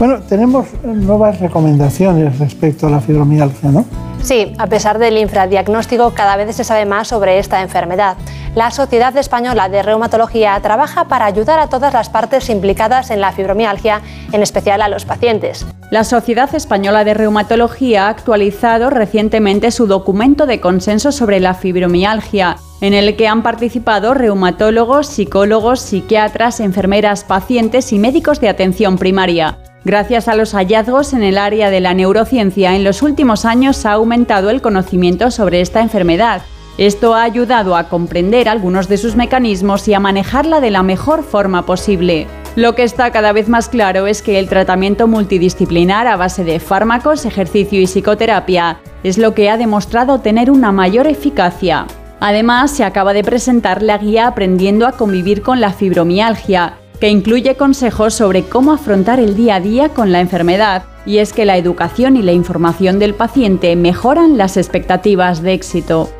Bueno, 0.00 0.20
tenemos 0.26 0.66
nuevas 0.82 1.40
recomendaciones 1.40 2.38
respecto 2.38 2.86
a 2.86 2.90
la 2.90 3.02
fibromialgia, 3.02 3.70
¿no? 3.70 3.84
Sí, 4.22 4.54
a 4.56 4.66
pesar 4.66 4.98
del 4.98 5.18
infradiagnóstico, 5.18 6.12
cada 6.14 6.36
vez 6.36 6.56
se 6.56 6.64
sabe 6.64 6.86
más 6.86 7.08
sobre 7.08 7.38
esta 7.38 7.60
enfermedad. 7.60 8.16
La 8.54 8.70
Sociedad 8.70 9.14
Española 9.18 9.68
de 9.68 9.82
Reumatología 9.82 10.58
trabaja 10.62 11.04
para 11.04 11.26
ayudar 11.26 11.58
a 11.58 11.66
todas 11.66 11.92
las 11.92 12.08
partes 12.08 12.48
implicadas 12.48 13.10
en 13.10 13.20
la 13.20 13.32
fibromialgia, 13.32 14.00
en 14.32 14.42
especial 14.42 14.80
a 14.80 14.88
los 14.88 15.04
pacientes. 15.04 15.66
La 15.90 16.04
Sociedad 16.04 16.54
Española 16.54 17.04
de 17.04 17.12
Reumatología 17.12 18.06
ha 18.06 18.08
actualizado 18.08 18.88
recientemente 18.88 19.70
su 19.70 19.86
documento 19.86 20.46
de 20.46 20.60
consenso 20.60 21.12
sobre 21.12 21.40
la 21.40 21.52
fibromialgia, 21.52 22.56
en 22.80 22.94
el 22.94 23.16
que 23.16 23.28
han 23.28 23.42
participado 23.42 24.14
reumatólogos, 24.14 25.08
psicólogos, 25.08 25.80
psiquiatras, 25.80 26.60
enfermeras, 26.60 27.22
pacientes 27.22 27.92
y 27.92 27.98
médicos 27.98 28.40
de 28.40 28.48
atención 28.48 28.96
primaria. 28.96 29.58
Gracias 29.84 30.28
a 30.28 30.34
los 30.34 30.52
hallazgos 30.52 31.14
en 31.14 31.22
el 31.22 31.38
área 31.38 31.70
de 31.70 31.80
la 31.80 31.94
neurociencia, 31.94 32.76
en 32.76 32.84
los 32.84 33.00
últimos 33.00 33.46
años 33.46 33.86
ha 33.86 33.92
aumentado 33.92 34.50
el 34.50 34.60
conocimiento 34.60 35.30
sobre 35.30 35.62
esta 35.62 35.80
enfermedad. 35.80 36.42
Esto 36.76 37.14
ha 37.14 37.22
ayudado 37.22 37.76
a 37.76 37.88
comprender 37.88 38.48
algunos 38.48 38.88
de 38.88 38.98
sus 38.98 39.16
mecanismos 39.16 39.88
y 39.88 39.94
a 39.94 40.00
manejarla 40.00 40.60
de 40.60 40.70
la 40.70 40.82
mejor 40.82 41.22
forma 41.22 41.64
posible. 41.64 42.26
Lo 42.56 42.74
que 42.74 42.82
está 42.82 43.10
cada 43.10 43.32
vez 43.32 43.48
más 43.48 43.68
claro 43.68 44.06
es 44.06 44.22
que 44.22 44.38
el 44.38 44.48
tratamiento 44.48 45.06
multidisciplinar 45.06 46.06
a 46.06 46.16
base 46.16 46.44
de 46.44 46.60
fármacos, 46.60 47.24
ejercicio 47.24 47.80
y 47.80 47.86
psicoterapia 47.86 48.80
es 49.02 49.16
lo 49.16 49.34
que 49.34 49.48
ha 49.48 49.56
demostrado 49.56 50.20
tener 50.20 50.50
una 50.50 50.72
mayor 50.72 51.06
eficacia. 51.06 51.86
Además, 52.18 52.70
se 52.70 52.84
acaba 52.84 53.14
de 53.14 53.24
presentar 53.24 53.82
la 53.82 53.96
guía 53.96 54.26
Aprendiendo 54.26 54.86
a 54.86 54.92
convivir 54.92 55.40
con 55.40 55.60
la 55.60 55.72
fibromialgia, 55.72 56.79
que 57.00 57.08
incluye 57.08 57.56
consejos 57.56 58.12
sobre 58.12 58.44
cómo 58.44 58.72
afrontar 58.72 59.20
el 59.20 59.34
día 59.34 59.56
a 59.56 59.60
día 59.60 59.88
con 59.88 60.12
la 60.12 60.20
enfermedad, 60.20 60.84
y 61.06 61.18
es 61.18 61.32
que 61.32 61.46
la 61.46 61.56
educación 61.56 62.16
y 62.16 62.22
la 62.22 62.32
información 62.32 62.98
del 62.98 63.14
paciente 63.14 63.74
mejoran 63.74 64.36
las 64.36 64.58
expectativas 64.58 65.40
de 65.40 65.54
éxito. 65.54 66.10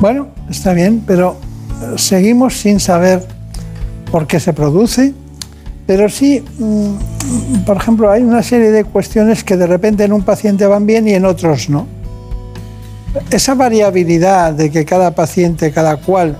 Bueno, 0.00 0.28
está 0.50 0.72
bien, 0.72 1.04
pero 1.06 1.36
eh, 1.82 1.94
seguimos 1.96 2.56
sin 2.56 2.80
saber 2.80 3.24
por 4.10 4.26
qué 4.26 4.40
se 4.40 4.52
produce, 4.52 5.14
pero 5.86 6.08
sí, 6.08 6.44
mm, 6.58 7.64
por 7.64 7.76
ejemplo, 7.76 8.10
hay 8.10 8.22
una 8.22 8.42
serie 8.42 8.72
de 8.72 8.82
cuestiones 8.82 9.44
que 9.44 9.56
de 9.56 9.68
repente 9.68 10.02
en 10.02 10.12
un 10.12 10.22
paciente 10.22 10.66
van 10.66 10.84
bien 10.84 11.06
y 11.06 11.14
en 11.14 11.24
otros 11.24 11.70
no. 11.70 11.86
Esa 13.30 13.54
variabilidad 13.54 14.52
de 14.52 14.70
que 14.70 14.84
cada 14.84 15.14
paciente, 15.14 15.70
cada 15.72 15.96
cual, 15.96 16.36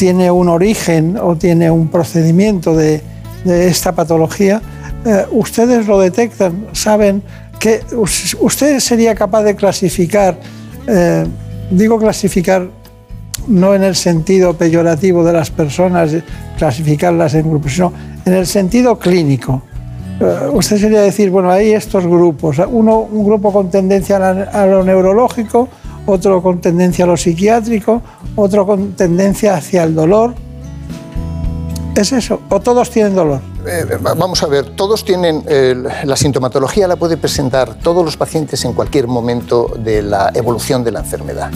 tiene 0.00 0.30
un 0.30 0.48
origen 0.48 1.18
o 1.20 1.36
tiene 1.36 1.70
un 1.70 1.88
procedimiento 1.88 2.74
de, 2.74 3.02
esta 3.44 3.92
patología, 3.92 4.62
eh, 5.04 5.26
ustedes 5.30 5.86
lo 5.86 6.00
detectan, 6.00 6.68
saben 6.72 7.22
que 7.58 7.82
usted 8.40 8.80
sería 8.80 9.14
capaz 9.14 9.42
de 9.42 9.54
clasificar, 9.54 10.38
eh, 10.86 11.26
digo 11.70 11.98
clasificar 11.98 12.66
no 13.46 13.74
en 13.74 13.82
el 13.82 13.94
sentido 13.94 14.54
peyorativo 14.54 15.22
de 15.22 15.34
las 15.34 15.50
personas, 15.50 16.12
clasificarlas 16.56 17.34
en 17.34 17.50
grupos, 17.50 17.74
sino 17.74 17.92
en 18.24 18.32
el 18.32 18.46
sentido 18.46 18.98
clínico. 18.98 19.62
Eh, 20.18 20.48
usted 20.50 20.78
sería 20.78 21.02
decir, 21.02 21.28
bueno, 21.28 21.50
hay 21.50 21.72
estos 21.72 22.06
grupos, 22.06 22.56
uno, 22.70 23.00
un 23.00 23.22
grupo 23.22 23.52
con 23.52 23.70
tendencia 23.70 24.16
a 24.16 24.64
lo 24.64 24.82
neurológico, 24.82 25.68
otro 26.10 26.42
con 26.42 26.60
tendencia 26.60 27.04
a 27.04 27.08
lo 27.08 27.16
psiquiátrico, 27.16 28.02
otro 28.36 28.66
con 28.66 28.92
tendencia 28.92 29.54
hacia 29.54 29.84
el 29.84 29.94
dolor. 29.94 30.34
¿Es 31.94 32.12
eso? 32.12 32.40
¿O 32.48 32.60
todos 32.60 32.90
tienen 32.90 33.14
dolor? 33.14 33.40
Eh, 33.66 33.98
vamos 34.00 34.42
a 34.42 34.46
ver, 34.46 34.70
todos 34.70 35.04
tienen, 35.04 35.42
eh, 35.46 35.74
la 36.04 36.16
sintomatología 36.16 36.88
la 36.88 36.96
puede 36.96 37.16
presentar 37.16 37.74
todos 37.74 38.04
los 38.04 38.16
pacientes 38.16 38.64
en 38.64 38.72
cualquier 38.72 39.06
momento 39.06 39.70
de 39.78 40.02
la 40.02 40.30
evolución 40.34 40.82
de 40.82 40.92
la 40.92 41.00
enfermedad. 41.00 41.50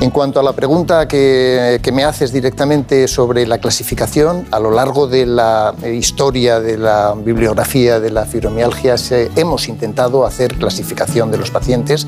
En 0.00 0.10
cuanto 0.10 0.38
a 0.38 0.44
la 0.44 0.52
pregunta 0.52 1.08
que, 1.08 1.80
que, 1.82 1.90
me 1.90 2.04
haces 2.04 2.32
directamente 2.32 3.08
sobre 3.08 3.46
la 3.48 3.58
clasificación, 3.58 4.46
a 4.52 4.60
lo 4.60 4.70
largo 4.70 5.08
de 5.08 5.26
la 5.26 5.74
historia 5.92 6.60
de 6.60 6.78
la 6.78 7.14
bibliografía 7.16 7.98
de 7.98 8.10
la 8.10 8.24
fibromialgia 8.24 8.94
hemos 9.34 9.68
intentado 9.68 10.24
hacer 10.24 10.54
clasificación 10.54 11.32
de 11.32 11.38
los 11.38 11.50
pacientes 11.50 12.06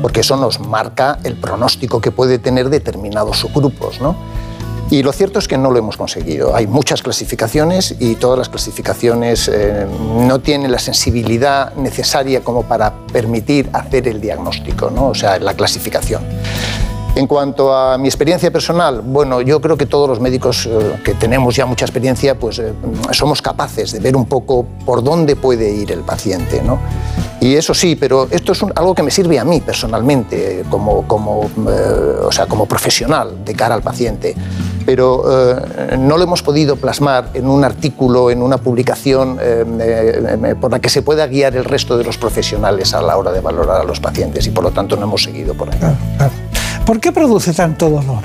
porque 0.00 0.20
eso 0.20 0.36
nos 0.36 0.60
marca 0.60 1.18
el 1.24 1.36
pronóstico 1.36 2.00
que 2.00 2.10
puede 2.10 2.38
tener 2.38 2.70
determinados 2.70 3.38
subgrupos. 3.38 4.00
¿no? 4.00 4.16
Y 4.90 5.04
lo 5.04 5.12
cierto 5.12 5.38
es 5.38 5.46
que 5.46 5.56
no 5.56 5.70
lo 5.70 5.78
hemos 5.78 5.96
conseguido. 5.96 6.56
Hay 6.56 6.66
muchas 6.66 7.00
clasificaciones 7.02 7.94
y 8.00 8.16
todas 8.16 8.36
las 8.36 8.48
clasificaciones 8.48 9.48
eh, 9.52 9.86
no 10.26 10.40
tienen 10.40 10.72
la 10.72 10.80
sensibilidad 10.80 11.74
necesaria 11.76 12.42
como 12.42 12.64
para 12.64 12.92
permitir 13.12 13.70
hacer 13.72 14.08
el 14.08 14.20
diagnóstico, 14.20 14.90
¿no? 14.90 15.08
o 15.08 15.14
sea, 15.14 15.38
la 15.38 15.54
clasificación. 15.54 16.22
En 17.16 17.26
cuanto 17.26 17.74
a 17.74 17.98
mi 17.98 18.06
experiencia 18.06 18.52
personal, 18.52 19.02
bueno, 19.04 19.40
yo 19.40 19.60
creo 19.60 19.76
que 19.76 19.84
todos 19.84 20.08
los 20.08 20.20
médicos 20.20 20.66
eh, 20.66 21.00
que 21.04 21.14
tenemos 21.14 21.56
ya 21.56 21.66
mucha 21.66 21.84
experiencia, 21.84 22.38
pues 22.38 22.60
eh, 22.60 22.72
somos 23.10 23.42
capaces 23.42 23.92
de 23.92 23.98
ver 23.98 24.14
un 24.14 24.26
poco 24.26 24.64
por 24.86 25.02
dónde 25.02 25.34
puede 25.34 25.70
ir 25.72 25.90
el 25.90 26.00
paciente, 26.00 26.62
¿no? 26.62 26.78
Y 27.40 27.56
eso 27.56 27.74
sí, 27.74 27.96
pero 27.96 28.28
esto 28.30 28.52
es 28.52 28.62
algo 28.76 28.94
que 28.94 29.02
me 29.02 29.10
sirve 29.10 29.38
a 29.38 29.44
mí 29.44 29.60
personalmente, 29.60 30.64
como, 30.70 31.06
como, 31.08 31.50
eh, 31.68 32.16
o 32.22 32.30
sea, 32.30 32.46
como 32.46 32.66
profesional 32.66 33.44
de 33.44 33.54
cara 33.54 33.74
al 33.74 33.82
paciente. 33.82 34.36
Pero 34.86 35.22
no 35.98 36.16
lo 36.16 36.24
hemos 36.24 36.42
podido 36.42 36.74
plasmar 36.74 37.30
en 37.34 37.46
un 37.46 37.62
artículo, 37.64 38.30
en 38.30 38.42
una 38.42 38.58
publicación 38.58 39.38
por 40.60 40.72
la 40.72 40.80
que 40.80 40.88
se 40.88 41.02
pueda 41.02 41.26
guiar 41.26 41.54
el 41.54 41.64
resto 41.64 41.96
de 41.96 42.02
los 42.02 42.18
profesionales 42.18 42.92
a 42.94 43.02
la 43.02 43.16
hora 43.16 43.30
de 43.30 43.40
valorar 43.40 43.82
a 43.82 43.84
los 43.84 44.00
pacientes 44.00 44.46
y 44.46 44.50
por 44.50 44.64
lo 44.64 44.70
tanto 44.70 44.96
no 44.96 45.04
hemos 45.04 45.22
seguido 45.22 45.54
por 45.54 45.70
ahí. 45.70 45.78
¿Por 46.86 47.00
qué 47.00 47.12
produce 47.12 47.52
tanto 47.52 47.88
dolor? 47.88 48.24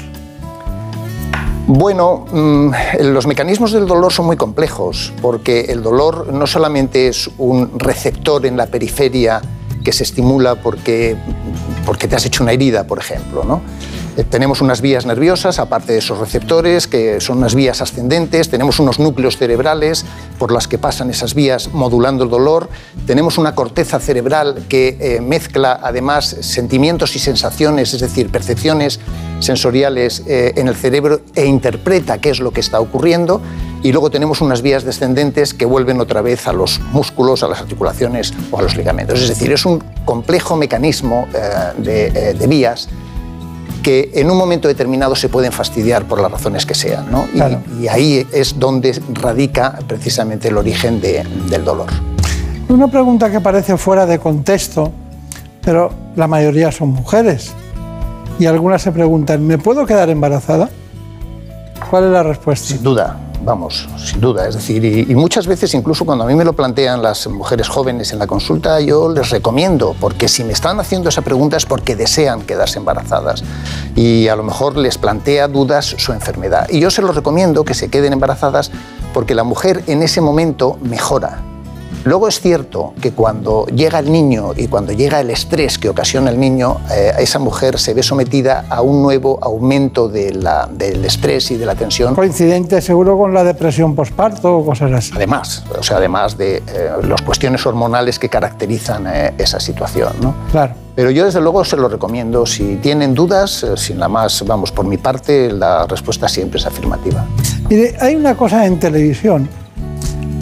Bueno, 1.67 2.25
mm, 2.31 2.71
los 3.01 3.25
mecanismos 3.25 3.71
del 3.71 3.87
dolor 3.87 4.13
son 4.13 4.27
muy 4.27 4.37
complejos, 4.37 5.11
porque 5.21 5.61
el 5.69 5.81
dolor 5.81 6.31
no 6.31 6.45
solamente 6.45 7.07
es 7.07 7.29
un 7.39 7.79
receptor 7.79 8.45
en 8.45 8.55
la 8.55 8.67
periferia 8.67 9.41
que 9.83 9.91
se 9.91 10.03
estimula 10.03 10.55
porque, 10.55 11.15
porque 11.85 12.07
te 12.07 12.15
has 12.15 12.25
hecho 12.25 12.43
una 12.43 12.51
herida, 12.51 12.85
por 12.85 12.99
ejemplo, 12.99 13.43
¿no? 13.43 13.61
Eh, 14.17 14.23
tenemos 14.23 14.61
unas 14.61 14.79
vías 14.81 15.05
nerviosas, 15.05 15.59
aparte 15.59 15.93
de 15.93 15.99
esos 15.99 16.19
receptores, 16.19 16.87
que 16.87 17.19
son 17.19 17.39
unas 17.39 17.53
vías 17.53 17.81
ascendentes, 17.81 18.49
tenemos 18.49 18.79
unos 18.79 18.99
núcleos 18.99 19.37
cerebrales 19.37 20.05
por 20.39 20.51
las 20.51 20.67
que 20.67 20.77
pasan 20.77 21.09
esas 21.09 21.33
vías 21.33 21.73
modulando 21.73 22.23
el 22.23 22.29
dolor, 22.29 22.69
tenemos 23.05 23.37
una 23.37 23.55
corteza 23.55 23.99
cerebral 23.99 24.65
que 24.69 24.97
eh, 24.99 25.21
mezcla 25.21 25.79
además 25.81 26.35
sentimientos 26.41 27.15
y 27.15 27.19
sensaciones, 27.19 27.93
es 27.93 27.99
decir, 27.99 28.29
percepciones 28.29 28.99
sensoriales 29.39 30.23
eh, 30.27 30.53
en 30.55 30.69
el 30.69 30.75
cerebro 30.75 31.19
e 31.35 31.45
interpreta 31.45 32.19
qué 32.19 32.29
es 32.29 32.39
lo 32.39 32.51
que 32.51 32.61
está 32.61 32.79
ocurriendo, 32.79 33.41
y 33.83 33.91
luego 33.91 34.09
tenemos 34.09 34.39
unas 34.39 34.61
vías 34.61 34.85
descendentes 34.85 35.53
que 35.53 35.65
vuelven 35.65 35.99
otra 35.99 36.21
vez 36.21 36.47
a 36.47 36.53
los 36.53 36.79
músculos, 36.91 37.43
a 37.43 37.47
las 37.47 37.59
articulaciones 37.59 38.33
o 38.49 38.57
a 38.57 38.61
los 38.61 38.75
ligamentos. 38.75 39.21
Es 39.21 39.29
decir, 39.29 39.51
es 39.51 39.65
un 39.65 39.83
complejo 40.05 40.55
mecanismo 40.55 41.27
de 41.77 42.47
vías 42.47 42.89
que 43.85 44.09
en 44.15 44.31
un 44.31 44.37
momento 44.39 44.67
determinado 44.67 45.15
se 45.15 45.29
pueden 45.29 45.51
fastidiar 45.51 46.05
por 46.05 46.19
las 46.19 46.31
razones 46.31 46.65
que 46.65 46.73
sean. 46.73 47.05
¿no? 47.11 47.27
Y, 47.79 47.87
ahí 47.87 48.25
es 48.33 48.57
donde 48.57 48.99
radica 49.13 49.77
precisamente 49.87 50.47
el 50.47 50.57
origen 50.57 50.99
del 50.99 51.63
dolor. 51.63 51.91
Una 52.67 52.87
pregunta 52.87 53.29
que 53.29 53.39
parece 53.41 53.77
fuera 53.77 54.07
de 54.07 54.17
contexto, 54.17 54.91
pero 55.63 55.91
la 56.15 56.25
mayoría 56.25 56.71
son 56.71 56.89
mujeres. 56.89 57.53
Y 58.39 58.47
algunas 58.47 58.81
se 58.81 58.91
preguntan, 58.91 59.45
¿me 59.45 59.59
puedo 59.59 59.85
quedar 59.85 60.09
embarazada? 60.09 60.71
¿Cuál 61.89 62.05
es 62.05 62.11
la 62.11 62.23
respuesta? 62.23 62.67
Sin 62.67 62.83
duda, 62.83 63.17
vamos, 63.43 63.87
sin 63.97 64.19
duda. 64.19 64.47
Es 64.47 64.55
decir, 64.55 64.83
y, 64.83 65.15
muchas 65.15 65.45
veces, 65.47 65.73
incluso 65.73 66.05
cuando 66.05 66.23
a 66.23 66.27
mí 66.27 66.35
me 66.35 66.43
lo 66.43 66.53
plantean 66.53 67.01
las 67.01 67.27
mujeres 67.27 67.67
jóvenes 67.67 68.11
en 68.11 68.19
la 68.19 68.27
consulta, 68.27 68.79
yo 68.79 69.09
les 69.09 69.29
recomiendo, 69.29 69.95
porque 69.99 70.27
si 70.27 70.43
me 70.43 70.53
están 70.53 70.79
haciendo 70.79 71.09
esa 71.09 71.21
pregunta 71.21 71.57
es 71.57 71.65
porque 71.65 71.95
desean 71.95 72.41
quedarse 72.41 72.79
embarazadas 72.79 73.43
y 73.95 74.27
a 74.27 74.35
lo 74.35 74.43
mejor 74.43 74.77
les 74.77 74.97
plantea 74.97 75.47
dudas 75.47 75.95
su 75.97 76.11
enfermedad. 76.11 76.67
Y 76.69 76.79
yo 76.79 76.89
se 76.89 77.01
los 77.01 77.15
recomiendo 77.15 77.63
que 77.63 77.73
se 77.73 77.89
queden 77.89 78.13
embarazadas 78.13 78.71
porque 79.13 79.35
la 79.35 79.43
mujer 79.43 79.83
en 79.87 80.01
ese 80.01 80.21
momento 80.21 80.77
mejora. 80.81 81.54
Luego 82.05 82.27
es 82.27 82.39
cierto 82.39 82.93
que 83.01 83.13
cuando 83.13 83.65
llega 83.65 83.97
el 83.97 84.11
niño 84.11 84.51
y 84.55 84.67
cuando 84.67 84.93
llega 84.93 85.19
el 85.19 85.31
estrés 85.31 85.79
que 85.79 85.89
ocasiona 85.89 86.29
el 86.29 86.39
niño, 86.39 86.77
eh, 86.91 87.13
esa 87.17 87.39
mujer 87.39 87.79
se 87.79 87.95
ve 87.95 88.03
sometida 88.03 88.65
a 88.69 88.81
un 88.81 89.01
nuevo 89.01 89.39
aumento 89.41 90.07
de 90.07 90.31
la, 90.31 90.69
del 90.71 91.03
estrés 91.03 91.49
y 91.49 91.57
de 91.57 91.65
la 91.65 91.73
tensión. 91.73 92.13
Coincidente 92.13 92.79
seguro 92.79 93.17
con 93.17 93.33
la 93.33 93.43
depresión 93.43 93.95
postparto 93.95 94.55
o 94.55 94.63
cosas 94.63 94.91
así. 94.91 95.13
Además, 95.15 95.63
o 95.75 95.81
sea, 95.81 95.97
además 95.97 96.37
de 96.37 96.57
eh, 96.57 96.91
las 97.07 97.23
cuestiones 97.23 97.65
hormonales 97.65 98.19
que 98.19 98.29
caracterizan 98.29 99.07
eh, 99.07 99.33
esa 99.39 99.59
situación. 99.59 100.13
¿no? 100.21 100.35
Claro. 100.51 100.75
Pero 100.93 101.09
yo 101.09 101.25
desde 101.25 101.41
luego 101.41 101.65
se 101.65 101.75
lo 101.75 101.89
recomiendo. 101.89 102.45
Si 102.45 102.75
tienen 102.75 103.15
dudas, 103.15 103.65
sin 103.77 103.99
la 103.99 104.07
más, 104.07 104.45
vamos, 104.45 104.71
por 104.71 104.85
mi 104.85 104.97
parte, 104.97 105.51
la 105.51 105.87
respuesta 105.87 106.27
siempre 106.27 106.59
es 106.59 106.67
afirmativa. 106.67 107.25
Mire, 107.67 107.97
hay 107.99 108.15
una 108.15 108.37
cosa 108.37 108.67
en 108.67 108.79
televisión 108.79 109.49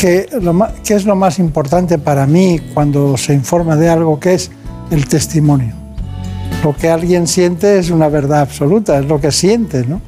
que, 0.04 0.28
lo 0.42 0.54
que 0.84 0.96
es 0.96 1.06
lo 1.06 1.16
más 1.16 1.40
importante 1.40 1.98
para 1.98 2.28
mí 2.28 2.60
cuando 2.74 3.16
se 3.16 3.34
informa 3.34 3.78
de 3.78 3.88
algo, 3.88 4.20
que 4.20 4.34
es 4.34 4.52
el 4.92 5.08
testimonio. 5.08 5.74
Lo 6.62 6.76
que 6.76 6.90
alguien 6.90 7.26
siente 7.26 7.80
es 7.80 7.90
una 7.90 8.10
verdad 8.10 8.42
absoluta, 8.42 9.00
es 9.00 9.06
lo 9.06 9.22
que 9.22 9.32
siente, 9.32 9.86
¿no? 9.86 10.02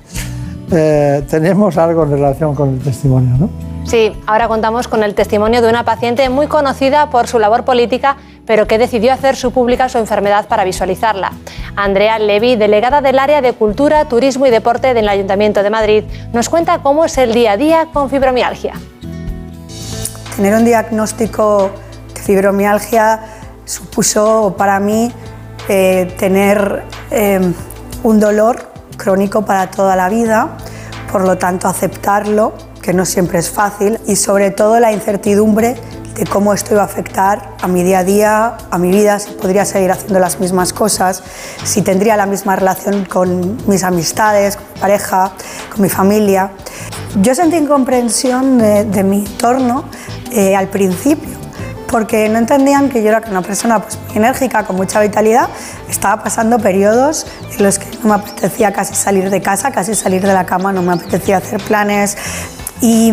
Eh, 0.70 1.24
tenemos 1.30 1.78
algo 1.78 2.04
en 2.04 2.12
relación 2.12 2.56
con 2.56 2.74
el 2.74 2.80
testimonio, 2.80 3.38
¿no? 3.38 3.50
Sí, 3.86 4.12
ahora 4.28 4.50
contamos 4.50 4.90
con 4.90 5.02
el 5.02 5.16
testimonio 5.16 5.62
de 5.62 5.70
una 5.70 5.86
paciente 5.86 6.28
muy 6.28 6.48
conocida 6.48 7.10
por 7.10 7.28
su 7.28 7.40
labor 7.40 7.64
política, 7.64 8.18
pero 8.46 8.68
que 8.68 8.78
decidió 8.78 9.14
hacer 9.14 9.38
su 9.38 9.52
pública 9.52 9.88
su 9.88 9.98
enfermedad 9.98 10.50
para 10.50 10.66
visualizarla. 10.66 11.32
Andrea 11.78 12.20
Levy, 12.20 12.58
delegada 12.58 13.00
del 13.00 13.18
área 13.18 13.42
de 13.42 13.54
Cultura, 13.54 14.04
Turismo 14.10 14.46
y 14.46 14.50
Deporte 14.50 14.94
del 14.94 15.08
Ayuntamiento 15.08 15.64
de 15.64 15.70
Madrid, 15.70 16.04
nos 16.34 16.50
cuenta 16.50 16.80
cómo 16.80 17.06
es 17.06 17.18
el 17.18 17.34
día 17.34 17.54
a 17.54 17.58
día 17.58 17.88
con 17.94 18.10
fibromialgia. 18.10 18.74
Tener 20.36 20.54
un 20.54 20.66
diagnóstico 20.66 21.72
de 22.14 22.22
fibromialgia 22.22 23.22
supuso 23.64 24.54
para 24.58 24.82
mí 24.82 25.12
eh, 25.70 26.14
tener 26.20 26.84
eh, 27.10 27.54
un 28.04 28.20
dolor 28.20 28.70
crónico 28.98 29.46
para 29.46 29.72
toda 29.72 29.96
la 29.96 30.10
vida, 30.10 30.50
por 31.10 31.22
lo 31.22 31.38
tanto 31.38 31.70
aceptarlo, 31.70 32.54
que 32.82 32.94
no 32.94 33.06
siempre 33.06 33.40
es 33.40 33.50
fácil, 33.50 33.98
y 34.08 34.18
sobre 34.18 34.52
todo 34.52 34.78
la 34.80 34.92
incertidumbre 34.92 35.78
de 36.16 36.26
cómo 36.26 36.54
esto 36.54 36.74
iba 36.74 36.82
a 36.82 36.86
afectar 36.86 37.56
a 37.62 37.68
mi 37.68 37.84
día 37.84 38.00
a 38.00 38.04
día, 38.04 38.58
a 38.70 38.78
mi 38.78 38.92
vida, 38.92 39.20
si 39.20 39.32
podría 39.32 39.64
seguir 39.64 39.92
haciendo 39.92 40.20
las 40.20 40.40
mismas 40.42 40.74
cosas, 40.74 41.24
si 41.64 41.82
tendría 41.82 42.18
la 42.18 42.26
misma 42.26 42.56
relación 42.56 43.06
con 43.06 43.58
mis 43.68 43.84
amistades, 43.84 44.58
con 44.58 44.66
mi 44.74 44.80
pareja, 44.82 45.32
con 45.72 45.82
mi 45.82 45.90
familia. 45.90 46.52
Yo 47.22 47.34
sentí 47.34 47.56
incomprensión 47.56 48.58
de, 48.58 48.84
de 48.84 49.04
mi 49.04 49.26
entorno 49.26 49.86
eh, 50.36 50.56
al 50.56 50.68
principio, 50.68 51.34
porque 51.90 52.28
no 52.30 52.40
entendían 52.40 52.90
que 52.90 53.02
yo 53.02 53.10
era 53.10 53.24
una 53.30 53.42
persona 53.42 53.82
pues, 53.82 53.98
muy 54.08 54.18
enérgica, 54.18 54.66
con 54.66 54.76
mucha 54.76 55.00
vitalidad, 55.00 55.48
estaba 55.90 56.22
pasando 56.24 56.60
periodos 56.60 57.26
en 57.58 57.64
los 57.64 57.80
que 57.80 57.88
no 58.04 58.10
me 58.10 58.16
apetecía 58.16 58.74
casi 58.74 58.96
salir 58.96 59.30
de 59.30 59.42
casa, 59.42 59.72
casi 59.72 59.96
salir 59.96 60.22
de 60.22 60.34
la 60.34 60.46
cama, 60.46 60.74
no 60.74 60.82
me 60.82 60.94
apetecía 60.94 61.38
hacer 61.38 61.62
planes. 61.62 62.18
Y, 62.88 63.12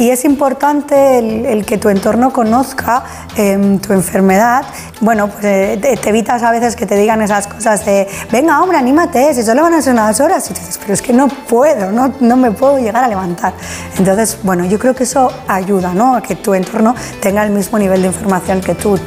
y 0.00 0.10
es 0.10 0.24
importante 0.24 1.52
el, 1.52 1.64
que 1.64 1.78
tu 1.78 1.88
entorno 1.88 2.32
conozca 2.32 3.04
eh, 3.36 3.78
tu 3.80 3.92
enfermedad. 3.92 4.64
Bueno, 5.00 5.28
pues 5.28 5.44
eh, 5.44 5.78
te, 5.80 6.08
evitas 6.08 6.42
a 6.42 6.50
veces 6.50 6.74
que 6.74 6.86
te 6.86 6.96
digan 6.96 7.22
esas 7.22 7.46
cosas 7.46 7.84
de, 7.84 8.08
venga 8.32 8.60
hombre, 8.60 8.78
anímate, 8.78 9.32
si 9.32 9.44
solo 9.44 9.62
van 9.62 9.74
a 9.74 9.80
ser 9.80 9.92
unas 9.92 10.18
horas. 10.18 10.50
Y 10.50 10.54
dices, 10.54 10.76
pero 10.76 10.94
es 10.94 11.02
que 11.02 11.12
no 11.12 11.28
puedo, 11.28 11.92
no, 11.92 12.12
no 12.18 12.36
me 12.36 12.50
puedo 12.50 12.80
llegar 12.80 13.04
a 13.04 13.06
levantar. 13.06 13.52
Entonces, 13.96 14.38
bueno, 14.42 14.64
yo 14.64 14.76
creo 14.80 14.92
que 14.92 15.04
eso 15.04 15.30
ayuda, 15.46 15.94
¿no? 15.94 16.16
A 16.16 16.20
que 16.20 16.34
tu 16.34 16.52
entorno 16.52 16.96
tenga 17.20 17.44
el 17.44 17.52
mismo 17.52 17.78
nivel 17.78 18.02
de 18.02 18.08
información 18.08 18.60
que 18.60 18.74
tú. 18.74 18.98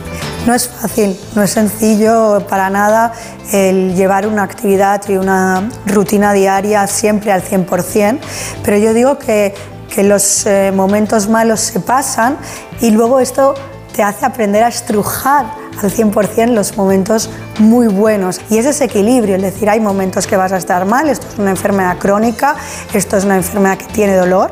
No 0.48 0.54
es 0.54 0.70
fácil, 0.70 1.20
no 1.36 1.44
es 1.44 1.52
sencillo 1.52 2.42
para 2.48 2.70
nada 2.70 3.12
el 3.52 3.96
llevar 3.96 4.28
una 4.28 4.44
actividad 4.44 5.02
y 5.10 5.18
una 5.18 5.70
rutina 5.86 6.32
diaria 6.32 6.88
siempre 6.88 7.34
al 7.34 7.44
100%, 7.44 8.20
pero 8.64 8.78
yo 8.78 8.94
digo 8.94 9.18
que, 9.18 9.54
que 9.94 10.04
los 10.04 10.46
eh, 10.46 10.72
momentos 10.74 11.30
malos 11.30 11.60
se 11.60 11.80
pasan 11.80 12.38
y 12.82 12.92
luego 12.92 13.20
esto 13.20 13.54
te 13.96 14.04
hace 14.04 14.26
aprender 14.26 14.64
a 14.64 14.68
estrujar 14.68 15.46
al 15.82 15.92
100% 15.92 16.48
los 16.48 16.76
momentos 16.78 17.30
muy 17.60 17.88
buenos. 17.88 18.42
Y 18.50 18.58
es 18.58 18.66
ese 18.66 18.86
equilibrio, 18.86 19.36
es 19.36 19.42
decir, 19.42 19.70
hay 19.70 19.80
momentos 19.80 20.28
que 20.28 20.36
vas 20.36 20.52
a 20.52 20.58
estar 20.58 20.86
mal, 20.86 21.10
esto 21.10 21.28
es 21.32 21.40
una 21.40 21.52
enfermedad 21.52 21.98
crónica, 21.98 22.56
esto 22.94 23.18
es 23.18 23.24
una 23.24 23.38
enfermedad 23.38 23.78
que 23.78 23.86
tiene 23.86 24.16
dolor, 24.16 24.52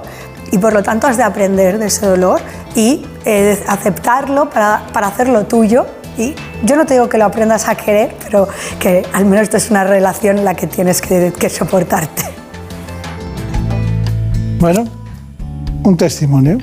y 0.51 0.57
por 0.57 0.71
lo 0.71 0.83
tanto 0.83 1.07
has 1.07 1.17
de 1.17 1.23
aprender 1.23 1.79
de 1.79 1.87
ese 1.87 2.05
dolor 2.05 2.39
y 2.75 3.05
eh, 3.25 3.61
aceptarlo 3.67 4.49
para, 4.49 4.85
para 4.93 5.07
hacerlo 5.07 5.45
tuyo. 5.45 5.85
Y 6.17 6.35
yo 6.63 6.75
no 6.75 6.85
te 6.85 6.93
digo 6.93 7.09
que 7.09 7.17
lo 7.17 7.25
aprendas 7.25 7.67
a 7.67 7.75
querer, 7.75 8.15
pero 8.23 8.47
que 8.79 9.03
al 9.13 9.25
menos 9.25 9.43
esto 9.43 9.57
es 9.57 9.71
una 9.71 9.83
relación 9.83 10.37
en 10.37 10.45
la 10.45 10.53
que 10.53 10.67
tienes 10.67 11.01
que, 11.01 11.33
que 11.37 11.49
soportarte. 11.49 12.23
Bueno, 14.59 14.85
un 15.83 15.97
testimonio. 15.97 16.57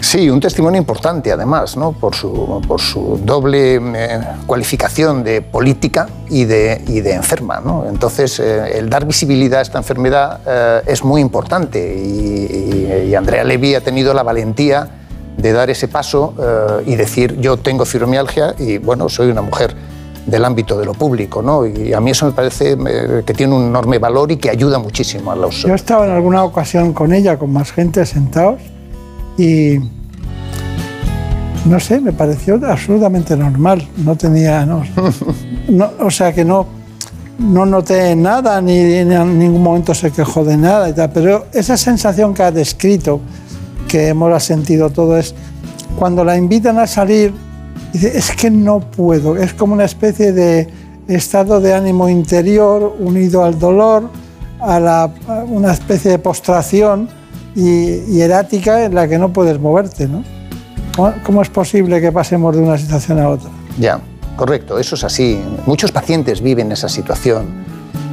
Sí, 0.00 0.28
un 0.28 0.40
testimonio 0.40 0.78
importante 0.78 1.32
además, 1.32 1.76
¿no? 1.76 1.92
por, 1.92 2.14
su, 2.14 2.62
por 2.68 2.80
su 2.80 3.18
doble 3.24 3.76
eh, 3.76 4.20
cualificación 4.46 5.24
de 5.24 5.40
política 5.42 6.06
y 6.28 6.44
de, 6.44 6.82
y 6.86 7.00
de 7.00 7.14
enferma. 7.14 7.60
¿no? 7.64 7.86
Entonces, 7.88 8.38
eh, 8.38 8.78
el 8.78 8.90
dar 8.90 9.06
visibilidad 9.06 9.60
a 9.60 9.62
esta 9.62 9.78
enfermedad 9.78 10.40
eh, 10.46 10.82
es 10.86 11.02
muy 11.02 11.20
importante 11.22 11.96
y, 11.96 13.08
y- 13.10 13.14
Andrea 13.14 13.42
Levy 13.44 13.74
ha 13.74 13.80
tenido 13.80 14.12
la 14.12 14.22
valentía 14.22 14.88
de 15.38 15.52
dar 15.52 15.70
ese 15.70 15.88
paso 15.88 16.34
y 16.86 16.96
decir 16.96 17.38
yo 17.40 17.56
tengo 17.56 17.84
fibromialgia 17.84 18.54
y 18.58 18.78
bueno, 18.78 19.08
soy 19.08 19.30
una 19.30 19.40
mujer 19.42 19.74
del 20.26 20.44
ámbito 20.44 20.76
de 20.78 20.84
lo 20.84 20.92
público. 20.94 21.40
¿no? 21.42 21.66
Y 21.66 21.92
a 21.92 22.00
mí 22.00 22.10
eso 22.10 22.26
me 22.26 22.32
parece 22.32 22.72
eh, 22.88 23.22
que 23.24 23.32
tiene 23.34 23.54
un 23.54 23.62
enorme 23.66 23.98
valor 23.98 24.30
y 24.32 24.36
que 24.36 24.50
ayuda 24.50 24.78
muchísimo 24.78 25.30
a 25.32 25.36
los... 25.36 25.62
Yo 25.62 25.72
he 25.72 25.76
estado 25.76 26.04
en 26.04 26.10
alguna 26.10 26.44
ocasión 26.44 26.92
con 26.92 27.12
ella, 27.12 27.38
con 27.38 27.52
más 27.52 27.72
gente 27.72 28.04
sentados, 28.04 28.60
y 29.38 29.78
no 31.64 31.80
sé, 31.80 32.00
me 32.00 32.12
pareció 32.12 32.60
absolutamente 32.66 33.36
normal. 33.36 33.86
No 33.98 34.16
tenía, 34.16 34.64
no, 34.66 34.82
no- 35.68 35.90
o 36.00 36.10
sea 36.10 36.32
que 36.32 36.44
no, 36.44 36.66
no 37.38 37.66
noté 37.66 38.14
nada, 38.16 38.60
ni, 38.60 38.72
ni 38.82 39.14
en 39.14 39.38
ningún 39.38 39.62
momento 39.62 39.94
se 39.94 40.10
quejó 40.10 40.44
de 40.44 40.56
nada 40.56 40.88
y 40.88 40.92
tal. 40.92 41.10
Pero 41.12 41.46
esa 41.52 41.76
sensación 41.76 42.34
que 42.34 42.42
ha 42.44 42.50
descrito, 42.52 43.20
que 43.88 44.08
hemos 44.08 44.42
sentido 44.42 44.90
todo, 44.90 45.16
es 45.16 45.34
cuando 45.98 46.24
la 46.24 46.36
invitan 46.36 46.78
a 46.78 46.86
salir, 46.86 47.32
dice, 47.92 48.16
es 48.16 48.32
que 48.32 48.50
no 48.50 48.80
puedo. 48.80 49.36
Es 49.36 49.52
como 49.54 49.74
una 49.74 49.84
especie 49.84 50.32
de 50.32 50.68
estado 51.08 51.60
de 51.60 51.74
ánimo 51.74 52.08
interior 52.08 52.96
unido 52.98 53.44
al 53.44 53.58
dolor, 53.58 54.10
a, 54.60 55.08
una 55.48 55.72
especie 55.72 56.10
de 56.10 56.18
postración 56.18 57.08
y, 57.54 58.00
y 58.08 58.22
en 58.22 58.94
la 58.94 59.08
que 59.08 59.18
no 59.18 59.32
puedes 59.32 59.60
moverte. 59.60 60.08
¿no? 60.08 60.24
¿Cómo, 60.94 61.14
cómo 61.24 61.42
es 61.42 61.50
posible 61.50 62.00
que 62.00 62.12
pasemos 62.12 62.56
de 62.56 62.62
una 62.62 62.78
situación 62.78 63.18
a 63.20 63.28
otra? 63.28 63.50
Ya, 63.78 64.00
correcto, 64.36 64.78
eso 64.78 64.94
es 64.94 65.04
así. 65.04 65.40
Muchos 65.66 65.92
pacientes 65.92 66.40
viven 66.40 66.72
esa 66.72 66.88
situación 66.88 67.64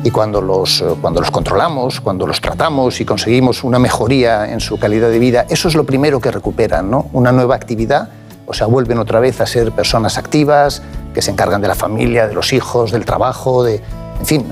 y 0.03 0.11
cuando 0.11 0.41
los, 0.41 0.81
eh, 0.81 0.85
cuando 1.01 1.21
los 1.21 1.31
controlamos, 1.31 2.01
cuando 2.01 2.27
los 2.27 2.41
tratamos 2.41 2.99
y 2.99 3.05
conseguimos 3.05 3.63
una 3.63 3.79
mejoría 3.79 4.51
en 4.51 4.59
su 4.59 4.77
calidad 4.77 5.09
de 5.09 5.19
vida, 5.19 5.45
eso 5.49 5.69
es 5.69 5.75
lo 5.75 5.85
primero 5.85 6.19
que 6.19 6.29
recuperan, 6.29 6.91
¿no? 6.91 7.07
Una 7.13 7.31
nueva 7.31 7.55
actividad, 7.55 8.09
o 8.53 8.55
sea, 8.55 8.67
vuelven 8.67 8.99
otra 8.99 9.19
vez 9.19 9.41
a 9.41 9.47
ser 9.47 9.71
personas 9.71 10.19
activas, 10.19 10.83
que 11.11 11.23
se 11.23 11.31
encargan 11.31 11.59
de 11.59 11.67
la 11.67 11.73
familia, 11.75 12.27
de 12.27 12.35
los 12.35 12.53
hijos, 12.53 12.91
del 12.91 13.03
trabajo, 13.03 13.63
de, 13.63 13.81
en 14.19 14.25
fin, 14.27 14.45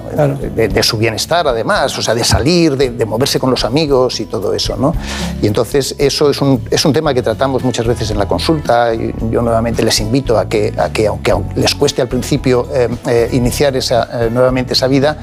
de, 0.55 0.67
de 0.69 0.83
su 0.83 0.97
bienestar 0.97 1.47
además, 1.47 1.95
o 1.99 2.01
sea, 2.01 2.15
de 2.15 2.23
salir, 2.23 2.75
de, 2.77 2.89
de 2.89 3.05
moverse 3.05 3.39
con 3.39 3.51
los 3.51 3.63
amigos 3.63 4.19
y 4.19 4.25
todo 4.25 4.55
eso, 4.55 4.75
¿no? 4.75 4.95
Y 5.39 5.45
entonces 5.45 5.93
eso 5.99 6.31
es 6.31 6.41
un, 6.41 6.61
es 6.71 6.83
un 6.83 6.93
tema 6.93 7.13
que 7.13 7.21
tratamos 7.21 7.63
muchas 7.63 7.85
veces 7.85 8.09
en 8.09 8.17
la 8.17 8.27
consulta 8.27 8.91
yo 8.93 9.41
nuevamente 9.43 9.83
les 9.83 9.99
invito 9.99 10.39
a 10.39 10.49
que, 10.49 10.73
a 10.77 10.89
que 10.89 11.07
aunque 11.07 11.33
les 11.55 11.75
cueste 11.75 12.01
al 12.01 12.07
principio 12.07 12.67
eh, 12.73 12.89
eh, 13.07 13.29
iniciar 13.33 13.75
esa, 13.75 14.25
eh, 14.25 14.29
nuevamente 14.31 14.73
esa 14.73 14.87
vida, 14.87 15.15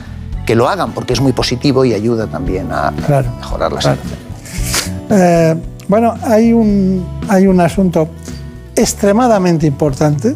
que 0.46 0.54
lo 0.54 0.68
hagan 0.68 0.92
porque 0.92 1.14
es 1.14 1.20
muy 1.20 1.32
positivo 1.32 1.84
y 1.84 1.94
ayuda 1.94 2.28
también 2.28 2.68
a, 2.70 2.92
mejorar 2.92 3.72
la 3.72 3.80
claro. 3.80 3.98
Eh, 5.10 5.54
bueno, 5.88 6.14
hay 6.22 6.52
un, 6.52 7.06
hay 7.28 7.46
un 7.46 7.60
asunto 7.60 8.08
extremadamente 8.78 9.66
importante 9.66 10.34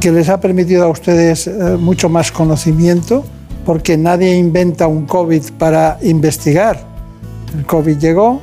que 0.00 0.10
les 0.10 0.28
ha 0.28 0.40
permitido 0.40 0.84
a 0.84 0.88
ustedes 0.88 1.46
eh, 1.46 1.52
mucho 1.78 2.08
más 2.08 2.32
conocimiento, 2.32 3.24
porque 3.64 3.96
nadie 3.96 4.36
inventa 4.36 4.86
un 4.86 5.06
COVID 5.06 5.52
para 5.58 5.98
investigar, 6.02 6.80
El 7.56 7.64
COVID 7.64 7.96
llegó, 7.98 8.40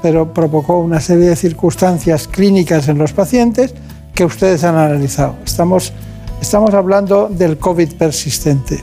pero 0.00 0.32
provocó 0.32 0.78
una 0.78 1.00
serie 1.00 1.28
de 1.28 1.36
circunstancias 1.36 2.28
clínicas 2.28 2.88
en 2.88 2.98
los 2.98 3.12
pacientes 3.12 3.74
que 4.14 4.24
ustedes 4.24 4.64
han 4.64 4.76
analizado. 4.76 5.36
Estamos, 5.44 5.92
estamos 6.40 6.72
hablando 6.72 7.28
del 7.28 7.58
COVID 7.58 7.94
persistente. 7.94 8.82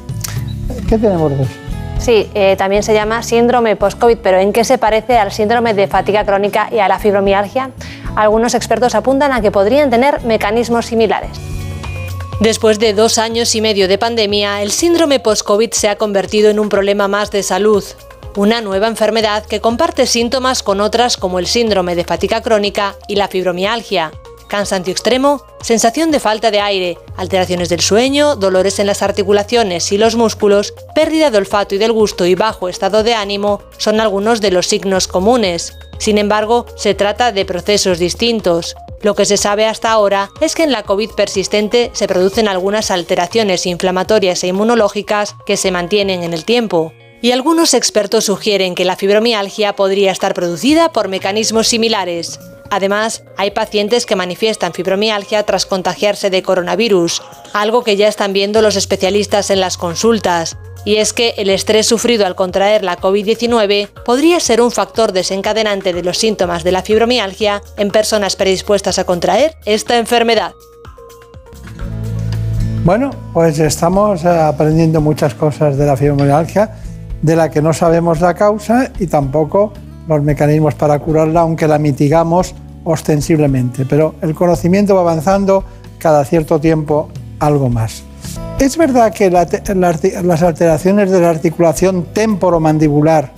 ¿Qué 0.87 0.97
tenemos 0.97 1.31
de 1.31 1.43
eso? 1.43 1.51
Sí, 1.99 2.29
eh, 2.33 2.55
también 2.57 2.83
se 2.83 2.93
llama 2.93 3.23
síndrome 3.23 3.77
post-COVID, 3.77 4.17
pero 4.21 4.37
¿en 4.37 4.51
qué 4.51 4.65
se 4.65 4.77
parece 4.77 5.17
al 5.17 5.31
síndrome 5.31 5.73
de 5.73 5.87
fatiga 5.87 6.25
crónica 6.25 6.67
y 6.69 6.79
a 6.79 6.89
la 6.89 6.99
fibromialgia? 6.99 7.71
Algunos 8.15 8.53
expertos 8.53 8.95
apuntan 8.95 9.31
a 9.31 9.41
que 9.41 9.51
podrían 9.51 9.89
tener 9.89 10.21
mecanismos 10.21 10.85
similares. 10.85 11.31
Después 12.39 12.77
de 12.79 12.93
dos 12.93 13.17
años 13.17 13.55
y 13.55 13.61
medio 13.61 13.87
de 13.87 13.97
pandemia, 13.97 14.61
el 14.61 14.71
síndrome 14.71 15.19
post-COVID 15.19 15.71
se 15.71 15.89
ha 15.89 15.97
convertido 15.97 16.49
en 16.49 16.59
un 16.59 16.69
problema 16.69 17.07
más 17.07 17.31
de 17.31 17.41
salud. 17.41 17.83
Una 18.35 18.61
nueva 18.61 18.87
enfermedad 18.87 19.45
que 19.45 19.61
comparte 19.61 20.05
síntomas 20.07 20.63
con 20.63 20.81
otras 20.81 21.17
como 21.17 21.39
el 21.39 21.47
síndrome 21.47 21.95
de 21.95 22.03
fatiga 22.03 22.41
crónica 22.41 22.95
y 23.07 23.15
la 23.15 23.27
fibromialgia. 23.27 24.11
Cansancio 24.53 24.91
extremo, 24.91 25.43
sensación 25.63 26.11
de 26.11 26.19
falta 26.19 26.51
de 26.51 26.59
aire, 26.59 26.99
alteraciones 27.17 27.69
del 27.69 27.79
sueño, 27.79 28.35
dolores 28.35 28.77
en 28.77 28.85
las 28.85 29.01
articulaciones 29.01 29.91
y 29.91 29.97
los 29.97 30.15
músculos, 30.15 30.75
pérdida 30.93 31.31
de 31.31 31.39
olfato 31.39 31.73
y 31.73 31.79
del 31.79 31.91
gusto 31.91 32.27
y 32.27 32.35
bajo 32.35 32.69
estado 32.69 33.01
de 33.01 33.15
ánimo 33.15 33.63
son 33.79 33.99
algunos 33.99 34.41
de 34.41 34.51
los 34.51 34.67
signos 34.67 35.07
comunes. 35.07 35.73
Sin 35.97 36.19
embargo, 36.19 36.67
se 36.75 36.93
trata 36.93 37.31
de 37.31 37.45
procesos 37.45 37.97
distintos. 37.97 38.75
Lo 39.01 39.15
que 39.15 39.25
se 39.25 39.37
sabe 39.37 39.65
hasta 39.65 39.89
ahora 39.89 40.29
es 40.39 40.53
que 40.53 40.61
en 40.61 40.71
la 40.71 40.83
COVID 40.83 41.09
persistente 41.17 41.89
se 41.93 42.07
producen 42.07 42.47
algunas 42.47 42.91
alteraciones 42.91 43.65
inflamatorias 43.65 44.43
e 44.43 44.49
inmunológicas 44.49 45.35
que 45.47 45.57
se 45.57 45.71
mantienen 45.71 46.21
en 46.21 46.31
el 46.31 46.45
tiempo. 46.45 46.93
Y 47.23 47.31
algunos 47.31 47.73
expertos 47.73 48.25
sugieren 48.25 48.75
que 48.75 48.85
la 48.85 48.97
fibromialgia 48.97 49.75
podría 49.75 50.11
estar 50.11 50.35
producida 50.35 50.91
por 50.91 51.07
mecanismos 51.07 51.69
similares. 51.69 52.39
Además, 52.73 53.23
hay 53.37 53.51
pacientes 53.51 54.07
que 54.07 54.15
manifiestan 54.15 54.73
fibromialgia 54.73 55.43
tras 55.43 55.67
contagiarse 55.67 56.31
de 56.31 56.41
coronavirus, 56.41 57.21
algo 57.53 57.83
que 57.83 57.97
ya 57.97 58.07
están 58.07 58.33
viendo 58.33 58.63
los 58.63 58.75
especialistas 58.75 59.51
en 59.51 59.59
las 59.59 59.77
consultas. 59.77 60.57
Y 60.83 60.95
es 60.95 61.13
que 61.13 61.35
el 61.37 61.51
estrés 61.51 61.85
sufrido 61.85 62.25
al 62.25 62.33
contraer 62.33 62.83
la 62.83 62.97
COVID-19 62.97 63.89
podría 64.03 64.39
ser 64.39 64.59
un 64.59 64.71
factor 64.71 65.11
desencadenante 65.11 65.93
de 65.93 66.01
los 66.01 66.17
síntomas 66.17 66.63
de 66.63 66.71
la 66.71 66.81
fibromialgia 66.81 67.61
en 67.77 67.91
personas 67.91 68.35
predispuestas 68.35 68.97
a 68.97 69.03
contraer 69.03 69.53
esta 69.65 69.99
enfermedad. 69.99 70.53
Bueno, 72.83 73.11
pues 73.33 73.59
estamos 73.59 74.25
eh, 74.25 74.29
aprendiendo 74.29 74.99
muchas 74.99 75.35
cosas 75.35 75.77
de 75.77 75.85
la 75.85 75.95
fibromialgia, 75.95 76.71
de 77.21 77.35
la 77.35 77.51
que 77.51 77.61
no 77.61 77.71
sabemos 77.71 78.19
la 78.19 78.33
causa 78.33 78.91
y 78.97 79.05
tampoco 79.05 79.73
los 80.07 80.23
mecanismos 80.23 80.73
para 80.73 80.97
curarla, 80.97 81.41
aunque 81.41 81.67
la 81.67 81.77
mitigamos 81.77 82.55
ostensiblemente. 82.83 83.85
Pero 83.85 84.15
el 84.21 84.33
conocimiento 84.35 84.95
va 84.95 85.01
avanzando 85.01 85.63
cada 85.99 86.23
cierto 86.25 86.59
tiempo 86.59 87.09
algo 87.39 87.69
más. 87.69 88.03
¿Es 88.59 88.77
verdad 88.77 89.11
que 89.13 89.29
las 89.29 90.41
alteraciones 90.43 91.11
de 91.11 91.19
la 91.21 91.29
articulación 91.29 92.05
temporomandibular 92.13 93.31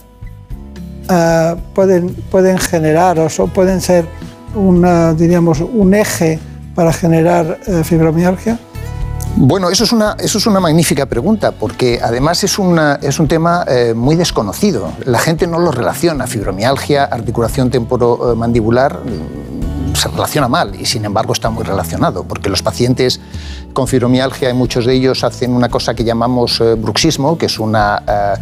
eh, 1.10 1.56
pueden, 1.74 2.10
pueden 2.30 2.58
generar 2.58 3.20
o 3.20 3.30
so- 3.30 3.48
pueden 3.48 3.82
ser 3.82 4.06
diríamos, 5.18 5.60
un 5.62 5.94
eje 5.94 6.40
para 6.76 6.94
generar 6.94 7.60
eh, 7.68 7.84
fibromialgia? 7.84 8.58
Bueno, 9.38 9.70
eso 9.70 9.84
es 9.84 9.92
una, 9.92 10.16
eso 10.20 10.38
es 10.38 10.48
una 10.48 10.60
magnífica 10.62 11.06
pregunta, 11.08 11.52
porque 11.52 12.00
además 12.02 12.44
es, 12.44 12.58
una- 12.58 12.96
es 13.02 13.20
un 13.20 13.28
tema 13.28 13.66
eh, 13.68 13.94
muy 13.94 14.16
desconocido. 14.16 14.94
La 15.06 15.20
gente 15.20 15.46
no 15.46 15.60
lo 15.60 15.72
relaciona. 15.72 16.26
Fibromialgia, 16.26 17.04
articulación 17.04 17.70
temporomandibular, 17.70 19.00
mm, 19.04 19.94
se 19.96 20.08
relaciona 20.10 20.48
mal 20.48 20.76
y 20.80 20.86
sin 20.86 21.04
embargo 21.06 21.34
está 21.34 21.50
muy 21.50 21.64
relacionado, 21.64 22.24
porque 22.24 22.50
los 22.50 22.62
pacientes 22.62 23.20
con 23.74 23.88
fibromialgia, 23.88 24.50
y 24.50 24.54
muchos 24.54 24.86
de 24.86 24.94
ellos 24.94 25.24
hacen 25.26 25.52
una 25.54 25.68
cosa 25.68 25.94
que 25.94 26.06
llamamos 26.06 26.62
eh, 26.62 26.76
bruxismo, 26.76 27.38
que 27.38 27.48
es, 27.48 27.60
una, 27.60 28.04
eh, 28.08 28.34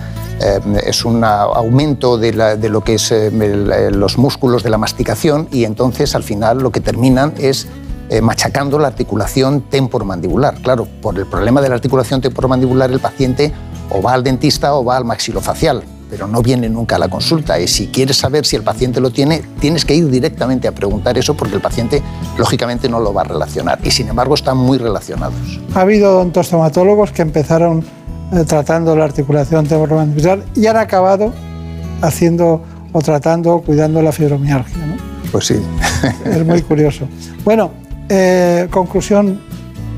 eh, 0.41 0.59
es 0.85 1.05
un 1.05 1.23
aumento 1.23 2.19
de, 2.19 2.33
la- 2.33 2.55
lo 2.55 2.81
que 2.83 2.95
es 2.95 3.11
eh, 3.11 3.31
eh, 3.33 3.89
los 3.91 4.19
músculos 4.19 4.61
de 4.61 4.69
la 4.69 4.77
masticación 4.77 5.47
y 5.51 5.63
entonces 5.65 6.13
al 6.13 6.21
final 6.23 6.59
lo 6.59 6.71
que 6.71 6.81
terminan 6.81 7.33
es 7.37 7.67
eh, 8.09 8.21
machacando 8.21 8.77
la 8.79 8.87
articulación 8.87 9.61
temporomandibular. 9.61 10.55
Claro, 10.55 10.87
por 11.01 11.17
el 11.17 11.25
problema 11.25 11.61
de 11.61 11.69
la 11.69 11.75
articulación 11.75 12.21
temporomandibular 12.21 12.91
el 12.91 12.99
paciente 12.99 13.51
o 13.89 14.01
va 14.01 14.13
al 14.13 14.23
dentista 14.23 14.73
o 14.75 14.83
va 14.83 14.97
al 14.97 15.05
maxilofacial, 15.05 15.83
pero 16.09 16.27
no 16.27 16.41
viene 16.41 16.69
nunca 16.69 16.97
a 16.97 16.99
la 16.99 17.07
consulta. 17.07 17.59
Y 17.59 17.67
si 17.67 17.87
quieres 17.87 18.17
saber 18.17 18.45
si 18.45 18.55
el 18.55 18.63
paciente 18.63 18.99
lo 18.99 19.11
tiene, 19.11 19.41
tienes 19.59 19.85
que 19.85 19.95
ir 19.95 20.09
directamente 20.09 20.67
a 20.67 20.73
preguntar 20.73 21.17
eso 21.17 21.35
porque 21.35 21.55
el 21.55 21.61
paciente 21.61 22.01
lógicamente 22.37 22.89
no 22.89 22.99
lo 22.99 23.13
va 23.13 23.21
a 23.21 23.25
relacionar. 23.25 23.79
Y 23.83 23.91
sin 23.91 24.09
embargo 24.09 24.35
están 24.35 24.57
muy 24.57 24.77
relacionados. 24.77 25.59
Ha 25.73 25.81
habido 25.81 26.17
odontostomatólogos 26.17 27.11
que 27.11 27.21
empezaron 27.21 27.83
eh, 28.33 28.43
tratando 28.45 28.95
la 28.95 29.05
articulación 29.05 29.65
temporomandibular 29.65 30.43
y 30.55 30.67
han 30.67 30.77
acabado 30.77 31.33
haciendo 32.01 32.61
o 32.91 33.01
tratando 33.01 33.53
o 33.55 33.61
cuidando 33.61 34.01
la 34.01 34.11
fibromialgia. 34.11 34.85
¿no? 34.85 34.95
Pues 35.31 35.47
sí. 35.47 35.55
Es 36.25 36.45
muy 36.45 36.61
curioso. 36.61 37.07
Bueno, 37.43 37.71
eh, 38.09 38.67
conclusión 38.69 39.39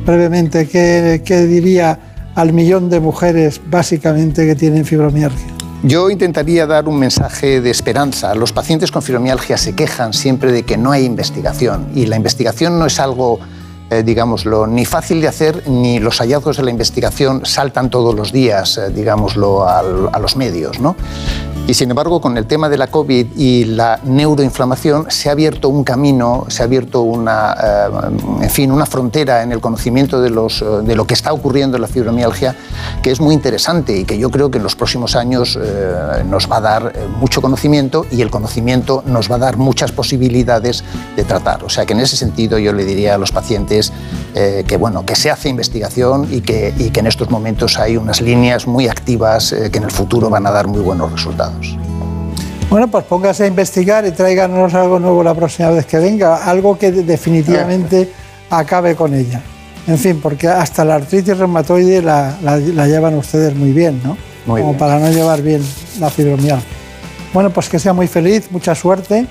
brevemente, 0.06 0.68
¿qué, 0.68 1.48
diría 1.48 1.99
al 2.36 2.53
millón 2.53 2.90
de 2.90 2.99
mujeres 2.99 3.61
básicamente 3.68 4.45
que 4.45 4.56
tienen 4.56 4.86
fibromialgia? 4.86 5.48
Yo 5.84 6.10
intentaría 6.10 6.65
dar 6.65 6.88
un 6.88 6.98
mensaje 6.98 7.61
de 7.61 7.69
esperanza. 7.69 8.34
Los 8.36 8.53
pacientes 8.53 8.91
con 8.91 9.02
fibromialgia 9.02 9.57
se 9.57 9.76
quejan 9.76 10.14
siempre 10.14 10.52
de 10.52 10.64
que 10.64 10.77
no 10.77 10.91
hay 10.91 11.06
investigación 11.06 11.90
y 11.94 12.06
la 12.07 12.15
investigación 12.15 12.80
no 12.80 12.86
es 12.86 12.99
algo, 12.99 13.40
eh, 13.90 14.03
digámoslo, 14.03 14.68
ni 14.68 14.86
fácil 14.86 15.22
de 15.22 15.27
hacer 15.27 15.68
ni 15.68 15.99
los 15.99 16.19
hallazgos 16.19 16.57
de 16.57 16.64
la 16.64 16.72
investigación 16.72 17.45
saltan 17.45 17.90
todos 17.90 18.15
los 18.15 18.32
días, 18.32 18.77
eh, 18.77 18.90
digámoslo, 18.90 19.68
a 19.68 20.19
los 20.19 20.36
medios, 20.36 20.80
¿no? 20.80 20.95
Y 21.68 21.74
sin 21.74 21.90
embargo, 21.90 22.22
con 22.22 22.38
el 22.38 22.46
tema 22.46 22.70
de 22.70 22.78
la 22.78 22.86
COVID 22.88 23.26
y 23.36 23.66
la 23.66 24.00
neuroinflamación 24.04 25.08
se 25.10 25.30
ha 25.30 25.32
abierto 25.32 25.68
un 25.68 25.84
camino, 25.84 26.46
se 26.48 26.62
ha 26.62 26.66
abierto 26.66 27.02
una, 27.02 27.54
eh, 27.54 28.44
en 28.44 28.50
fin, 28.52 28.72
una 28.72 28.86
frontera 28.86 29.42
en 29.42 29.52
el 29.52 29.60
conocimiento 29.62 30.24
eh, 30.24 30.30
de 30.30 30.96
lo 30.96 31.08
que 31.08 31.16
está 31.16 31.34
ocurriendo 31.34 31.78
en 31.78 31.82
la 31.82 31.88
fibromialgia 31.88 32.56
que 33.02 33.10
es 33.10 33.20
muy 33.20 33.34
interesante 33.34 33.98
y 33.98 34.06
que 34.06 34.20
yo 34.20 34.30
creo 34.30 34.52
que 34.52 34.60
en 34.60 34.64
los 34.64 34.76
próximos 34.76 35.16
años 35.16 35.58
eh, 35.60 36.24
nos 36.30 36.50
va 36.52 36.58
a 36.58 36.62
dar 36.62 36.94
mucho 37.20 37.42
conocimiento 37.42 38.06
y 38.12 38.22
el 38.22 38.30
conocimiento 38.30 39.04
nos 39.08 39.32
va 39.32 39.38
a 39.38 39.40
dar 39.40 39.58
muchas 39.58 39.92
posibilidades 39.92 40.84
de 41.16 41.24
tratar. 41.24 41.64
O 41.64 41.70
sea 41.70 41.88
que 41.88 41.94
en 41.94 42.00
ese 42.00 42.16
sentido 42.16 42.60
yo 42.60 42.74
le 42.74 42.86
diría 42.86 43.16
a 43.16 43.18
los 43.18 43.32
pacientes 43.32 43.92
que, 44.34 44.78
bueno, 44.78 45.06
que 45.06 45.16
se 45.16 45.32
hace 45.32 45.48
investigación 45.48 46.28
y 46.30 46.42
que, 46.42 46.74
en 46.78 47.08
estos 47.08 47.30
momentos 47.30 47.80
hay 47.80 47.96
unas 47.96 48.20
líneas 48.20 48.68
muy 48.68 48.90
activas 48.90 49.56
que 49.72 49.78
en 49.78 49.86
el 49.86 49.92
futuro 49.92 50.30
van 50.30 50.46
a 50.46 50.52
dar 50.52 50.68
muy 50.68 50.82
buenos 50.82 51.12
resultados. 51.57 52.69
Bueno, 52.69 52.88
pues 52.90 53.06
póngase 53.06 53.44
a 53.44 53.48
investigar 53.48 54.06
y 54.06 54.11
tráiganos 54.11 54.73
algo 54.73 54.99
nuevo 54.99 55.23
la 55.23 55.34
próxima 55.34 55.69
vez 55.69 55.86
que 55.86 55.98
venga, 55.98 56.45
algo 56.45 56.77
que 56.77 56.91
definitivamente 56.91 58.10
acabe 58.49 58.95
con 58.95 59.14
ella. 59.14 59.41
En 59.88 59.98
fin, 59.99 60.19
porque 60.22 60.48
hasta 60.48 60.84
la 60.84 60.95
artritis 60.95 61.38
reumatoide 61.38 62.02
la, 62.02 62.36
la- 62.41 62.57
la 62.57 62.88
llevan 62.88 63.14
ustedes 63.15 63.56
muy 63.56 63.72
bien, 63.72 64.02
¿no? 64.03 64.18
Muy 64.48 64.61
Como 64.61 64.73
bien. 64.73 64.80
para 64.80 64.99
no 64.99 65.10
llevar 65.11 65.41
bien 65.41 65.61
la 65.99 66.10
fibromialgia. 66.10 66.68
Bueno, 67.34 67.49
pues 67.52 67.69
que 67.69 67.77
sea 67.80 67.94
muy 67.94 68.07
feliz, 68.07 68.48
mucha 68.52 68.73
suerte. 68.73 69.27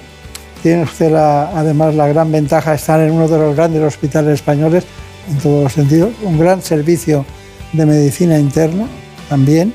Tiene 0.63 0.85
usted 0.85 1.11
la- 1.11 1.51
además 1.59 1.95
la 1.97 2.07
gran 2.07 2.31
ventaja 2.31 2.71
de 2.71 2.77
estar 2.77 3.01
en 3.01 3.11
uno 3.11 3.27
de 3.27 3.37
los 3.37 3.57
grandes 3.57 3.83
hospitales 3.83 4.35
españoles, 4.35 4.85
en 5.29 5.39
todos 5.39 5.65
los 5.65 5.73
sentidos, 5.73 6.11
un 6.23 6.39
gran 6.39 6.63
servicio 6.63 7.25
de 7.73 7.85
medicina 7.85 8.39
interna 8.39 8.87
también. 9.29 9.75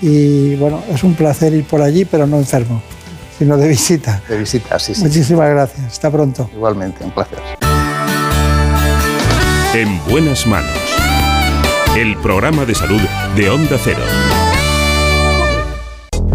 Y 0.00 0.56
bueno, 0.56 0.82
es 0.88 1.02
un 1.04 1.14
placer 1.14 1.52
ir 1.54 1.64
por 1.64 1.80
allí, 1.82 2.04
pero 2.04 2.26
no 2.26 2.36
enfermo, 2.36 2.82
sino 3.38 3.56
de 3.56 3.68
visita. 3.68 4.22
De 4.28 4.38
visita, 4.38 4.78
sí, 4.78 4.94
sí. 4.94 5.02
Muchísimas 5.02 5.50
gracias. 5.50 5.86
Hasta 5.86 6.10
pronto. 6.10 6.50
Igualmente, 6.52 7.04
un 7.04 7.10
placer. 7.10 7.38
En 9.74 10.00
buenas 10.08 10.46
manos. 10.46 10.70
El 11.96 12.16
programa 12.18 12.64
de 12.64 12.74
salud 12.74 13.00
de 13.36 13.48
Onda 13.48 13.78
Cero. 13.82 14.02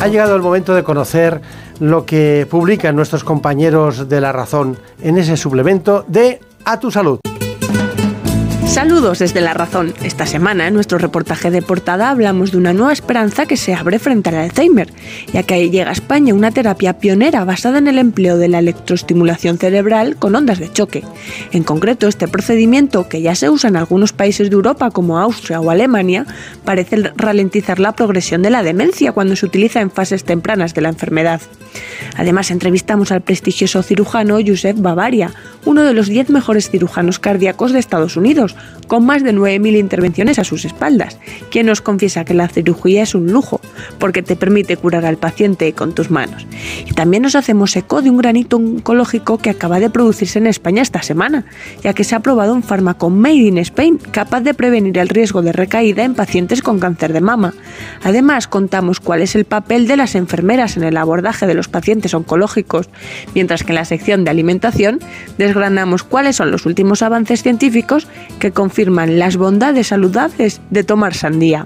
Ha 0.00 0.08
llegado 0.08 0.34
el 0.34 0.40
momento 0.40 0.74
de 0.74 0.82
conocer 0.82 1.42
lo 1.78 2.06
que 2.06 2.46
publican 2.50 2.96
nuestros 2.96 3.22
compañeros 3.22 4.08
de 4.08 4.22
La 4.22 4.32
Razón 4.32 4.78
en 5.02 5.18
ese 5.18 5.36
suplemento 5.36 6.06
de 6.08 6.40
A 6.64 6.80
tu 6.80 6.90
Salud. 6.90 7.20
Saludos 8.70 9.18
desde 9.18 9.40
La 9.40 9.52
Razón. 9.52 9.92
Esta 10.04 10.26
semana 10.26 10.68
en 10.68 10.74
nuestro 10.74 10.96
reportaje 10.96 11.50
de 11.50 11.60
portada 11.60 12.08
hablamos 12.08 12.52
de 12.52 12.56
una 12.56 12.72
nueva 12.72 12.92
esperanza 12.92 13.44
que 13.44 13.56
se 13.56 13.74
abre 13.74 13.98
frente 13.98 14.28
al 14.28 14.36
Alzheimer, 14.36 14.92
ya 15.32 15.42
que 15.42 15.54
ahí 15.54 15.70
llega 15.70 15.90
a 15.90 15.92
España 15.92 16.34
una 16.34 16.52
terapia 16.52 16.96
pionera 16.98 17.44
basada 17.44 17.78
en 17.78 17.88
el 17.88 17.98
empleo 17.98 18.38
de 18.38 18.46
la 18.46 18.60
electroestimulación 18.60 19.58
cerebral 19.58 20.14
con 20.14 20.36
ondas 20.36 20.60
de 20.60 20.72
choque. 20.72 21.02
En 21.50 21.64
concreto, 21.64 22.06
este 22.06 22.28
procedimiento, 22.28 23.08
que 23.08 23.20
ya 23.20 23.34
se 23.34 23.50
usa 23.50 23.68
en 23.70 23.76
algunos 23.76 24.12
países 24.12 24.50
de 24.50 24.54
Europa 24.54 24.92
como 24.92 25.18
Austria 25.18 25.60
o 25.60 25.70
Alemania, 25.70 26.24
parece 26.64 27.10
ralentizar 27.16 27.80
la 27.80 27.96
progresión 27.96 28.40
de 28.42 28.50
la 28.50 28.62
demencia 28.62 29.10
cuando 29.10 29.34
se 29.34 29.46
utiliza 29.46 29.80
en 29.80 29.90
fases 29.90 30.22
tempranas 30.22 30.74
de 30.74 30.82
la 30.82 30.90
enfermedad. 30.90 31.40
Además, 32.16 32.50
entrevistamos 32.50 33.12
al 33.12 33.22
prestigioso 33.22 33.82
cirujano 33.82 34.38
Josep 34.44 34.80
Bavaria, 34.80 35.32
uno 35.64 35.82
de 35.82 35.94
los 35.94 36.08
10 36.08 36.30
mejores 36.30 36.70
cirujanos 36.70 37.18
cardíacos 37.18 37.72
de 37.72 37.78
Estados 37.78 38.16
Unidos, 38.16 38.56
con 38.90 39.06
más 39.06 39.22
de 39.22 39.32
9.000 39.32 39.78
intervenciones 39.78 40.40
a 40.40 40.44
sus 40.44 40.64
espaldas, 40.64 41.16
quien 41.52 41.66
nos 41.66 41.80
confiesa 41.80 42.24
que 42.24 42.34
la 42.34 42.48
cirugía 42.48 43.04
es 43.04 43.14
un 43.14 43.30
lujo, 43.30 43.60
porque 44.00 44.20
te 44.20 44.34
permite 44.34 44.76
curar 44.76 45.06
al 45.06 45.16
paciente 45.16 45.72
con 45.74 45.94
tus 45.94 46.10
manos. 46.10 46.44
Y 46.86 46.92
también 46.94 47.22
nos 47.22 47.36
hacemos 47.36 47.76
eco 47.76 48.02
de 48.02 48.10
un 48.10 48.16
granito 48.16 48.56
oncológico 48.56 49.38
que 49.38 49.50
acaba 49.50 49.78
de 49.78 49.90
producirse 49.90 50.40
en 50.40 50.48
España 50.48 50.82
esta 50.82 51.02
semana, 51.02 51.44
ya 51.84 51.94
que 51.94 52.02
se 52.02 52.16
ha 52.16 52.18
aprobado 52.18 52.52
un 52.52 52.64
fármaco 52.64 53.10
Made 53.10 53.34
in 53.34 53.58
Spain 53.58 53.96
capaz 54.10 54.40
de 54.40 54.54
prevenir 54.54 54.98
el 54.98 55.08
riesgo 55.08 55.40
de 55.42 55.52
recaída 55.52 56.02
en 56.02 56.14
pacientes 56.14 56.60
con 56.60 56.80
cáncer 56.80 57.12
de 57.12 57.20
mama. 57.20 57.54
Además, 58.02 58.48
contamos 58.48 58.98
cuál 58.98 59.22
es 59.22 59.36
el 59.36 59.44
papel 59.44 59.86
de 59.86 59.98
las 59.98 60.16
enfermeras 60.16 60.76
en 60.76 60.82
el 60.82 60.96
abordaje 60.96 61.46
de 61.46 61.54
los 61.54 61.68
pacientes 61.68 62.12
oncológicos, 62.12 62.88
mientras 63.36 63.62
que 63.62 63.70
en 63.70 63.76
la 63.76 63.84
sección 63.84 64.24
de 64.24 64.30
alimentación 64.30 64.98
desgranamos 65.38 66.02
cuáles 66.02 66.34
son 66.34 66.50
los 66.50 66.66
últimos 66.66 67.02
avances 67.02 67.44
científicos 67.44 68.08
que 68.40 68.49
confirman 68.52 69.18
las 69.18 69.36
bondades 69.36 69.88
saludables 69.88 70.60
de 70.70 70.84
tomar 70.84 71.14
sandía. 71.14 71.64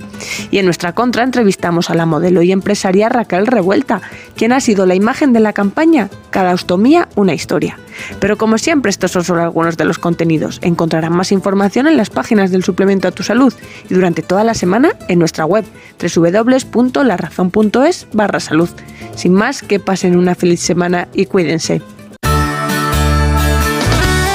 Y 0.50 0.58
en 0.58 0.64
nuestra 0.64 0.92
contra 0.92 1.24
entrevistamos 1.24 1.90
a 1.90 1.94
la 1.94 2.06
modelo 2.06 2.42
y 2.42 2.52
empresaria 2.52 3.08
Raquel 3.08 3.46
Revuelta, 3.46 4.00
quien 4.36 4.52
ha 4.52 4.60
sido 4.60 4.86
la 4.86 4.94
imagen 4.94 5.32
de 5.32 5.40
la 5.40 5.52
campaña 5.52 6.08
Cada 6.30 6.54
ostomía 6.54 7.08
una 7.14 7.34
historia. 7.34 7.78
Pero 8.18 8.36
como 8.36 8.58
siempre, 8.58 8.90
estos 8.90 9.12
son 9.12 9.24
solo 9.24 9.42
algunos 9.42 9.76
de 9.76 9.84
los 9.84 9.98
contenidos. 9.98 10.58
Encontrarán 10.62 11.12
más 11.12 11.32
información 11.32 11.86
en 11.86 11.96
las 11.96 12.10
páginas 12.10 12.50
del 12.50 12.64
suplemento 12.64 13.08
a 13.08 13.12
tu 13.12 13.22
salud 13.22 13.54
y 13.88 13.94
durante 13.94 14.22
toda 14.22 14.44
la 14.44 14.54
semana 14.54 14.90
en 15.08 15.18
nuestra 15.18 15.44
web 15.44 15.64
www.larazón.es 16.00 18.06
barra 18.12 18.40
salud. 18.40 18.68
Sin 19.14 19.32
más, 19.32 19.62
que 19.62 19.78
pasen 19.78 20.16
una 20.16 20.34
feliz 20.34 20.60
semana 20.60 21.08
y 21.12 21.26
cuídense. 21.26 21.82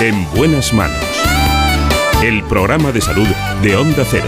En 0.02 0.26
buenas 0.34 0.74
manos. 0.74 1.09
El 2.22 2.44
programa 2.44 2.92
de 2.92 3.00
salud 3.00 3.28
de 3.64 3.78
Onda 3.78 4.04
Cero. 4.04 4.28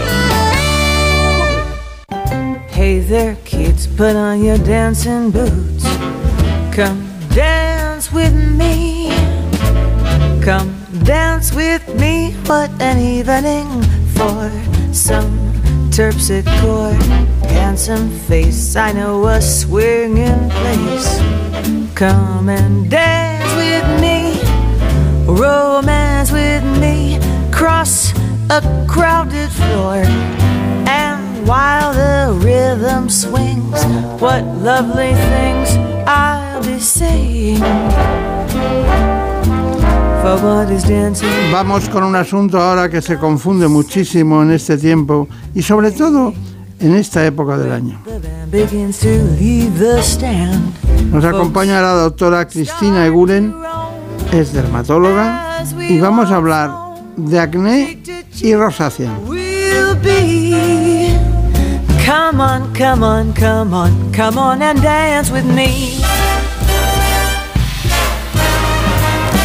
Hey 2.72 3.00
there, 3.00 3.36
kids, 3.44 3.86
put 3.86 4.16
on 4.16 4.42
your 4.42 4.56
dancing 4.56 5.30
boots. 5.30 5.84
Come 6.74 7.04
dance 7.34 8.10
with 8.10 8.32
me. 8.32 9.10
Come 10.42 10.72
dance 11.04 11.54
with 11.54 11.86
me. 12.00 12.32
What 12.46 12.70
an 12.80 12.98
evening 12.98 13.68
for 14.14 14.50
some 14.94 15.52
terpsichore. 15.90 16.96
Handsome 17.50 18.08
face, 18.26 18.74
I 18.74 18.92
know 18.92 19.26
a 19.26 19.42
swinging 19.42 20.48
place. 20.48 21.20
Come 21.94 22.48
and 22.48 22.88
dance 22.90 23.54
with 23.54 24.00
me. 24.00 24.40
Romance 25.26 26.32
with 26.32 26.64
me. 26.64 26.71
A 27.82 28.62
crowded 28.86 29.50
floor. 29.50 30.04
And 30.86 31.44
while 31.48 31.92
the 31.92 32.32
rhythm 32.38 33.08
swings, 33.10 33.84
what 34.20 34.44
lovely 34.62 35.12
things 35.14 35.76
I'll 36.06 36.62
be 36.62 36.78
saying. 36.78 37.60
Vamos 41.50 41.88
con 41.88 42.04
un 42.04 42.14
asunto 42.14 42.60
ahora 42.60 42.88
que 42.88 43.02
se 43.02 43.18
confunde 43.18 43.66
muchísimo 43.66 44.44
en 44.44 44.52
este 44.52 44.78
tiempo 44.78 45.26
y 45.52 45.62
sobre 45.62 45.90
todo 45.90 46.32
en 46.78 46.94
esta 46.94 47.26
época 47.26 47.58
del 47.58 47.72
año. 47.72 48.00
Nos 51.10 51.24
acompaña 51.24 51.82
la 51.82 51.94
doctora 51.94 52.46
Cristina 52.46 53.04
Eguren, 53.04 53.52
es 54.30 54.52
dermatóloga 54.52 55.64
y 55.88 55.98
vamos 55.98 56.30
a 56.30 56.36
hablar 56.36 56.81
de 57.16 57.38
acné 57.38 57.98
y 58.40 58.54
rosácea. 58.54 59.10
Will 59.26 59.94
be. 60.02 61.16
Come 62.04 62.40
on, 62.40 62.72
come 62.74 63.04
on, 63.04 63.32
come 63.32 63.74
on, 63.74 64.12
come 64.12 64.38
on 64.38 64.62
and 64.62 64.82
dance 64.82 65.30
with 65.30 65.44
me. 65.44 65.98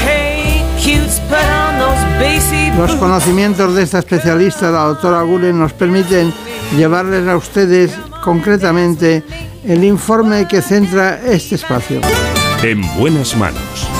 Hey, 0.05 0.63
cutes, 0.79 1.19
put 1.29 1.37
on 1.37 1.79
those 1.79 2.03
bassy 2.19 2.71
Los 2.77 2.95
conocimientos 2.95 3.75
de 3.75 3.83
esta 3.83 3.99
especialista, 3.99 4.71
la 4.71 4.83
doctora 4.85 5.21
Gulen, 5.21 5.59
nos 5.59 5.73
permiten 5.73 6.33
llevarles 6.75 7.27
a 7.27 7.37
ustedes 7.37 7.91
concretamente 8.23 9.23
el 9.63 9.83
informe 9.83 10.47
que 10.47 10.61
centra 10.61 11.19
este 11.25 11.55
espacio. 11.55 12.01
En 12.63 12.81
buenas 12.97 13.35
manos. 13.35 13.96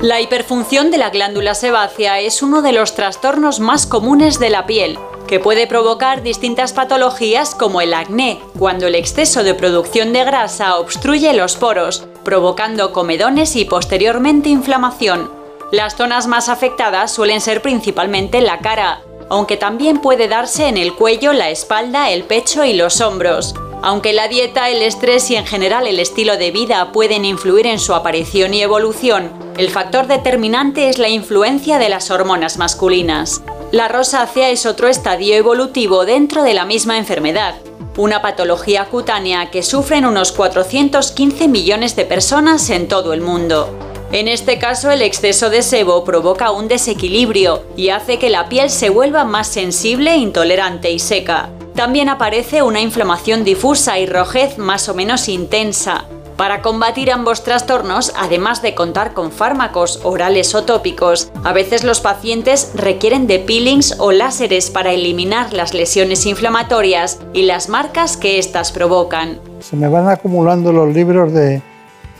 La 0.00 0.18
hiperfunción 0.18 0.90
de 0.90 0.96
la 0.96 1.10
glándula 1.10 1.54
sebácea 1.54 2.20
es 2.20 2.42
uno 2.42 2.62
de 2.62 2.72
los 2.72 2.94
trastornos 2.94 3.60
más 3.60 3.84
comunes 3.84 4.38
de 4.38 4.48
la 4.48 4.64
piel, 4.64 4.98
que 5.26 5.40
puede 5.40 5.66
provocar 5.66 6.22
distintas 6.22 6.72
patologías 6.72 7.54
como 7.54 7.82
el 7.82 7.92
acné, 7.92 8.40
cuando 8.58 8.86
el 8.86 8.94
exceso 8.94 9.42
de 9.42 9.52
producción 9.52 10.14
de 10.14 10.24
grasa 10.24 10.78
obstruye 10.78 11.34
los 11.34 11.56
poros, 11.56 12.06
provocando 12.24 12.94
comedones 12.94 13.56
y 13.56 13.66
posteriormente 13.66 14.48
inflamación. 14.48 15.30
Las 15.70 15.96
zonas 15.96 16.26
más 16.26 16.48
afectadas 16.48 17.12
suelen 17.12 17.42
ser 17.42 17.60
principalmente 17.60 18.40
la 18.40 18.60
cara, 18.60 19.02
aunque 19.28 19.58
también 19.58 19.98
puede 19.98 20.28
darse 20.28 20.68
en 20.68 20.78
el 20.78 20.94
cuello, 20.94 21.34
la 21.34 21.50
espalda, 21.50 22.08
el 22.08 22.24
pecho 22.24 22.64
y 22.64 22.72
los 22.72 23.02
hombros. 23.02 23.54
Aunque 23.82 24.12
la 24.12 24.28
dieta, 24.28 24.68
el 24.68 24.82
estrés 24.82 25.30
y 25.30 25.36
en 25.36 25.46
general 25.46 25.86
el 25.86 26.00
estilo 26.00 26.36
de 26.36 26.50
vida 26.50 26.92
pueden 26.92 27.24
influir 27.24 27.66
en 27.66 27.78
su 27.78 27.94
aparición 27.94 28.52
y 28.52 28.60
evolución, 28.60 29.30
el 29.56 29.70
factor 29.70 30.06
determinante 30.06 30.90
es 30.90 30.98
la 30.98 31.08
influencia 31.08 31.78
de 31.78 31.88
las 31.88 32.10
hormonas 32.10 32.58
masculinas. 32.58 33.42
La 33.72 33.88
rosácea 33.88 34.50
es 34.50 34.66
otro 34.66 34.88
estadio 34.88 35.34
evolutivo 35.34 36.04
dentro 36.04 36.42
de 36.42 36.52
la 36.52 36.66
misma 36.66 36.98
enfermedad, 36.98 37.54
una 37.96 38.20
patología 38.20 38.84
cutánea 38.86 39.50
que 39.50 39.62
sufren 39.62 40.04
unos 40.04 40.32
415 40.32 41.48
millones 41.48 41.96
de 41.96 42.04
personas 42.04 42.68
en 42.68 42.86
todo 42.86 43.14
el 43.14 43.22
mundo. 43.22 43.89
En 44.12 44.26
este 44.26 44.58
caso, 44.58 44.90
el 44.90 45.02
exceso 45.02 45.50
de 45.50 45.62
sebo 45.62 46.02
provoca 46.02 46.50
un 46.50 46.66
desequilibrio 46.66 47.62
y 47.76 47.90
hace 47.90 48.18
que 48.18 48.28
la 48.28 48.48
piel 48.48 48.68
se 48.68 48.90
vuelva 48.90 49.24
más 49.24 49.46
sensible, 49.46 50.16
intolerante 50.16 50.90
y 50.90 50.98
seca. 50.98 51.50
También 51.76 52.08
aparece 52.08 52.62
una 52.62 52.80
inflamación 52.80 53.44
difusa 53.44 54.00
y 54.00 54.06
rojez 54.06 54.58
más 54.58 54.88
o 54.88 54.94
menos 54.94 55.28
intensa. 55.28 56.06
Para 56.36 56.60
combatir 56.60 57.12
ambos 57.12 57.44
trastornos, 57.44 58.12
además 58.16 58.62
de 58.62 58.74
contar 58.74 59.12
con 59.14 59.30
fármacos 59.30 60.00
orales 60.02 60.56
o 60.56 60.64
tópicos, 60.64 61.30
a 61.44 61.52
veces 61.52 61.84
los 61.84 62.00
pacientes 62.00 62.72
requieren 62.74 63.28
de 63.28 63.38
peelings 63.38 63.94
o 64.00 64.10
láseres 64.10 64.70
para 64.70 64.92
eliminar 64.92 65.52
las 65.52 65.72
lesiones 65.72 66.26
inflamatorias 66.26 67.20
y 67.32 67.42
las 67.42 67.68
marcas 67.68 68.16
que 68.16 68.40
éstas 68.40 68.72
provocan. 68.72 69.38
Se 69.60 69.76
me 69.76 69.88
van 69.88 70.08
acumulando 70.08 70.72
los 70.72 70.92
libros 70.92 71.32
de 71.32 71.62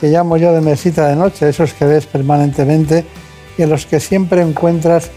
que 0.01 0.09
llamo 0.09 0.37
yo 0.37 0.53
de 0.53 0.61
mesita 0.61 1.07
de 1.09 1.17
noche, 1.17 1.49
esos 1.49 1.73
que 1.75 1.85
ves 1.85 2.07
permanentemente 2.07 3.05
y 3.59 3.63
en 3.63 3.71
los 3.71 3.87
que 3.87 4.01
siempre 4.01 4.41
encuentras 4.41 5.11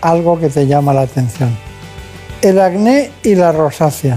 algo 0.00 0.38
que 0.40 0.48
te 0.48 0.66
llama 0.66 0.94
la 0.94 1.02
atención. 1.02 1.50
El 2.40 2.58
acné 2.60 3.10
y 3.22 3.34
la 3.34 3.52
rosácea. 3.52 4.16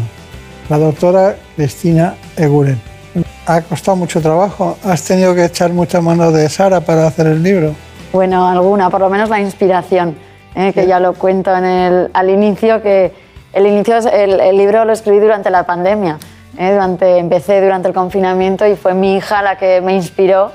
La 0.70 0.78
doctora 0.78 1.36
Cristina 1.58 2.16
Eguren. 2.38 2.80
¿Ha 3.46 3.62
costado 3.62 3.98
mucho 3.98 4.22
trabajo? 4.22 4.78
¿Has 4.86 5.04
tenido 5.04 5.36
que 5.36 5.44
echar 5.46 5.72
mucha 5.74 6.00
mano 6.00 6.32
de 6.32 6.48
Sara 6.50 6.80
para 6.80 7.06
hacer 7.06 7.28
el 7.28 7.44
libro? 7.44 7.76
Bueno, 8.14 8.48
alguna, 8.48 8.90
por 8.90 9.02
lo 9.02 9.10
menos 9.10 9.30
la 9.30 9.42
inspiración, 9.42 10.16
¿eh? 10.56 10.72
que 10.74 10.88
ya 10.88 11.00
lo 11.02 11.14
cuento 11.16 11.54
en 11.54 11.66
el, 11.66 12.10
al 12.14 12.30
inicio, 12.30 12.82
que 12.82 13.12
el, 13.52 13.68
inicio 13.68 13.98
es- 13.98 14.06
el, 14.06 14.40
el 14.40 14.56
libro 14.58 14.86
lo 14.86 14.94
escribí 14.94 15.20
durante 15.20 15.50
la 15.50 15.66
pandemia. 15.66 16.18
¿Eh? 16.58 16.72
Durante, 16.72 17.18
empecé 17.18 17.62
durante 17.62 17.88
el 17.88 17.94
confinamiento 17.94 18.66
y 18.68 18.76
fue 18.76 18.94
mi 18.94 19.16
hija 19.18 19.42
la 19.42 19.58
que 19.58 19.82
me 19.82 19.94
inspiró 19.96 20.52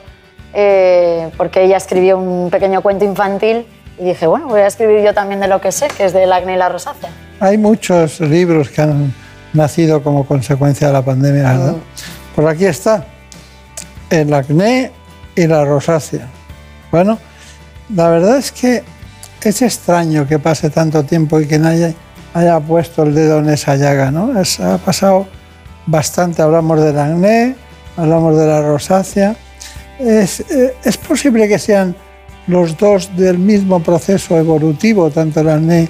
eh, 0.54 1.30
porque 1.36 1.62
ella 1.64 1.76
escribió 1.76 2.18
un 2.18 2.50
pequeño 2.50 2.80
cuento 2.82 3.04
infantil 3.04 3.66
y 3.98 4.04
dije, 4.04 4.26
bueno, 4.26 4.46
voy 4.48 4.60
a 4.60 4.66
escribir 4.66 5.02
yo 5.02 5.12
también 5.12 5.40
de 5.40 5.48
lo 5.48 5.60
que 5.60 5.72
sé, 5.72 5.88
que 5.88 6.04
es 6.04 6.12
del 6.12 6.32
acné 6.32 6.54
y 6.54 6.56
la 6.56 6.68
rosácea. 6.68 7.10
Hay 7.40 7.58
muchos 7.58 8.20
libros 8.20 8.70
que 8.70 8.80
han 8.82 9.12
nacido 9.52 10.02
como 10.02 10.24
consecuencia 10.26 10.86
de 10.88 10.92
la 10.92 11.02
pandemia. 11.02 11.42
¿verdad? 11.52 11.74
Pues 12.34 12.46
aquí 12.48 12.64
está, 12.66 13.04
el 14.10 14.32
acné 14.32 14.92
y 15.34 15.46
la 15.46 15.64
rosácea. 15.64 16.28
Bueno, 16.90 17.18
la 17.94 18.08
verdad 18.08 18.38
es 18.38 18.52
que 18.52 18.82
es 19.42 19.62
extraño 19.62 20.26
que 20.26 20.38
pase 20.38 20.70
tanto 20.70 21.04
tiempo 21.04 21.40
y 21.40 21.46
que 21.46 21.58
nadie 21.58 21.94
haya 22.34 22.60
puesto 22.60 23.02
el 23.02 23.14
dedo 23.14 23.38
en 23.38 23.48
esa 23.50 23.76
llaga, 23.76 24.10
¿no? 24.10 24.38
Es- 24.40 24.60
ha 24.60 24.78
pasado 24.78 25.26
bastante, 25.88 26.42
hablamos 26.42 26.80
del 26.80 26.98
acné, 26.98 27.56
hablamos 27.96 28.36
de 28.36 28.46
la 28.46 28.62
rosácea. 28.62 29.34
Es, 29.98 30.40
eh, 30.40 30.76
es 30.84 30.96
posible 30.96 31.48
que 31.48 31.58
sean 31.58 31.96
los 32.46 32.76
dos 32.76 33.14
del 33.16 33.38
mismo 33.38 33.80
proceso 33.80 34.36
evolutivo, 34.36 35.10
tanto 35.10 35.40
el 35.40 35.48
acné 35.48 35.88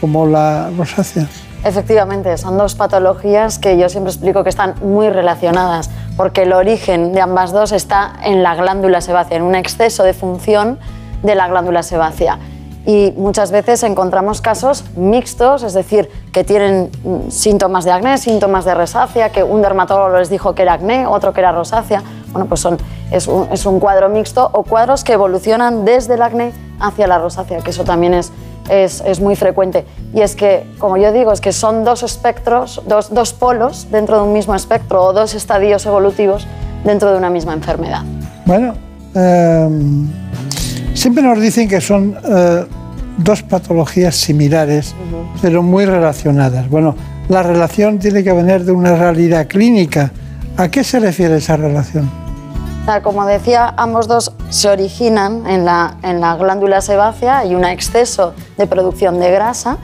como 0.00 0.26
la 0.26 0.70
rosácea. 0.76 1.26
Efectivamente, 1.64 2.36
son 2.38 2.58
dos 2.58 2.74
patologías 2.74 3.58
que 3.58 3.78
yo 3.78 3.88
siempre 3.88 4.10
explico 4.10 4.42
que 4.42 4.50
están 4.50 4.74
muy 4.82 5.10
relacionadas, 5.10 5.90
porque 6.16 6.42
el 6.42 6.52
origen 6.52 7.12
de 7.12 7.20
ambas 7.20 7.52
dos 7.52 7.70
está 7.70 8.14
en 8.24 8.42
la 8.42 8.56
glándula 8.56 9.00
sebácea, 9.00 9.36
en 9.36 9.44
un 9.44 9.54
exceso 9.54 10.02
de 10.02 10.12
función 10.12 10.78
de 11.22 11.36
la 11.36 11.46
glándula 11.46 11.84
sebácea. 11.84 12.38
Y 12.84 13.12
muchas 13.16 13.52
veces 13.52 13.84
encontramos 13.84 14.40
casos 14.40 14.84
mixtos, 14.96 15.62
es 15.62 15.72
decir, 15.72 16.08
que 16.32 16.44
tienen 16.44 16.90
síntomas 17.28 17.84
de 17.84 17.92
acné, 17.92 18.16
síntomas 18.16 18.64
de 18.64 18.74
rosácea, 18.74 19.30
que 19.30 19.42
un 19.42 19.60
dermatólogo 19.60 20.18
les 20.18 20.30
dijo 20.30 20.54
que 20.54 20.62
era 20.62 20.74
acné, 20.74 21.06
otro 21.06 21.32
que 21.32 21.40
era 21.40 21.52
rosácea. 21.52 22.02
Bueno, 22.32 22.46
pues 22.46 22.60
son, 22.60 22.78
es, 23.10 23.28
un, 23.28 23.48
es 23.52 23.66
un 23.66 23.78
cuadro 23.78 24.08
mixto 24.08 24.48
o 24.52 24.62
cuadros 24.62 25.04
que 25.04 25.12
evolucionan 25.12 25.84
desde 25.84 26.14
el 26.14 26.22
acné 26.22 26.52
hacia 26.80 27.06
la 27.06 27.18
rosácea, 27.18 27.60
que 27.60 27.70
eso 27.70 27.84
también 27.84 28.14
es, 28.14 28.32
es, 28.70 29.02
es 29.04 29.20
muy 29.20 29.36
frecuente. 29.36 29.84
Y 30.14 30.22
es 30.22 30.34
que, 30.34 30.66
como 30.78 30.96
yo 30.96 31.12
digo, 31.12 31.32
es 31.32 31.42
que 31.42 31.52
son 31.52 31.84
dos 31.84 32.02
espectros, 32.02 32.80
dos, 32.86 33.12
dos 33.12 33.34
polos 33.34 33.88
dentro 33.90 34.16
de 34.16 34.22
un 34.22 34.32
mismo 34.32 34.54
espectro 34.54 35.02
o 35.02 35.12
dos 35.12 35.34
estadios 35.34 35.84
evolutivos 35.84 36.46
dentro 36.82 37.12
de 37.12 37.18
una 37.18 37.28
misma 37.28 37.52
enfermedad. 37.52 38.02
Bueno, 38.46 38.72
eh, 39.14 39.68
siempre 40.94 41.22
nos 41.22 41.38
dicen 41.38 41.68
que 41.68 41.82
son 41.82 42.16
eh, 42.24 42.64
dos 43.18 43.42
patologías 43.42 44.16
similares, 44.16 44.94
pero 45.40 45.62
muy 45.62 45.84
relacionadas. 45.84 46.68
Bueno, 46.68 46.94
la 47.28 47.42
relación 47.42 47.98
tiene 47.98 48.22
que 48.24 48.32
venir 48.32 48.64
de 48.64 48.72
una 48.72 48.96
realidad 48.96 49.46
clínica. 49.46 50.12
¿A 50.56 50.68
qué 50.68 50.84
se 50.84 51.00
refiere 51.00 51.36
esa 51.36 51.56
relación? 51.56 52.10
Como 53.02 53.24
decía, 53.26 53.72
ambos 53.76 54.08
dos 54.08 54.32
se 54.50 54.68
originan 54.68 55.46
en 55.46 55.64
la, 55.64 55.98
en 56.02 56.20
la 56.20 56.34
glándula 56.34 56.80
sebácea, 56.80 57.38
hay 57.38 57.54
un 57.54 57.64
exceso 57.64 58.34
de 58.58 58.66
producción 58.66 59.20
de 59.20 59.30
grasa 59.30 59.78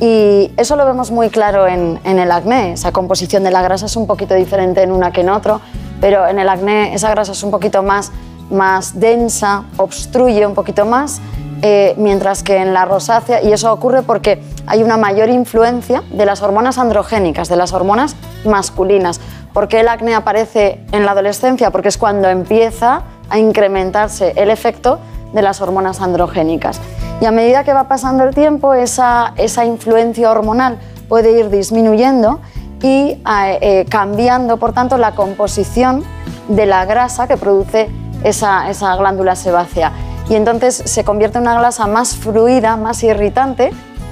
y 0.00 0.50
eso 0.56 0.74
lo 0.76 0.86
vemos 0.86 1.10
muy 1.10 1.28
claro 1.28 1.66
en, 1.66 2.00
en 2.04 2.18
el 2.18 2.32
acné. 2.32 2.72
Esa 2.72 2.90
composición 2.90 3.44
de 3.44 3.50
la 3.50 3.60
grasa 3.60 3.84
es 3.84 3.96
un 3.96 4.06
poquito 4.06 4.34
diferente 4.34 4.82
en 4.82 4.92
una 4.92 5.12
que 5.12 5.20
en 5.20 5.28
otro, 5.28 5.60
pero 6.00 6.26
en 6.26 6.38
el 6.38 6.48
acné 6.48 6.94
esa 6.94 7.10
grasa 7.10 7.32
es 7.32 7.42
un 7.42 7.50
poquito 7.50 7.82
más, 7.82 8.12
más 8.50 8.98
densa, 8.98 9.64
obstruye 9.76 10.46
un 10.46 10.54
poquito 10.54 10.86
más, 10.86 11.20
eh, 11.62 11.94
mientras 11.96 12.42
que 12.42 12.56
en 12.56 12.72
la 12.72 12.84
rosácea, 12.84 13.42
y 13.42 13.52
eso 13.52 13.72
ocurre 13.72 14.02
porque 14.02 14.40
hay 14.66 14.82
una 14.82 14.96
mayor 14.96 15.28
influencia 15.28 16.02
de 16.10 16.24
las 16.24 16.42
hormonas 16.42 16.78
androgénicas, 16.78 17.48
de 17.48 17.56
las 17.56 17.72
hormonas 17.72 18.16
masculinas. 18.44 19.20
¿Por 19.52 19.66
qué 19.66 19.80
el 19.80 19.88
acné 19.88 20.14
aparece 20.14 20.80
en 20.92 21.04
la 21.04 21.12
adolescencia? 21.12 21.70
Porque 21.70 21.88
es 21.88 21.98
cuando 21.98 22.28
empieza 22.28 23.02
a 23.30 23.38
incrementarse 23.38 24.32
el 24.36 24.50
efecto 24.50 25.00
de 25.32 25.42
las 25.42 25.60
hormonas 25.60 26.00
androgénicas. 26.00 26.80
Y 27.20 27.24
a 27.24 27.32
medida 27.32 27.64
que 27.64 27.72
va 27.72 27.88
pasando 27.88 28.24
el 28.24 28.34
tiempo, 28.34 28.74
esa, 28.74 29.32
esa 29.36 29.64
influencia 29.64 30.30
hormonal 30.30 30.78
puede 31.08 31.38
ir 31.38 31.50
disminuyendo 31.50 32.40
y 32.82 32.86
eh, 32.86 33.58
eh, 33.60 33.86
cambiando, 33.88 34.58
por 34.58 34.72
tanto, 34.72 34.98
la 34.98 35.12
composición 35.12 36.04
de 36.48 36.66
la 36.66 36.84
grasa 36.84 37.26
que 37.26 37.36
produce 37.36 37.88
esa, 38.22 38.70
esa 38.70 38.94
glándula 38.96 39.34
sebácea. 39.34 39.92
Y 40.28 40.34
entonces 40.34 40.82
se 40.84 41.04
convierte 41.04 41.38
en 41.38 41.42
una 41.42 41.58
grasa 41.58 41.86
más 41.86 42.14
fluida, 42.16 42.76
más 42.76 43.02
irritante, 43.02 43.70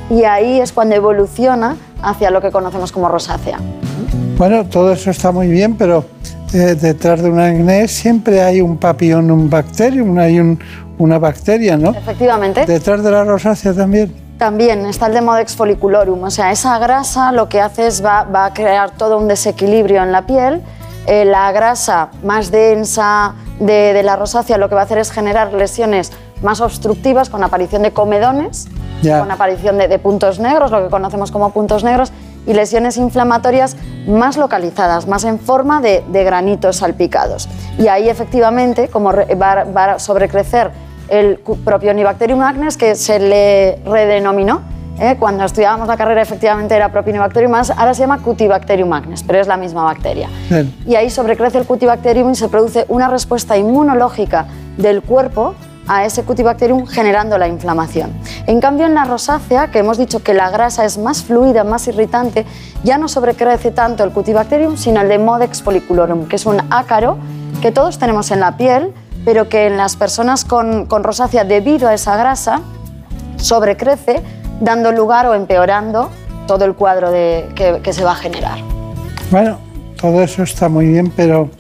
y 0.09 0.25
ahí 0.25 0.61
es 0.61 0.73
cuando 0.73 0.95
evoluciona 0.95 1.77
hacia 2.03 2.31
lo 2.31 2.41
que 2.41 2.51
conocemos 2.51 2.93
como 2.93 3.09
rosácea. 3.09 3.59
Bueno, 4.39 4.65
todo 4.67 4.93
eso 4.93 5.11
está 5.11 5.33
muy 5.33 5.49
bien, 5.49 5.77
pero 5.77 6.05
eh, 6.55 6.77
detrás 6.81 7.23
de 7.23 7.31
un 7.31 7.41
acné 7.41 7.89
siempre 7.89 8.43
hay 8.43 8.61
un 8.61 8.77
papillon, 8.79 9.31
un 9.31 9.51
bacterium, 9.51 10.17
hay 10.19 10.39
un- 10.41 10.59
una 10.99 11.19
bacteria, 11.19 11.77
¿no? 11.77 11.91
Efectivamente. 11.91 12.65
Detrás 12.65 13.03
de 13.03 13.11
la 13.11 13.25
rosácea 13.25 13.75
también. 13.75 14.15
También 14.39 14.85
está 14.87 15.07
el 15.07 15.15
Demodex 15.15 15.57
folliculorum, 15.57 16.23
o 16.23 16.31
sea, 16.31 16.53
esa 16.53 16.79
grasa 16.79 17.33
lo 17.33 17.49
que 17.49 17.61
hace 17.61 17.87
es 17.87 18.05
va, 18.05 18.25
va 18.25 18.47
a 18.47 18.53
crear 18.55 18.91
todo 18.93 19.19
un 19.19 19.29
desequilibrio 19.29 20.03
en 20.03 20.13
la 20.13 20.27
piel. 20.27 20.63
Eh, 21.07 21.25
la 21.25 21.53
grasa 21.53 22.09
más 22.23 22.51
densa 22.51 23.35
de, 23.61 23.93
de 23.93 24.03
la 24.03 24.17
rosácea 24.17 24.59
lo 24.59 24.69
que 24.69 24.75
va 24.75 24.83
a 24.83 24.85
hacer 24.85 24.99
es 24.99 25.11
generar 25.11 25.53
lesiones 25.53 26.13
más 26.43 26.61
obstructivas 26.61 27.31
con 27.31 27.43
aparición 27.43 27.83
de 27.83 27.93
comedones, 27.93 28.69
con 29.21 29.31
aparición 29.31 29.79
de, 29.79 29.89
de 29.89 29.99
puntos 29.99 30.39
negros, 30.39 30.71
lo 30.71 30.83
que 30.85 30.91
conocemos 30.91 31.31
como 31.31 31.51
puntos 31.51 31.83
negros, 31.85 32.13
y 32.47 32.53
lesiones 32.53 32.97
inflamatorias 32.97 33.77
más 34.07 34.37
localizadas, 34.37 35.09
más 35.09 35.25
en 35.25 35.39
forma 35.41 35.81
de, 35.81 36.05
de 36.09 36.23
granitos 36.25 36.77
salpicados. 36.77 37.49
Y 37.79 37.89
ahí 37.89 38.09
efectivamente, 38.09 38.89
como 38.89 39.11
re- 39.13 39.35
va, 39.35 39.65
va 39.65 39.85
a 39.95 39.99
sobrecrecer 39.99 40.71
el 41.09 41.41
cu- 41.41 41.57
Propionibacterium 41.59 42.43
acnes, 42.43 42.77
que 42.77 42.95
se 42.95 43.19
le 43.19 43.77
redenominó, 43.85 44.61
¿eh? 44.99 45.17
cuando 45.19 45.45
estudiábamos 45.45 45.89
la 45.89 45.97
carrera 45.97 46.23
efectivamente 46.23 46.75
era 46.75 46.91
Propionibacterium, 46.91 47.55
acnes, 47.55 47.77
ahora 47.77 47.95
se 47.95 48.01
llama 48.01 48.19
Cutibacterium 48.19 48.93
acnes, 48.93 49.23
pero 49.23 49.41
es 49.41 49.47
la 49.47 49.57
misma 49.57 49.85
bacteria. 49.85 50.29
Y 50.87 50.95
ahí 50.95 51.11
sobrecrece 51.11 51.59
el 51.59 51.67
Cutibacterium 51.67 52.31
y 52.31 52.35
se 52.35 52.49
produce 52.49 52.87
una 52.89 53.09
respuesta 53.09 53.57
inmunológica 53.57 54.47
del 54.77 55.03
cuerpo 55.03 55.55
a 55.89 56.05
ese 56.05 56.25
Cutibacterium 56.25 56.87
generando 56.87 57.39
la 57.39 57.49
inflamación. 57.49 58.13
En 58.47 58.61
cambio, 58.61 58.87
en 58.87 58.95
la 58.95 59.05
rosácea, 59.05 59.71
que 59.71 59.79
hemos 59.79 59.99
dicho 59.99 60.23
que 60.23 60.35
la 60.35 60.51
grasa 60.51 60.85
es 60.85 60.99
más 60.99 61.23
fluida, 61.23 61.65
más 61.65 61.87
irritante, 61.87 62.45
ya 62.83 62.99
no 62.99 63.09
sobrecrece 63.09 63.71
tanto 63.71 64.03
el 64.03 64.11
Cutibacterium, 64.11 64.77
sino 64.77 65.01
el 65.01 65.09
Demodex 65.09 65.63
folliculorum, 65.63 66.27
que 66.27 66.37
es 66.37 66.47
un 66.47 66.61
ácaro 66.71 67.19
que 67.63 67.71
todos 67.73 67.99
tenemos 67.99 68.31
en 68.31 68.41
la 68.41 68.57
piel, 68.57 68.93
pero 69.25 69.49
que 69.49 69.67
en 69.67 69.77
las 69.77 69.97
personas 69.97 70.45
con, 70.45 70.87
con 70.87 71.05
rosácea, 71.05 71.45
debido 71.45 71.89
a 71.89 71.95
esa 71.95 72.17
grasa, 72.17 72.61
sobrecrece, 73.37 74.23
dando 74.61 74.93
lugar 74.93 75.27
o 75.27 75.35
empeorando 75.35 76.11
todo 76.47 76.65
el 76.65 76.75
cuadro 76.75 77.11
de- 77.11 77.49
que- 77.55 77.81
que 77.83 77.93
se 77.93 78.05
va 78.05 78.13
a 78.13 78.17
generar. 78.17 78.59
Bueno, 79.31 79.59
todo 80.01 80.23
eso 80.23 80.43
está 80.43 80.69
muy 80.69 80.87
bien, 80.87 81.13
pero 81.15 81.51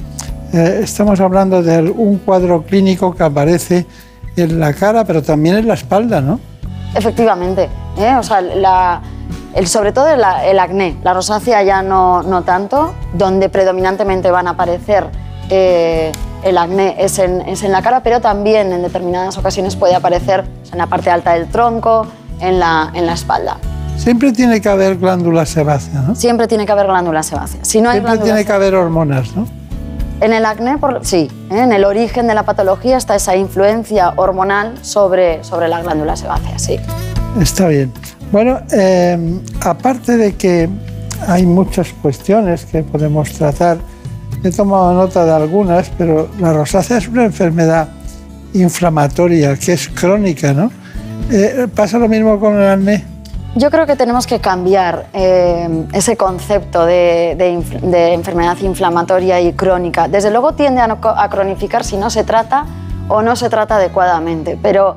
eh, 0.53 0.81
estamos 0.83 1.19
hablando 1.21 1.63
de 1.63 1.83
un 1.83 2.19
cuadro 2.19 2.63
clínico 2.63 3.15
que 3.15 3.23
aparece 3.25 3.87
en 4.37 4.61
la 4.61 4.73
cara, 4.73 5.05
pero 5.05 5.23
también 5.23 5.57
en 5.57 5.67
la 5.69 5.75
espalda, 5.75 6.21
¿no? 6.21 6.39
Efectivamente, 6.95 7.69
¿eh? 7.99 8.15
o 8.19 8.23
sea, 8.23 8.41
la- 8.41 9.01
el, 9.55 9.67
sobre 9.67 9.93
todo 9.93 10.07
el, 10.09 10.23
el 10.45 10.59
acné, 10.59 10.97
la 11.03 11.15
rosácea 11.15 11.63
ya 11.63 11.83
no, 11.83 12.23
no 12.23 12.43
tanto, 12.43 12.95
donde 13.15 13.49
predominantemente 13.49 14.31
van 14.31 14.47
a 14.47 14.51
aparecer 14.51 15.05
eh, 15.51 16.13
el 16.45 16.59
acné 16.59 16.95
es 16.99 17.19
en, 17.19 17.41
es 17.43 17.63
en 17.63 17.73
la 17.73 17.83
cara, 17.83 18.03
pero 18.03 18.21
también 18.21 18.73
en 18.73 18.83
determinadas 18.83 19.37
ocasiones 19.39 19.75
puede 19.77 19.95
aparecer 19.95 20.45
en 20.71 20.79
la 20.79 20.87
parte 20.87 21.11
alta 21.11 21.33
del 21.35 21.49
tronco, 21.49 22.07
en 22.41 22.59
la, 22.59 22.91
en 22.95 23.07
la 23.07 23.15
espalda. 23.15 23.57
Siempre 23.97 24.33
tiene 24.33 24.61
que 24.61 24.69
haber 24.69 24.99
glándula 24.99 25.47
sebácea, 25.47 26.03
¿no? 26.03 26.15
Siempre 26.15 26.47
tiene 26.47 26.67
que 26.67 26.73
haber 26.73 26.87
glándula 26.87 27.23
sebácea. 27.23 27.65
Si 27.65 27.81
no 27.81 27.89
hay 27.89 27.95
Siempre 27.95 28.13
glándula 28.13 28.35
tiene 28.35 28.45
que 28.47 28.53
haber 28.53 28.75
hormonas, 28.75 29.35
¿no? 29.35 29.47
En 30.21 30.33
el 30.33 30.45
acné, 30.47 30.79
por- 30.79 31.05
sí, 31.05 31.31
¿eh? 31.51 31.59
en 31.61 31.73
el 31.73 31.85
origen 31.85 32.27
de 32.27 32.35
la 32.35 32.43
patología 32.45 32.97
está 32.97 33.15
esa 33.15 33.37
influencia 33.37 34.15
hormonal 34.17 34.75
sobre, 34.83 35.45
sobre 35.45 35.69
la 35.69 35.83
glándula 35.83 36.17
sebácea, 36.17 36.59
sí. 36.59 36.79
Está 37.41 37.69
bien. 37.69 37.93
Bueno, 38.33 38.61
eh, 38.73 39.39
aparte 39.61 40.17
de 40.17 40.35
que 40.35 40.69
hay 41.29 41.45
muchas 41.45 41.89
cuestiones 42.03 42.65
que 42.65 42.83
podemos 42.83 43.31
tratar, 43.33 43.79
he 44.43 44.51
tomado 44.51 44.93
nota 44.95 45.25
de 45.25 45.33
algunas, 45.33 45.91
pero 45.99 46.29
la 46.41 46.53
rosácea 46.53 46.99
es 46.99 47.09
una 47.09 47.25
enfermedad 47.25 47.89
inflamatoria 48.55 49.57
que 49.57 49.75
es 49.75 49.89
crónica, 49.89 50.53
¿no? 50.53 50.71
Eh, 51.31 51.67
¿Pasa 51.75 51.99
lo 51.99 52.09
mismo 52.09 52.39
con 52.39 52.61
el 52.61 52.69
acné? 52.69 53.05
Yo 53.57 53.71
creo 53.71 53.87
que 53.87 53.97
tenemos 53.97 54.27
que 54.27 54.39
cambiar 54.39 55.07
eh, 55.15 55.87
ese 55.95 56.17
concepto 56.17 56.85
de, 56.85 57.33
enfermedad 58.13 58.59
inflamatoria 58.61 59.41
y 59.41 59.55
crónica. 59.55 60.09
Desde 60.09 60.31
luego 60.31 60.53
tiende 60.53 60.83
a 60.83 61.29
cronificar 61.31 61.83
si 61.83 61.97
no 61.97 62.11
se 62.11 62.23
trata 62.23 62.67
o 63.09 63.23
no 63.23 63.35
se 63.35 63.49
trata 63.49 63.77
adecuadamente, 63.77 64.59
pero 64.61 64.97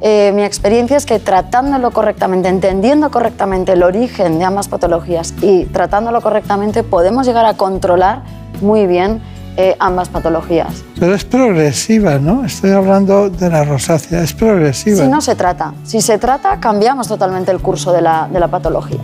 eh, 0.00 0.30
mi 0.34 0.44
experiencia 0.44 0.96
es 0.96 1.06
que 1.06 1.18
tratándolo 1.18 1.90
correctamente, 1.90 2.48
entendiendo 2.48 3.10
correctamente 3.10 3.72
el 3.72 3.82
origen 3.82 4.38
de 4.38 4.44
ambas 4.44 4.68
patologías 4.68 5.34
y 5.40 5.64
tratándolo 5.64 6.20
correctamente, 6.20 6.82
podemos 6.82 7.26
llegar 7.26 7.46
a 7.46 7.54
controlar 7.54 8.22
muy 8.60 8.86
bien 8.86 9.22
eh, 9.56 9.74
ambas 9.78 10.08
patologías. 10.08 10.84
Pero 11.00 11.14
es 11.14 11.24
progresiva, 11.24 12.18
¿no? 12.18 12.44
Estoy 12.44 12.72
hablando 12.72 13.30
de 13.30 13.48
la 13.48 13.64
rosácea, 13.64 14.22
es 14.22 14.34
progresiva. 14.34 15.02
Si 15.02 15.08
no 15.08 15.20
se 15.20 15.34
trata, 15.34 15.72
si 15.84 16.02
se 16.02 16.18
trata, 16.18 16.60
cambiamos 16.60 17.08
totalmente 17.08 17.52
el 17.52 17.60
curso 17.60 17.92
de 17.92 18.02
la, 18.02 18.28
de 18.30 18.38
la 18.38 18.48
patología. 18.48 19.00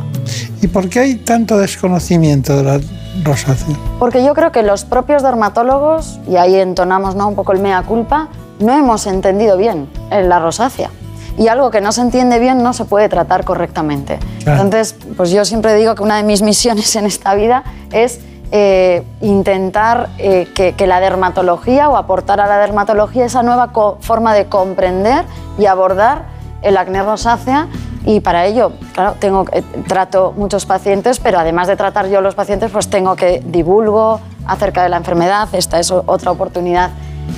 ¿Y 0.60 0.68
por 0.68 0.88
qué 0.88 1.00
hay 1.00 1.14
tanto 1.16 1.58
desconocimiento 1.58 2.56
de 2.56 2.62
la 2.62 2.80
rosácea? 3.24 3.76
Porque 3.98 4.22
yo 4.24 4.34
creo 4.34 4.52
que 4.52 4.62
los 4.62 4.84
propios 4.84 5.22
dermatólogos, 5.22 6.20
y 6.28 6.36
ahí 6.36 6.56
entonamos 6.56 7.14
¿no? 7.14 7.28
un 7.28 7.34
poco 7.34 7.52
el 7.52 7.60
mea 7.60 7.82
culpa, 7.82 8.28
no 8.60 8.72
hemos 8.72 9.06
entendido 9.06 9.56
bien 9.56 9.88
la 10.10 10.38
rosácea. 10.38 10.90
Y 11.38 11.48
algo 11.48 11.70
que 11.70 11.80
no 11.80 11.92
se 11.92 12.02
entiende 12.02 12.38
bien 12.38 12.62
no 12.62 12.74
se 12.74 12.84
puede 12.84 13.08
tratar 13.08 13.44
correctamente. 13.44 14.18
Entonces, 14.40 14.94
pues 15.16 15.30
yo 15.30 15.44
siempre 15.44 15.74
digo 15.76 15.94
que 15.94 16.02
una 16.02 16.18
de 16.18 16.24
mis 16.24 16.42
misiones 16.42 16.94
en 16.94 17.06
esta 17.06 17.34
vida 17.34 17.64
es 17.90 18.20
eh, 18.54 19.02
intentar 19.22 20.10
eh, 20.18 20.46
que, 20.54 20.86
la 20.86 21.00
dermatología 21.00 21.88
o 21.88 21.96
aportar 21.96 22.38
a 22.38 22.46
la 22.46 22.58
dermatología 22.58 23.24
esa 23.24 23.42
nueva 23.42 23.70
forma 24.00 24.34
de 24.34 24.44
comprender 24.44 25.24
y 25.58 25.64
abordar 25.64 26.26
el 26.60 26.76
acné 26.76 27.02
rosácea 27.02 27.68
y 28.04 28.20
para 28.20 28.44
ello, 28.44 28.72
claro, 28.92 29.14
tengo, 29.18 29.46
eh, 29.52 29.62
trato 29.88 30.34
muchos 30.36 30.66
pacientes, 30.66 31.18
pero 31.18 31.38
además 31.38 31.66
de 31.66 31.76
tratar 31.76 32.08
yo 32.08 32.20
los 32.20 32.34
pacientes, 32.34 32.70
pues 32.70 32.90
tengo 32.90 33.16
que 33.16 33.42
divulgo 33.42 34.20
acerca 34.46 34.82
de 34.82 34.90
la 34.90 34.98
enfermedad. 34.98 35.48
Esta 35.54 35.80
es 35.80 35.90
otra 35.90 36.30
oportunidad 36.30 36.90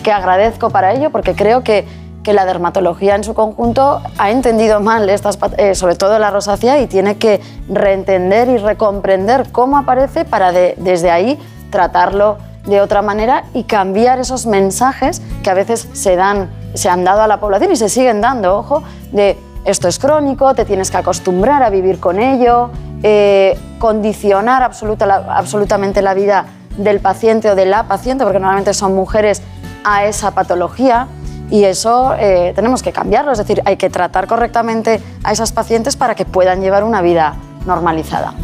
que 0.03 0.11
agradezco 0.11 0.70
para 0.70 0.95
ello, 0.95 1.11
porque 1.11 1.36
creo 1.36 1.62
que, 1.62 1.86
que 2.24 2.32
la 2.32 2.44
dermatología 2.44 3.14
en 3.14 3.22
su 3.22 3.34
conjunto 3.34 4.01
ha 4.18 4.30
entendido 4.30 4.80
mal, 4.80 5.09
estas, 5.09 5.38
eh, 5.59 5.76
sobre 5.76 5.94
todo 5.94 6.18
la 6.18 6.30
rosácea, 6.30 6.80
y 6.80 6.88
tiene 6.88 7.16
que 7.18 7.40
reentender 7.68 8.48
y 8.48 8.56
recomprender 8.56 9.52
cómo 9.52 9.78
aparece 9.78 10.24
para 10.24 10.51
desde 10.51 11.10
ahí 11.10 11.38
tratarlo 11.70 12.38
de 12.66 12.80
otra 12.80 13.02
manera 13.02 13.44
y 13.52 13.64
cambiar 13.64 14.18
esos 14.18 14.46
mensajes 14.46 15.20
que 15.42 15.51
a 15.51 15.55
veces 15.55 15.86
se, 15.92 16.16
dan, 16.16 16.51
se 16.74 16.88
han 16.88 17.05
dado 17.05 17.22
a 17.22 17.28
la 17.28 17.38
población 17.38 17.70
y 17.72 17.76
se 17.76 17.88
siguen 17.88 18.20
dando, 18.20 18.56
ojo, 18.56 18.82
de 19.12 19.38
esto 19.64 19.86
es 19.86 19.98
crónico, 19.98 20.55
te 20.55 20.64
tienes 20.64 20.90
que 20.90 20.96
acostumbrar 20.96 21.62
a 21.62 21.70
vivir 21.70 22.01
con 22.01 22.18
ello, 22.18 22.70
eh, 23.02 23.59
condicionar 23.78 24.62
absolutamente 24.62 26.01
la 26.01 26.14
vida 26.14 26.46
del 26.78 27.01
paciente 27.01 27.51
o 27.51 27.55
de 27.55 27.66
la 27.66 27.84
paciente, 27.84 28.24
porque 28.24 28.38
normalmente 28.38 28.74
son 28.74 28.94
mujeres, 28.94 29.42
a 29.84 30.06
esa 30.06 30.32
patología. 30.32 31.06
Y 31.50 31.64
eso 31.64 32.14
eh, 32.18 32.52
tenemos 32.54 32.82
que 32.82 32.92
cambiarlo, 32.92 33.32
es 33.32 33.38
decir, 33.38 33.62
hay 33.64 33.76
que 33.76 33.90
tratar 33.90 34.26
correctamente 34.26 35.00
a 35.22 35.32
esas 35.32 35.52
pacientes 35.52 35.96
para 35.96 36.14
que 36.14 36.24
puedan 36.24 36.60
llevar 36.60 36.84
una 36.84 37.02
vida 37.02 37.36
normalizada. 37.66 38.34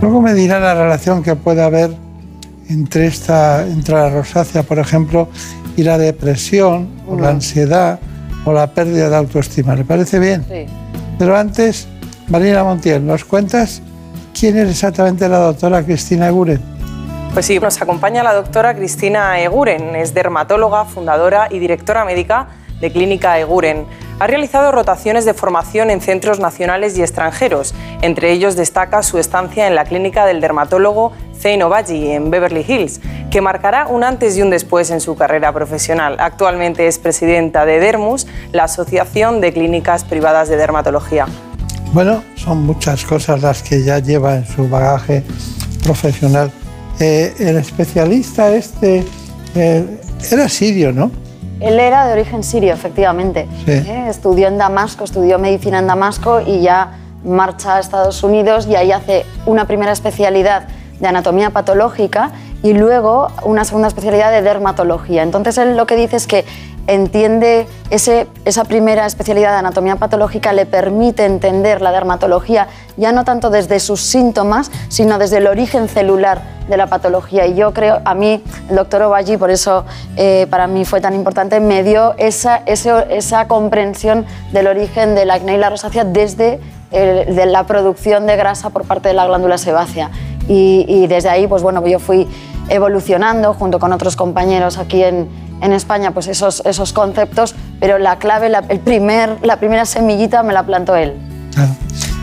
Luego 0.00 0.20
me 0.20 0.34
dirá 0.34 0.60
la 0.60 0.74
relación 0.74 1.22
que 1.22 1.36
puede 1.36 1.62
haber 1.62 1.90
entre, 2.68 3.06
esta, 3.06 3.66
entre 3.66 3.94
la 3.94 4.10
rosácea, 4.10 4.62
por 4.62 4.78
ejemplo, 4.78 5.28
y 5.76 5.82
la 5.82 5.98
depresión 5.98 6.88
o 7.08 7.16
la 7.16 7.30
ansiedad 7.30 7.98
o 8.44 8.52
la 8.52 8.66
pérdida 8.68 9.08
de 9.08 9.16
autoestima. 9.16 9.74
¿Le 9.74 9.84
parece 9.84 10.18
bien? 10.18 10.44
Sí. 10.48 10.66
Pero 11.18 11.36
antes, 11.36 11.88
Marina 12.28 12.64
Montiel, 12.64 13.06
¿nos 13.06 13.24
cuentas 13.24 13.80
quién 14.38 14.56
es 14.58 14.70
exactamente 14.70 15.28
la 15.28 15.38
doctora 15.38 15.82
Cristina 15.82 16.28
Eguren? 16.28 16.77
Pues 17.38 17.46
sí, 17.46 17.60
nos 17.60 17.80
acompaña 17.80 18.24
la 18.24 18.34
doctora 18.34 18.74
Cristina 18.74 19.40
Eguren, 19.40 19.94
es 19.94 20.12
dermatóloga, 20.12 20.86
fundadora 20.86 21.46
y 21.48 21.60
directora 21.60 22.04
médica 22.04 22.48
de 22.80 22.90
Clínica 22.90 23.38
Eguren. 23.38 23.86
Ha 24.18 24.26
realizado 24.26 24.72
rotaciones 24.72 25.24
de 25.24 25.34
formación 25.34 25.88
en 25.90 26.00
centros 26.00 26.40
nacionales 26.40 26.98
y 26.98 27.02
extranjeros. 27.02 27.76
Entre 28.02 28.32
ellos 28.32 28.56
destaca 28.56 29.04
su 29.04 29.18
estancia 29.18 29.68
en 29.68 29.76
la 29.76 29.84
clínica 29.84 30.26
del 30.26 30.40
dermatólogo 30.40 31.12
Zain 31.40 31.62
Obaji 31.62 32.10
en 32.10 32.28
Beverly 32.32 32.64
Hills, 32.66 33.00
que 33.30 33.40
marcará 33.40 33.86
un 33.86 34.02
antes 34.02 34.36
y 34.36 34.42
un 34.42 34.50
después 34.50 34.90
en 34.90 35.00
su 35.00 35.14
carrera 35.14 35.52
profesional. 35.52 36.16
Actualmente 36.18 36.88
es 36.88 36.98
presidenta 36.98 37.64
de 37.64 37.78
Dermus, 37.78 38.26
la 38.50 38.64
Asociación 38.64 39.40
de 39.40 39.52
Clínicas 39.52 40.02
Privadas 40.02 40.48
de 40.48 40.56
Dermatología. 40.56 41.26
Bueno, 41.92 42.24
son 42.34 42.66
muchas 42.66 43.04
cosas 43.04 43.40
las 43.42 43.62
que 43.62 43.84
ya 43.84 44.00
lleva 44.00 44.34
en 44.34 44.44
su 44.44 44.68
bagaje 44.68 45.22
profesional. 45.84 46.50
Eh, 47.00 47.34
el 47.38 47.56
especialista 47.56 48.52
este 48.54 49.04
eh, 49.54 50.00
era 50.30 50.48
sirio, 50.48 50.92
¿no? 50.92 51.10
Él 51.60 51.78
era 51.80 52.06
de 52.06 52.12
origen 52.12 52.42
sirio, 52.44 52.72
efectivamente. 52.72 53.48
Eh, 53.66 54.06
estudió 54.08 54.48
en 54.48 54.58
Damasco, 54.58 55.04
estudió 55.04 55.38
medicina 55.38 55.80
en 55.80 55.86
Damasco 55.86 56.40
y 56.40 56.60
ya 56.60 56.98
marcha 57.24 57.76
a 57.76 57.80
Estados 57.80 58.22
Unidos 58.22 58.66
y 58.68 58.76
ahí 58.76 58.92
hace 58.92 59.24
una 59.46 59.66
primera 59.66 59.92
especialidad 59.92 60.68
de 61.00 61.08
anatomía 61.08 61.50
patológica 61.50 62.32
y 62.62 62.72
luego 62.74 63.28
una 63.44 63.64
segunda 63.64 63.88
especialidad 63.88 64.30
de 64.30 64.42
dermatología. 64.42 65.22
Entonces 65.22 65.58
él 65.58 65.76
lo 65.76 65.86
que 65.86 65.96
dice 65.96 66.16
es 66.16 66.26
que 66.26 66.44
entiende 66.88 67.68
ese, 67.90 68.26
esa 68.44 68.64
primera 68.64 69.06
especialidad 69.06 69.52
de 69.52 69.58
anatomía 69.58 69.96
patológica 69.96 70.52
le 70.52 70.66
permite 70.66 71.24
entender 71.24 71.80
la 71.80 71.92
dermatología 71.92 72.66
ya 72.96 73.12
no 73.12 73.24
tanto 73.24 73.50
desde 73.50 73.78
sus 73.78 74.00
síntomas, 74.00 74.72
sino 74.88 75.18
desde 75.18 75.36
el 75.36 75.46
origen 75.46 75.88
celular 75.88 76.42
de 76.68 76.76
la 76.76 76.88
patología. 76.88 77.46
Y 77.46 77.54
yo 77.54 77.72
creo, 77.72 78.00
a 78.04 78.14
mí, 78.14 78.42
el 78.68 78.76
doctor 78.76 79.02
Obaji, 79.02 79.36
por 79.36 79.50
eso 79.50 79.84
eh, 80.16 80.46
para 80.50 80.66
mí 80.66 80.84
fue 80.84 81.00
tan 81.00 81.14
importante, 81.14 81.60
me 81.60 81.84
dio 81.84 82.14
esa, 82.18 82.62
esa 82.66 83.46
comprensión 83.46 84.26
del 84.52 84.66
origen 84.66 85.14
del 85.14 85.30
acné 85.30 85.54
y 85.54 85.58
la 85.58 85.70
rosácea 85.70 86.04
desde 86.04 86.58
de 86.90 87.44
la 87.44 87.64
producción 87.64 88.26
de 88.26 88.36
grasa 88.36 88.70
por 88.70 88.84
parte 88.84 89.08
de 89.08 89.14
la 89.14 89.26
glándula 89.26 89.58
sebácea. 89.58 90.10
Y, 90.48 91.06
desde 91.08 91.28
ahí, 91.28 91.46
pues 91.46 91.62
bueno, 91.62 91.86
yo 91.86 91.98
fui 91.98 92.26
evolucionando 92.70 93.52
junto 93.52 93.78
con 93.78 93.92
otros 93.92 94.16
compañeros 94.16 94.78
aquí 94.78 95.04
en, 95.04 95.28
en 95.60 95.72
España, 95.72 96.12
pues 96.12 96.28
esos, 96.28 96.62
esos 96.64 96.92
conceptos, 96.92 97.54
pero 97.80 97.98
la 97.98 98.18
clave, 98.18 98.48
la, 98.48 98.64
el 98.68 98.80
primer, 98.80 99.38
la 99.42 99.58
primera 99.58 99.84
semillita 99.84 100.42
me 100.42 100.52
la 100.52 100.64
plantó 100.64 100.96
él. 100.96 101.14
Claro. 101.54 101.74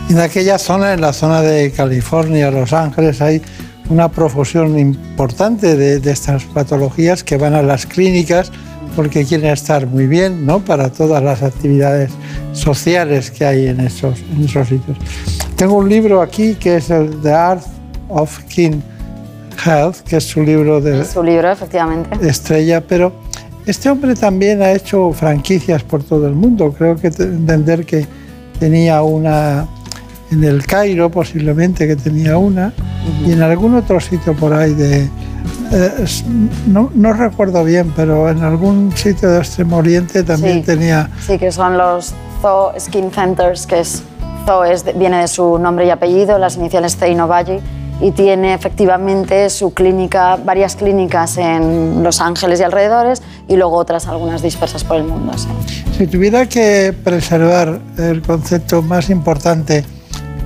En 0.08 0.20
aquella 0.20 0.58
zona, 0.58 0.92
en 0.92 1.00
la 1.00 1.12
zona 1.12 1.42
de 1.42 1.72
California, 1.72 2.50
Los 2.50 2.72
Ángeles, 2.72 3.20
hay 3.20 3.42
una 3.88 4.08
profusión 4.08 4.78
importante 4.78 5.76
de, 5.76 6.00
de, 6.00 6.10
estas 6.10 6.44
patologías 6.44 7.24
que 7.24 7.36
van 7.36 7.54
a 7.54 7.62
las 7.62 7.86
clínicas 7.86 8.50
porque 8.96 9.24
quieren 9.24 9.50
estar 9.50 9.86
muy 9.86 10.06
bien 10.06 10.46
¿no? 10.46 10.60
para 10.60 10.90
todas 10.90 11.22
las 11.22 11.42
actividades 11.42 12.10
sociales 12.52 13.30
que 13.30 13.44
hay 13.44 13.66
en 13.66 13.80
esos, 13.80 14.18
en 14.32 14.44
esos 14.44 14.68
sitios. 14.68 14.96
Tengo 15.56 15.74
un 15.74 15.88
libro 15.88 16.22
aquí 16.22 16.54
que 16.54 16.76
es 16.76 16.90
el 16.90 17.20
The 17.22 17.32
Art 17.32 17.62
of 18.08 18.38
King 18.44 18.80
Health, 19.64 20.00
que 20.00 20.16
es 20.16 20.24
su 20.24 20.42
libro 20.42 20.80
de... 20.80 21.04
su 21.04 21.22
libro, 21.22 21.50
efectivamente. 21.50 22.26
Estrella, 22.26 22.80
pero 22.80 23.12
este 23.66 23.90
hombre 23.90 24.14
también 24.14 24.62
ha 24.62 24.72
hecho 24.72 25.12
franquicias 25.12 25.82
por 25.82 26.02
todo 26.02 26.26
el 26.26 26.34
mundo. 26.34 26.72
Creo 26.76 26.96
que 26.96 27.08
entender 27.08 27.84
que 27.84 28.06
tenía 28.58 29.02
una 29.02 29.66
en 30.30 30.44
el 30.44 30.64
Cairo, 30.66 31.10
posiblemente 31.10 31.86
que 31.86 31.96
tenía 31.96 32.36
una, 32.38 32.72
y 33.24 33.32
en 33.32 33.42
algún 33.42 33.74
otro 33.74 34.00
sitio 34.00 34.34
por 34.34 34.52
ahí 34.52 34.74
de... 34.74 35.08
Eh, 35.72 36.06
no, 36.66 36.90
no, 36.94 37.12
recuerdo 37.12 37.64
bien, 37.64 37.92
pero 37.94 38.28
en 38.30 38.42
algún 38.42 38.92
sitio 38.96 39.30
de 39.30 39.38
Extremo 39.38 39.78
Oriente 39.78 40.22
también 40.22 40.64
tenía... 40.64 41.10
Sí, 41.26 41.38
que 41.38 41.50
son 41.50 41.76
los 41.76 42.14
Zoo 42.40 42.72
Skin 42.78 43.10
Centers, 43.10 43.66
que 43.66 43.80
es 43.80 44.02
Zoo 44.46 44.64
es, 44.64 44.84
viene 44.96 45.20
de 45.20 45.28
su 45.28 45.58
nombre 45.58 45.86
y 45.86 45.90
apellido, 45.90 46.38
las 46.38 46.56
iniciales 46.56 46.96
Zeino 46.96 47.26
Valle 47.26 47.60
y 48.00 48.10
tiene 48.10 48.54
efectivamente 48.54 49.48
su 49.50 49.72
clínica, 49.72 50.36
varias 50.36 50.76
clínicas 50.76 51.38
en 51.38 52.02
Los 52.02 52.20
Ángeles 52.20 52.60
y 52.60 52.62
alrededores 52.62 53.22
y 53.48 53.56
luego 53.56 53.76
otras 53.76 54.06
algunas 54.06 54.42
dispersas 54.42 54.84
por 54.84 54.96
el 54.96 55.04
mundo. 55.04 55.32
Si 55.96 56.06
tuviera 56.06 56.46
que 56.46 56.94
preservar 57.04 57.80
el 57.98 58.22
concepto 58.22 58.82
más 58.82 59.08
importante 59.08 59.84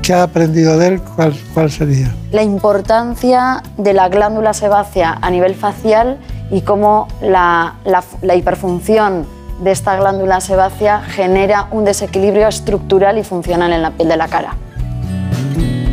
que 0.02 0.14
ha 0.14 0.22
aprendido 0.22 0.78
de 0.78 0.88
él, 0.88 1.02
¿cuál, 1.02 1.34
¿cuál 1.52 1.70
sería? 1.70 2.14
La 2.30 2.42
importancia 2.42 3.62
de 3.76 3.92
la 3.92 4.08
glándula 4.08 4.54
sebácea 4.54 5.18
a 5.20 5.30
nivel 5.30 5.54
facial 5.54 6.18
y 6.50 6.62
cómo 6.62 7.08
la, 7.20 7.74
la, 7.84 8.02
la 8.22 8.34
hiperfunción 8.36 9.26
de 9.60 9.72
esta 9.72 9.96
glándula 9.96 10.40
sebácea 10.40 11.02
genera 11.02 11.68
un 11.70 11.84
desequilibrio 11.84 12.48
estructural 12.48 13.18
y 13.18 13.24
funcional 13.24 13.72
en 13.72 13.82
la 13.82 13.90
piel 13.90 14.08
de 14.08 14.16
la 14.16 14.28
cara. 14.28 14.54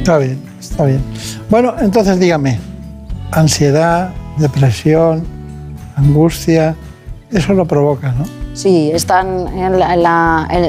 Está 0.07 0.19
bien, 0.19 0.41
está 0.57 0.85
bien. 0.85 1.03
Bueno, 1.49 1.73
entonces 1.81 2.17
dígame, 2.17 2.57
ansiedad, 3.29 4.11
depresión, 4.37 5.27
angustia, 5.97 6.77
eso 7.29 7.51
lo 7.51 7.65
provoca, 7.65 8.13
¿no? 8.13 8.23
Sí, 8.53 8.89
están 8.93 9.47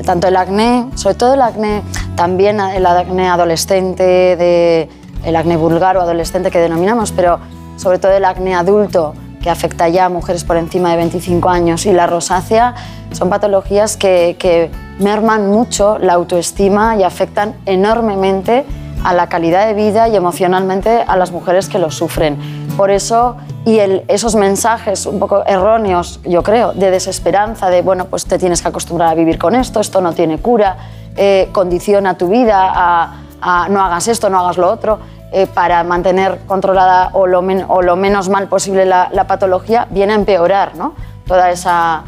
tanto 0.05 0.27
el 0.27 0.37
acné, 0.37 0.87
sobre 0.97 1.15
todo 1.15 1.35
el 1.35 1.43
acné, 1.43 1.83
también 2.17 2.59
el 2.59 2.85
acné 2.85 3.29
adolescente, 3.29 4.89
el 5.25 5.37
acné 5.37 5.57
vulgar 5.57 5.97
o 5.99 6.01
adolescente 6.01 6.51
que 6.51 6.59
denominamos, 6.59 7.13
pero 7.13 7.39
sobre 7.77 8.01
todo 8.01 8.11
el 8.11 8.25
acné 8.25 8.57
adulto 8.57 9.15
que 9.41 9.51
afecta 9.51 9.89
ya 9.89 10.07
a 10.07 10.09
mujeres 10.09 10.43
por 10.43 10.57
encima 10.57 10.91
de 10.91 10.97
25 10.97 11.49
años 11.49 11.87
y 11.87 11.93
la 11.93 12.09
rosácea 12.09 12.75
son 13.13 13.31
patologías 13.31 13.97
que 13.97 14.69
merman 14.99 15.49
mucho 15.49 15.97
la 15.99 16.15
autoestima 16.15 16.97
y 16.97 17.05
afectan 17.05 17.55
enormemente 17.67 18.67
a 19.05 19.15
la 19.15 19.29
calidad 19.29 19.67
de 19.67 19.75
vida 19.75 20.09
y 20.09 20.17
emocionalmente 20.17 21.05
a 21.07 21.17
las 21.17 21.33
mujeres 21.33 21.69
que 21.69 21.79
lo 21.79 21.91
sufren. 21.91 22.39
Por 22.77 22.91
eso, 22.91 23.37
y 23.65 23.81
esos 24.09 24.35
mensajes 24.35 25.07
un 25.07 25.19
poco 25.19 25.45
erróneos, 25.47 26.21
yo 26.25 26.43
creo, 26.43 26.73
de 26.73 26.91
desesperanza, 26.91 27.71
de, 27.71 27.83
bueno, 27.83 28.07
pues 28.07 28.25
te 28.25 28.39
tienes 28.39 28.63
que 28.63 28.69
acostumbrar 28.69 29.11
a 29.11 29.15
vivir 29.15 29.39
con 29.39 29.55
esto, 29.55 29.81
esto 29.81 30.01
no 30.01 30.13
tiene 30.13 30.39
cura, 30.39 30.77
eh, 31.17 31.49
condiciona 31.53 32.17
tu 32.17 32.29
vida 32.29 32.73
a, 33.41 33.69
no 33.69 33.85
hagas 33.85 34.09
esto, 34.09 34.31
no 34.31 34.39
hagas 34.41 34.59
lo 34.59 34.71
otro, 34.71 34.99
eh, 35.33 35.47
para 35.47 35.85
mantener 35.85 36.41
controlada 36.47 37.11
o 37.13 37.27
lo, 37.27 37.43
menos 37.43 38.29
mal 38.29 38.49
posible 38.49 38.85
la, 38.85 39.25
patología, 39.27 39.87
viene 39.91 40.13
a 40.13 40.17
empeorar 40.17 40.77
¿no? 40.77 40.95
toda 41.27 41.51
esa, 41.51 42.05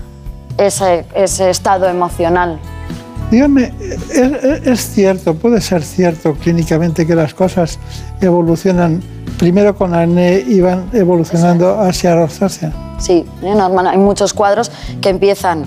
ese 0.56 1.50
estado 1.50 1.86
emocional. 1.86 2.58
Dígame, 3.30 3.72
¿es, 4.64 4.90
cierto, 4.90 5.34
puede 5.34 5.60
ser 5.60 5.84
cierto 5.84 6.34
clínicamente 6.34 7.06
que 7.06 7.14
las 7.14 7.32
cosas 7.32 7.78
evolucionan 8.20 9.00
primero 9.38 9.76
con 9.76 9.94
acné 9.94 10.40
y 10.40 10.60
van 10.60 10.90
evolucionando 10.92 11.78
hacia 11.80 12.16
rosácea? 12.16 12.72
Sí, 12.98 13.24
¿eh? 13.42 13.54
normal. 13.54 13.86
Hay 13.86 13.98
muchos 13.98 14.34
cuadros 14.34 14.72
que 15.00 15.10
empiezan 15.10 15.64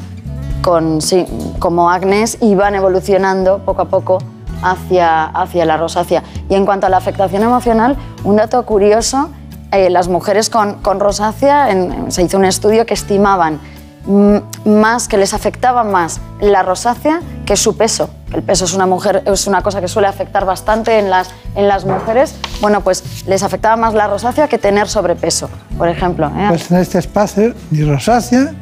con, 0.61 1.01
sí, 1.01 1.25
como 1.59 1.89
acné 1.89 2.25
y 2.41 2.53
van 2.55 2.75
evolucionando 2.75 3.59
poco 3.59 3.83
a 3.83 3.85
poco 3.85 4.17
hacia, 4.61 5.25
hacia 5.25 5.63
la 5.63 5.77
rosácea. 5.77 6.21
Y 6.49 6.55
en 6.55 6.65
cuanto 6.65 6.87
a 6.87 6.89
la 6.89 6.97
afectación 6.97 7.43
emocional, 7.43 7.95
un 8.25 8.35
dato 8.35 8.65
curioso, 8.65 9.29
eh, 9.71 9.89
las 9.89 10.09
mujeres 10.09 10.49
con, 10.49 10.75
con 10.75 10.99
rosácea, 10.99 11.69
se 12.09 12.23
hizo 12.23 12.37
un 12.37 12.45
estudio 12.45 12.85
que 12.85 12.93
estimaban 12.93 13.59
más, 14.65 15.07
que 15.07 15.17
les 15.17 15.33
afectaba 15.33 15.83
más 15.83 16.19
la 16.41 16.63
rosácea 16.63 17.21
que 17.45 17.55
su 17.55 17.77
peso. 17.77 18.09
El 18.33 18.41
peso 18.41 18.65
es 18.65 18.73
una, 18.73 18.85
mujer, 18.85 19.23
es 19.25 19.47
una 19.47 19.61
cosa 19.61 19.79
que 19.79 19.87
suele 19.87 20.07
afectar 20.07 20.45
bastante 20.45 20.97
en 20.97 21.09
las, 21.09 21.29
en 21.55 21.67
las 21.67 21.85
mujeres. 21.85 22.35
Bueno, 22.61 22.81
pues 22.81 23.03
les 23.27 23.43
afectaba 23.43 23.75
más 23.75 23.93
la 23.93 24.07
rosácea 24.07 24.47
que 24.47 24.57
tener 24.57 24.87
sobrepeso, 24.87 25.49
por 25.77 25.87
ejemplo. 25.87 26.27
¿eh? 26.35 26.47
Pues 26.49 26.71
en 26.71 26.77
este 26.77 26.99
espacio 26.99 27.53
ni 27.71 27.83
rosácea 27.83 28.53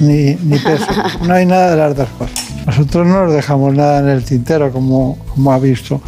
ni, 0.00 0.34
ni 0.34 0.58
peso. 0.58 0.86
No 1.22 1.34
hay 1.34 1.46
nada 1.46 1.70
de 1.72 1.76
las 1.76 1.96
dos 1.96 2.08
cosas. 2.18 2.48
Nosotros 2.66 3.06
no 3.06 3.24
nos 3.24 3.32
dejamos 3.32 3.74
nada 3.74 4.00
en 4.00 4.08
el 4.08 4.24
tintero, 4.24 4.70
como, 4.70 5.16
como 5.34 5.52
ha 5.52 5.58
visto. 5.58 6.02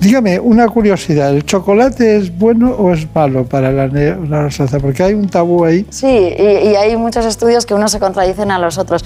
Dígame, 0.00 0.38
una 0.38 0.68
curiosidad, 0.68 1.34
¿el 1.34 1.44
chocolate 1.44 2.16
es 2.16 2.38
bueno 2.38 2.70
o 2.70 2.92
es 2.92 3.12
malo 3.12 3.44
para 3.44 3.72
la, 3.72 3.88
la? 3.88 4.48
Porque 4.80 5.02
hay 5.02 5.14
un 5.14 5.28
tabú 5.28 5.64
ahí. 5.64 5.84
Sí, 5.90 6.06
y, 6.06 6.76
hay 6.76 6.96
muchos 6.96 7.26
estudios 7.26 7.66
que 7.66 7.74
unos 7.74 7.90
se 7.90 7.98
contradicen 7.98 8.52
a 8.52 8.60
los 8.60 8.78
otros. 8.78 9.04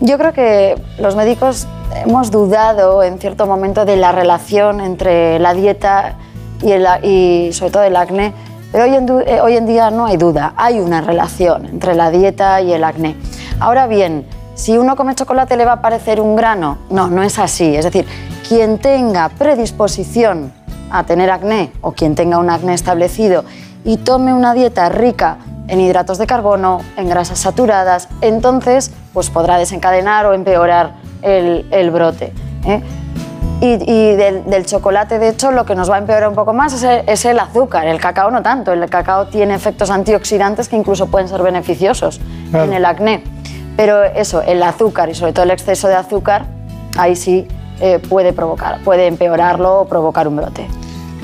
Yo 0.00 0.16
creo 0.16 0.32
que 0.32 0.76
los 0.98 1.14
médicos 1.14 1.66
hemos 2.06 2.30
dudado 2.30 3.02
en 3.02 3.18
cierto 3.18 3.46
momento 3.46 3.84
de 3.84 3.96
la 3.96 4.12
relación 4.12 4.80
entre 4.80 5.38
la 5.40 5.52
dieta 5.52 6.16
y, 6.62 6.72
el, 6.72 6.86
y 7.02 7.52
sobre 7.52 7.70
todo 7.70 7.82
el 7.82 7.96
acné, 7.96 8.32
pero 8.72 8.84
hoy 8.84 8.94
en, 8.94 9.08
eh, 9.26 9.40
hoy 9.42 9.56
en 9.56 9.66
día 9.66 9.90
no 9.90 10.06
hay 10.06 10.16
duda, 10.16 10.54
hay 10.56 10.80
una 10.80 11.02
relación 11.02 11.66
entre 11.66 11.94
la 11.94 12.10
dieta 12.10 12.62
y 12.62 12.72
el 12.72 12.84
acné. 12.84 13.14
Ahora 13.58 13.86
bien, 13.86 14.24
si 14.54 14.76
uno 14.76 14.94
come 14.94 15.14
chocolate 15.14 15.56
le 15.56 15.64
va 15.64 15.72
a 15.72 15.82
parecer 15.82 16.20
un 16.20 16.36
grano. 16.36 16.78
No, 16.90 17.08
no 17.08 17.22
es 17.22 17.38
así. 17.38 17.74
Es 17.74 17.84
decir, 17.84 18.06
quien 18.50 18.78
tenga 18.78 19.28
predisposición 19.28 20.52
a 20.90 21.04
tener 21.04 21.30
acné 21.30 21.70
o 21.82 21.92
quien 21.92 22.16
tenga 22.16 22.38
un 22.38 22.50
acné 22.50 22.74
establecido 22.74 23.44
y 23.84 23.98
tome 23.98 24.34
una 24.34 24.54
dieta 24.54 24.88
rica 24.88 25.36
en 25.68 25.80
hidratos 25.80 26.18
de 26.18 26.26
carbono, 26.26 26.80
en 26.96 27.08
grasas 27.08 27.38
saturadas, 27.38 28.08
entonces 28.22 28.90
pues 29.14 29.30
podrá 29.30 29.56
desencadenar 29.56 30.26
o 30.26 30.34
empeorar 30.34 30.94
el, 31.22 31.90
brote. 31.92 32.32
¿eh? 32.66 32.82
Y, 33.60 34.16
del, 34.16 34.66
chocolate, 34.66 35.20
de 35.20 35.28
hecho, 35.28 35.52
lo 35.52 35.64
que 35.64 35.76
nos 35.76 35.88
va 35.88 35.94
a 35.94 35.98
empeorar 35.98 36.28
un 36.28 36.34
poco 36.34 36.52
más 36.52 36.72
es 36.82 37.24
el, 37.24 37.38
azúcar. 37.38 37.86
El 37.86 38.00
cacao 38.00 38.32
no 38.32 38.42
tanto. 38.42 38.72
El 38.72 38.84
cacao 38.90 39.28
tiene 39.28 39.54
efectos 39.54 39.90
antioxidantes 39.90 40.68
que 40.68 40.74
incluso 40.74 41.06
pueden 41.06 41.28
ser 41.28 41.40
beneficiosos 41.40 42.20
en 42.52 42.72
el 42.72 42.84
acné. 42.84 43.22
Pero 43.76 44.02
eso, 44.02 44.42
el 44.42 44.60
azúcar 44.64 45.08
y 45.08 45.14
sobre 45.14 45.32
todo 45.32 45.44
el 45.44 45.52
exceso 45.52 45.86
de 45.86 45.94
azúcar, 45.94 46.46
ahí 46.96 47.14
sí 47.14 47.46
eh, 47.80 47.98
puede 47.98 48.32
provocar, 48.32 48.82
puede 48.82 49.06
empeorarlo 49.06 49.80
o 49.80 49.84
provocar 49.86 50.28
un 50.28 50.36
brote. 50.36 50.66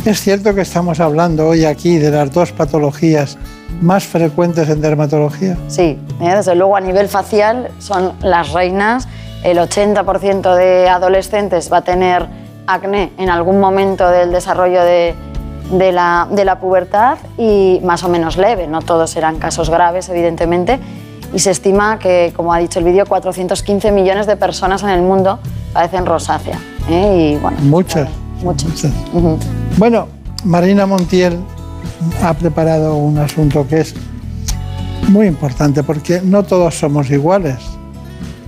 Es 0.04 0.20
cierto 0.20 0.54
que 0.54 0.60
estamos 0.60 1.00
hablando 1.00 1.48
hoy 1.48 1.64
aquí 1.64 1.98
de 1.98 2.10
las 2.10 2.32
dos 2.32 2.52
patologías 2.52 3.38
más 3.80 4.04
frecuentes 4.04 4.68
en 4.68 4.80
dermatología. 4.80 5.56
Sí, 5.68 5.98
eh, 6.20 6.34
desde 6.34 6.54
luego 6.54 6.76
a 6.76 6.80
nivel 6.80 7.08
facial 7.08 7.70
son 7.78 8.12
las 8.20 8.52
reinas. 8.52 9.08
El 9.42 9.58
80% 9.58 10.54
de 10.54 10.88
adolescentes 10.88 11.72
va 11.72 11.78
a 11.78 11.82
tener 11.82 12.26
acné 12.66 13.12
en 13.18 13.30
algún 13.30 13.60
momento 13.60 14.08
del 14.08 14.32
desarrollo 14.32 14.82
de, 14.82 15.14
de, 15.72 15.92
la, 15.92 16.28
de 16.30 16.44
la 16.44 16.58
pubertad 16.58 17.18
y 17.36 17.80
más 17.84 18.02
o 18.04 18.08
menos 18.08 18.36
leve, 18.36 18.66
no 18.66 18.82
todos 18.82 19.10
serán 19.10 19.38
casos 19.38 19.70
graves, 19.70 20.08
evidentemente 20.08 20.80
y 21.34 21.38
se 21.38 21.50
estima 21.50 21.98
que, 21.98 22.32
como 22.34 22.52
ha 22.52 22.58
dicho 22.58 22.78
el 22.78 22.84
vídeo, 22.84 23.04
415 23.06 23.90
millones 23.92 24.26
de 24.26 24.36
personas 24.36 24.82
en 24.82 24.90
el 24.90 25.02
mundo 25.02 25.38
padecen 25.76 26.06
rosácea. 26.06 26.58
¿eh? 26.88 27.34
Y, 27.34 27.36
bueno, 27.36 27.58
muchas. 27.60 28.08
muchas. 28.42 28.90
Bueno, 29.76 30.08
Marina 30.42 30.86
Montiel 30.86 31.38
ha 32.22 32.32
preparado 32.32 32.96
un 32.96 33.18
asunto 33.18 33.66
que 33.68 33.80
es 33.80 33.94
muy 35.08 35.26
importante 35.26 35.82
porque 35.82 36.22
no 36.24 36.44
todos 36.44 36.78
somos 36.78 37.10
iguales. 37.10 37.56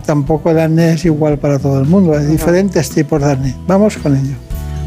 Tampoco 0.06 0.50
el 0.50 0.58
acné 0.58 0.94
es 0.94 1.04
igual 1.04 1.36
para 1.36 1.58
todo 1.58 1.78
el 1.80 1.86
mundo, 1.86 2.16
hay 2.16 2.24
diferentes 2.24 2.88
tipos 2.88 3.20
de 3.20 3.30
acné. 3.30 3.54
Vamos 3.66 3.98
con 3.98 4.16
ello. 4.16 4.34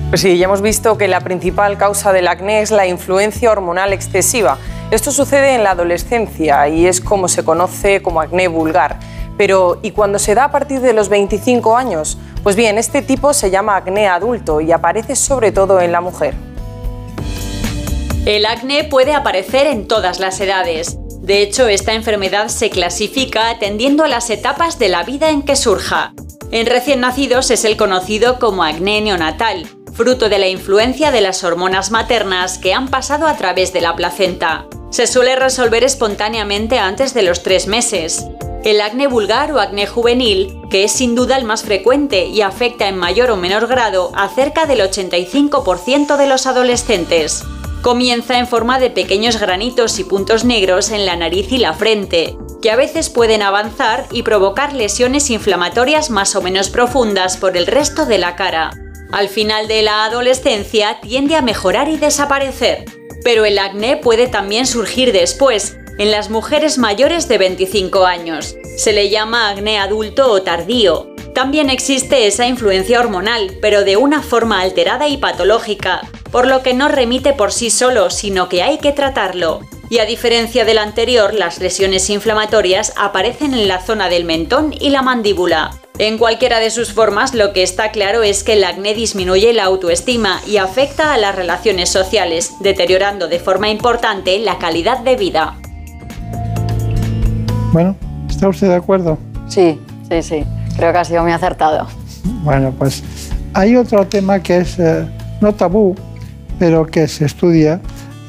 Pues 0.09 0.21
sí, 0.21 0.35
ya 0.39 0.45
hemos 0.45 0.63
visto 0.63 0.97
que 0.97 1.07
la 1.07 1.21
principal 1.21 1.77
causa 1.77 2.11
del 2.11 2.27
acné 2.27 2.61
es 2.61 2.71
la 2.71 2.87
influencia 2.87 3.51
hormonal 3.51 3.93
excesiva. 3.93 4.57
Esto 4.89 5.11
sucede 5.11 5.53
en 5.53 5.63
la 5.63 5.71
adolescencia 5.71 6.67
y 6.67 6.87
es 6.87 7.01
como 7.01 7.27
se 7.27 7.43
conoce 7.43 8.01
como 8.01 8.19
acné 8.19 8.47
vulgar. 8.47 8.97
Pero, 9.41 9.79
¿y 9.81 9.89
cuando 9.89 10.19
se 10.19 10.35
da 10.35 10.43
a 10.43 10.51
partir 10.51 10.81
de 10.81 10.93
los 10.93 11.09
25 11.09 11.75
años? 11.75 12.15
Pues 12.43 12.55
bien, 12.55 12.77
este 12.77 13.01
tipo 13.01 13.33
se 13.33 13.49
llama 13.49 13.75
acné 13.75 14.07
adulto 14.07 14.61
y 14.61 14.71
aparece 14.71 15.15
sobre 15.15 15.51
todo 15.51 15.81
en 15.81 15.91
la 15.91 15.99
mujer. 15.99 16.35
El 18.27 18.45
acné 18.45 18.83
puede 18.83 19.15
aparecer 19.15 19.65
en 19.65 19.87
todas 19.87 20.19
las 20.19 20.39
edades. 20.41 20.95
De 21.21 21.41
hecho, 21.41 21.67
esta 21.67 21.95
enfermedad 21.95 22.49
se 22.49 22.69
clasifica 22.69 23.49
atendiendo 23.49 24.03
a 24.03 24.07
las 24.07 24.29
etapas 24.29 24.77
de 24.77 24.89
la 24.89 25.01
vida 25.01 25.31
en 25.31 25.41
que 25.41 25.55
surja. 25.55 26.13
En 26.51 26.67
recién 26.67 26.99
nacidos 26.99 27.49
es 27.49 27.65
el 27.65 27.77
conocido 27.77 28.37
como 28.37 28.63
acné 28.63 29.01
neonatal, 29.01 29.67
fruto 29.91 30.29
de 30.29 30.37
la 30.37 30.49
influencia 30.49 31.09
de 31.09 31.21
las 31.21 31.43
hormonas 31.43 31.89
maternas 31.89 32.59
que 32.59 32.75
han 32.75 32.89
pasado 32.89 33.25
a 33.25 33.35
través 33.37 33.73
de 33.73 33.81
la 33.81 33.95
placenta 33.95 34.67
se 34.91 35.07
suele 35.07 35.35
resolver 35.35 35.83
espontáneamente 35.83 36.77
antes 36.77 37.13
de 37.13 37.23
los 37.23 37.41
tres 37.41 37.65
meses. 37.65 38.25
El 38.63 38.79
acné 38.81 39.07
vulgar 39.07 39.51
o 39.53 39.59
acné 39.59 39.87
juvenil, 39.87 40.55
que 40.69 40.83
es 40.83 40.91
sin 40.91 41.15
duda 41.15 41.37
el 41.37 41.45
más 41.45 41.63
frecuente 41.63 42.25
y 42.27 42.41
afecta 42.41 42.87
en 42.87 42.97
mayor 42.97 43.31
o 43.31 43.37
menor 43.37 43.65
grado 43.65 44.11
a 44.13 44.29
cerca 44.29 44.67
del 44.67 44.81
85% 44.81 46.17
de 46.17 46.27
los 46.27 46.45
adolescentes. 46.45 47.43
Comienza 47.81 48.37
en 48.37 48.45
forma 48.45 48.79
de 48.79 48.91
pequeños 48.91 49.39
granitos 49.39 49.97
y 49.97 50.03
puntos 50.03 50.43
negros 50.45 50.91
en 50.91 51.07
la 51.07 51.15
nariz 51.15 51.51
y 51.51 51.57
la 51.57 51.73
frente, 51.73 52.37
que 52.61 52.69
a 52.69 52.75
veces 52.75 53.09
pueden 53.09 53.41
avanzar 53.41 54.05
y 54.11 54.21
provocar 54.21 54.73
lesiones 54.73 55.31
inflamatorias 55.31 56.11
más 56.11 56.35
o 56.35 56.43
menos 56.43 56.69
profundas 56.69 57.37
por 57.37 57.57
el 57.57 57.65
resto 57.65 58.05
de 58.05 58.19
la 58.19 58.35
cara. 58.35 58.71
Al 59.11 59.29
final 59.29 59.67
de 59.67 59.81
la 59.81 60.05
adolescencia 60.05 60.99
tiende 61.01 61.35
a 61.35 61.41
mejorar 61.41 61.89
y 61.89 61.97
desaparecer. 61.97 63.00
Pero 63.23 63.45
el 63.45 63.59
acné 63.59 63.97
puede 63.97 64.27
también 64.27 64.65
surgir 64.65 65.11
después, 65.11 65.77
en 65.97 66.11
las 66.11 66.29
mujeres 66.29 66.77
mayores 66.77 67.27
de 67.27 67.37
25 67.37 68.05
años. 68.05 68.55
Se 68.77 68.93
le 68.93 69.09
llama 69.09 69.49
acné 69.49 69.77
adulto 69.77 70.31
o 70.31 70.41
tardío. 70.41 71.13
También 71.35 71.69
existe 71.69 72.27
esa 72.27 72.47
influencia 72.47 72.99
hormonal, 72.99 73.57
pero 73.61 73.83
de 73.83 73.97
una 73.97 74.21
forma 74.21 74.61
alterada 74.61 75.07
y 75.07 75.17
patológica, 75.17 76.01
por 76.31 76.47
lo 76.47 76.63
que 76.63 76.73
no 76.73 76.87
remite 76.87 77.33
por 77.33 77.51
sí 77.51 77.69
solo, 77.69 78.09
sino 78.09 78.49
que 78.49 78.63
hay 78.63 78.79
que 78.79 78.91
tratarlo. 78.91 79.61
Y 79.91 79.99
a 79.99 80.05
diferencia 80.05 80.63
del 80.63 80.77
anterior, 80.77 81.33
las 81.33 81.59
lesiones 81.59 82.09
inflamatorias 82.09 82.93
aparecen 82.95 83.53
en 83.53 83.67
la 83.67 83.81
zona 83.81 84.07
del 84.07 84.23
mentón 84.23 84.71
y 84.71 84.89
la 84.89 85.01
mandíbula. 85.01 85.71
En 85.97 86.17
cualquiera 86.17 86.59
de 86.61 86.69
sus 86.69 86.93
formas, 86.93 87.33
lo 87.33 87.51
que 87.51 87.61
está 87.61 87.91
claro 87.91 88.23
es 88.23 88.45
que 88.45 88.53
el 88.53 88.63
acné 88.63 88.93
disminuye 88.93 89.51
la 89.51 89.65
autoestima 89.65 90.39
y 90.47 90.55
afecta 90.55 91.13
a 91.13 91.17
las 91.17 91.35
relaciones 91.35 91.89
sociales, 91.89 92.53
deteriorando 92.61 93.27
de 93.27 93.39
forma 93.39 93.67
importante 93.67 94.39
la 94.39 94.57
calidad 94.59 94.99
de 94.99 95.17
vida. 95.17 95.57
Bueno, 97.73 97.97
¿está 98.29 98.47
usted 98.47 98.69
de 98.69 98.75
acuerdo? 98.75 99.17
Sí, 99.49 99.77
sí, 100.09 100.23
sí. 100.23 100.45
Creo 100.77 100.93
que 100.93 100.99
ha 100.99 101.03
sido 101.03 101.21
muy 101.21 101.33
acertado. 101.33 101.85
Bueno, 102.45 102.73
pues 102.79 103.03
hay 103.53 103.75
otro 103.75 104.07
tema 104.07 104.41
que 104.41 104.59
es 104.59 104.79
eh, 104.79 105.05
no 105.41 105.53
tabú, 105.53 105.97
pero 106.57 106.85
que 106.85 107.09
se 107.09 107.25
estudia, 107.25 107.81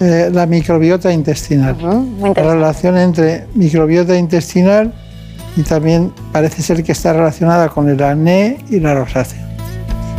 eh, 0.03 0.31
la 0.33 0.47
microbiota 0.47 1.13
intestinal. 1.13 1.77
la 2.21 2.33
relación 2.35 2.99
entre 2.99 3.47
microbiota 3.55 4.17
intestinal 4.17 4.93
y 5.57 5.63
también 5.63 6.13
parece 6.33 6.61
ser 6.61 6.83
que 6.83 6.91
está 6.91 7.13
relacionada 7.13 7.69
con 7.69 7.89
el 7.89 8.03
acné 8.03 8.59
y 8.69 8.81
la 8.81 8.95
rosácea. 8.95 9.52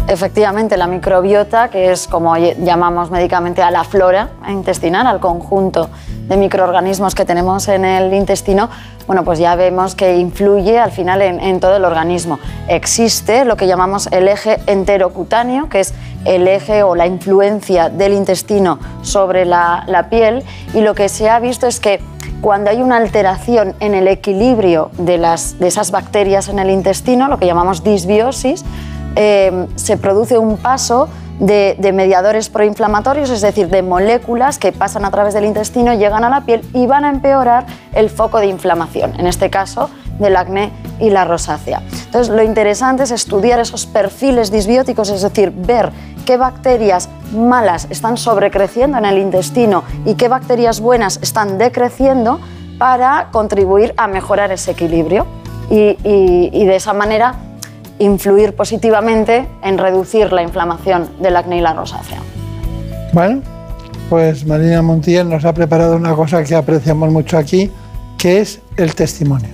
Efectivamente 0.07 0.77
la 0.77 0.88
microbiota, 0.88 1.69
que 1.69 1.91
es 1.91 2.07
como 2.07 2.35
llamamos 2.38 3.11
médicamente 3.11 3.61
a 3.61 3.71
la 3.71 3.84
flora 3.84 4.30
intestinal, 4.49 5.07
al 5.07 5.19
conjunto 5.19 5.89
de 6.27 6.38
microorganismos 6.38 7.15
que 7.15 7.25
tenemos 7.25 7.67
en 7.67 7.85
el 7.85 8.13
intestino, 8.13 8.69
bueno, 9.07 9.23
pues 9.25 9.39
ya 9.39 9.55
vemos 9.55 9.95
que 9.95 10.17
influye 10.17 10.80
al 10.80 10.91
final 10.91 11.21
en, 11.21 11.59
todo 11.59 11.75
el 11.75 11.84
organismo. 11.84 12.39
Existe 12.67 13.43
lo 13.43 13.57
que 13.57 13.67
llamamos 13.67 14.07
el 14.11 14.27
eje 14.27 14.59
enterocutáneo, 14.67 15.67
que 15.67 15.81
es 15.81 15.93
el 16.23 16.47
eje 16.47 16.84
o 16.84 16.95
la 16.95 17.05
influencia 17.05 17.89
del 17.89 18.13
intestino 18.13 18.80
sobre 19.01 19.45
la, 19.45 20.07
piel, 20.09 20.43
y 20.73 20.81
lo 20.81 20.95
que 20.95 21.09
se 21.09 21.30
ha 21.30 21.39
visto 21.39 21.67
es 21.67 21.80
que 21.81 21.99
cuando 22.39 22.69
hay 22.69 22.81
una 22.81 22.97
alteración 22.97 23.75
en 23.80 23.93
el 23.93 24.07
equilibrio 24.07 24.91
de, 24.97 25.17
las, 25.17 25.59
de 25.59 25.67
esas 25.67 25.91
bacterias 25.91 26.47
en 26.47 26.59
el 26.59 26.69
intestino, 26.69 27.27
lo 27.27 27.39
que 27.39 27.45
llamamos 27.45 27.84
disbiosis, 27.84 28.63
eh, 29.15 29.68
se 29.76 29.98
produce 29.98 30.38
un 30.38 30.57
paso 30.57 31.10
de, 31.40 31.91
mediadores 31.94 32.49
proinflamatorios, 32.49 33.30
es 33.30 33.41
decir, 33.41 33.69
de 33.69 33.81
moléculas 33.81 34.57
que 34.57 34.72
pasan 34.72 35.06
a 35.06 35.11
través 35.11 35.34
del 35.34 35.45
intestino, 35.45 35.94
llegan 35.94 36.23
a 36.23 36.30
la 36.30 36.41
piel 36.41 36.61
y 36.73 36.85
van 36.88 37.06
a 37.06 37.10
empeorar 37.10 37.65
el 37.94 38.10
foco 38.10 38.40
de 38.40 38.48
inflamación, 38.48 39.19
en 39.19 39.27
este 39.27 39.49
caso 39.49 39.90
del 40.19 40.38
acné 40.38 40.72
y 40.99 41.10
la 41.10 41.26
rosácea. 41.26 41.81
Entonces, 42.06 42.34
lo 42.34 42.44
interesante 42.44 43.03
es 43.03 43.11
estudiar 43.11 43.60
esos 43.60 43.85
perfiles 43.85 44.52
disbióticos, 44.52 45.10
es 45.10 45.22
decir, 45.22 45.52
ver 45.52 45.91
qué 46.26 46.38
bacterias 46.38 47.10
malas 47.34 47.88
están 47.90 48.18
sobrecreciendo 48.18 48.98
en 48.98 49.06
el 49.06 49.18
intestino 49.18 49.84
y 50.06 50.14
qué 50.15 50.27
bacterias 50.27 50.80
buenas 50.80 51.19
están 51.22 51.57
decreciendo 51.57 52.40
para 52.77 53.30
contribuir 53.31 53.94
a 53.98 54.07
mejorar 54.07 54.52
ese 54.52 54.72
equilibrio. 54.72 55.26
y 55.69 56.65
de 56.65 56.76
esa 56.76 56.94
manera 56.94 57.35
influir 58.03 58.55
positivamente 58.55 59.47
en 59.63 59.77
reducir 59.77 60.31
la 60.31 60.41
inflamación 60.41 61.09
del 61.19 61.35
acné 61.35 61.57
y 61.57 61.61
la 61.61 61.73
rosácea. 61.73 62.19
Bueno, 63.13 63.41
pues 64.09 64.45
Marina 64.45 64.81
Montiel 64.81 65.30
nos 65.30 65.45
ha 65.45 65.53
preparado 65.53 65.95
una 65.95 66.13
cosa 66.15 66.43
que 66.43 66.55
apreciamos 66.55 67.09
mucho 67.11 67.38
aquí, 67.38 67.71
que 68.17 68.41
es 68.41 68.59
el 68.77 68.95
testimonio. 68.95 69.49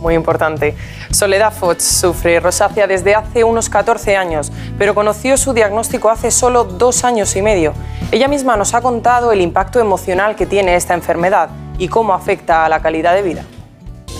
Muy 0.00 0.14
importante. 0.14 0.74
Soledad 1.12 1.52
Foch 1.52 1.78
sufre 1.78 2.40
rosácea 2.40 2.88
desde 2.88 3.14
hace 3.14 3.44
unos 3.44 3.68
14 3.68 4.16
años, 4.16 4.50
pero 4.76 4.94
conoció 4.94 5.36
su 5.36 5.52
diagnóstico 5.52 6.10
hace 6.10 6.32
solo 6.32 6.64
dos 6.64 7.04
años 7.04 7.36
y 7.36 7.42
medio. 7.42 7.72
Ella 8.10 8.26
misma 8.26 8.56
nos 8.56 8.74
ha 8.74 8.80
contado 8.80 9.30
el 9.30 9.40
impacto 9.40 9.78
emocional 9.78 10.34
que 10.34 10.46
tiene 10.46 10.74
esta 10.74 10.94
enfermedad 10.94 11.50
y 11.78 11.86
cómo 11.86 12.14
afecta 12.14 12.64
a 12.64 12.68
la 12.68 12.80
calidad 12.80 13.14
de 13.14 13.22
vida. 13.22 13.44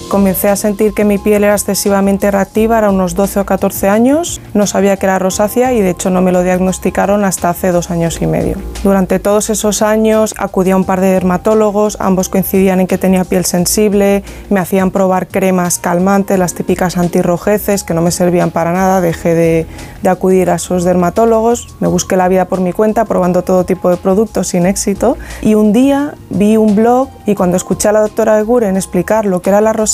Comencé 0.09 0.49
a 0.49 0.57
sentir 0.57 0.93
que 0.93 1.05
mi 1.05 1.17
piel 1.17 1.45
era 1.45 1.55
excesivamente 1.55 2.31
reactiva, 2.31 2.79
era 2.79 2.91
unos 2.91 3.15
12 3.15 3.41
o 3.41 3.47
14 3.47 3.89
años, 3.89 4.41
no 4.53 4.67
sabía 4.67 4.97
que 4.99 5.07
era 5.07 5.19
rosácea 5.19 5.73
y 5.73 5.81
de 5.81 5.91
hecho 5.91 6.11
no 6.11 6.21
me 6.21 6.33
lo 6.33 6.43
diagnosticaron 6.43 7.25
hasta 7.25 7.49
hace 7.49 7.73
dos 7.73 7.91
años 7.91 8.21
y 8.21 8.27
medio. 8.27 8.57
Durante 8.85 9.19
todos 9.19 9.49
esos 9.49 9.81
años 9.81 10.35
acudí 10.37 10.71
a 10.71 10.77
un 10.77 10.85
par 10.85 11.01
de 11.01 11.13
dermatólogos, 11.13 11.97
ambos 11.99 12.29
coincidían 12.29 12.81
en 12.81 12.87
que 12.87 12.99
tenía 12.99 13.25
piel 13.25 13.47
sensible, 13.47 14.23
me 14.51 14.61
hacían 14.61 14.91
probar 14.91 15.29
cremas 15.29 15.79
calmantes, 15.79 16.39
las 16.39 16.55
típicas 16.55 16.99
antirrojeces 16.99 17.83
que 17.83 17.95
no 17.95 18.03
me 18.03 18.11
servían 18.11 18.51
para 18.51 18.73
nada, 18.73 19.01
dejé 19.01 19.35
de, 19.35 19.67
de 20.03 20.09
acudir 20.11 20.51
a 20.51 20.57
esos 20.57 20.85
dermatólogos, 20.85 21.75
me 21.81 21.89
busqué 21.89 22.17
la 22.17 22.29
vida 22.29 22.47
por 22.47 22.61
mi 22.61 22.73
cuenta 22.75 23.07
probando 23.07 23.43
todo 23.43 23.65
tipo 23.65 23.89
de 23.89 23.97
productos 23.97 24.49
sin 24.49 24.67
éxito 24.67 25.17
y 25.41 25.55
un 25.55 25.73
día 25.73 26.15
vi 26.29 26.59
un 26.59 26.77
blog 26.77 27.09
y 27.25 27.35
cuando 27.35 27.57
escuché 27.57 27.89
a 27.89 27.93
la 27.93 28.01
doctora 28.01 28.39
Eguren 28.39 28.77
explicar 28.77 29.25
lo 29.25 29.41
que 29.41 29.51
era 29.51 29.61
la 29.61 29.73
rosácea, 29.73 29.92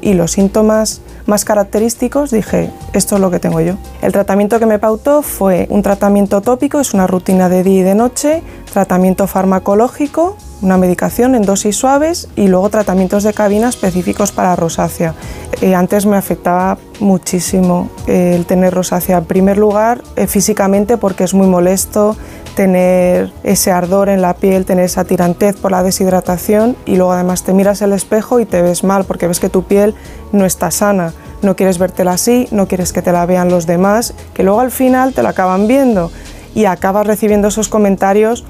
y 0.00 0.14
los 0.14 0.32
síntomas 0.32 1.00
más 1.26 1.44
característicos, 1.44 2.30
dije, 2.30 2.70
esto 2.92 3.16
es 3.16 3.20
lo 3.20 3.30
que 3.30 3.40
tengo 3.40 3.60
yo. 3.60 3.74
El 4.00 4.12
tratamiento 4.12 4.58
que 4.60 4.66
me 4.66 4.78
pautó 4.78 5.22
fue 5.22 5.66
un 5.70 5.82
tratamiento 5.82 6.40
tópico, 6.40 6.78
es 6.78 6.94
una 6.94 7.06
rutina 7.06 7.48
de 7.48 7.62
día 7.62 7.80
y 7.80 7.82
de 7.82 7.94
noche, 7.94 8.42
tratamiento 8.72 9.26
farmacológico, 9.26 10.36
una 10.62 10.76
medicación 10.76 11.34
en 11.34 11.42
dosis 11.42 11.76
suaves 11.76 12.28
y 12.36 12.46
luego 12.46 12.68
tratamientos 12.70 13.24
de 13.24 13.32
cabina 13.32 13.68
específicos 13.68 14.30
para 14.30 14.54
rosácea. 14.54 15.14
Eh, 15.60 15.74
antes 15.74 16.06
me 16.06 16.16
afectaba 16.16 16.78
muchísimo 17.00 17.88
el 18.06 18.46
tener 18.46 18.72
rosácea. 18.72 19.18
En 19.18 19.24
primer 19.24 19.58
lugar, 19.58 20.02
eh, 20.16 20.26
físicamente 20.26 20.96
porque 20.96 21.24
es 21.24 21.34
muy 21.34 21.46
molesto, 21.46 22.16
tener 22.54 23.32
ese 23.42 23.70
ardor 23.70 24.08
en 24.08 24.22
la 24.22 24.34
piel, 24.34 24.64
tener 24.64 24.84
esa 24.84 25.04
tirantez 25.04 25.56
por 25.56 25.70
la 25.70 25.82
deshidratación 25.82 26.76
y 26.86 26.96
luego 26.96 27.12
además 27.12 27.42
te 27.42 27.52
miras 27.52 27.82
el 27.82 27.92
espejo 27.92 28.40
y 28.40 28.46
te 28.46 28.62
ves 28.62 28.84
mal 28.84 29.04
porque 29.04 29.26
ves 29.26 29.40
que 29.40 29.48
tu 29.48 29.64
piel 29.64 29.94
no 30.32 30.44
está 30.44 30.70
sana. 30.70 31.12
No 31.42 31.56
quieres 31.56 31.78
vértela 31.78 32.12
así, 32.12 32.48
no 32.50 32.68
quieres 32.68 32.92
que 32.92 33.02
te 33.02 33.12
la 33.12 33.24
vean 33.26 33.48
los 33.48 33.66
demás, 33.66 34.14
que 34.34 34.42
luego 34.42 34.60
al 34.60 34.70
final 34.70 35.14
te 35.14 35.22
la 35.22 35.30
acaban 35.30 35.66
viendo 35.66 36.10
y 36.54 36.66
acabas 36.66 37.06
recibiendo 37.06 37.48
esos 37.48 37.68
comentarios 37.68 38.44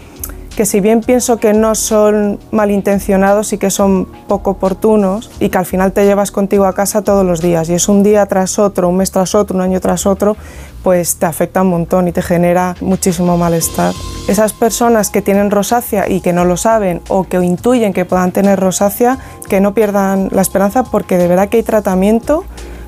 que 0.57 0.67
si 0.67 0.81
bien 0.81 1.01
pienso 1.01 1.39
que 1.39 1.53
no 1.53 1.75
son 1.75 2.39
malintencionados 2.51 3.53
y 3.53 3.59
que 3.59 3.71
son 3.71 4.07
poco 4.29 4.51
oportunos 4.51 5.31
y 5.41 5.49
que 5.49 5.59
al 5.59 5.67
final 5.67 5.93
te 5.93 6.05
llevas 6.05 6.33
contigo 6.33 6.67
a 6.67 6.75
casa 6.75 7.03
todos 7.03 7.25
los 7.25 7.41
días 7.41 7.71
y 7.71 7.75
es 7.75 7.89
un 7.89 8.03
día 8.03 8.27
tras 8.27 8.59
otro, 8.59 8.89
un 8.89 8.97
mes 8.97 9.11
tras 9.11 9.35
otro, 9.35 9.57
un 9.57 9.63
año 9.63 9.81
tras 9.81 10.07
otro, 10.07 10.37
pues 10.83 11.17
te 11.17 11.27
afecta 11.27 11.63
un 11.63 11.69
montón 11.69 12.09
y 12.09 12.13
te 12.13 12.23
genera 12.23 12.77
muchísimo 12.81 13.37
malestar. 13.37 13.95
Esas 14.29 14.53
personas 14.53 15.11
que 15.11 15.23
tienen 15.23 15.51
rosácea 15.51 16.09
y 16.09 16.21
que 16.21 16.33
no 16.33 16.45
lo 16.45 16.57
saben 16.57 17.01
o 17.09 17.25
que 17.25 17.39
intuyen 17.39 17.93
que 17.93 18.05
puedan 18.05 18.33
tener 18.33 18.61
rosácea, 18.61 19.19
que 19.49 19.61
no 19.61 19.75
pierdan 19.75 20.29
la 20.33 20.43
esperanza 20.43 20.85
porque 20.85 21.19
de 21.19 21.29
verdad 21.29 21.49
que 21.49 21.59
hay 21.59 21.63
tratamiento 21.63 22.45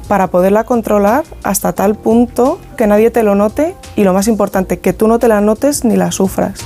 para 0.09 0.29
poderla 0.29 0.65
controlar 0.65 1.25
hasta 1.43 1.73
tal 1.73 1.95
punto 1.95 2.59
que 2.77 2.87
nadie 2.87 3.11
te 3.11 3.23
lo 3.23 3.35
note 3.35 3.75
y 3.97 4.05
lo 4.05 4.13
más 4.13 4.29
importante, 4.29 4.79
que 4.79 4.93
tú 4.93 5.09
no 5.09 5.19
te 5.19 5.29
la 5.29 5.41
notes 5.41 5.85
ni 5.85 5.97
la 5.97 6.13
sufras. 6.13 6.61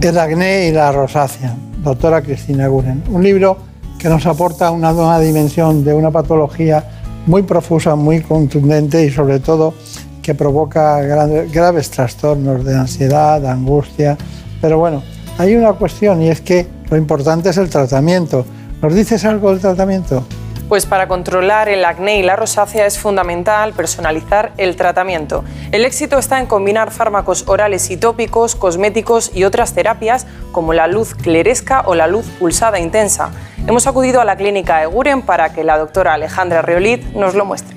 El 0.00 0.18
acné 0.18 0.68
y 0.68 0.72
la 0.72 0.92
rosácea, 0.92 1.54
doctora 1.82 2.22
Cristina 2.22 2.66
Guren. 2.68 3.04
Un 3.10 3.22
libro 3.22 3.58
que 3.98 4.08
nos 4.08 4.24
aporta 4.24 4.70
una 4.70 4.92
nueva 4.92 5.20
dimensión 5.20 5.84
de 5.84 5.92
una 5.92 6.10
patología 6.10 6.99
muy 7.30 7.42
profusa, 7.44 7.94
muy 7.94 8.22
contundente 8.22 9.04
y 9.04 9.10
sobre 9.10 9.38
todo 9.38 9.72
que 10.20 10.34
provoca 10.34 11.00
graves 11.00 11.88
trastornos 11.90 12.64
de 12.64 12.76
ansiedad, 12.76 13.46
angustia. 13.46 14.18
Pero 14.60 14.78
bueno, 14.78 15.04
hay 15.38 15.54
una 15.54 15.72
cuestión 15.74 16.20
y 16.22 16.28
es 16.28 16.40
que 16.40 16.66
lo 16.90 16.96
importante 16.96 17.50
es 17.50 17.56
el 17.56 17.70
tratamiento. 17.70 18.44
¿Nos 18.82 18.94
dices 18.94 19.24
algo 19.24 19.50
del 19.52 19.60
tratamiento? 19.60 20.24
Pues 20.68 20.86
para 20.86 21.06
controlar 21.06 21.68
el 21.68 21.84
acné 21.84 22.18
y 22.18 22.22
la 22.22 22.34
rosácea 22.34 22.86
es 22.86 22.98
fundamental 22.98 23.74
personalizar 23.74 24.52
el 24.56 24.74
tratamiento. 24.74 25.44
El 25.70 25.84
éxito 25.84 26.18
está 26.18 26.40
en 26.40 26.46
combinar 26.46 26.90
fármacos 26.90 27.44
orales 27.46 27.90
y 27.90 27.96
tópicos, 27.96 28.56
cosméticos 28.56 29.30
y 29.34 29.44
otras 29.44 29.72
terapias 29.72 30.26
como 30.50 30.72
la 30.72 30.88
luz 30.88 31.14
cleresca 31.14 31.82
o 31.86 31.94
la 31.94 32.08
luz 32.08 32.26
pulsada 32.38 32.80
intensa. 32.80 33.30
Hemos 33.70 33.86
acudido 33.86 34.20
a 34.20 34.24
la 34.24 34.34
clínica 34.34 34.82
Eguren 34.82 35.22
para 35.22 35.52
que 35.52 35.62
la 35.62 35.78
doctora 35.78 36.14
Alejandra 36.14 36.60
Reolit 36.60 37.04
nos 37.14 37.36
lo 37.36 37.44
muestre. 37.44 37.76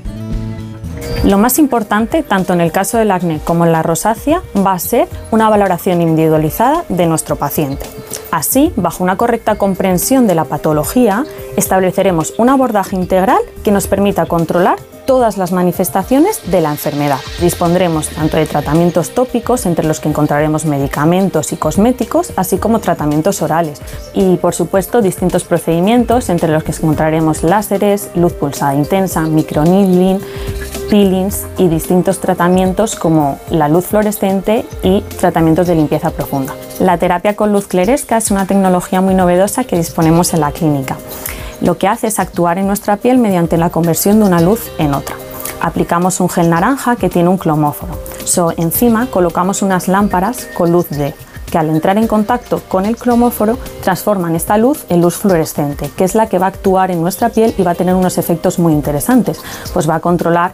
Lo 1.23 1.37
más 1.37 1.59
importante, 1.59 2.23
tanto 2.23 2.53
en 2.53 2.61
el 2.61 2.71
caso 2.71 2.97
del 2.97 3.11
acné 3.11 3.39
como 3.43 3.63
en 3.63 3.71
la 3.71 3.83
rosácea, 3.83 4.41
va 4.57 4.71
a 4.71 4.79
ser 4.79 5.07
una 5.29 5.51
valoración 5.51 6.01
individualizada 6.01 6.83
de 6.89 7.05
nuestro 7.05 7.35
paciente. 7.35 7.85
Así, 8.31 8.73
bajo 8.75 9.03
una 9.03 9.17
correcta 9.17 9.53
comprensión 9.53 10.25
de 10.25 10.33
la 10.33 10.45
patología, 10.45 11.25
estableceremos 11.57 12.33
un 12.39 12.49
abordaje 12.49 12.95
integral 12.95 13.43
que 13.63 13.69
nos 13.69 13.85
permita 13.85 14.25
controlar 14.25 14.77
todas 15.05 15.37
las 15.37 15.51
manifestaciones 15.51 16.39
de 16.51 16.61
la 16.61 16.71
enfermedad. 16.71 17.19
Dispondremos 17.39 18.09
tanto 18.09 18.37
de 18.37 18.45
tratamientos 18.45 19.11
tópicos, 19.11 19.65
entre 19.65 19.85
los 19.85 19.99
que 19.99 20.09
encontraremos 20.09 20.65
medicamentos 20.65 21.53
y 21.53 21.57
cosméticos, 21.57 22.33
así 22.35 22.57
como 22.57 22.79
tratamientos 22.79 23.41
orales. 23.41 23.81
Y, 24.13 24.37
por 24.37 24.53
supuesto, 24.53 25.01
distintos 25.01 25.43
procedimientos, 25.43 26.29
entre 26.29 26.49
los 26.49 26.63
que 26.63 26.71
encontraremos 26.71 27.43
láseres, 27.43 28.09
luz 28.15 28.33
pulsada 28.33 28.75
intensa, 28.75 29.21
microneedling, 29.21 30.19
peelings 30.89 31.45
y 31.57 31.67
distintos 31.67 32.19
tratamientos 32.19 32.95
como 32.95 33.39
la 33.49 33.67
luz 33.67 33.85
fluorescente 33.85 34.65
y 34.83 35.01
tratamientos 35.19 35.67
de 35.67 35.75
limpieza 35.75 36.11
profunda. 36.11 36.53
La 36.79 36.97
terapia 36.97 37.35
con 37.35 37.51
luz 37.51 37.67
cleresca 37.67 38.17
es 38.17 38.31
una 38.31 38.45
tecnología 38.45 39.01
muy 39.01 39.15
novedosa 39.15 39.63
que 39.63 39.77
disponemos 39.77 40.33
en 40.33 40.41
la 40.41 40.51
clínica. 40.51 40.97
Lo 41.63 41.77
que 41.77 41.87
hace 41.87 42.07
es 42.07 42.19
actuar 42.19 42.57
en 42.57 42.67
nuestra 42.67 42.97
piel 42.97 43.17
mediante 43.17 43.55
la 43.55 43.69
conversión 43.69 44.19
de 44.19 44.25
una 44.25 44.41
luz 44.41 44.69
en 44.79 44.93
otra. 44.93 45.15
Aplicamos 45.61 46.19
un 46.19 46.27
gel 46.27 46.49
naranja 46.49 46.97
que 46.97 47.09
tiene 47.09 47.29
un 47.29 47.37
clomóforo. 47.37 47.97
So, 48.25 48.51
encima 48.57 49.07
colocamos 49.07 49.61
unas 49.61 49.87
lámparas 49.87 50.49
con 50.57 50.73
luz 50.73 50.89
D 50.89 51.13
que 51.53 51.59
al 51.59 51.69
entrar 51.69 51.99
en 51.99 52.07
contacto 52.07 52.63
con 52.67 52.87
el 52.87 52.97
cromóforo 52.97 53.59
transforman 53.83 54.35
esta 54.35 54.57
luz 54.57 54.85
en 54.89 55.01
luz 55.01 55.17
fluorescente, 55.17 55.87
que 55.95 56.03
es 56.03 56.15
la 56.15 56.27
que 56.27 56.39
va 56.39 56.47
a 56.47 56.49
actuar 56.49 56.89
en 56.89 56.99
nuestra 56.99 57.29
piel 57.29 57.53
y 57.59 57.61
va 57.61 57.71
a 57.71 57.75
tener 57.75 57.93
unos 57.93 58.17
efectos 58.17 58.57
muy 58.57 58.73
interesantes. 58.73 59.39
Pues 59.71 59.87
va 59.87 59.95
a 59.95 59.99
controlar 59.99 60.53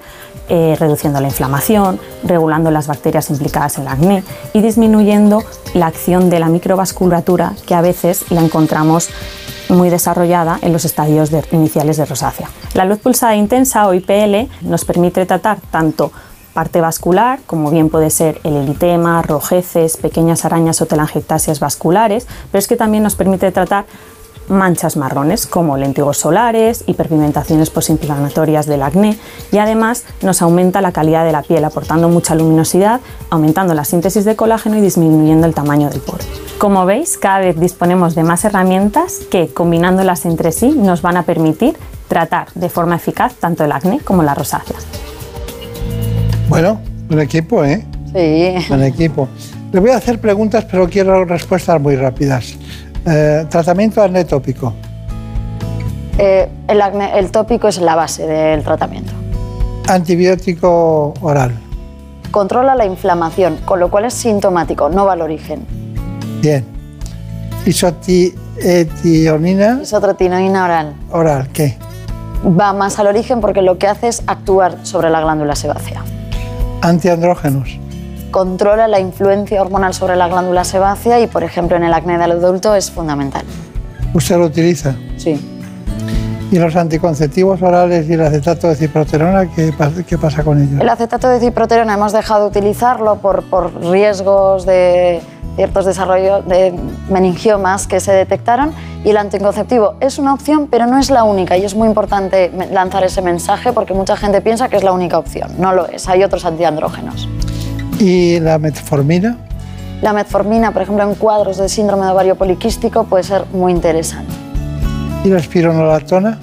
eh, 0.49 0.75
reduciendo 0.79 1.21
la 1.21 1.27
inflamación, 1.27 1.99
regulando 2.23 2.71
las 2.71 2.87
bacterias 2.87 3.29
implicadas 3.29 3.77
en 3.77 3.83
el 3.83 3.87
acné 3.89 4.23
y 4.53 4.61
disminuyendo 4.61 5.43
la 5.73 5.87
acción 5.87 6.29
de 6.29 6.39
la 6.39 6.47
microvasculatura 6.47 7.53
que 7.65 7.75
a 7.75 7.81
veces 7.81 8.25
la 8.31 8.41
encontramos 8.41 9.09
muy 9.69 9.89
desarrollada 9.89 10.59
en 10.61 10.73
los 10.73 10.85
estadios 10.85 11.31
iniciales 11.51 11.97
de 11.97 12.05
rosácea. 12.05 12.49
La 12.73 12.85
luz 12.85 12.99
pulsada 12.99 13.35
intensa 13.35 13.87
o 13.87 13.93
IPL 13.93 14.49
nos 14.61 14.85
permite 14.85 15.25
tratar 15.25 15.59
tanto 15.71 16.11
parte 16.53 16.81
vascular, 16.81 17.39
como 17.45 17.69
bien 17.71 17.89
puede 17.89 18.09
ser 18.09 18.41
el 18.43 18.55
eritema, 18.55 19.21
rojeces, 19.21 19.97
pequeñas 19.97 20.45
arañas 20.45 20.81
o 20.81 20.85
telangiectasias 20.85 21.59
vasculares, 21.59 22.27
pero 22.51 22.59
es 22.59 22.67
que 22.67 22.75
también 22.75 23.03
nos 23.03 23.15
permite 23.15 23.51
tratar 23.51 23.85
manchas 24.49 24.97
marrones 24.97 25.45
como 25.45 25.77
lentigos 25.77 26.17
solares, 26.17 26.83
hiperpigmentaciones 26.87 27.69
posinflamatorias 27.69 28.65
del 28.65 28.83
acné 28.83 29.17
y 29.51 29.57
además 29.57 30.03
nos 30.21 30.41
aumenta 30.41 30.81
la 30.81 30.91
calidad 30.91 31.25
de 31.25 31.31
la 31.31 31.43
piel 31.43 31.63
aportando 31.63 32.09
mucha 32.09 32.35
luminosidad, 32.35 32.99
aumentando 33.29 33.73
la 33.73 33.85
síntesis 33.85 34.25
de 34.25 34.35
colágeno 34.35 34.77
y 34.77 34.81
disminuyendo 34.81 35.47
el 35.47 35.53
tamaño 35.53 35.89
del 35.89 36.01
poro. 36.01 36.23
Como 36.57 36.85
veis, 36.85 37.17
cada 37.17 37.39
vez 37.39 37.59
disponemos 37.59 38.15
de 38.15 38.23
más 38.23 38.43
herramientas 38.43 39.19
que 39.31 39.47
combinándolas 39.47 40.25
entre 40.25 40.51
sí 40.51 40.71
nos 40.71 41.01
van 41.01 41.17
a 41.17 41.23
permitir 41.23 41.77
tratar 42.07 42.51
de 42.53 42.69
forma 42.69 42.95
eficaz 42.95 43.35
tanto 43.35 43.63
el 43.63 43.71
acné 43.71 43.99
como 43.99 44.23
la 44.23 44.33
rosácea. 44.33 44.77
Bueno, 46.49 46.81
un 47.09 47.19
equipo, 47.19 47.63
¿eh? 47.63 47.85
Sí. 48.13 48.55
Buen 48.67 48.83
equipo. 48.83 49.29
Le 49.71 49.79
voy 49.79 49.91
a 49.91 49.97
hacer 49.97 50.19
preguntas, 50.19 50.65
pero 50.69 50.89
quiero 50.89 51.25
respuestas 51.25 51.79
muy 51.79 51.95
rápidas. 51.95 52.57
Eh, 53.09 53.45
tratamiento 53.49 54.03
acné 54.03 54.25
tópico. 54.25 54.73
Eh, 56.17 56.49
el, 56.67 56.81
acné, 56.81 57.17
el 57.17 57.31
tópico 57.31 57.67
es 57.67 57.79
la 57.79 57.95
base 57.95 58.27
del 58.27 58.63
tratamiento. 58.63 59.13
Antibiótico 59.87 61.15
oral. 61.21 61.53
Controla 62.29 62.75
la 62.75 62.85
inflamación, 62.85 63.57
con 63.65 63.79
lo 63.79 63.89
cual 63.89 64.05
es 64.05 64.13
sintomático, 64.13 64.89
no 64.89 65.05
va 65.05 65.13
al 65.13 65.21
origen. 65.21 65.65
Bien. 66.41 66.63
Isotionina. 67.65 69.79
Isotrotinina 69.81 70.65
oral. 70.65 70.93
Oral, 71.11 71.47
¿qué? 71.51 71.77
Va 72.45 72.73
más 72.73 72.99
al 72.99 73.07
origen 73.07 73.41
porque 73.41 73.63
lo 73.63 73.79
que 73.79 73.87
hace 73.87 74.09
es 74.09 74.21
actuar 74.27 74.77
sobre 74.83 75.09
la 75.09 75.21
glándula 75.21 75.55
sebácea. 75.55 76.03
Antiandrógenos. 76.81 77.79
Controla 78.31 78.87
la 78.87 78.99
influencia 78.99 79.61
hormonal 79.61 79.93
sobre 79.93 80.15
la 80.15 80.27
glándula 80.27 80.63
sebácea 80.63 81.19
y, 81.19 81.27
por 81.27 81.43
ejemplo, 81.43 81.77
en 81.77 81.83
el 81.83 81.93
acné 81.93 82.17
del 82.17 82.31
adulto 82.31 82.75
es 82.75 82.91
fundamental. 82.91 83.43
¿Usted 84.13 84.37
lo 84.37 84.45
utiliza? 84.45 84.95
Sí. 85.17 85.39
¿Y 86.51 86.57
los 86.57 86.75
anticonceptivos 86.75 87.61
orales 87.61 88.09
y 88.09 88.13
el 88.13 88.21
acetato 88.21 88.67
de 88.67 88.75
ciproterona, 88.75 89.51
qué, 89.53 89.71
pasa, 89.71 90.03
qué 90.03 90.17
pasa 90.17 90.43
con 90.43 90.61
ellos? 90.61 90.81
El 90.81 90.89
acetato 90.89 91.29
de 91.29 91.39
ciproterona 91.39 91.93
hemos 91.93 92.11
dejado 92.11 92.49
de 92.49 92.59
utilizarlo 92.59 93.17
por, 93.17 93.43
por 93.43 93.73
riesgos 93.91 94.65
de 94.65 95.21
ciertos 95.55 95.85
desarrollos 95.85 96.47
de 96.47 96.73
meningiomas 97.09 97.85
que 97.85 97.99
se 97.99 98.13
detectaron 98.13 98.71
y 99.03 99.09
el 99.09 99.17
anticonceptivo 99.17 99.95
es 99.99 100.17
una 100.17 100.33
opción, 100.33 100.67
pero 100.67 100.85
no 100.85 100.97
es 100.97 101.09
la 101.09 101.23
única 101.23 101.57
y 101.57 101.65
es 101.65 101.75
muy 101.75 101.87
importante 101.87 102.51
lanzar 102.71 103.03
ese 103.03 103.21
mensaje 103.21 103.73
porque 103.73 103.93
mucha 103.93 104.15
gente 104.15 104.41
piensa 104.41 104.69
que 104.69 104.77
es 104.77 104.83
la 104.83 104.91
única 104.91 105.17
opción. 105.17 105.51
No 105.57 105.73
lo 105.73 105.87
es, 105.87 106.07
hay 106.07 106.23
otros 106.23 106.45
antiandrógenos. 106.45 107.27
¿Y 107.99 108.39
la 108.39 108.57
metformina? 108.59 109.37
La 110.01 110.13
metformina, 110.13 110.71
por 110.71 110.83
ejemplo, 110.83 111.03
en 111.03 111.15
cuadros 111.15 111.57
de 111.57 111.67
síndrome 111.67 112.05
de 112.05 112.11
ovario 112.13 112.35
poliquístico 112.35 113.03
puede 113.03 113.23
ser 113.25 113.43
muy 113.51 113.73
interesante. 113.73 114.33
¿Y 115.25 115.27
la 115.27 115.39
espironolactona? 115.39 116.39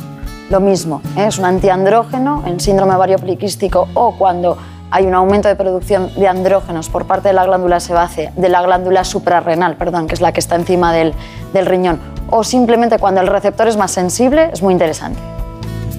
Lo 0.51 0.61
mismo, 0.61 1.01
¿eh? 1.17 1.25
es 1.27 1.39
un 1.39 1.47
antiandrógeno 1.47 2.45
en 2.47 2.61
síndrome 2.61 2.93
de 2.93 2.97
ovario 2.99 3.19
poliquístico 3.19 3.89
o 3.95 4.17
cuando 4.19 4.59
hay 4.91 5.07
un 5.07 5.15
aumento 5.15 5.49
de 5.49 5.57
producción 5.57 6.11
de 6.15 6.29
andrógenos 6.29 6.91
por 6.91 7.07
parte 7.07 7.29
de 7.29 7.35
la 7.35 7.47
glándula 7.47 7.81
sebácea, 7.81 8.33
de 8.37 8.49
la 8.51 8.61
glándula 8.61 9.03
suprarrenal, 9.05 9.77
perdón, 9.77 10.07
que 10.07 10.15
es 10.15 10.21
la 10.21 10.33
que 10.33 10.41
está 10.41 10.57
encima 10.57 10.93
del, 10.93 11.15
del 11.55 11.65
riñón, 11.65 11.99
o 12.29 12.45
simplemente 12.45 12.99
cuando 12.99 13.23
el 13.23 13.29
receptor 13.29 13.67
es 13.67 13.79
más 13.79 13.91
sensible, 13.91 14.51
es 14.53 14.63
muy 14.63 14.75
interesante. 14.75 15.19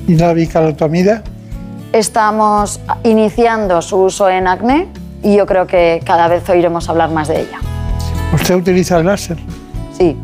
¿Y 0.08 0.16
la 0.16 0.34
bicalotomida? 0.34 1.24
Estamos 1.92 2.80
iniciando 3.04 3.82
su 3.82 3.98
uso 3.98 4.30
en 4.30 4.48
acné 4.48 4.88
y 5.24 5.36
yo 5.36 5.46
creo 5.46 5.68
que 5.68 6.02
cada 6.06 6.28
vez 6.28 6.48
oiremos 6.50 6.90
hablar 6.90 7.10
más 7.12 7.28
de 7.28 7.42
ella. 7.42 7.60
¿Usted 8.34 8.56
utiliza 8.56 8.98
el 8.98 9.06
láser? 9.06 9.38
Sí. 9.98 10.18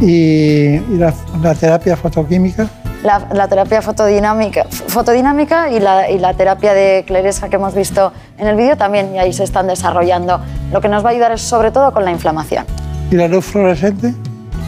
¿Y, 0.00 0.76
y 0.76 0.96
la, 0.98 1.14
la 1.42 1.54
terapia 1.54 1.96
fotoquímica? 1.96 2.68
La, 3.02 3.26
la, 3.32 3.48
terapia 3.48 3.82
fotodinámica, 3.82 4.64
fotodinámica 4.64 5.70
y, 5.70 5.78
la, 5.78 6.10
y, 6.10 6.18
la, 6.18 6.32
terapia 6.34 6.72
de 6.72 7.04
cleresca 7.06 7.50
que 7.50 7.56
hemos 7.56 7.74
visto 7.74 8.12
en 8.38 8.46
el 8.46 8.56
vídeo 8.56 8.76
también 8.78 9.14
y 9.14 9.18
ahí 9.18 9.32
se 9.32 9.44
están 9.44 9.66
desarrollando. 9.66 10.40
Lo 10.72 10.80
que 10.80 10.88
nos 10.88 11.04
va 11.04 11.10
a 11.10 11.12
ayudar 11.12 11.32
es 11.32 11.42
sobre 11.42 11.70
todo 11.70 11.92
con 11.92 12.04
la 12.04 12.10
inflamación. 12.10 12.64
¿Y 13.10 13.16
la 13.16 13.28
luz 13.28 13.44
fluorescente? 13.44 14.14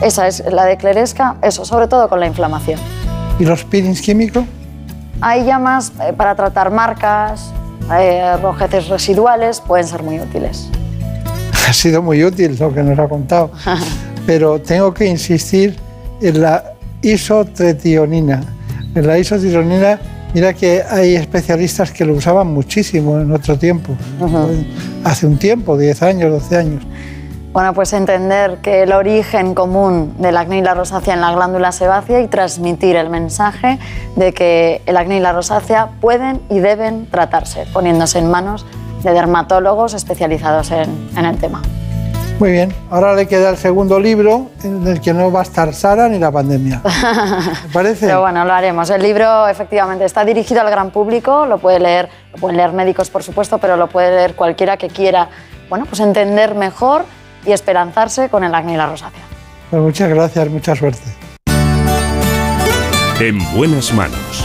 Esa 0.02 0.26
es 0.26 0.44
la 0.52 0.66
de 0.66 0.76
cleresca, 0.76 1.36
eso, 1.40 1.64
sobre 1.64 1.88
todo 1.88 2.08
con 2.10 2.20
la 2.20 2.26
inflamación. 2.26 2.78
¿Y 3.38 3.46
los 3.46 3.64
peelings 3.64 4.02
químicos? 4.02 4.44
Hay 5.22 5.46
ya 5.46 5.58
más 5.58 5.92
eh, 6.02 6.12
para 6.12 6.34
tratar 6.34 6.70
marcas, 6.70 7.50
eh, 7.98 8.36
rojeces 8.42 8.88
residuales, 8.88 9.60
pueden 9.60 9.86
ser 9.86 10.02
muy 10.02 10.20
útiles. 10.20 10.68
Ha 11.68 11.72
sido 11.72 12.00
muy 12.00 12.22
útil 12.22 12.56
lo 12.60 12.72
que 12.72 12.80
nos 12.80 12.96
ha 12.96 13.08
contado, 13.08 13.50
pero 14.26 14.60
tengo 14.60 14.94
que 14.94 15.04
insistir 15.06 15.76
en 16.22 16.40
la 16.40 16.62
isotretionina. 17.02 18.40
En 18.94 19.04
la 19.04 19.18
isotretionina, 19.18 19.98
mira 20.32 20.52
que 20.52 20.84
hay 20.88 21.16
especialistas 21.16 21.90
que 21.90 22.04
lo 22.04 22.14
usaban 22.14 22.46
muchísimo 22.46 23.18
en 23.20 23.32
otro 23.32 23.58
tiempo, 23.58 23.96
uh 24.20 24.26
-huh. 24.26 24.66
hace 25.02 25.26
un 25.26 25.38
tiempo, 25.38 25.76
10 25.76 26.02
años, 26.02 26.30
12 26.30 26.56
años. 26.56 26.86
Bueno, 27.56 27.72
pues 27.72 27.94
entender 27.94 28.58
que 28.58 28.82
el 28.82 28.92
origen 28.92 29.54
común 29.54 30.14
del 30.18 30.36
acné 30.36 30.58
y 30.58 30.60
la 30.60 30.74
rosácea 30.74 31.14
en 31.14 31.22
la 31.22 31.32
glándula 31.32 31.72
sebácea 31.72 32.20
y 32.20 32.28
transmitir 32.28 32.96
el 32.96 33.08
mensaje 33.08 33.78
de 34.14 34.34
que 34.34 34.82
el 34.84 34.94
acné 34.94 35.16
y 35.16 35.20
la 35.20 35.32
rosácea 35.32 35.88
pueden 36.02 36.42
y 36.50 36.58
deben 36.58 37.06
tratarse, 37.06 37.64
poniéndose 37.72 38.18
en 38.18 38.30
manos 38.30 38.66
de 39.02 39.10
dermatólogos 39.10 39.94
especializados 39.94 40.70
en, 40.70 41.08
en 41.16 41.24
el 41.24 41.38
tema. 41.38 41.62
Muy 42.38 42.50
bien, 42.50 42.74
ahora 42.90 43.14
le 43.14 43.26
queda 43.26 43.48
el 43.48 43.56
segundo 43.56 43.98
libro 43.98 44.50
en 44.62 44.86
el 44.86 45.00
que 45.00 45.14
no 45.14 45.32
va 45.32 45.40
a 45.40 45.44
estar 45.44 45.72
Sara 45.72 46.10
ni 46.10 46.18
la 46.18 46.30
pandemia. 46.30 46.82
¿Te 47.62 47.72
parece? 47.72 48.04
Pero 48.04 48.20
bueno, 48.20 48.44
lo 48.44 48.52
haremos. 48.52 48.90
El 48.90 49.00
libro 49.00 49.48
efectivamente 49.48 50.04
está 50.04 50.26
dirigido 50.26 50.60
al 50.60 50.68
gran 50.68 50.90
público, 50.90 51.46
lo 51.46 51.56
puede 51.56 51.80
leer, 51.80 52.10
lo 52.34 52.38
pueden 52.38 52.58
leer 52.58 52.74
médicos 52.74 53.08
por 53.08 53.22
supuesto, 53.22 53.56
pero 53.56 53.78
lo 53.78 53.86
puede 53.86 54.10
leer 54.10 54.34
cualquiera 54.34 54.76
que 54.76 54.88
quiera, 54.88 55.30
bueno, 55.70 55.86
pues 55.86 56.00
entender 56.00 56.54
mejor 56.54 57.06
y 57.46 57.52
esperanzarse 57.52 58.28
con 58.28 58.44
el 58.44 58.54
acné 58.54 58.74
y 58.74 58.76
la 58.76 58.86
rosácea. 58.86 59.22
Pues 59.70 59.82
muchas 59.82 60.08
gracias, 60.08 60.48
mucha 60.48 60.74
suerte. 60.74 61.02
En 63.20 63.38
buenas 63.54 63.92
manos. 63.94 64.44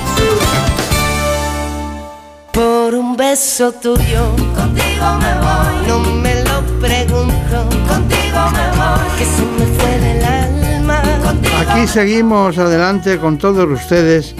Por 2.53 2.95
un 2.95 3.15
beso 3.15 3.71
tuyo, 3.71 4.35
contigo 4.55 5.05
me 5.19 5.33
voy. 5.39 5.87
No 5.87 5.99
me 5.99 6.35
lo 6.43 6.61
pregunto, 6.79 7.69
contigo 7.87 8.39
me 8.51 8.77
voy. 8.77 9.17
Que 9.17 9.25
se 9.25 9.41
me 9.41 9.65
fue 9.77 9.99
del 9.99 10.23
alma. 10.23 11.01
Contigo 11.23 11.55
Aquí 11.67 11.87
seguimos 11.87 12.57
adelante 12.57 13.17
con 13.17 13.37
todos 13.37 13.69
ustedes, 13.69 14.35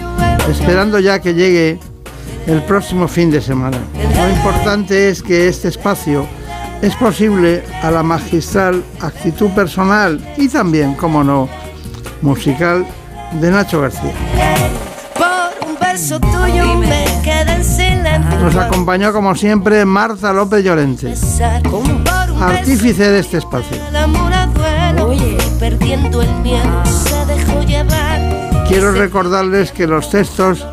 esperando 0.49 0.99
ya 0.99 1.19
que 1.19 1.33
llegue 1.33 1.79
el 2.47 2.63
próximo 2.63 3.07
fin 3.07 3.31
de 3.31 3.41
semana. 3.41 3.77
Lo 4.15 4.29
importante 4.29 5.09
es 5.09 5.21
que 5.21 5.47
este 5.47 5.67
espacio 5.67 6.25
es 6.81 6.95
posible 6.95 7.63
a 7.83 7.91
la 7.91 8.01
magistral 8.01 8.83
actitud 8.99 9.51
personal 9.51 10.19
y 10.37 10.47
también, 10.47 10.95
como 10.95 11.23
no, 11.23 11.47
musical 12.21 12.85
de 13.39 13.51
Nacho 13.51 13.81
García. 13.81 14.13
Por 15.15 15.69
un 15.69 15.77
beso 15.79 16.19
tuyo 16.19 16.75
me 16.75 17.05
quedé 17.23 17.53
en 17.53 17.63
silencio. 17.63 18.39
Nos 18.39 18.55
acompañó 18.55 19.13
como 19.13 19.35
siempre 19.35 19.85
Marta 19.85 20.33
López 20.33 20.63
Llorente, 20.63 21.13
artífice 22.39 23.09
de 23.11 23.19
este 23.19 23.37
espacio. 23.37 23.77
Quiero 28.67 28.91
recordarles 28.93 29.71
que 29.71 29.85
los 29.85 30.09
textos, 30.09 30.65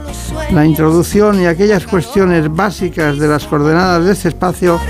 la 0.52 0.64
introducción 0.64 1.42
y 1.42 1.46
aquellas 1.46 1.86
cuestiones 1.86 2.50
básicas 2.50 3.18
de 3.18 3.28
las 3.28 3.44
coordenadas 3.44 4.04
de 4.04 4.12
este 4.12 4.28
espacio 4.28 4.80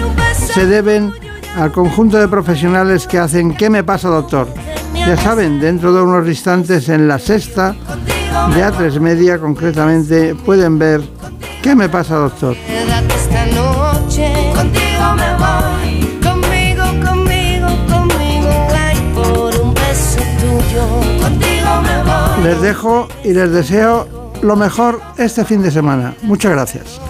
se 0.49 0.67
deben 0.67 1.13
al 1.57 1.73
conjunto 1.73 2.19
de 2.19 2.29
profesionales 2.29 3.07
que 3.07 3.19
hacen 3.19 3.55
¿Qué 3.55 3.71
me 3.71 3.85
pasa, 3.85 4.09
doctor? 4.09 4.49
Ya 4.95 5.17
saben, 5.17 5.61
dentro 5.61 5.93
de 5.93 6.03
unos 6.03 6.27
instantes 6.27 6.89
en 6.89 7.07
la 7.07 7.19
sexta, 7.19 7.75
de 8.55 8.65
A3 8.65 9.01
Media 9.01 9.39
concretamente, 9.39 10.35
pueden 10.35 10.79
ver 10.79 11.03
¿Qué 11.63 11.75
me 11.75 11.89
pasa, 11.89 12.17
doctor? 12.17 12.57
Les 22.43 22.61
dejo 22.63 23.09
y 23.25 23.33
les 23.33 23.51
deseo 23.51 24.33
lo 24.43 24.57
mejor 24.57 25.01
este 25.17 25.45
fin 25.45 25.63
de 25.63 25.71
semana. 25.71 26.15
Muchas 26.23 26.53
gracias. 26.53 27.01